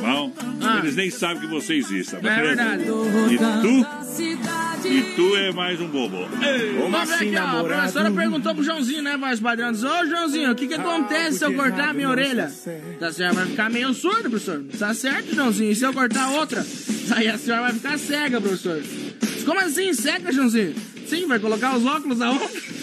Bom, 0.01 0.33
eles 0.81 0.97
nem 0.97 1.11
sabem 1.11 1.41
que 1.41 1.47
você 1.47 1.75
existe, 1.75 2.13
tá? 2.13 2.19
Ah. 2.23 2.39
É 2.39 2.43
verdade. 2.43 2.85
E 2.85 3.39
tu, 3.63 4.89
e 4.89 5.03
tu 5.17 5.37
é 5.37 5.53
mais 5.53 5.81
um 5.81 5.89
bobo. 5.89 6.17
Ei, 6.45 6.77
Vamos 6.79 7.09
ver 7.09 7.15
aqui, 7.15 7.37
ó. 7.37 7.61
A 7.61 7.65
professora 7.65 8.11
perguntou 8.11 8.55
pro 8.55 8.63
Joãozinho, 8.65 9.03
né, 9.03 9.17
voz 9.17 9.41
padrão? 9.41 9.73
Diz, 9.73 9.83
Ô, 9.83 10.07
Joãozinho, 10.07 10.51
o 10.53 10.55
que 10.55 10.67
que 10.69 10.75
acontece 10.75 11.39
se 11.39 11.45
eu 11.45 11.55
cortar 11.55 11.91
a 11.91 11.93
minha 11.93 12.09
orelha? 12.09 12.53
A 13.01 13.13
senhora 13.13 13.35
vai 13.35 13.47
ficar 13.47 13.71
meio 13.71 13.93
surdo, 13.95 14.29
professor. 14.31 14.63
Tá 14.79 14.93
certo, 14.95 15.35
Joãozinho. 15.35 15.71
E 15.71 15.75
se 15.77 15.85
eu 15.85 15.93
cortar 15.93 16.31
outra? 16.31 16.65
Aí 17.17 17.29
a 17.29 17.39
senhora 17.39 17.63
vai 17.63 17.73
ficar 17.73 17.99
cega, 17.99 18.41
professor. 18.41 18.83
Como 19.45 19.59
assim, 19.61 19.93
cega, 19.95 20.31
Joãozinho? 20.33 20.75
Sim, 21.07 21.27
vai 21.27 21.39
colocar 21.39 21.75
os 21.77 21.87
óculos 21.87 22.21
aonde? 22.21 22.79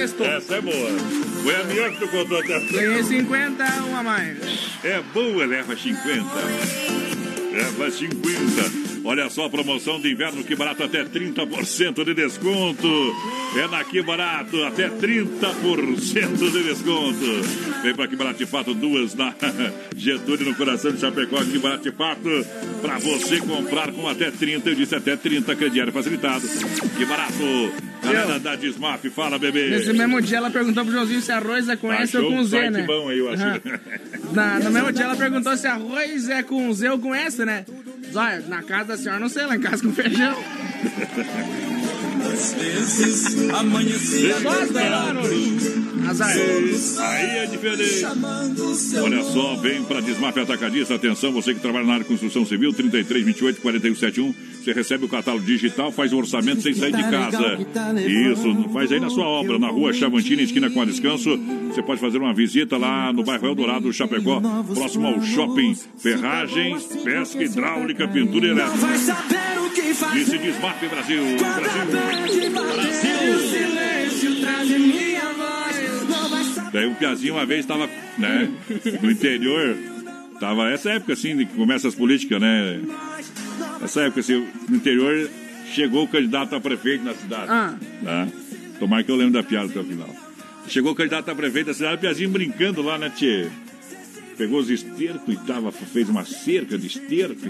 Sextou. 0.00 0.26
Essa 0.26 0.54
é 0.56 0.60
boa. 0.60 0.90
Foi 1.42 1.54
a 1.54 1.64
melhor 1.64 1.90
que 1.90 1.98
tu 1.98 2.08
contou 2.08 2.38
até 2.38 2.54
agora. 2.54 2.72
Ganhei 2.72 3.02
50, 3.02 3.64
uma 3.84 4.02
mais. 4.02 4.38
É 4.82 5.02
boa, 5.12 5.44
leva 5.44 5.76
50. 5.76 6.24
Leva 7.52 7.90
50. 7.90 8.99
Olha 9.04 9.30
só 9.30 9.46
a 9.46 9.50
promoção 9.50 10.00
de 10.00 10.12
inverno 10.12 10.44
que 10.44 10.54
barato 10.54 10.82
até 10.82 11.04
30% 11.04 12.04
de 12.04 12.14
desconto. 12.14 12.88
É 13.56 13.66
na 13.68 13.82
que 13.82 14.02
barato, 14.02 14.62
até 14.64 14.88
30% 14.88 16.50
de 16.50 16.62
desconto. 16.62 17.82
Vem 17.82 17.94
pra 17.94 18.06
que 18.06 18.16
barato 18.16 18.38
de 18.38 18.46
fato, 18.46 18.74
duas 18.74 19.14
na 19.14 19.34
Getúlio 19.96 20.46
no 20.46 20.54
coração 20.54 20.92
de 20.92 21.00
Chapecó, 21.00 21.42
que 21.42 21.58
barato 21.58 21.82
de 21.82 21.92
fato, 21.92 22.46
pra 22.82 22.98
você 22.98 23.40
comprar 23.40 23.90
com 23.92 24.08
até 24.08 24.30
30, 24.30 24.70
eu 24.70 24.74
disse 24.74 24.94
até 24.94 25.16
30, 25.16 25.56
crediário 25.56 25.92
facilitado. 25.92 26.46
Que 26.96 27.04
barato. 27.04 27.90
Galera 28.02 28.38
da 28.38 28.56
Desmaf, 28.56 29.04
fala 29.10 29.38
bebê. 29.38 29.70
Nesse 29.70 29.92
mesmo 29.92 30.20
dia 30.22 30.38
ela 30.38 30.50
perguntou 30.50 30.84
pro 30.84 30.92
Joãozinho 30.92 31.20
se 31.20 31.32
arroz 31.32 31.68
é 31.68 31.76
com 31.76 31.92
S 31.92 32.16
ou 32.16 32.30
com 32.30 32.38
um 32.38 32.44
Z, 32.44 32.56
site 32.58 32.70
né? 32.70 32.82
bom 32.82 33.08
aí, 33.08 33.18
eu 33.18 33.30
acho. 33.30 33.42
Aham. 33.42 33.60
Na, 34.32 34.58
no 34.60 34.70
mesmo 34.70 34.92
dia 34.92 35.04
ela 35.04 35.16
perguntou 35.16 35.56
se 35.56 35.66
arroz 35.66 36.28
é 36.28 36.42
com 36.42 36.72
Z 36.72 36.88
ou 36.90 36.98
com 36.98 37.14
S, 37.14 37.44
né? 37.44 37.64
Olha, 38.14 38.40
na 38.48 38.62
casa 38.62 38.84
da 38.84 38.96
senhora 38.96 39.20
não 39.20 39.28
sei, 39.28 39.46
lá 39.46 39.56
em 39.56 39.60
casa 39.60 39.82
com 39.82 39.92
feijão. 39.92 40.36
Às 42.40 42.54
vezes 42.54 43.50
amanhecia 43.50 44.34
Azar. 46.08 46.32
Aí 46.98 47.38
é 47.38 47.46
diferente. 47.46 48.04
Olha 49.02 49.22
só, 49.22 49.56
vem 49.56 49.84
para 49.84 50.00
Desmaf 50.00 50.38
Atacadista. 50.38 50.94
Atenção, 50.94 51.32
você 51.32 51.52
que 51.52 51.60
trabalha 51.60 51.84
na 51.84 51.92
área 51.92 52.04
de 52.04 52.08
construção 52.08 52.46
civil, 52.46 52.72
33, 52.72 53.26
28, 53.26 53.60
41, 53.60 53.94
71. 53.94 54.34
Você 54.64 54.72
recebe 54.72 55.04
o 55.04 55.08
catálogo 55.08 55.44
digital, 55.44 55.92
faz 55.92 56.14
o 56.14 56.16
orçamento 56.16 56.62
sem 56.62 56.72
sair 56.72 56.92
de 56.92 57.02
casa. 57.02 57.58
Isso, 58.06 58.70
faz 58.72 58.90
aí 58.90 59.00
na 59.00 59.10
sua 59.10 59.26
obra, 59.26 59.58
na 59.58 59.68
rua 59.68 59.92
Chavantina, 59.92 60.40
esquina 60.40 60.70
com 60.70 60.80
a 60.80 60.86
Descanso. 60.86 61.38
Você 61.68 61.82
pode 61.82 62.00
fazer 62.00 62.16
uma 62.16 62.32
visita 62.32 62.78
lá 62.78 63.12
no 63.12 63.22
bairro 63.22 63.46
Eldorado, 63.46 63.92
Chapecó, 63.92 64.40
próximo 64.74 65.08
ao 65.08 65.20
shopping. 65.22 65.76
Ferragens, 65.98 66.86
pesca 67.04 67.44
hidráulica, 67.44 68.08
pintura 68.08 68.46
e 68.46 68.50
elétrica. 68.50 68.88
Disse 70.14 70.38
Desmaf 70.38 70.88
Brasil. 70.88 71.22
Brasil. 71.36 72.29
Daí 76.72 76.86
um 76.86 76.94
piazinho 76.94 77.34
uma 77.34 77.44
vez 77.44 77.60
estava, 77.60 77.88
né, 78.16 78.48
no 79.02 79.10
interior, 79.10 79.76
tava 80.38 80.70
essa 80.70 80.90
época 80.90 81.14
assim, 81.14 81.36
que 81.38 81.46
começa 81.54 81.88
as 81.88 81.94
políticas, 81.94 82.40
né? 82.40 82.80
Essa 83.82 84.02
época 84.02 84.20
assim, 84.20 84.46
no 84.68 84.76
interior 84.76 85.28
chegou 85.72 86.04
o 86.04 86.08
candidato 86.08 86.54
a 86.54 86.60
prefeito 86.60 87.04
na 87.04 87.14
cidade. 87.14 87.50
Ah. 87.50 87.74
Tá? 88.04 88.28
Tomara 88.78 89.02
que 89.02 89.10
eu 89.10 89.16
lembro 89.16 89.32
da 89.32 89.42
piada 89.42 89.68
até 89.68 89.80
o 89.80 89.84
final. 89.84 90.08
Chegou 90.68 90.92
o 90.92 90.94
candidato 90.94 91.28
a 91.30 91.34
prefeito 91.34 91.66
da 91.66 91.74
cidade, 91.74 91.96
o 91.96 91.98
piazinho 91.98 92.30
brincando 92.30 92.82
lá, 92.82 92.98
né, 92.98 93.10
tchê? 93.10 93.48
Pegou 94.36 94.60
os 94.60 94.70
estercos 94.70 95.34
e 95.34 95.36
tava, 95.38 95.72
fez 95.72 96.08
uma 96.08 96.24
cerca 96.24 96.78
de 96.78 96.86
esterco 96.86 97.40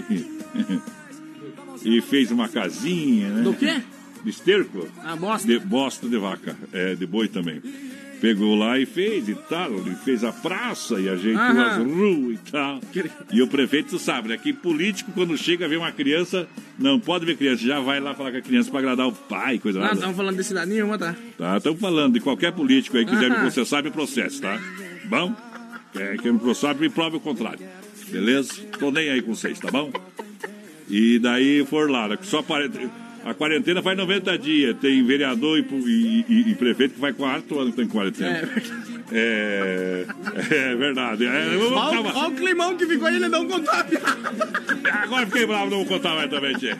e 1.85 2.01
fez 2.03 2.31
uma 2.31 2.49
casinha, 2.49 3.29
né? 3.29 3.43
Do 3.43 3.53
quê? 3.53 3.81
De 4.23 4.29
esterco? 4.29 4.87
Ah, 5.03 5.15
bosta. 5.15 5.47
De 5.47 5.57
bosta 5.59 6.07
de 6.07 6.17
vaca, 6.17 6.55
é, 6.71 6.95
de 6.95 7.05
boi 7.07 7.27
também. 7.27 7.61
Pegou 8.21 8.55
lá 8.55 8.77
e 8.77 8.85
fez 8.85 9.27
e 9.27 9.33
tal, 9.33 9.71
e 9.87 9.95
fez 10.05 10.23
a 10.23 10.31
praça 10.31 10.99
e 11.01 11.09
ajeitou 11.09 11.41
Aham. 11.41 11.65
as 11.67 11.77
ruas 11.77 12.35
e 12.47 12.51
tal. 12.51 12.79
E 13.33 13.41
o 13.41 13.47
prefeito, 13.47 13.97
sabe, 13.97 14.29
né? 14.29 14.37
Que 14.37 14.53
político, 14.53 15.11
quando 15.11 15.35
chega 15.35 15.67
ver 15.67 15.77
uma 15.77 15.91
criança, 15.91 16.47
não 16.77 16.99
pode 16.99 17.25
ver 17.25 17.35
criança, 17.35 17.63
já 17.65 17.79
vai 17.79 17.99
lá 17.99 18.13
falar 18.13 18.29
com 18.31 18.37
a 18.37 18.41
criança 18.41 18.69
pra 18.69 18.79
agradar 18.79 19.07
o 19.07 19.11
pai, 19.11 19.57
coisa 19.57 19.79
Ah, 19.79 19.85
lá. 19.87 19.93
estamos 19.93 20.15
falando 20.15 20.37
de 20.37 20.43
cidade 20.43 20.69
nenhuma, 20.69 20.99
tá? 20.99 21.15
Tá, 21.35 21.57
estamos 21.57 21.79
falando 21.79 22.13
de 22.13 22.19
qualquer 22.19 22.51
político 22.51 22.95
aí 22.95 23.05
que 23.05 23.11
quiser 23.11 23.27
me 23.31 23.37
processar, 23.37 23.81
me 23.81 23.89
processe, 23.89 24.39
tá? 24.39 24.61
Bom? 25.05 25.35
Quer, 25.91 26.17
quer 26.19 26.31
me 26.31 26.37
processar, 26.37 26.75
me 26.75 26.89
prove 26.89 27.17
o 27.17 27.19
contrário. 27.19 27.65
Beleza? 28.09 28.53
Tô 28.79 28.91
nem 28.91 29.09
aí 29.09 29.23
com 29.23 29.33
vocês, 29.33 29.57
tá 29.57 29.71
bom? 29.71 29.91
E 30.87 31.17
daí 31.17 31.65
for 31.65 31.89
lá, 31.89 32.07
né? 32.07 32.17
Só 32.21 32.43
pare- 32.43 32.69
a 33.23 33.33
quarentena 33.33 33.81
faz 33.81 33.97
90 33.97 34.37
dias. 34.37 34.75
Tem 34.79 35.03
vereador 35.05 35.57
e, 35.59 35.61
e- 35.61 36.25
e- 36.27 36.51
e 36.51 36.55
prefeito 36.55 36.95
que 36.95 36.99
vai 37.01 37.13
quatro 37.13 37.59
anos 37.59 37.71
que 37.75 37.77
tem 37.81 37.87
quarentena. 37.87 38.49
É, 39.11 40.05
é 40.51 40.75
verdade. 40.75 41.25
É, 41.25 41.53
eu 41.53 41.59
vou 41.69 41.73
Olha 41.77 41.99
olha 41.99 42.27
o 42.29 42.35
climão 42.35 42.77
que 42.77 42.85
ficou 42.85 43.07
aí, 43.07 43.15
ele 43.17 43.27
não 43.29 43.47
contou 43.47 43.73
a 43.73 43.83
piada. 43.83 44.07
Agora 45.03 45.25
fiquei 45.25 45.45
bravo, 45.45 45.69
não 45.69 45.77
vou 45.79 45.85
contar 45.85 46.15
mais 46.15 46.29
também, 46.29 46.55
tchê. 46.55 46.75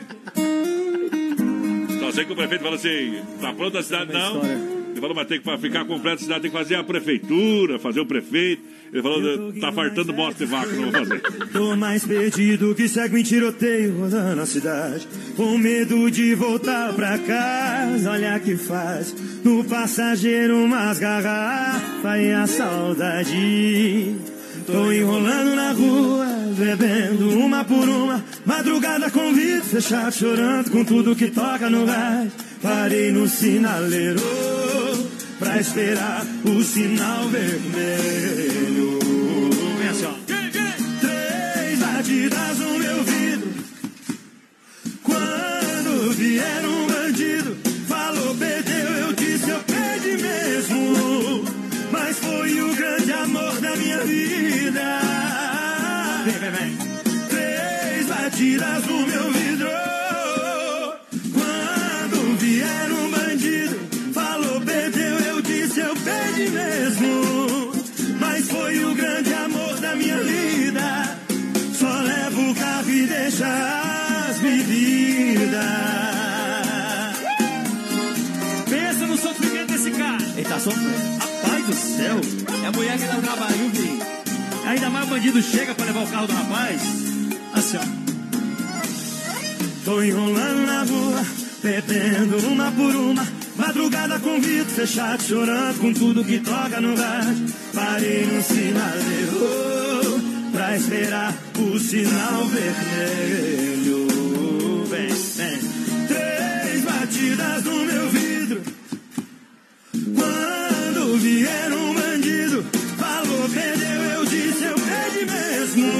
Só 2.00 2.10
sei 2.10 2.24
que 2.24 2.32
o 2.32 2.36
prefeito 2.36 2.62
falou 2.62 2.76
assim: 2.76 3.20
tá 3.40 3.52
pronta 3.52 3.78
a 3.78 3.82
cidade? 3.82 4.12
Não. 4.12 4.42
Ele 4.92 5.00
falou, 5.00 5.14
mas 5.16 5.26
tem 5.26 5.40
que 5.40 5.58
ficar 5.58 5.84
completa 5.84 6.16
a 6.16 6.24
cidade, 6.24 6.42
tem 6.42 6.50
que 6.50 6.56
fazer 6.56 6.74
a 6.76 6.84
prefeitura, 6.84 7.78
fazer 7.78 8.00
o 8.00 8.06
prefeito. 8.06 8.62
Ele 8.92 9.02
falou, 9.02 9.52
tá 9.58 9.72
fartando 9.72 10.12
bosta 10.12 10.44
de 10.44 10.50
vaca, 10.50 10.70
não 10.70 10.90
vou 10.90 10.92
fazer. 10.92 11.22
Tô 11.50 11.74
mais 11.74 12.04
perdido 12.04 12.74
que 12.74 12.86
segue 12.86 13.20
em 13.20 13.22
tiroteio 13.22 13.98
rodando 13.98 14.42
a 14.42 14.44
cidade. 14.44 15.08
Com 15.34 15.56
medo 15.56 16.10
de 16.10 16.34
voltar 16.34 16.92
pra 16.92 17.16
casa, 17.18 18.10
olha 18.10 18.38
que 18.38 18.54
faz. 18.54 19.14
No 19.42 19.64
passageiro 19.64 20.62
umas 20.62 20.98
garrafas 20.98 22.20
e 22.20 22.32
a 22.32 22.46
saudade. 22.46 24.14
Tô 24.66 24.92
enrolando 24.92 25.56
na 25.56 25.72
rua, 25.72 26.26
bebendo 26.58 27.30
uma 27.38 27.64
por 27.64 27.88
uma. 27.88 28.22
Madrugada 28.44 29.10
com 29.10 29.32
vidro 29.32 29.64
fechado, 29.64 30.12
chorando 30.12 30.70
com 30.70 30.84
tudo 30.84 31.16
que 31.16 31.30
toca 31.30 31.70
no 31.70 31.86
rádio. 31.86 32.30
Parei 32.60 33.10
no 33.10 33.26
sinaleiro 33.26 34.20
pra 35.42 35.58
esperar 35.58 36.24
o 36.44 36.62
sinal 36.62 37.28
vermelho. 37.28 38.98
Vem 39.76 39.88
assim, 39.88 40.06
ó. 40.06 40.12
Três 41.00 41.78
batidas 41.80 42.58
no 42.58 42.78
meu 42.78 43.02
vidro. 43.02 43.52
Quando 45.02 46.12
vier 46.12 46.64
um 46.64 46.86
bandido, 46.86 47.56
falou, 47.88 48.36
perdeu, 48.36 48.88
eu 48.98 49.12
disse, 49.14 49.50
eu 49.50 49.58
perdi 49.64 50.22
mesmo. 50.22 51.44
Mas 51.90 52.18
foi 52.18 52.60
o 52.60 52.74
grande 52.74 53.12
amor 53.12 53.60
da 53.60 53.76
minha 53.76 53.98
vida. 54.04 55.00
Vem, 56.24 56.38
vem, 56.38 56.50
vem. 56.52 56.78
Três 57.28 58.06
batidas 58.06 58.86
no 58.86 59.06
meu 59.06 59.32
vidro. 59.32 60.01
Tá 80.62 80.70
sofrendo. 80.70 81.18
Rapaz 81.18 81.66
do 81.66 81.74
céu. 81.74 82.20
É 82.62 82.66
a 82.66 82.72
mulher 82.72 82.98
que 82.98 83.06
dá 83.06 83.16
trabalho, 83.16 83.70
viu? 83.72 83.98
Ainda 84.66 84.90
mais 84.90 85.06
o 85.06 85.10
bandido 85.10 85.42
chega 85.42 85.74
pra 85.74 85.86
levar 85.86 86.04
o 86.04 86.06
carro 86.06 86.26
do 86.26 86.32
rapaz. 86.32 86.80
Assim, 87.54 87.78
ó. 87.78 88.02
Tô 89.84 90.02
enrolando 90.02 90.66
na 90.66 90.84
rua, 90.84 91.26
bebendo 91.62 92.38
uma 92.48 92.70
por 92.70 92.94
uma. 92.94 93.26
Madrugada 93.56 94.18
com 94.20 94.40
vidro 94.40 94.70
fechado, 94.70 95.22
chorando 95.22 95.78
com 95.78 95.92
tudo 95.92 96.24
que 96.24 96.38
toca 96.38 96.80
no 96.80 96.94
rádio. 96.96 97.46
Parei 97.74 98.26
no 98.26 98.42
sinaleiro 98.42 100.20
pra 100.52 100.76
esperar 100.76 101.34
o 101.58 101.78
sinal 101.78 102.46
vermelho. 102.46 104.06
Vem, 104.88 105.08
vem. 105.08 105.58
Três 106.06 106.84
batidas 106.84 107.64
no 107.64 107.84
meu 107.84 108.08
vidro. 108.08 108.31
Quando 110.14 111.16
vier 111.18 111.72
um 111.72 111.94
bandido, 111.94 112.64
falou, 112.98 113.48
perdeu, 113.48 114.02
eu 114.14 114.24
disse, 114.24 114.64
eu 114.64 114.74
perdi 114.74 115.24
mesmo. 115.24 115.92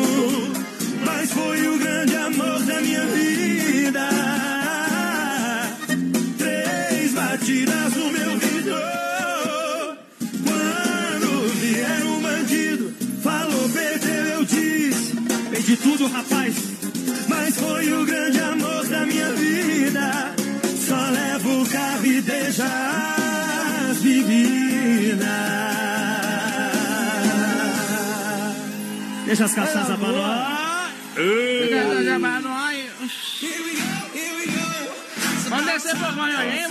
Mas 1.05 1.31
foi 1.33 1.69
o 1.69 1.79
grande 1.79 2.17
amor 2.17 2.61
da 2.65 2.81
minha 2.81 3.07
vida. 3.07 4.09
Três 6.39 7.13
batidas 7.13 7.95
no 7.97 8.13
meu 8.13 8.39
vidro. 8.39 8.77
Quando 10.45 11.49
vier 11.61 12.05
um 12.05 12.21
bandido, 12.21 12.95
falou, 13.23 13.69
perdeu, 13.71 14.25
eu 14.39 14.45
disse, 14.45 15.17
perdi 15.51 15.77
tudo, 15.77 16.07
rapaz. 16.07 16.55
Mas 17.29 17.57
foi 17.57 17.93
o 17.93 18.05
grande 18.05 18.41
amor 18.41 18.87
da 18.87 19.07
minha 19.07 19.33
vida. 19.33 20.35
Só 20.87 21.11
levo 21.11 21.63
o 21.63 21.67
carro 21.67 22.07
bebidas. 24.03 25.29
Deixa 29.27 29.45
as 29.45 29.55
cachaças 29.55 29.97
pra 29.99 30.09
nós. 30.09 30.93
Vamos 35.49 35.67
descer 35.67 35.97
pro 35.97 36.13
Goiânia, 36.15 36.55
hein? 36.55 36.67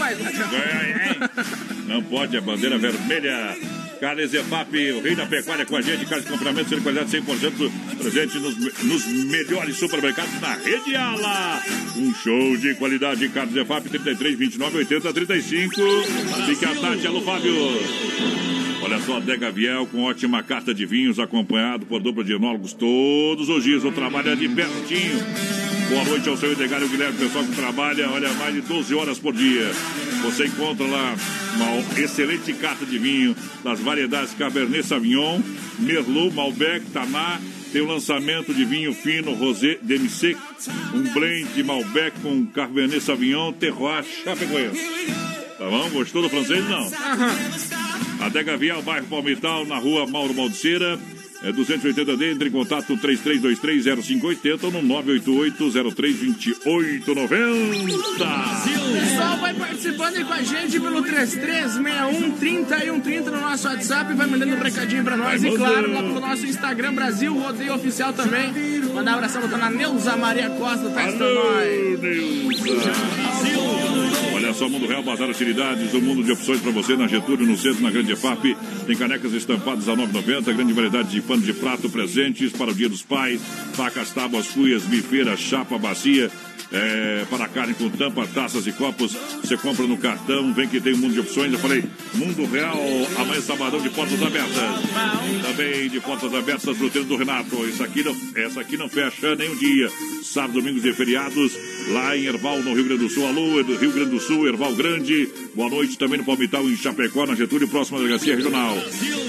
Não 1.88 2.04
pode, 2.04 2.38
a 2.38 2.42
bandeira 2.42 2.78
vermelha. 2.78 3.56
Carnes 4.02 4.34
EFAP, 4.34 4.94
o 4.94 5.00
rei 5.00 5.14
da 5.14 5.28
pecuária 5.28 5.64
com 5.64 5.76
a 5.76 5.82
gente, 5.82 6.08
carne 6.08 6.24
de 6.24 6.32
comprimento, 6.32 6.68
sendo 6.68 6.82
qualidade 6.82 7.16
100% 7.22 7.72
presente 8.00 8.40
nos, 8.40 8.58
nos 8.84 9.06
melhores 9.06 9.78
supermercados 9.78 10.42
na 10.42 10.56
rede 10.56 10.96
Ala. 10.96 11.62
Um 11.96 12.12
show 12.16 12.58
de 12.58 12.74
qualidade, 12.74 13.30
carnes 13.30 13.56
EFAP 13.56 13.90
33, 13.90 14.40
29, 14.40 14.78
80, 14.80 15.14
35. 15.14 15.76
Fique 16.48 16.66
à 16.66 16.74
tarde, 16.74 17.06
alô 17.06 17.22
Fábio. 17.22 17.54
Olha 18.82 19.00
só, 19.02 19.20
Dega 19.20 19.52
Viel 19.52 19.86
com 19.86 20.02
ótima 20.02 20.42
carta 20.42 20.74
de 20.74 20.84
vinhos, 20.84 21.20
acompanhado 21.20 21.86
por 21.86 22.02
dupla 22.02 22.24
de 22.24 22.34
enólogos 22.34 22.74
todos 22.74 23.50
os 23.50 23.64
dias. 23.64 23.84
O 23.84 23.92
trabalho 23.92 24.32
é 24.32 24.36
de 24.36 24.50
pertinho. 24.50 25.20
Boa 25.90 26.06
noite 26.06 26.28
ao 26.28 26.38
seu 26.38 26.54
Edgar 26.54 26.82
e 26.82 26.86
o 26.86 26.90
Guilherme, 26.90 27.20
pessoal 27.20 27.44
que 27.44 27.56
trabalha, 27.56 28.10
olha, 28.10 28.34
mais 28.34 28.56
de 28.56 28.62
12 28.62 28.96
horas 28.96 29.20
por 29.20 29.32
dia. 29.32 29.70
Você 30.22 30.46
encontra 30.46 30.86
lá 30.86 31.16
uma 31.56 32.00
excelente 32.00 32.54
carta 32.54 32.86
de 32.86 32.98
vinho 32.98 33.36
das 33.64 33.80
variedades 33.80 34.34
Cabernet 34.34 34.86
Sauvignon, 34.86 35.42
Merlot, 35.80 36.34
Malbec, 36.34 36.86
Taná. 36.92 37.40
Tem 37.72 37.82
o 37.82 37.88
lançamento 37.88 38.54
de 38.54 38.66
vinho 38.66 38.94
fino, 38.94 39.34
Rosé, 39.34 39.78
DMC, 39.82 40.36
um 40.94 41.14
blend 41.14 41.54
de 41.54 41.64
Malbec 41.64 42.20
com 42.22 42.46
Cabernet 42.48 43.02
Sauvignon, 43.02 43.54
Terroir, 43.54 44.04
Chapecoense. 44.24 44.82
Tá 45.58 45.70
bom? 45.70 45.90
Gostou 45.90 46.22
do 46.22 46.30
francês? 46.30 46.64
Não. 46.68 46.92
Adega 48.26 48.58
Vial, 48.58 48.82
bairro 48.82 49.08
Palmital, 49.08 49.66
na 49.66 49.78
rua 49.78 50.06
Mauro 50.06 50.34
Baldiceira. 50.34 51.00
É 51.44 51.52
280D, 51.52 52.34
entre 52.34 52.50
em 52.50 52.52
contato 52.52 52.96
33230580 52.98 54.64
ou 54.64 54.72
no 54.72 54.84
988-032890. 55.04 57.82
O 57.82 58.94
pessoal 58.94 59.38
vai 59.38 59.54
participando 59.56 60.18
aí 60.18 60.24
com 60.24 60.34
a 60.34 60.44
gente 60.44 60.80
pelo 60.80 61.02
3361 61.02 62.32
3130 62.38 63.32
no 63.32 63.42
nosso 63.42 63.68
WhatsApp, 63.68 64.14
vai 64.14 64.28
mandando 64.28 64.56
um 64.56 64.60
recadinho 64.60 65.04
pra 65.04 65.18
nós. 65.18 65.42
Vai 65.42 65.52
e 65.52 65.58
claro, 65.58 65.92
lá 65.92 66.04
pelo 66.04 66.20
nosso 66.20 66.46
Instagram, 66.46 66.94
Brasil 66.94 67.34
Rodeio 67.34 67.74
Oficial 67.74 68.14
também. 68.14 68.54
Mandar 68.94 69.14
um 69.14 69.16
abração 69.16 69.42
pra 69.42 69.50
dona 69.50 69.70
Neuza 69.72 70.16
Maria 70.18 70.50
Costa, 70.52 70.90
tá 70.90 71.06
nós. 71.06 71.16
Olha 74.36 74.54
só, 74.54 74.68
Mundo 74.68 74.86
Real, 74.86 75.02
Bazar 75.02 75.30
Utilidades, 75.30 75.94
um 75.94 76.02
mundo 76.02 76.24
de 76.24 76.32
opções 76.32 76.60
para 76.60 76.72
você 76.72 76.96
na 76.96 77.08
Getúlio, 77.08 77.48
no 77.48 77.58
centro, 77.58 77.82
na 77.82 77.90
Grande 77.90 78.12
EFAP. 78.12 78.56
Tem 78.86 78.98
canecas 78.98 79.34
estampadas 79.34 79.88
a 79.88 79.96
9,90, 79.96 80.54
grande 80.54 80.74
variedade 80.74 81.10
de 81.10 81.22
pano 81.32 81.44
de 81.44 81.54
prato, 81.54 81.90
presentes 81.90 82.52
para 82.52 82.72
o 82.72 82.74
Dia 82.74 82.90
dos 82.90 83.04
Pais, 83.04 83.40
facas, 83.74 84.10
tábuas, 84.12 84.48
cuias, 84.48 84.84
bifeira, 84.84 85.38
chapa, 85.38 85.78
bacia. 85.78 86.30
É, 86.72 87.26
para 87.30 87.48
carne 87.48 87.74
com 87.74 87.90
tampa, 87.90 88.26
taças 88.28 88.66
e 88.66 88.72
copos, 88.72 89.14
você 89.42 89.58
compra 89.58 89.86
no 89.86 89.98
cartão, 89.98 90.54
vem 90.54 90.68
que 90.68 90.80
tem 90.80 90.94
um 90.94 90.98
mundo 90.98 91.14
de 91.14 91.20
opções. 91.20 91.52
Eu 91.52 91.60
falei, 91.60 91.84
Mundo 92.14 92.46
Real, 92.46 92.80
amanhã 93.18 93.42
sabadão 93.42 93.82
de 93.82 93.90
portas 93.90 94.22
abertas. 94.22 94.52
Também 95.42 95.90
de 95.90 96.00
portas 96.00 96.34
abertas, 96.34 96.78
fruteiro 96.78 97.08
do 97.08 97.18
Renato. 97.18 97.68
Isso 97.68 97.84
aqui 97.84 98.04
não, 98.04 98.16
essa 98.36 98.62
aqui 98.62 98.78
não 98.78 98.88
fecha 98.88 99.36
nem 99.36 99.50
um 99.50 99.56
dia. 99.56 99.90
Sábado, 100.24 100.54
domingos 100.54 100.86
e 100.86 100.94
feriados, 100.94 101.52
lá 101.90 102.16
em 102.16 102.26
Erval, 102.26 102.60
no 102.60 102.74
Rio 102.74 102.86
Grande 102.86 103.04
do 103.04 103.10
Sul. 103.10 103.28
Alô, 103.28 103.62
Rio 103.62 103.92
Grande 103.92 104.12
do 104.12 104.20
Sul, 104.20 104.48
Erval 104.48 104.74
Grande. 104.74 105.30
Boa 105.54 105.70
noite 105.70 105.98
também 105.98 106.20
no 106.20 106.26
Palmital, 106.26 106.64
em 106.64 106.78
Chapecó, 106.78 107.26
na 107.26 107.36
Getúlio, 107.36 107.68
próxima 107.68 108.00
delegacia 108.00 108.36
regional. 108.36 108.78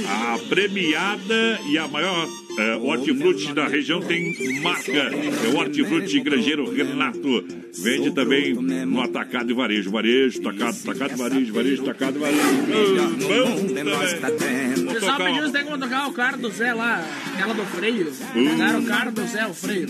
A 0.09 0.39
premiada 0.49 1.61
e 1.69 1.79
a 1.79 1.89
maior 1.89 2.29
é, 2.59 2.77
hortifruti 2.77 3.53
da 3.55 3.67
região 3.67 4.01
tem 4.01 4.61
marca. 4.61 4.93
É 4.93 5.49
o 5.49 5.57
Hortifruti 5.57 6.21
Grangeiro 6.21 6.71
Renato. 6.71 7.45
Vende 7.83 8.11
também 8.11 8.55
no 8.55 9.01
atacado 9.01 9.51
e 9.51 9.55
varejo. 9.55 9.91
Varejo, 9.91 10.41
atacado, 10.41 10.77
atacado 10.85 11.17
varejo, 11.17 11.53
varejo, 11.53 11.83
atacado 11.83 12.19
varejo. 12.19 12.43
Bom. 13.19 13.63
O 14.83 14.95
pessoal 14.95 15.17
pediu 15.19 15.47
se 15.47 15.53
tem 15.53 15.65
como 15.65 15.79
tocar 15.79 16.09
o 16.09 16.13
carro 16.13 16.39
do 16.39 16.51
Zé 16.51 16.75
lá, 16.75 17.05
aquela 17.33 17.55
do 17.55 17.65
freio. 17.65 18.13
Hum. 18.37 18.45
Pegaram 18.51 18.81
o 18.81 18.87
carro 18.87 19.13
do 19.13 19.27
Zé, 19.27 19.47
o 19.47 19.55
freio. 19.55 19.87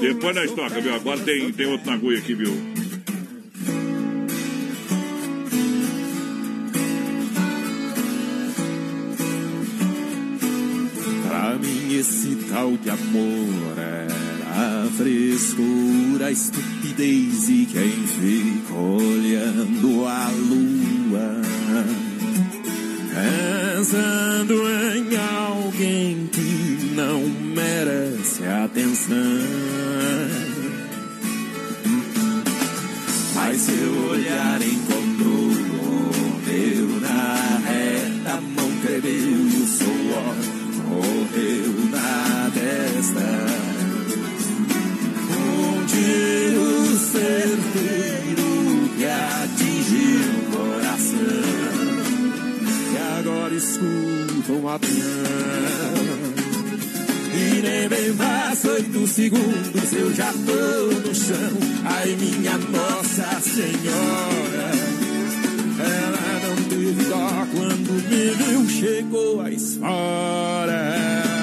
Depois 0.00 0.34
nós 0.36 0.50
toca, 0.52 0.80
viu? 0.80 0.94
Agora 0.94 1.20
tem, 1.20 1.52
tem 1.52 1.66
outro 1.66 1.86
na 1.86 1.94
agulha 1.94 2.18
aqui, 2.18 2.34
viu? 2.34 2.52
Esse 12.04 12.36
tal 12.50 12.76
de 12.76 12.90
amor 12.90 13.78
era 13.78 14.90
frescura, 14.90 16.30
estupidez 16.30 17.48
e 17.48 17.66
quem 17.72 18.06
fica 18.06 18.74
olhando 18.74 20.06
a 20.06 20.28
lua. 20.28 21.40
Pensando 23.14 24.54
em 24.94 25.16
alguém 25.16 26.28
que 26.30 26.92
não 26.94 27.20
merece 27.54 28.44
atenção. 28.44 29.16
Mas 33.34 33.60
seu 33.62 34.10
olhar 34.10 34.60
encontrou 34.60 35.73
certeiro 47.14 48.90
que 48.96 49.04
atingiu 49.04 50.30
o 50.38 50.56
coração 50.56 51.54
e 52.92 53.18
agora 53.18 53.54
escuta 53.54 54.52
um 54.52 54.68
avião. 54.68 54.94
E 57.36 57.62
nem 57.62 57.88
bem 57.88 58.14
passa 58.14 58.70
oito 58.72 59.06
segundos, 59.06 59.92
eu 59.92 60.14
já 60.14 60.32
tô 60.32 61.08
no 61.08 61.14
chão. 61.14 61.58
Ai, 61.84 62.16
minha 62.16 62.58
Nossa 62.58 63.40
Senhora, 63.40 64.70
ela 65.80 66.40
não 66.48 66.56
teve 66.68 67.04
dó 67.04 67.46
quando 67.54 67.92
me 68.08 68.34
viu, 68.34 68.68
chegou 68.68 69.40
a 69.40 69.50
esfora. 69.50 71.33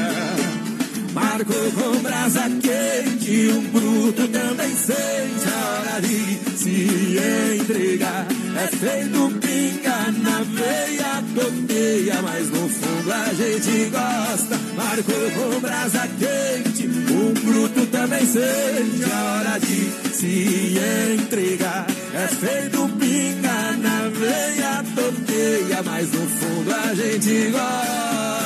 Marcou 1.42 1.72
com 1.72 2.04
brasa 2.04 2.44
quente, 2.62 3.48
um 3.48 3.62
bruto 3.72 4.28
também 4.28 4.76
sente 4.76 5.50
a 5.52 5.70
hora 5.72 6.02
de 6.02 6.56
se 6.56 7.18
entregar. 7.60 8.28
É 8.56 8.68
feito 8.68 9.40
pinga 9.42 10.12
na 10.22 10.44
veia, 10.44 11.24
toteia, 11.34 12.22
mas 12.22 12.48
no 12.52 12.70
fundo 12.70 13.12
a 13.12 13.34
gente 13.34 13.90
gosta. 13.90 14.60
Marcou 14.76 15.32
com 15.32 15.60
brasa 15.62 16.08
quente, 16.20 16.88
um 16.88 17.34
bruto 17.34 17.88
também 17.88 18.24
sente 18.28 19.12
a 19.12 19.24
hora 19.24 19.60
de 19.60 20.16
se 20.16 20.78
entregar. 21.16 21.88
É 22.14 22.28
feito 22.28 22.88
pinga 23.00 23.78
na 23.80 24.10
veia, 24.10 24.84
toteia, 24.96 25.82
mas 25.84 26.12
no 26.12 26.28
fundo 26.28 26.72
a 26.72 26.94
gente 26.94 27.50
gosta. 27.50 28.41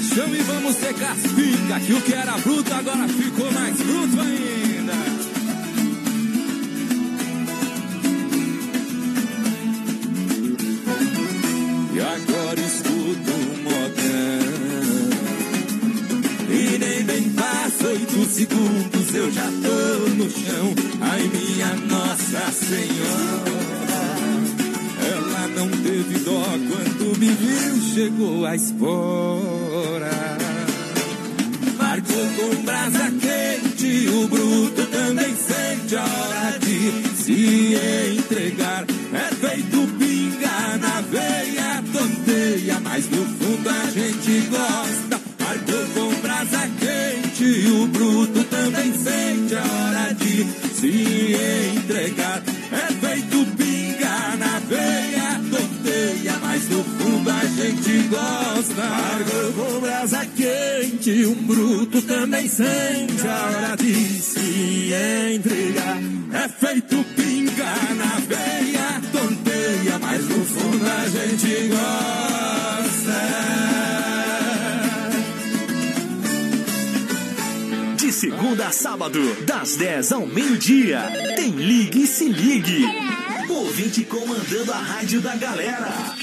Paixão 0.00 0.34
e 0.34 0.42
vamos 0.44 0.76
secar 0.76 1.12
as. 1.12 1.84
Que 1.84 1.92
o 1.92 2.00
que 2.00 2.14
era 2.14 2.32
bruto 2.38 2.72
agora 2.72 3.06
ficou 3.06 3.52
mais 3.52 3.76
bruto 3.76 3.99
chegou 28.50 28.52
a 28.52 28.56
espora. 28.56 30.10
Marcou 31.78 32.26
com 32.36 32.62
brasa 32.64 33.19
sente 62.48 63.26
a 63.26 63.46
hora 63.46 63.76
de 63.76 63.94
se 64.22 64.92
entregar. 65.34 65.98
É 66.32 66.48
feito 66.48 67.04
pinga 67.16 67.74
na 67.94 68.20
veia, 68.26 69.00
tonteia, 69.12 69.98
mas 70.00 70.28
no 70.28 70.44
fundo 70.44 70.86
a 70.86 71.08
gente 71.08 71.68
gosta. 71.68 72.00
De 77.96 78.12
segunda 78.12 78.68
a 78.68 78.72
sábado, 78.72 79.20
das 79.44 79.76
10 79.76 80.12
ao 80.12 80.26
meio-dia, 80.26 81.00
tem 81.36 81.50
Ligue 81.50 82.04
e 82.04 82.06
Se 82.06 82.28
Ligue. 82.28 82.84
Ouvinte 83.48 84.04
comandando 84.04 84.72
a 84.72 84.78
rádio 84.78 85.20
da 85.20 85.34
galera. 85.36 86.19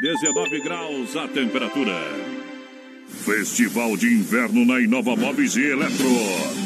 19 0.00 0.60
graus 0.62 1.14
a 1.14 1.28
temperatura. 1.28 1.92
Festival 3.06 3.98
de 3.98 4.06
Inverno 4.06 4.64
na 4.64 4.80
Inova 4.80 5.14
Móveis 5.14 5.56
e 5.56 5.62
Eletro. 5.62 6.06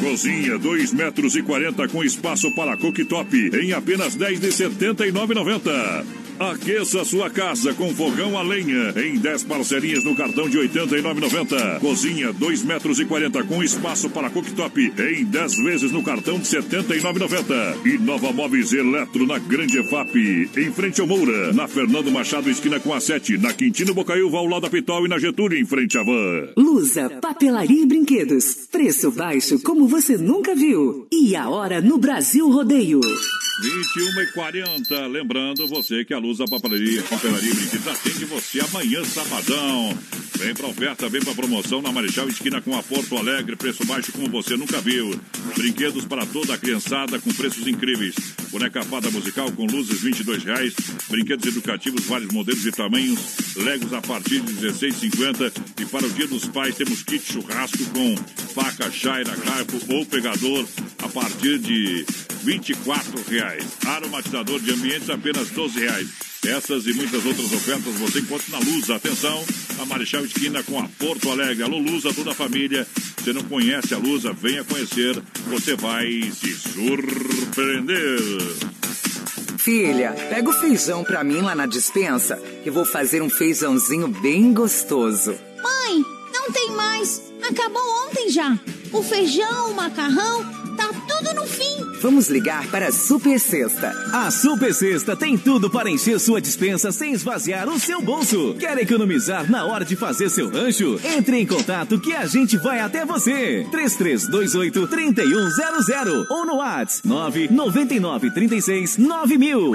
Cozinha 0.01 0.56
2 0.56 0.93
metros 0.93 1.35
e 1.35 1.43
40 1.43 1.89
com 1.89 2.05
espaço 2.05 2.55
para 2.55 2.77
cooktop 2.77 3.36
em 3.61 3.73
apenas 3.73 4.15
10 4.15 4.39
de 4.39 4.47
R$ 4.47 4.52
79,90. 4.52 6.23
Aqueça 6.39 7.05
sua 7.05 7.31
casa 7.31 7.73
com 7.74 7.94
fogão 7.94 8.36
a 8.36 8.43
lenha 8.43 8.93
em 8.97 9.16
10 9.19 9.44
parcelinhas 9.44 10.05
no 10.05 10.16
cartão 10.16 10.48
de 10.48 10.59
R$ 10.59 10.69
89,90. 10.69 11.78
Cozinha 11.81 12.32
2 12.32 12.65
metros 12.65 12.98
e 12.98 13.05
40 13.05 13.44
com 13.44 13.62
espaço 13.62 14.11
para 14.11 14.28
cooktop 14.31 14.93
em 14.98 15.24
10 15.24 15.56
vezes 15.59 15.93
no 15.93 16.02
cartão 16.02 16.39
de 16.39 16.56
R$ 16.56 16.62
79,90. 16.62 17.86
E 17.86 17.98
Nova 17.98 18.32
Móveis 18.32 18.73
Eletro 18.73 19.27
na 19.27 19.39
Grande 19.39 19.78
EFAP, 19.78 20.51
em 20.56 20.73
frente 20.73 21.01
ao 21.01 21.06
Moura, 21.06 21.52
na 21.52 21.69
Fernando 21.69 22.11
Machado, 22.11 22.51
esquina 22.51 22.81
com 22.81 22.93
a 22.93 23.01
7, 23.01 23.39
na 23.39 23.52
Quintino 23.52 23.94
Bocaiúva, 23.94 24.39
ao 24.39 24.47
lado 24.47 24.62
da 24.62 24.70
Pitol 24.70 25.06
e 25.06 25.09
na 25.09 25.19
Getúlio, 25.19 25.59
em 25.59 25.65
frente 25.65 25.97
à 25.97 26.02
Van. 26.02 26.48
Lusa, 26.56 27.11
papelaria 27.20 27.82
e 27.82 27.86
brinquedos. 27.86 28.66
Preço 28.73 29.12
baixo 29.12 29.61
como 29.62 29.86
você 29.86 30.19
nunca 30.19 30.55
viu. 30.55 31.06
E 31.12 31.36
a 31.36 31.48
hora 31.48 31.81
no 31.81 31.97
Brasil 31.98 32.51
Rodeio. 32.51 33.01
21 33.62 34.20
e 34.20 34.26
40 34.32 35.06
Lembrando 35.06 35.68
você 35.68 36.05
que 36.05 36.12
a 36.12 36.18
Luz 36.18 36.39
da 36.39 36.44
Papelaria, 36.47 37.02
Papelaria 37.02 37.55
Brinquedos 37.55 37.86
atende 37.86 38.24
você 38.24 38.60
amanhã, 38.60 39.05
sabadão. 39.05 39.97
Vem 40.39 40.52
pra 40.52 40.66
oferta, 40.66 41.09
vem 41.09 41.22
pra 41.22 41.35
promoção 41.35 41.81
na 41.81 41.93
Marechal 41.93 42.28
Esquina 42.28 42.60
com 42.60 42.76
a 42.76 42.82
Porto 42.82 43.16
Alegre. 43.16 43.55
Preço 43.55 43.85
baixo 43.86 44.12
como 44.12 44.28
você 44.28 44.56
nunca 44.56 44.81
viu. 44.81 45.18
Brinquedos 45.56 46.05
para 46.05 46.26
toda 46.26 46.55
a 46.55 46.59
criançada 46.59 47.20
com 47.20 47.32
preços 47.32 47.66
incríveis. 47.66 48.14
Boneca 48.51 48.82
fada 48.82 49.10
musical 49.10 49.51
com 49.52 49.66
luzes 49.66 50.01
22 50.01 50.43
reais. 50.43 50.74
Brinquedos 51.09 51.47
educativos, 51.47 52.05
vários 52.05 52.32
modelos 52.32 52.66
e 52.66 52.72
tamanhos. 52.72 53.55
Legos 53.56 53.93
a 53.93 54.02
partir 54.02 54.40
de 54.40 54.52
R$ 54.55 54.72
16,50. 54.72 55.52
E 55.81 55.86
para 55.86 56.06
o 56.06 56.10
Dia 56.10 56.26
dos 56.26 56.47
Pais 56.48 56.74
temos 56.74 57.02
kit 57.02 57.32
churrasco 57.32 57.85
com 57.90 58.16
faca, 58.52 58.90
chaira, 58.90 59.35
garfo 59.36 59.94
ou 59.94 60.05
pegador 60.05 60.66
a 61.02 61.09
partir 61.09 61.59
de 61.59 62.05
24 62.44 63.24
reais. 63.28 63.64
Aromatizador 63.86 64.60
de 64.60 64.72
ambientes 64.72 65.08
apenas 65.08 65.48
12 65.50 65.80
reais. 65.80 66.08
Essas 66.46 66.86
e 66.86 66.92
muitas 66.92 67.24
outras 67.24 67.52
ofertas 67.52 67.94
você 67.94 68.18
encontra 68.20 68.46
na 68.50 68.58
Luz. 68.58 68.90
Atenção, 68.90 69.42
a 69.80 69.86
Marechal 69.86 70.24
Esquina 70.24 70.62
com 70.62 70.78
a 70.78 70.86
Porto 70.98 71.30
Alegre. 71.30 71.62
Alô, 71.62 71.78
Luz, 71.78 72.04
a 72.04 72.12
toda 72.12 72.32
a 72.32 72.34
família. 72.34 72.86
Você 73.16 73.32
não 73.32 73.42
conhece 73.44 73.94
a 73.94 73.98
Lusa, 73.98 74.32
venha 74.34 74.62
conhecer. 74.62 75.20
Você 75.48 75.74
vai 75.74 76.06
se 76.32 76.54
surpreender. 76.54 78.20
Filha, 79.56 80.12
pega 80.28 80.50
o 80.50 80.52
feijão 80.52 81.02
pra 81.02 81.24
mim 81.24 81.40
lá 81.40 81.54
na 81.54 81.64
dispensa, 81.64 82.36
que 82.62 82.70
vou 82.70 82.84
fazer 82.84 83.22
um 83.22 83.30
feijãozinho 83.30 84.08
bem 84.08 84.52
gostoso. 84.52 85.34
Mãe, 85.62 86.04
não 86.34 86.52
tem 86.52 86.70
mais. 86.72 87.22
Acabou 87.42 87.82
ontem 88.06 88.28
já. 88.28 88.58
O 88.92 89.02
feijão, 89.02 89.70
o 89.70 89.74
macarrão, 89.74 90.44
tá 90.76 90.90
tudo 91.08 91.34
no 91.34 91.46
fim. 91.46 91.73
Vamos 92.05 92.28
ligar 92.28 92.66
para 92.66 92.89
a 92.89 92.93
Super 92.93 93.40
Sexta. 93.40 93.90
A 94.12 94.31
Super 94.31 94.74
Sexta 94.74 95.16
tem 95.16 95.39
tudo 95.39 95.70
para 95.70 95.89
encher 95.90 96.20
sua 96.20 96.39
dispensa 96.39 96.93
sem 96.93 97.14
esvaziar 97.14 97.66
o 97.66 97.81
seu 97.81 98.02
bolso. 98.02 98.55
Quer 98.60 98.76
economizar 98.76 99.51
na 99.51 99.64
hora 99.64 99.86
de 99.86 99.97
fazer 99.97 100.28
seu 100.28 100.51
rancho? 100.51 101.01
Entre 101.02 101.39
em 101.39 101.47
contato 101.47 101.98
que 101.98 102.12
a 102.12 102.26
gente 102.26 102.59
vai 102.59 102.81
até 102.81 103.06
você. 103.06 103.66
3328 103.70 104.86
3100 104.86 106.26
ou 106.28 106.44
no 106.44 106.56
WhatsApp 106.56 107.09
999 107.09 108.31
36 108.32 108.98
9000. 108.98 109.72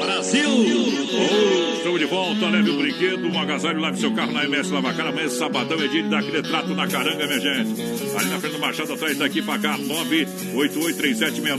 Brasil! 0.00 0.50
Oh, 0.50 1.76
estamos 1.76 2.00
de 2.00 2.06
volta, 2.06 2.48
leve 2.48 2.70
o 2.70 2.78
brinquedo, 2.78 3.28
um 3.28 3.38
agasalho, 3.38 3.78
lave 3.78 4.00
seu 4.00 4.12
carro 4.12 4.32
na 4.32 4.44
MS 4.44 4.72
Lavacar. 4.72 5.06
Amanhã, 5.06 5.28
sabadão, 5.28 5.80
é 5.80 5.86
dia 5.86 6.02
de 6.02 6.08
dar 6.08 6.18
aquele 6.18 6.42
trato 6.42 6.74
na 6.74 6.88
caranga, 6.88 7.24
minha 7.28 7.38
gente. 7.38 7.80
Ali 8.16 8.28
na 8.28 8.40
frente 8.40 8.54
do 8.54 8.58
Machado, 8.58 8.92
atrás 8.92 9.16
daqui 9.16 9.40
pra 9.40 9.56
cá, 9.56 9.78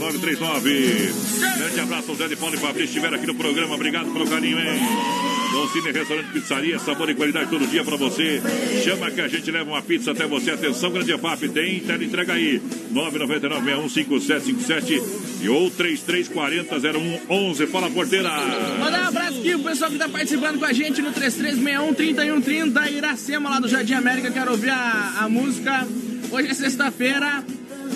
988376939. 0.02 1.58
Grande 1.58 1.80
abraço 1.80 2.10
ao 2.10 2.16
Zé 2.16 2.28
de 2.28 2.36
Paulo 2.36 2.54
e 2.54 2.58
Fabrício, 2.58 2.84
estiveram 2.86 3.16
aqui 3.16 3.26
no 3.26 3.34
programa. 3.34 3.74
Obrigado 3.74 4.10
pelo 4.12 4.28
carinho, 4.28 4.58
hein? 4.58 4.78
Dom 5.52 5.68
Cine 5.68 5.92
Restaurante 5.92 6.32
Pizzaria, 6.32 6.78
sabor 6.78 7.10
e 7.10 7.14
qualidade 7.14 7.50
todo 7.50 7.66
dia 7.66 7.84
pra 7.84 7.96
você. 7.96 8.40
Chama 8.82 9.10
que 9.10 9.20
a 9.20 9.28
gente 9.28 9.50
leva 9.50 9.70
uma 9.70 9.82
pizza 9.82 10.12
até 10.12 10.26
você. 10.26 10.50
Atenção, 10.50 10.90
Grande 10.90 11.12
EFAP, 11.12 11.48
tem 11.50 11.80
tela 11.80 12.02
entrega 12.02 12.32
aí. 12.32 12.58
999-615757 12.92 15.02
e 15.42 15.48
ou 15.48 15.70
3340-0111. 15.70 17.66
Fala, 17.68 17.90
porteira! 17.90 18.30
Mandar 18.80 19.04
um 19.04 19.08
abraço 19.08 19.38
aqui, 19.38 19.54
o 19.54 19.62
pessoal 19.62 19.90
que 19.90 19.98
tá 19.98 20.08
participando 20.08 20.58
com 20.58 20.64
a 20.64 20.72
gente 20.72 21.02
no 21.02 21.12
3361-3130, 21.12 22.92
Iracema 22.92 23.50
lá 23.50 23.60
do 23.60 23.68
Jardim 23.68 23.92
América. 23.94 24.30
Quero 24.30 24.52
ouvir 24.52 24.70
a, 24.70 25.16
a 25.20 25.28
música. 25.28 25.86
Hoje 26.30 26.48
é 26.48 26.54
sexta-feira. 26.54 27.44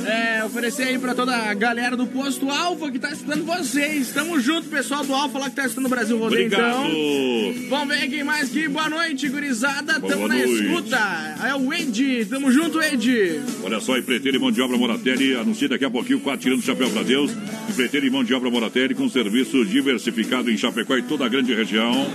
É, 0.07 0.45
oferecer 0.45 0.85
aí 0.85 0.99
pra 0.99 1.15
toda 1.15 1.35
a 1.35 1.55
galera 1.55 1.97
do 1.97 2.07
posto 2.07 2.49
Alfa 2.51 2.91
que 2.91 2.99
tá 2.99 3.11
escutando 3.11 3.45
vocês. 3.45 4.13
Tamo 4.13 4.39
junto, 4.41 4.69
pessoal 4.69 5.05
do 5.05 5.15
Alfa 5.15 5.39
lá 5.39 5.51
que 5.51 5.57
tá 5.57 5.63
escutando 5.65 5.87
o 5.87 5.89
Brasil 5.89 6.19
Rodeio. 6.19 6.47
Obrigado. 6.47 6.87
Então, 6.87 7.69
vamos 7.69 7.97
ver 7.97 8.09
quem 8.09 8.23
mais 8.25 8.49
aqui. 8.51 8.69
Boa 8.69 8.89
noite, 8.89 9.29
gurizada. 9.29 9.99
Boa 9.99 10.13
Tamo 10.13 10.29
na 10.29 10.35
noite. 10.35 10.65
escuta. 10.65 10.99
É 11.47 11.55
o 11.55 11.73
Ed. 11.73 12.25
Tamo 12.27 12.51
junto, 12.53 12.81
Ed. 12.81 13.41
Olha 13.65 13.81
só, 13.81 13.97
empreiteiro 13.99 14.37
e 14.37 14.41
mão 14.41 14.53
de 14.53 14.61
obra 14.61 14.77
Moratelli 14.77 15.35
anuncia 15.37 15.69
daqui 15.69 15.85
a 15.85 15.91
pouquinho, 15.91 16.21
quatro 16.21 16.43
tirando 16.43 16.61
o 16.61 16.63
chapéu 16.63 16.89
pra 16.91 17.03
Deus. 17.03 17.33
Empreiteiro 17.77 18.07
e 18.07 18.11
mão 18.11 18.25
de 18.25 18.33
obra 18.33 18.51
Moratelli 18.51 18.95
com 18.95 19.07
serviço 19.07 19.63
diversificado 19.63 20.51
em 20.51 20.57
Chapecó 20.57 20.97
e 20.97 21.03
toda 21.03 21.27
a 21.27 21.29
grande 21.29 21.53
região. 21.53 22.11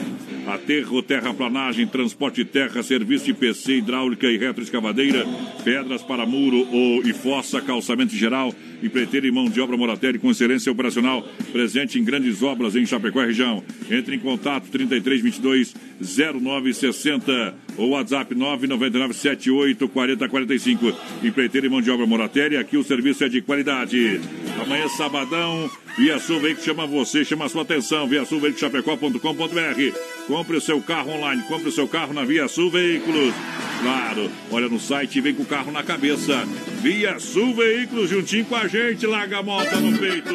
Aterro, 0.47 1.03
terraplanagem, 1.03 1.85
transporte 1.85 2.43
de 2.43 2.49
terra, 2.49 2.81
serviço 2.81 3.25
de 3.25 3.35
PC, 3.35 3.73
hidráulica 3.73 4.25
e 4.25 4.39
retroescavadeira, 4.39 5.23
pedras 5.63 6.01
para 6.01 6.25
muro 6.25 6.67
ou 6.71 7.03
e 7.03 7.13
fossa, 7.13 7.61
calçamento 7.61 8.15
geral, 8.15 8.51
empreiteiro 8.85 9.27
e 9.27 9.31
mão 9.31 9.45
de 9.45 9.59
obra 9.61 9.77
Moratelli 9.77 10.19
com 10.19 10.31
excelência 10.31 10.71
operacional, 10.71 11.27
presente 11.51 11.99
em 11.99 12.03
grandes 12.03 12.41
obras 12.41 12.75
em 12.75 12.85
Chapecó 12.85 13.23
e 13.23 13.27
região. 13.27 13.63
Entre 13.89 14.15
em 14.15 14.19
contato 14.19 14.69
3322 14.69 15.73
0960 16.01 17.55
ou 17.77 17.89
WhatsApp 17.91 18.33
999 18.33 19.13
78 19.13 19.87
40 19.87 20.29
45. 20.29 20.93
Empreiteiro 21.23 21.67
e 21.67 21.69
mão 21.69 21.81
de 21.81 21.91
obra 21.91 22.05
Moratelli, 22.05 22.57
aqui 22.57 22.77
o 22.77 22.83
serviço 22.83 23.23
é 23.23 23.29
de 23.29 23.41
qualidade. 23.41 24.19
Amanhã, 24.61 24.87
sabadão, 24.89 25.69
Via 25.97 26.19
Sul 26.19 26.39
Veículos 26.39 26.65
chama 26.65 26.87
você, 26.87 27.25
chama 27.25 27.45
a 27.45 27.49
sua 27.49 27.61
atenção, 27.63 28.07
via 28.07 28.25
sul 28.25 28.41
Chapecó.com.br. 28.55 29.97
Compre 30.27 30.57
o 30.57 30.61
seu 30.61 30.81
carro 30.81 31.11
online, 31.11 31.43
compre 31.43 31.69
o 31.69 31.71
seu 31.71 31.87
carro 31.87 32.13
na 32.13 32.23
Via 32.23 32.47
Sul 32.47 32.71
Veículos. 32.71 33.33
Claro, 33.81 34.31
olha 34.51 34.69
no 34.69 34.79
site 34.79 35.17
e 35.17 35.21
vem 35.21 35.33
com 35.33 35.43
o 35.43 35.45
carro 35.45 35.71
na 35.71 35.83
cabeça. 35.83 36.45
Via 36.81 37.19
Sul 37.19 37.53
Veículos, 37.55 38.09
juntinho 38.09 38.45
com 38.45 38.55
a 38.55 38.67
gente, 38.67 39.05
larga 39.05 39.39
a 39.39 39.43
moto 39.43 39.75
no 39.77 39.97
peito. 39.97 40.31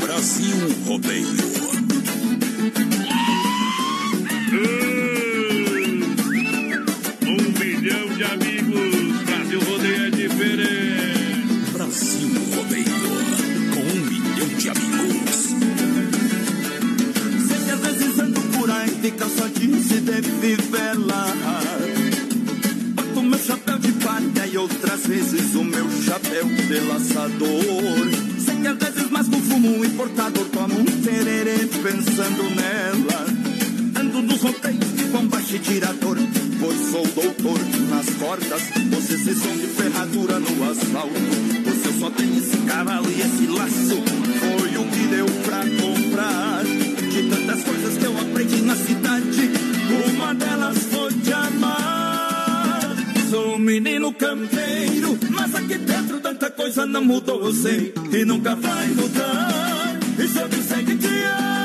Brasil 0.00 0.56
Rodeio. 0.86 1.26
Um 7.26 7.58
milhão 7.58 8.08
de 8.14 8.24
amigos, 8.24 8.61
ando 18.72 18.72
por 18.72 18.74
aí 18.74 18.90
de 18.90 19.10
calça 19.12 19.48
jeans 19.50 19.90
e 19.90 20.00
de 20.00 20.22
fivela 20.22 21.26
Boto 22.94 23.22
meu 23.22 23.38
chapéu 23.38 23.78
de 23.78 23.92
palha 23.92 24.46
e 24.50 24.56
outras 24.56 25.06
vezes 25.06 25.54
o 25.54 25.64
meu 25.64 25.88
chapéu 26.02 26.44
de 26.44 26.80
laçador 26.80 28.32
Sei 28.38 28.56
que 28.56 28.66
às 28.66 28.78
vezes 28.78 29.10
mais 29.10 29.28
com 29.28 29.40
fumo 29.40 29.84
importado 29.84 30.44
tomo 30.46 30.80
um 30.80 30.84
tererê 30.84 31.58
pensando 31.82 32.42
nela. 32.54 33.26
Ando 34.00 34.22
nos 34.22 34.42
rodeios 34.42 34.96
de 34.96 35.04
bombacha 35.04 35.56
e 35.56 35.58
tirador 35.58 36.16
Pois 36.60 36.78
sou 36.90 37.06
doutor 37.06 37.58
nas 37.88 38.08
cordas. 38.16 38.62
Vocês 38.90 39.20
se 39.20 39.34
som 39.34 39.56
de 39.56 39.66
ferradura 39.66 40.38
no 40.38 40.70
asfalto 40.70 41.20
Pois 41.64 41.86
eu 41.86 42.00
só 42.00 42.10
tenho 42.10 42.38
esse 42.38 42.56
cavalo 42.58 43.10
e 43.10 43.20
esse 43.20 43.46
laço. 43.46 44.02
Foi 44.40 44.76
o 44.76 44.84
que 44.90 45.06
deu 45.08 45.26
pra 45.44 45.60
comprar. 45.60 46.64
De 46.64 47.22
tantas 47.28 47.64
coisas 47.64 48.01
na 48.62 48.76
cidade. 48.76 49.50
Uma 50.14 50.34
delas 50.34 50.78
foi 50.78 51.12
te 51.14 51.32
amar. 51.32 52.96
Sou 53.30 53.54
um 53.54 53.58
menino 53.58 54.12
campeiro 54.12 55.18
Mas 55.30 55.54
aqui 55.54 55.78
dentro 55.78 56.20
tanta 56.20 56.50
coisa 56.50 56.84
não 56.84 57.02
mudou 57.02 57.46
Eu 57.46 57.52
sei 57.54 57.94
e 58.12 58.24
nunca 58.24 58.54
vai 58.54 58.88
mudar. 58.88 59.98
E 60.18 60.28
se 60.28 60.38
eu 60.38 60.48
disser 60.48 60.84
que 60.84 60.96
te 60.96 61.06
amo 61.06 61.61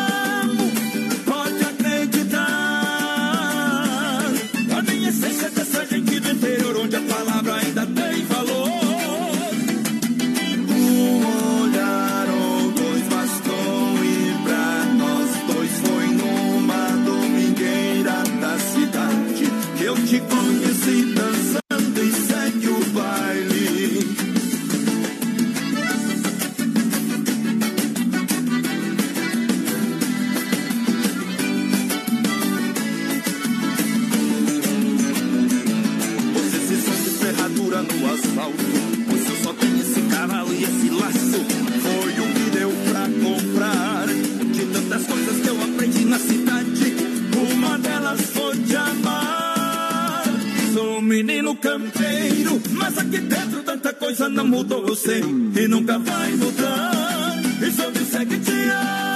Mas 52.72 52.98
aqui 52.98 53.20
dentro 53.20 53.64
tanta 53.64 53.94
coisa 53.94 54.30
não 54.30 54.46
mudou, 54.48 54.88
eu 54.88 54.96
sei. 54.96 55.22
E 55.22 55.68
nunca 55.68 55.98
vai 56.00 56.32
mudar. 56.32 57.42
E 57.62 57.72
se 57.72 57.82
eu 57.82 58.06
segue 58.06 58.38
que 58.38 58.46
te 58.46 58.70
amo. 58.70 59.07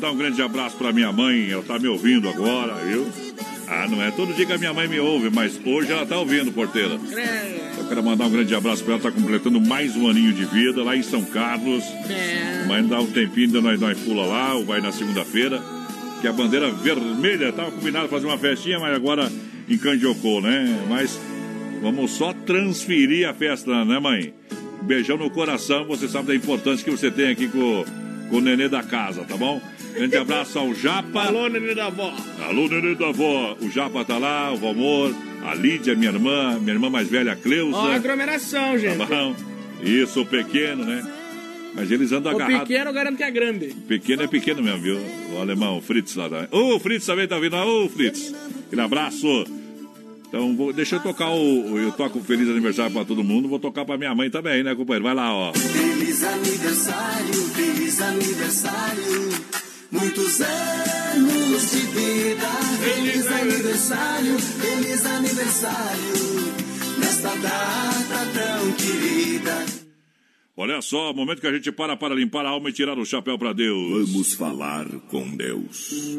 Mandar 0.00 0.12
um 0.12 0.16
grande 0.16 0.40
abraço 0.40 0.76
pra 0.78 0.94
minha 0.94 1.12
mãe, 1.12 1.50
ela 1.50 1.62
tá 1.62 1.78
me 1.78 1.86
ouvindo 1.86 2.26
agora, 2.26 2.74
viu? 2.76 3.06
Ah, 3.68 3.86
não 3.86 4.02
é 4.02 4.10
todo 4.10 4.32
dia 4.32 4.46
que 4.46 4.52
a 4.52 4.56
minha 4.56 4.72
mãe 4.72 4.88
me 4.88 4.98
ouve, 4.98 5.28
mas 5.28 5.60
hoje 5.62 5.92
ela 5.92 6.06
tá 6.06 6.16
ouvindo, 6.16 6.50
porteira. 6.50 6.98
Eu 7.76 7.84
quero 7.86 8.02
mandar 8.02 8.24
um 8.24 8.30
grande 8.30 8.54
abraço 8.54 8.82
pra 8.82 8.94
ela, 8.94 9.02
tá 9.02 9.10
completando 9.10 9.60
mais 9.60 9.94
um 9.94 10.08
aninho 10.08 10.32
de 10.32 10.46
vida 10.46 10.82
lá 10.82 10.96
em 10.96 11.02
São 11.02 11.22
Carlos. 11.22 11.84
É. 12.08 12.64
Mas 12.66 12.88
dá 12.88 12.98
um 12.98 13.06
tempinho, 13.08 13.48
ainda 13.48 13.60
nós, 13.60 13.78
nós 13.78 13.98
pula 13.98 14.24
lá, 14.24 14.54
ou 14.54 14.64
vai 14.64 14.80
na 14.80 14.90
segunda-feira. 14.90 15.62
Que 16.22 16.26
a 16.26 16.32
bandeira 16.32 16.70
vermelha, 16.70 17.52
tava 17.52 17.70
combinado 17.70 18.08
fazer 18.08 18.26
uma 18.26 18.38
festinha, 18.38 18.80
mas 18.80 18.96
agora 18.96 19.30
encandiocou, 19.68 20.40
né? 20.40 20.82
Mas 20.88 21.20
vamos 21.82 22.12
só 22.12 22.32
transferir 22.32 23.28
a 23.28 23.34
festa, 23.34 23.84
né, 23.84 23.98
mãe? 23.98 24.32
Beijão 24.80 25.18
no 25.18 25.28
coração, 25.28 25.84
você 25.84 26.08
sabe 26.08 26.28
da 26.28 26.34
importância 26.34 26.82
que 26.82 26.90
você 26.90 27.10
tem 27.10 27.28
aqui 27.28 27.48
com, 27.48 27.84
com 28.30 28.36
o 28.36 28.40
nenê 28.40 28.66
da 28.66 28.82
casa, 28.82 29.24
tá 29.24 29.36
bom? 29.36 29.60
Grande 29.94 30.16
abraço 30.16 30.58
ao 30.58 30.74
Japa. 30.74 31.24
Alô, 31.24 31.48
nenê 31.48 31.74
da 31.74 31.86
avó. 31.86 32.14
Alô, 32.46 32.68
nenê 32.68 32.94
da 32.94 33.08
avó. 33.08 33.56
O 33.60 33.70
Japa 33.70 34.04
tá 34.04 34.18
lá, 34.18 34.52
o 34.52 34.56
Valmor, 34.56 35.14
a 35.44 35.54
Lídia, 35.54 35.94
minha 35.94 36.10
irmã, 36.10 36.58
minha 36.58 36.72
irmã 36.74 36.88
mais 36.88 37.08
velha, 37.08 37.32
a 37.32 37.36
Cleusa. 37.36 37.76
Ó, 37.76 37.92
aglomeração, 37.92 38.78
gente. 38.78 38.98
Tá 38.98 39.06
bom? 39.06 39.34
Isso, 39.82 40.22
o 40.22 40.26
pequeno, 40.26 40.84
né? 40.84 41.02
Mas 41.74 41.90
eles 41.90 42.10
andam 42.12 42.32
O 42.32 42.36
agarrados. 42.36 42.68
pequeno 42.68 42.90
eu 42.90 42.94
garanto 42.94 43.16
que 43.16 43.22
é 43.22 43.30
grande. 43.30 43.66
Pequeno 43.86 44.22
é 44.22 44.26
pequeno 44.26 44.62
mesmo, 44.62 44.80
viu? 44.80 44.98
O 45.32 45.40
alemão, 45.40 45.78
o 45.78 45.80
Fritz 45.80 46.14
lá. 46.16 46.28
Tá? 46.28 46.48
Ô, 46.50 46.76
o 46.76 46.80
Fritz 46.80 47.06
também 47.06 47.28
tá 47.28 47.38
vindo. 47.38 47.56
Ô, 47.56 47.88
Fritz. 47.88 48.34
Aquele 48.66 48.82
abraço. 48.82 49.44
Então, 50.28 50.54
vou, 50.56 50.72
deixa 50.72 50.96
eu 50.96 51.00
tocar 51.00 51.30
o. 51.30 51.78
Eu 51.78 51.92
toco 51.92 52.20
Feliz 52.20 52.48
Aniversário 52.48 52.92
pra 52.92 53.04
todo 53.04 53.22
mundo. 53.24 53.48
Vou 53.48 53.58
tocar 53.58 53.84
pra 53.84 53.96
minha 53.98 54.14
mãe 54.14 54.30
também, 54.30 54.62
né, 54.62 54.74
companheiro? 54.74 55.04
Vai 55.04 55.14
lá, 55.14 55.32
ó. 55.32 55.52
Feliz 55.52 56.22
aniversário, 56.24 57.34
feliz 57.54 58.00
aniversário, 58.00 59.28
muitos 59.90 60.40
anos 60.40 61.70
de 61.70 61.78
vida. 61.78 62.48
Feliz 62.82 63.26
aniversário, 63.26 64.38
feliz 64.38 65.06
aniversário, 65.06 66.14
nesta 66.98 67.28
data 67.36 68.26
tão 68.34 68.72
querida. 68.72 69.80
Olha 70.56 70.82
só, 70.82 71.12
momento 71.14 71.40
que 71.40 71.46
a 71.46 71.52
gente 71.52 71.72
para 71.72 71.96
para 71.96 72.14
limpar 72.14 72.44
a 72.44 72.50
alma 72.50 72.68
e 72.68 72.72
tirar 72.72 72.98
o 72.98 73.04
chapéu 73.04 73.38
pra 73.38 73.52
Deus. 73.52 74.10
Vamos 74.10 74.34
falar 74.34 74.86
com 75.08 75.26
Deus. 75.34 76.16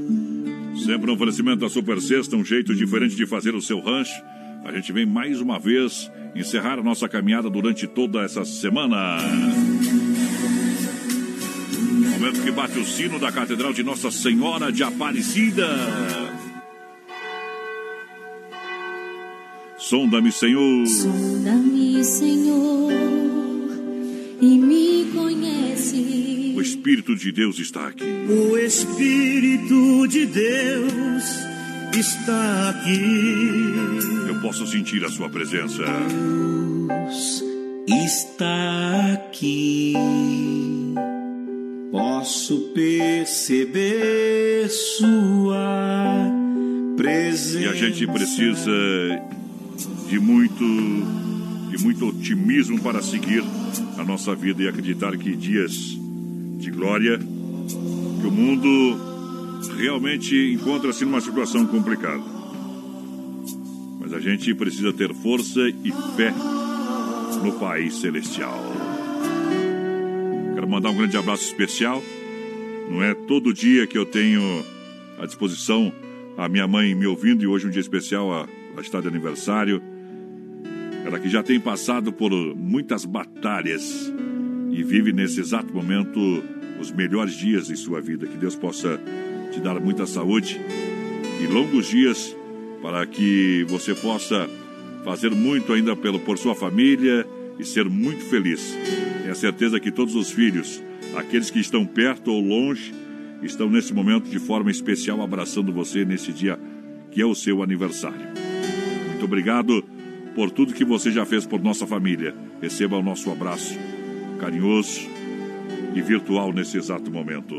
Sempre 0.84 1.12
um 1.12 1.14
oferecimento 1.14 1.60
da 1.60 1.70
Super 1.70 2.02
Sexta, 2.02 2.36
um 2.36 2.44
jeito 2.44 2.74
diferente 2.74 3.16
de 3.16 3.28
fazer 3.28 3.54
o 3.54 3.62
seu 3.62 3.80
rancho. 3.80 4.20
A 4.64 4.72
gente 4.72 4.92
vem 4.92 5.06
mais 5.06 5.40
uma 5.40 5.60
vez 5.60 6.12
encerrar 6.36 6.80
a 6.80 6.84
nossa 6.84 7.08
caminhada 7.08 7.50
durante 7.50 7.86
toda 7.88 8.24
essa 8.24 8.44
semana. 8.44 9.18
Momento 12.22 12.44
que 12.44 12.52
bate 12.52 12.78
o 12.78 12.86
sino 12.86 13.18
da 13.18 13.32
Catedral 13.32 13.74
de 13.74 13.82
Nossa 13.82 14.12
Senhora 14.12 14.72
de 14.72 14.84
Aparecida. 14.84 15.68
Sonda-me, 19.76 20.32
Senhor. 20.32 20.86
Sonda-me, 20.86 22.04
Senhor, 22.04 22.92
e 24.40 24.56
me 24.56 25.06
conhece. 25.16 26.54
O 26.56 26.62
Espírito 26.62 27.16
de 27.16 27.32
Deus 27.32 27.58
está 27.58 27.88
aqui. 27.88 28.06
O 28.30 28.56
Espírito 28.56 30.08
de 30.08 30.28
Deus 30.28 31.24
está 31.92 32.70
aqui. 32.70 33.02
Eu 34.30 34.40
posso 34.42 34.68
sentir 34.68 35.04
a 35.04 35.10
sua 35.10 35.28
presença. 35.28 35.82
está 37.88 39.14
aqui. 39.14 40.71
Posso 41.92 42.72
perceber 42.74 44.70
sua 44.70 46.32
presença. 46.96 47.66
E 47.66 47.68
a 47.68 47.74
gente 47.74 48.08
precisa 48.08 48.72
de 50.08 50.18
muito, 50.18 50.64
de 51.70 51.84
muito 51.84 52.08
otimismo 52.08 52.80
para 52.82 53.02
seguir 53.02 53.44
a 53.98 54.06
nossa 54.06 54.34
vida 54.34 54.64
e 54.64 54.70
acreditar 54.70 55.18
que 55.18 55.36
dias 55.36 55.98
de 56.60 56.72
glória, 56.72 57.18
que 57.18 58.28
o 58.28 58.32
mundo 58.32 58.98
realmente 59.78 60.54
encontra-se 60.54 61.04
numa 61.04 61.20
situação 61.20 61.66
complicada. 61.66 62.24
Mas 64.00 64.14
a 64.14 64.20
gente 64.22 64.56
precisa 64.56 64.94
ter 64.94 65.14
força 65.14 65.60
e 65.68 65.92
fé 66.16 66.34
no 67.44 67.52
país 67.60 67.96
celestial. 67.96 68.71
Mandar 70.72 70.90
um 70.92 70.96
grande 70.96 71.18
abraço 71.18 71.44
especial. 71.44 72.02
Não 72.90 73.04
é 73.04 73.14
todo 73.14 73.54
dia 73.54 73.86
que 73.86 73.98
eu 73.98 74.06
tenho 74.06 74.42
à 75.20 75.26
disposição 75.26 75.92
a 76.38 76.48
minha 76.48 76.66
mãe 76.66 76.96
me 76.96 77.06
ouvindo 77.06 77.44
e 77.44 77.48
hoje 77.48 77.66
é 77.66 77.68
um 77.68 77.72
dia 77.72 77.82
especial, 77.82 78.32
a- 78.32 78.48
ela 78.72 78.80
está 78.82 79.02
de 79.02 79.08
aniversário. 79.10 79.82
Ela 81.06 81.20
que 81.20 81.28
já 81.28 81.44
tem 81.44 81.60
passado 81.60 82.14
por 82.14 82.32
muitas 82.56 83.04
batalhas 83.04 84.14
e 84.72 84.82
vive 84.82 85.12
nesse 85.12 85.42
exato 85.42 85.74
momento 85.74 86.42
os 86.80 86.90
melhores 86.90 87.34
dias 87.34 87.70
em 87.70 87.76
sua 87.76 88.00
vida. 88.00 88.26
Que 88.26 88.38
Deus 88.38 88.56
possa 88.56 88.98
te 89.52 89.60
dar 89.60 89.78
muita 89.78 90.06
saúde 90.06 90.58
e 91.44 91.48
longos 91.48 91.88
dias 91.90 92.34
para 92.82 93.06
que 93.06 93.66
você 93.68 93.94
possa 93.94 94.50
fazer 95.04 95.32
muito 95.32 95.74
ainda 95.74 95.98
pelo, 95.98 96.18
por 96.22 96.38
sua 96.38 96.56
família 96.56 97.28
e 97.60 97.66
ser 97.66 97.90
muito 97.90 98.24
feliz. 98.26 98.76
Tenha 99.22 99.36
certeza 99.36 99.80
que 99.80 99.92
todos 99.92 100.16
os 100.16 100.32
filhos, 100.32 100.82
aqueles 101.16 101.50
que 101.50 101.60
estão 101.60 101.86
perto 101.86 102.32
ou 102.32 102.42
longe, 102.42 102.94
estão 103.44 103.70
nesse 103.70 103.94
momento 103.94 104.30
de 104.30 104.40
forma 104.40 104.72
especial 104.72 105.22
abraçando 105.22 105.72
você 105.72 106.06
nesse 106.06 106.32
dia 106.32 106.60
que 107.12 107.22
é 107.22 107.26
o 107.26 107.36
seu 107.36 107.62
aniversário. 107.62 108.22
Muito 109.10 109.26
obrigado 109.26 109.84
por 110.34 110.50
tudo 110.50 110.74
que 110.74 110.86
você 110.86 111.12
já 111.12 111.26
fez 111.26 111.46
por 111.46 111.62
nossa 111.62 111.86
família. 111.86 112.34
Receba 112.62 112.98
o 112.98 113.04
nosso 113.04 113.30
abraço 113.30 113.78
carinhoso 114.40 115.02
e 115.94 116.02
virtual 116.02 116.52
nesse 116.52 116.78
exato 116.78 117.12
momento. 117.12 117.56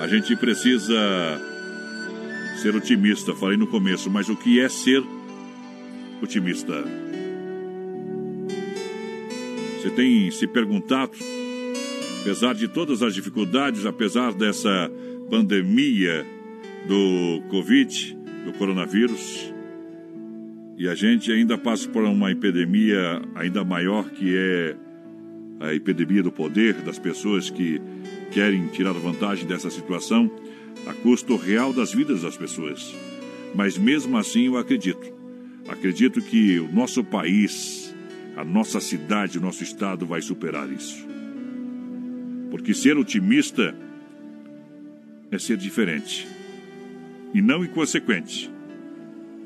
A 0.00 0.06
gente 0.08 0.34
precisa 0.36 1.40
ser 2.62 2.74
otimista, 2.74 3.34
falei 3.34 3.56
no 3.56 3.66
começo, 3.66 4.10
mas 4.10 4.28
o 4.28 4.36
que 4.36 4.58
é 4.60 4.68
ser 4.68 5.02
otimista? 6.22 6.84
Você 9.76 9.90
tem 9.90 10.30
se 10.30 10.46
perguntado, 10.46 11.12
apesar 12.20 12.54
de 12.54 12.68
todas 12.68 13.02
as 13.02 13.14
dificuldades, 13.14 13.86
apesar 13.86 14.32
dessa 14.32 14.90
pandemia 15.30 16.26
do 16.86 17.42
Covid, 17.48 18.16
do 18.44 18.52
coronavírus, 18.54 19.52
e 20.78 20.88
a 20.88 20.94
gente 20.94 21.32
ainda 21.32 21.58
passa 21.58 21.88
por 21.88 22.04
uma 22.04 22.30
epidemia 22.30 23.20
ainda 23.34 23.64
maior 23.64 24.08
que 24.10 24.36
é 24.36 24.76
a 25.60 25.74
epidemia 25.74 26.22
do 26.22 26.30
poder 26.30 26.74
das 26.74 26.98
pessoas 27.00 27.50
que 27.50 27.80
querem 28.30 28.68
tirar 28.68 28.92
vantagem 28.92 29.44
dessa 29.44 29.70
situação 29.70 30.30
a 30.86 30.94
custo 30.94 31.34
real 31.36 31.72
das 31.72 31.92
vidas 31.92 32.22
das 32.22 32.36
pessoas. 32.36 32.94
Mas 33.54 33.76
mesmo 33.76 34.16
assim 34.16 34.46
eu 34.46 34.56
acredito. 34.56 35.17
Acredito 35.68 36.22
que 36.22 36.58
o 36.58 36.72
nosso 36.72 37.04
país, 37.04 37.94
a 38.36 38.44
nossa 38.44 38.80
cidade, 38.80 39.38
o 39.38 39.40
nosso 39.40 39.62
estado 39.62 40.06
vai 40.06 40.22
superar 40.22 40.70
isso. 40.72 41.06
Porque 42.50 42.72
ser 42.72 42.96
otimista 42.96 43.74
é 45.30 45.38
ser 45.38 45.58
diferente 45.58 46.26
e 47.34 47.42
não 47.42 47.64
inconsequente. 47.64 48.50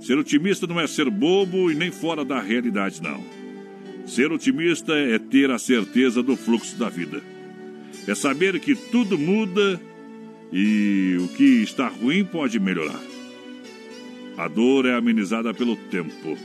Ser 0.00 0.16
otimista 0.16 0.66
não 0.66 0.80
é 0.80 0.86
ser 0.86 1.10
bobo 1.10 1.70
e 1.70 1.74
nem 1.74 1.90
fora 1.90 2.24
da 2.24 2.40
realidade, 2.40 3.02
não. 3.02 3.22
Ser 4.06 4.32
otimista 4.32 4.92
é 4.94 5.18
ter 5.18 5.50
a 5.50 5.58
certeza 5.58 6.22
do 6.22 6.36
fluxo 6.36 6.76
da 6.76 6.88
vida. 6.88 7.22
É 8.06 8.14
saber 8.14 8.58
que 8.60 8.74
tudo 8.74 9.18
muda 9.18 9.80
e 10.52 11.16
o 11.20 11.28
que 11.28 11.62
está 11.62 11.88
ruim 11.88 12.24
pode 12.24 12.58
melhorar. 12.58 13.11
A 14.36 14.48
dor 14.48 14.86
é 14.86 14.94
amenizada 14.94 15.52
pelo 15.52 15.76
tempo. 15.76 16.36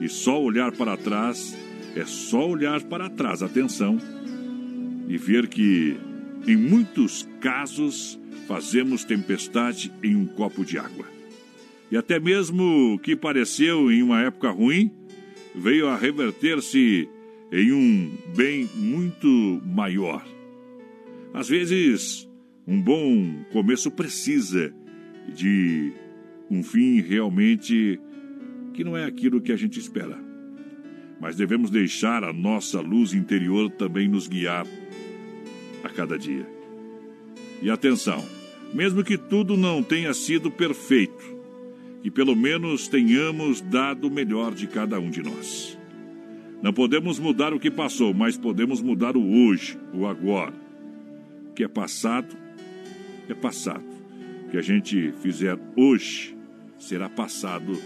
E 0.00 0.08
só 0.08 0.40
olhar 0.40 0.72
para 0.72 0.96
trás 0.96 1.56
é 1.94 2.04
só 2.04 2.48
olhar 2.48 2.82
para 2.82 3.10
trás, 3.10 3.42
atenção, 3.42 3.98
e 5.08 5.16
ver 5.16 5.46
que, 5.48 5.96
em 6.46 6.56
muitos 6.56 7.28
casos, 7.40 8.18
fazemos 8.46 9.04
tempestade 9.04 9.92
em 10.02 10.16
um 10.16 10.26
copo 10.26 10.64
de 10.64 10.78
água. 10.78 11.06
E 11.90 11.96
até 11.96 12.18
mesmo 12.18 12.94
o 12.94 12.98
que 12.98 13.14
pareceu 13.14 13.92
em 13.92 14.02
uma 14.02 14.22
época 14.22 14.50
ruim 14.50 14.90
veio 15.54 15.86
a 15.88 15.96
reverter-se 15.96 17.08
em 17.52 17.72
um 17.72 18.10
bem 18.34 18.68
muito 18.74 19.60
maior. 19.66 20.26
Às 21.34 21.48
vezes, 21.48 22.28
um 22.66 22.80
bom 22.80 23.44
começo 23.52 23.90
precisa 23.90 24.74
de 25.34 25.92
um 26.52 26.62
fim 26.62 27.00
realmente 27.00 27.98
que 28.74 28.84
não 28.84 28.94
é 28.94 29.04
aquilo 29.04 29.40
que 29.40 29.52
a 29.52 29.56
gente 29.56 29.80
espera. 29.80 30.18
Mas 31.18 31.36
devemos 31.36 31.70
deixar 31.70 32.22
a 32.22 32.32
nossa 32.32 32.80
luz 32.80 33.14
interior 33.14 33.70
também 33.70 34.06
nos 34.06 34.28
guiar 34.28 34.66
a 35.82 35.88
cada 35.88 36.18
dia. 36.18 36.46
E 37.62 37.70
atenção, 37.70 38.22
mesmo 38.74 39.02
que 39.02 39.16
tudo 39.16 39.56
não 39.56 39.82
tenha 39.82 40.12
sido 40.12 40.50
perfeito, 40.50 41.24
que 42.02 42.10
pelo 42.10 42.36
menos 42.36 42.86
tenhamos 42.86 43.62
dado 43.62 44.08
o 44.08 44.10
melhor 44.10 44.52
de 44.52 44.66
cada 44.66 45.00
um 45.00 45.08
de 45.08 45.22
nós. 45.22 45.78
Não 46.60 46.72
podemos 46.72 47.18
mudar 47.18 47.54
o 47.54 47.60
que 47.60 47.70
passou, 47.70 48.12
mas 48.12 48.36
podemos 48.36 48.82
mudar 48.82 49.16
o 49.16 49.46
hoje, 49.46 49.78
o 49.94 50.06
agora. 50.06 50.54
O 51.48 51.54
que 51.54 51.64
é 51.64 51.68
passado, 51.68 52.36
é 53.28 53.34
passado. 53.34 53.84
O 54.46 54.50
que 54.50 54.58
a 54.58 54.62
gente 54.62 55.12
fizer 55.22 55.58
hoje 55.76 56.36
será 56.82 57.08
passado 57.08 57.80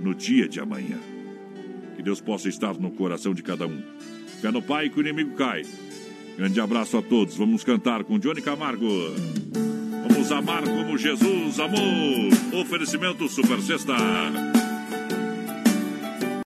no 0.00 0.14
dia 0.14 0.48
de 0.48 0.60
amanhã. 0.60 0.98
Que 1.96 2.02
Deus 2.02 2.20
possa 2.20 2.48
estar 2.48 2.74
no 2.74 2.90
coração 2.90 3.34
de 3.34 3.42
cada 3.42 3.66
um. 3.66 3.82
Fé 4.40 4.50
no 4.50 4.62
Pai 4.62 4.88
que 4.88 4.98
o 4.98 5.02
inimigo 5.02 5.34
cai. 5.34 5.62
Grande 6.36 6.60
abraço 6.60 6.96
a 6.98 7.02
todos. 7.02 7.36
Vamos 7.36 7.64
cantar 7.64 8.04
com 8.04 8.18
Johnny 8.18 8.42
Camargo. 8.42 8.86
Vamos 10.08 10.30
amar 10.30 10.62
como 10.62 10.98
Jesus 10.98 11.58
amou. 11.58 12.60
Oferecimento 12.60 13.28
Super 13.28 13.60
Sexta. 13.60 13.94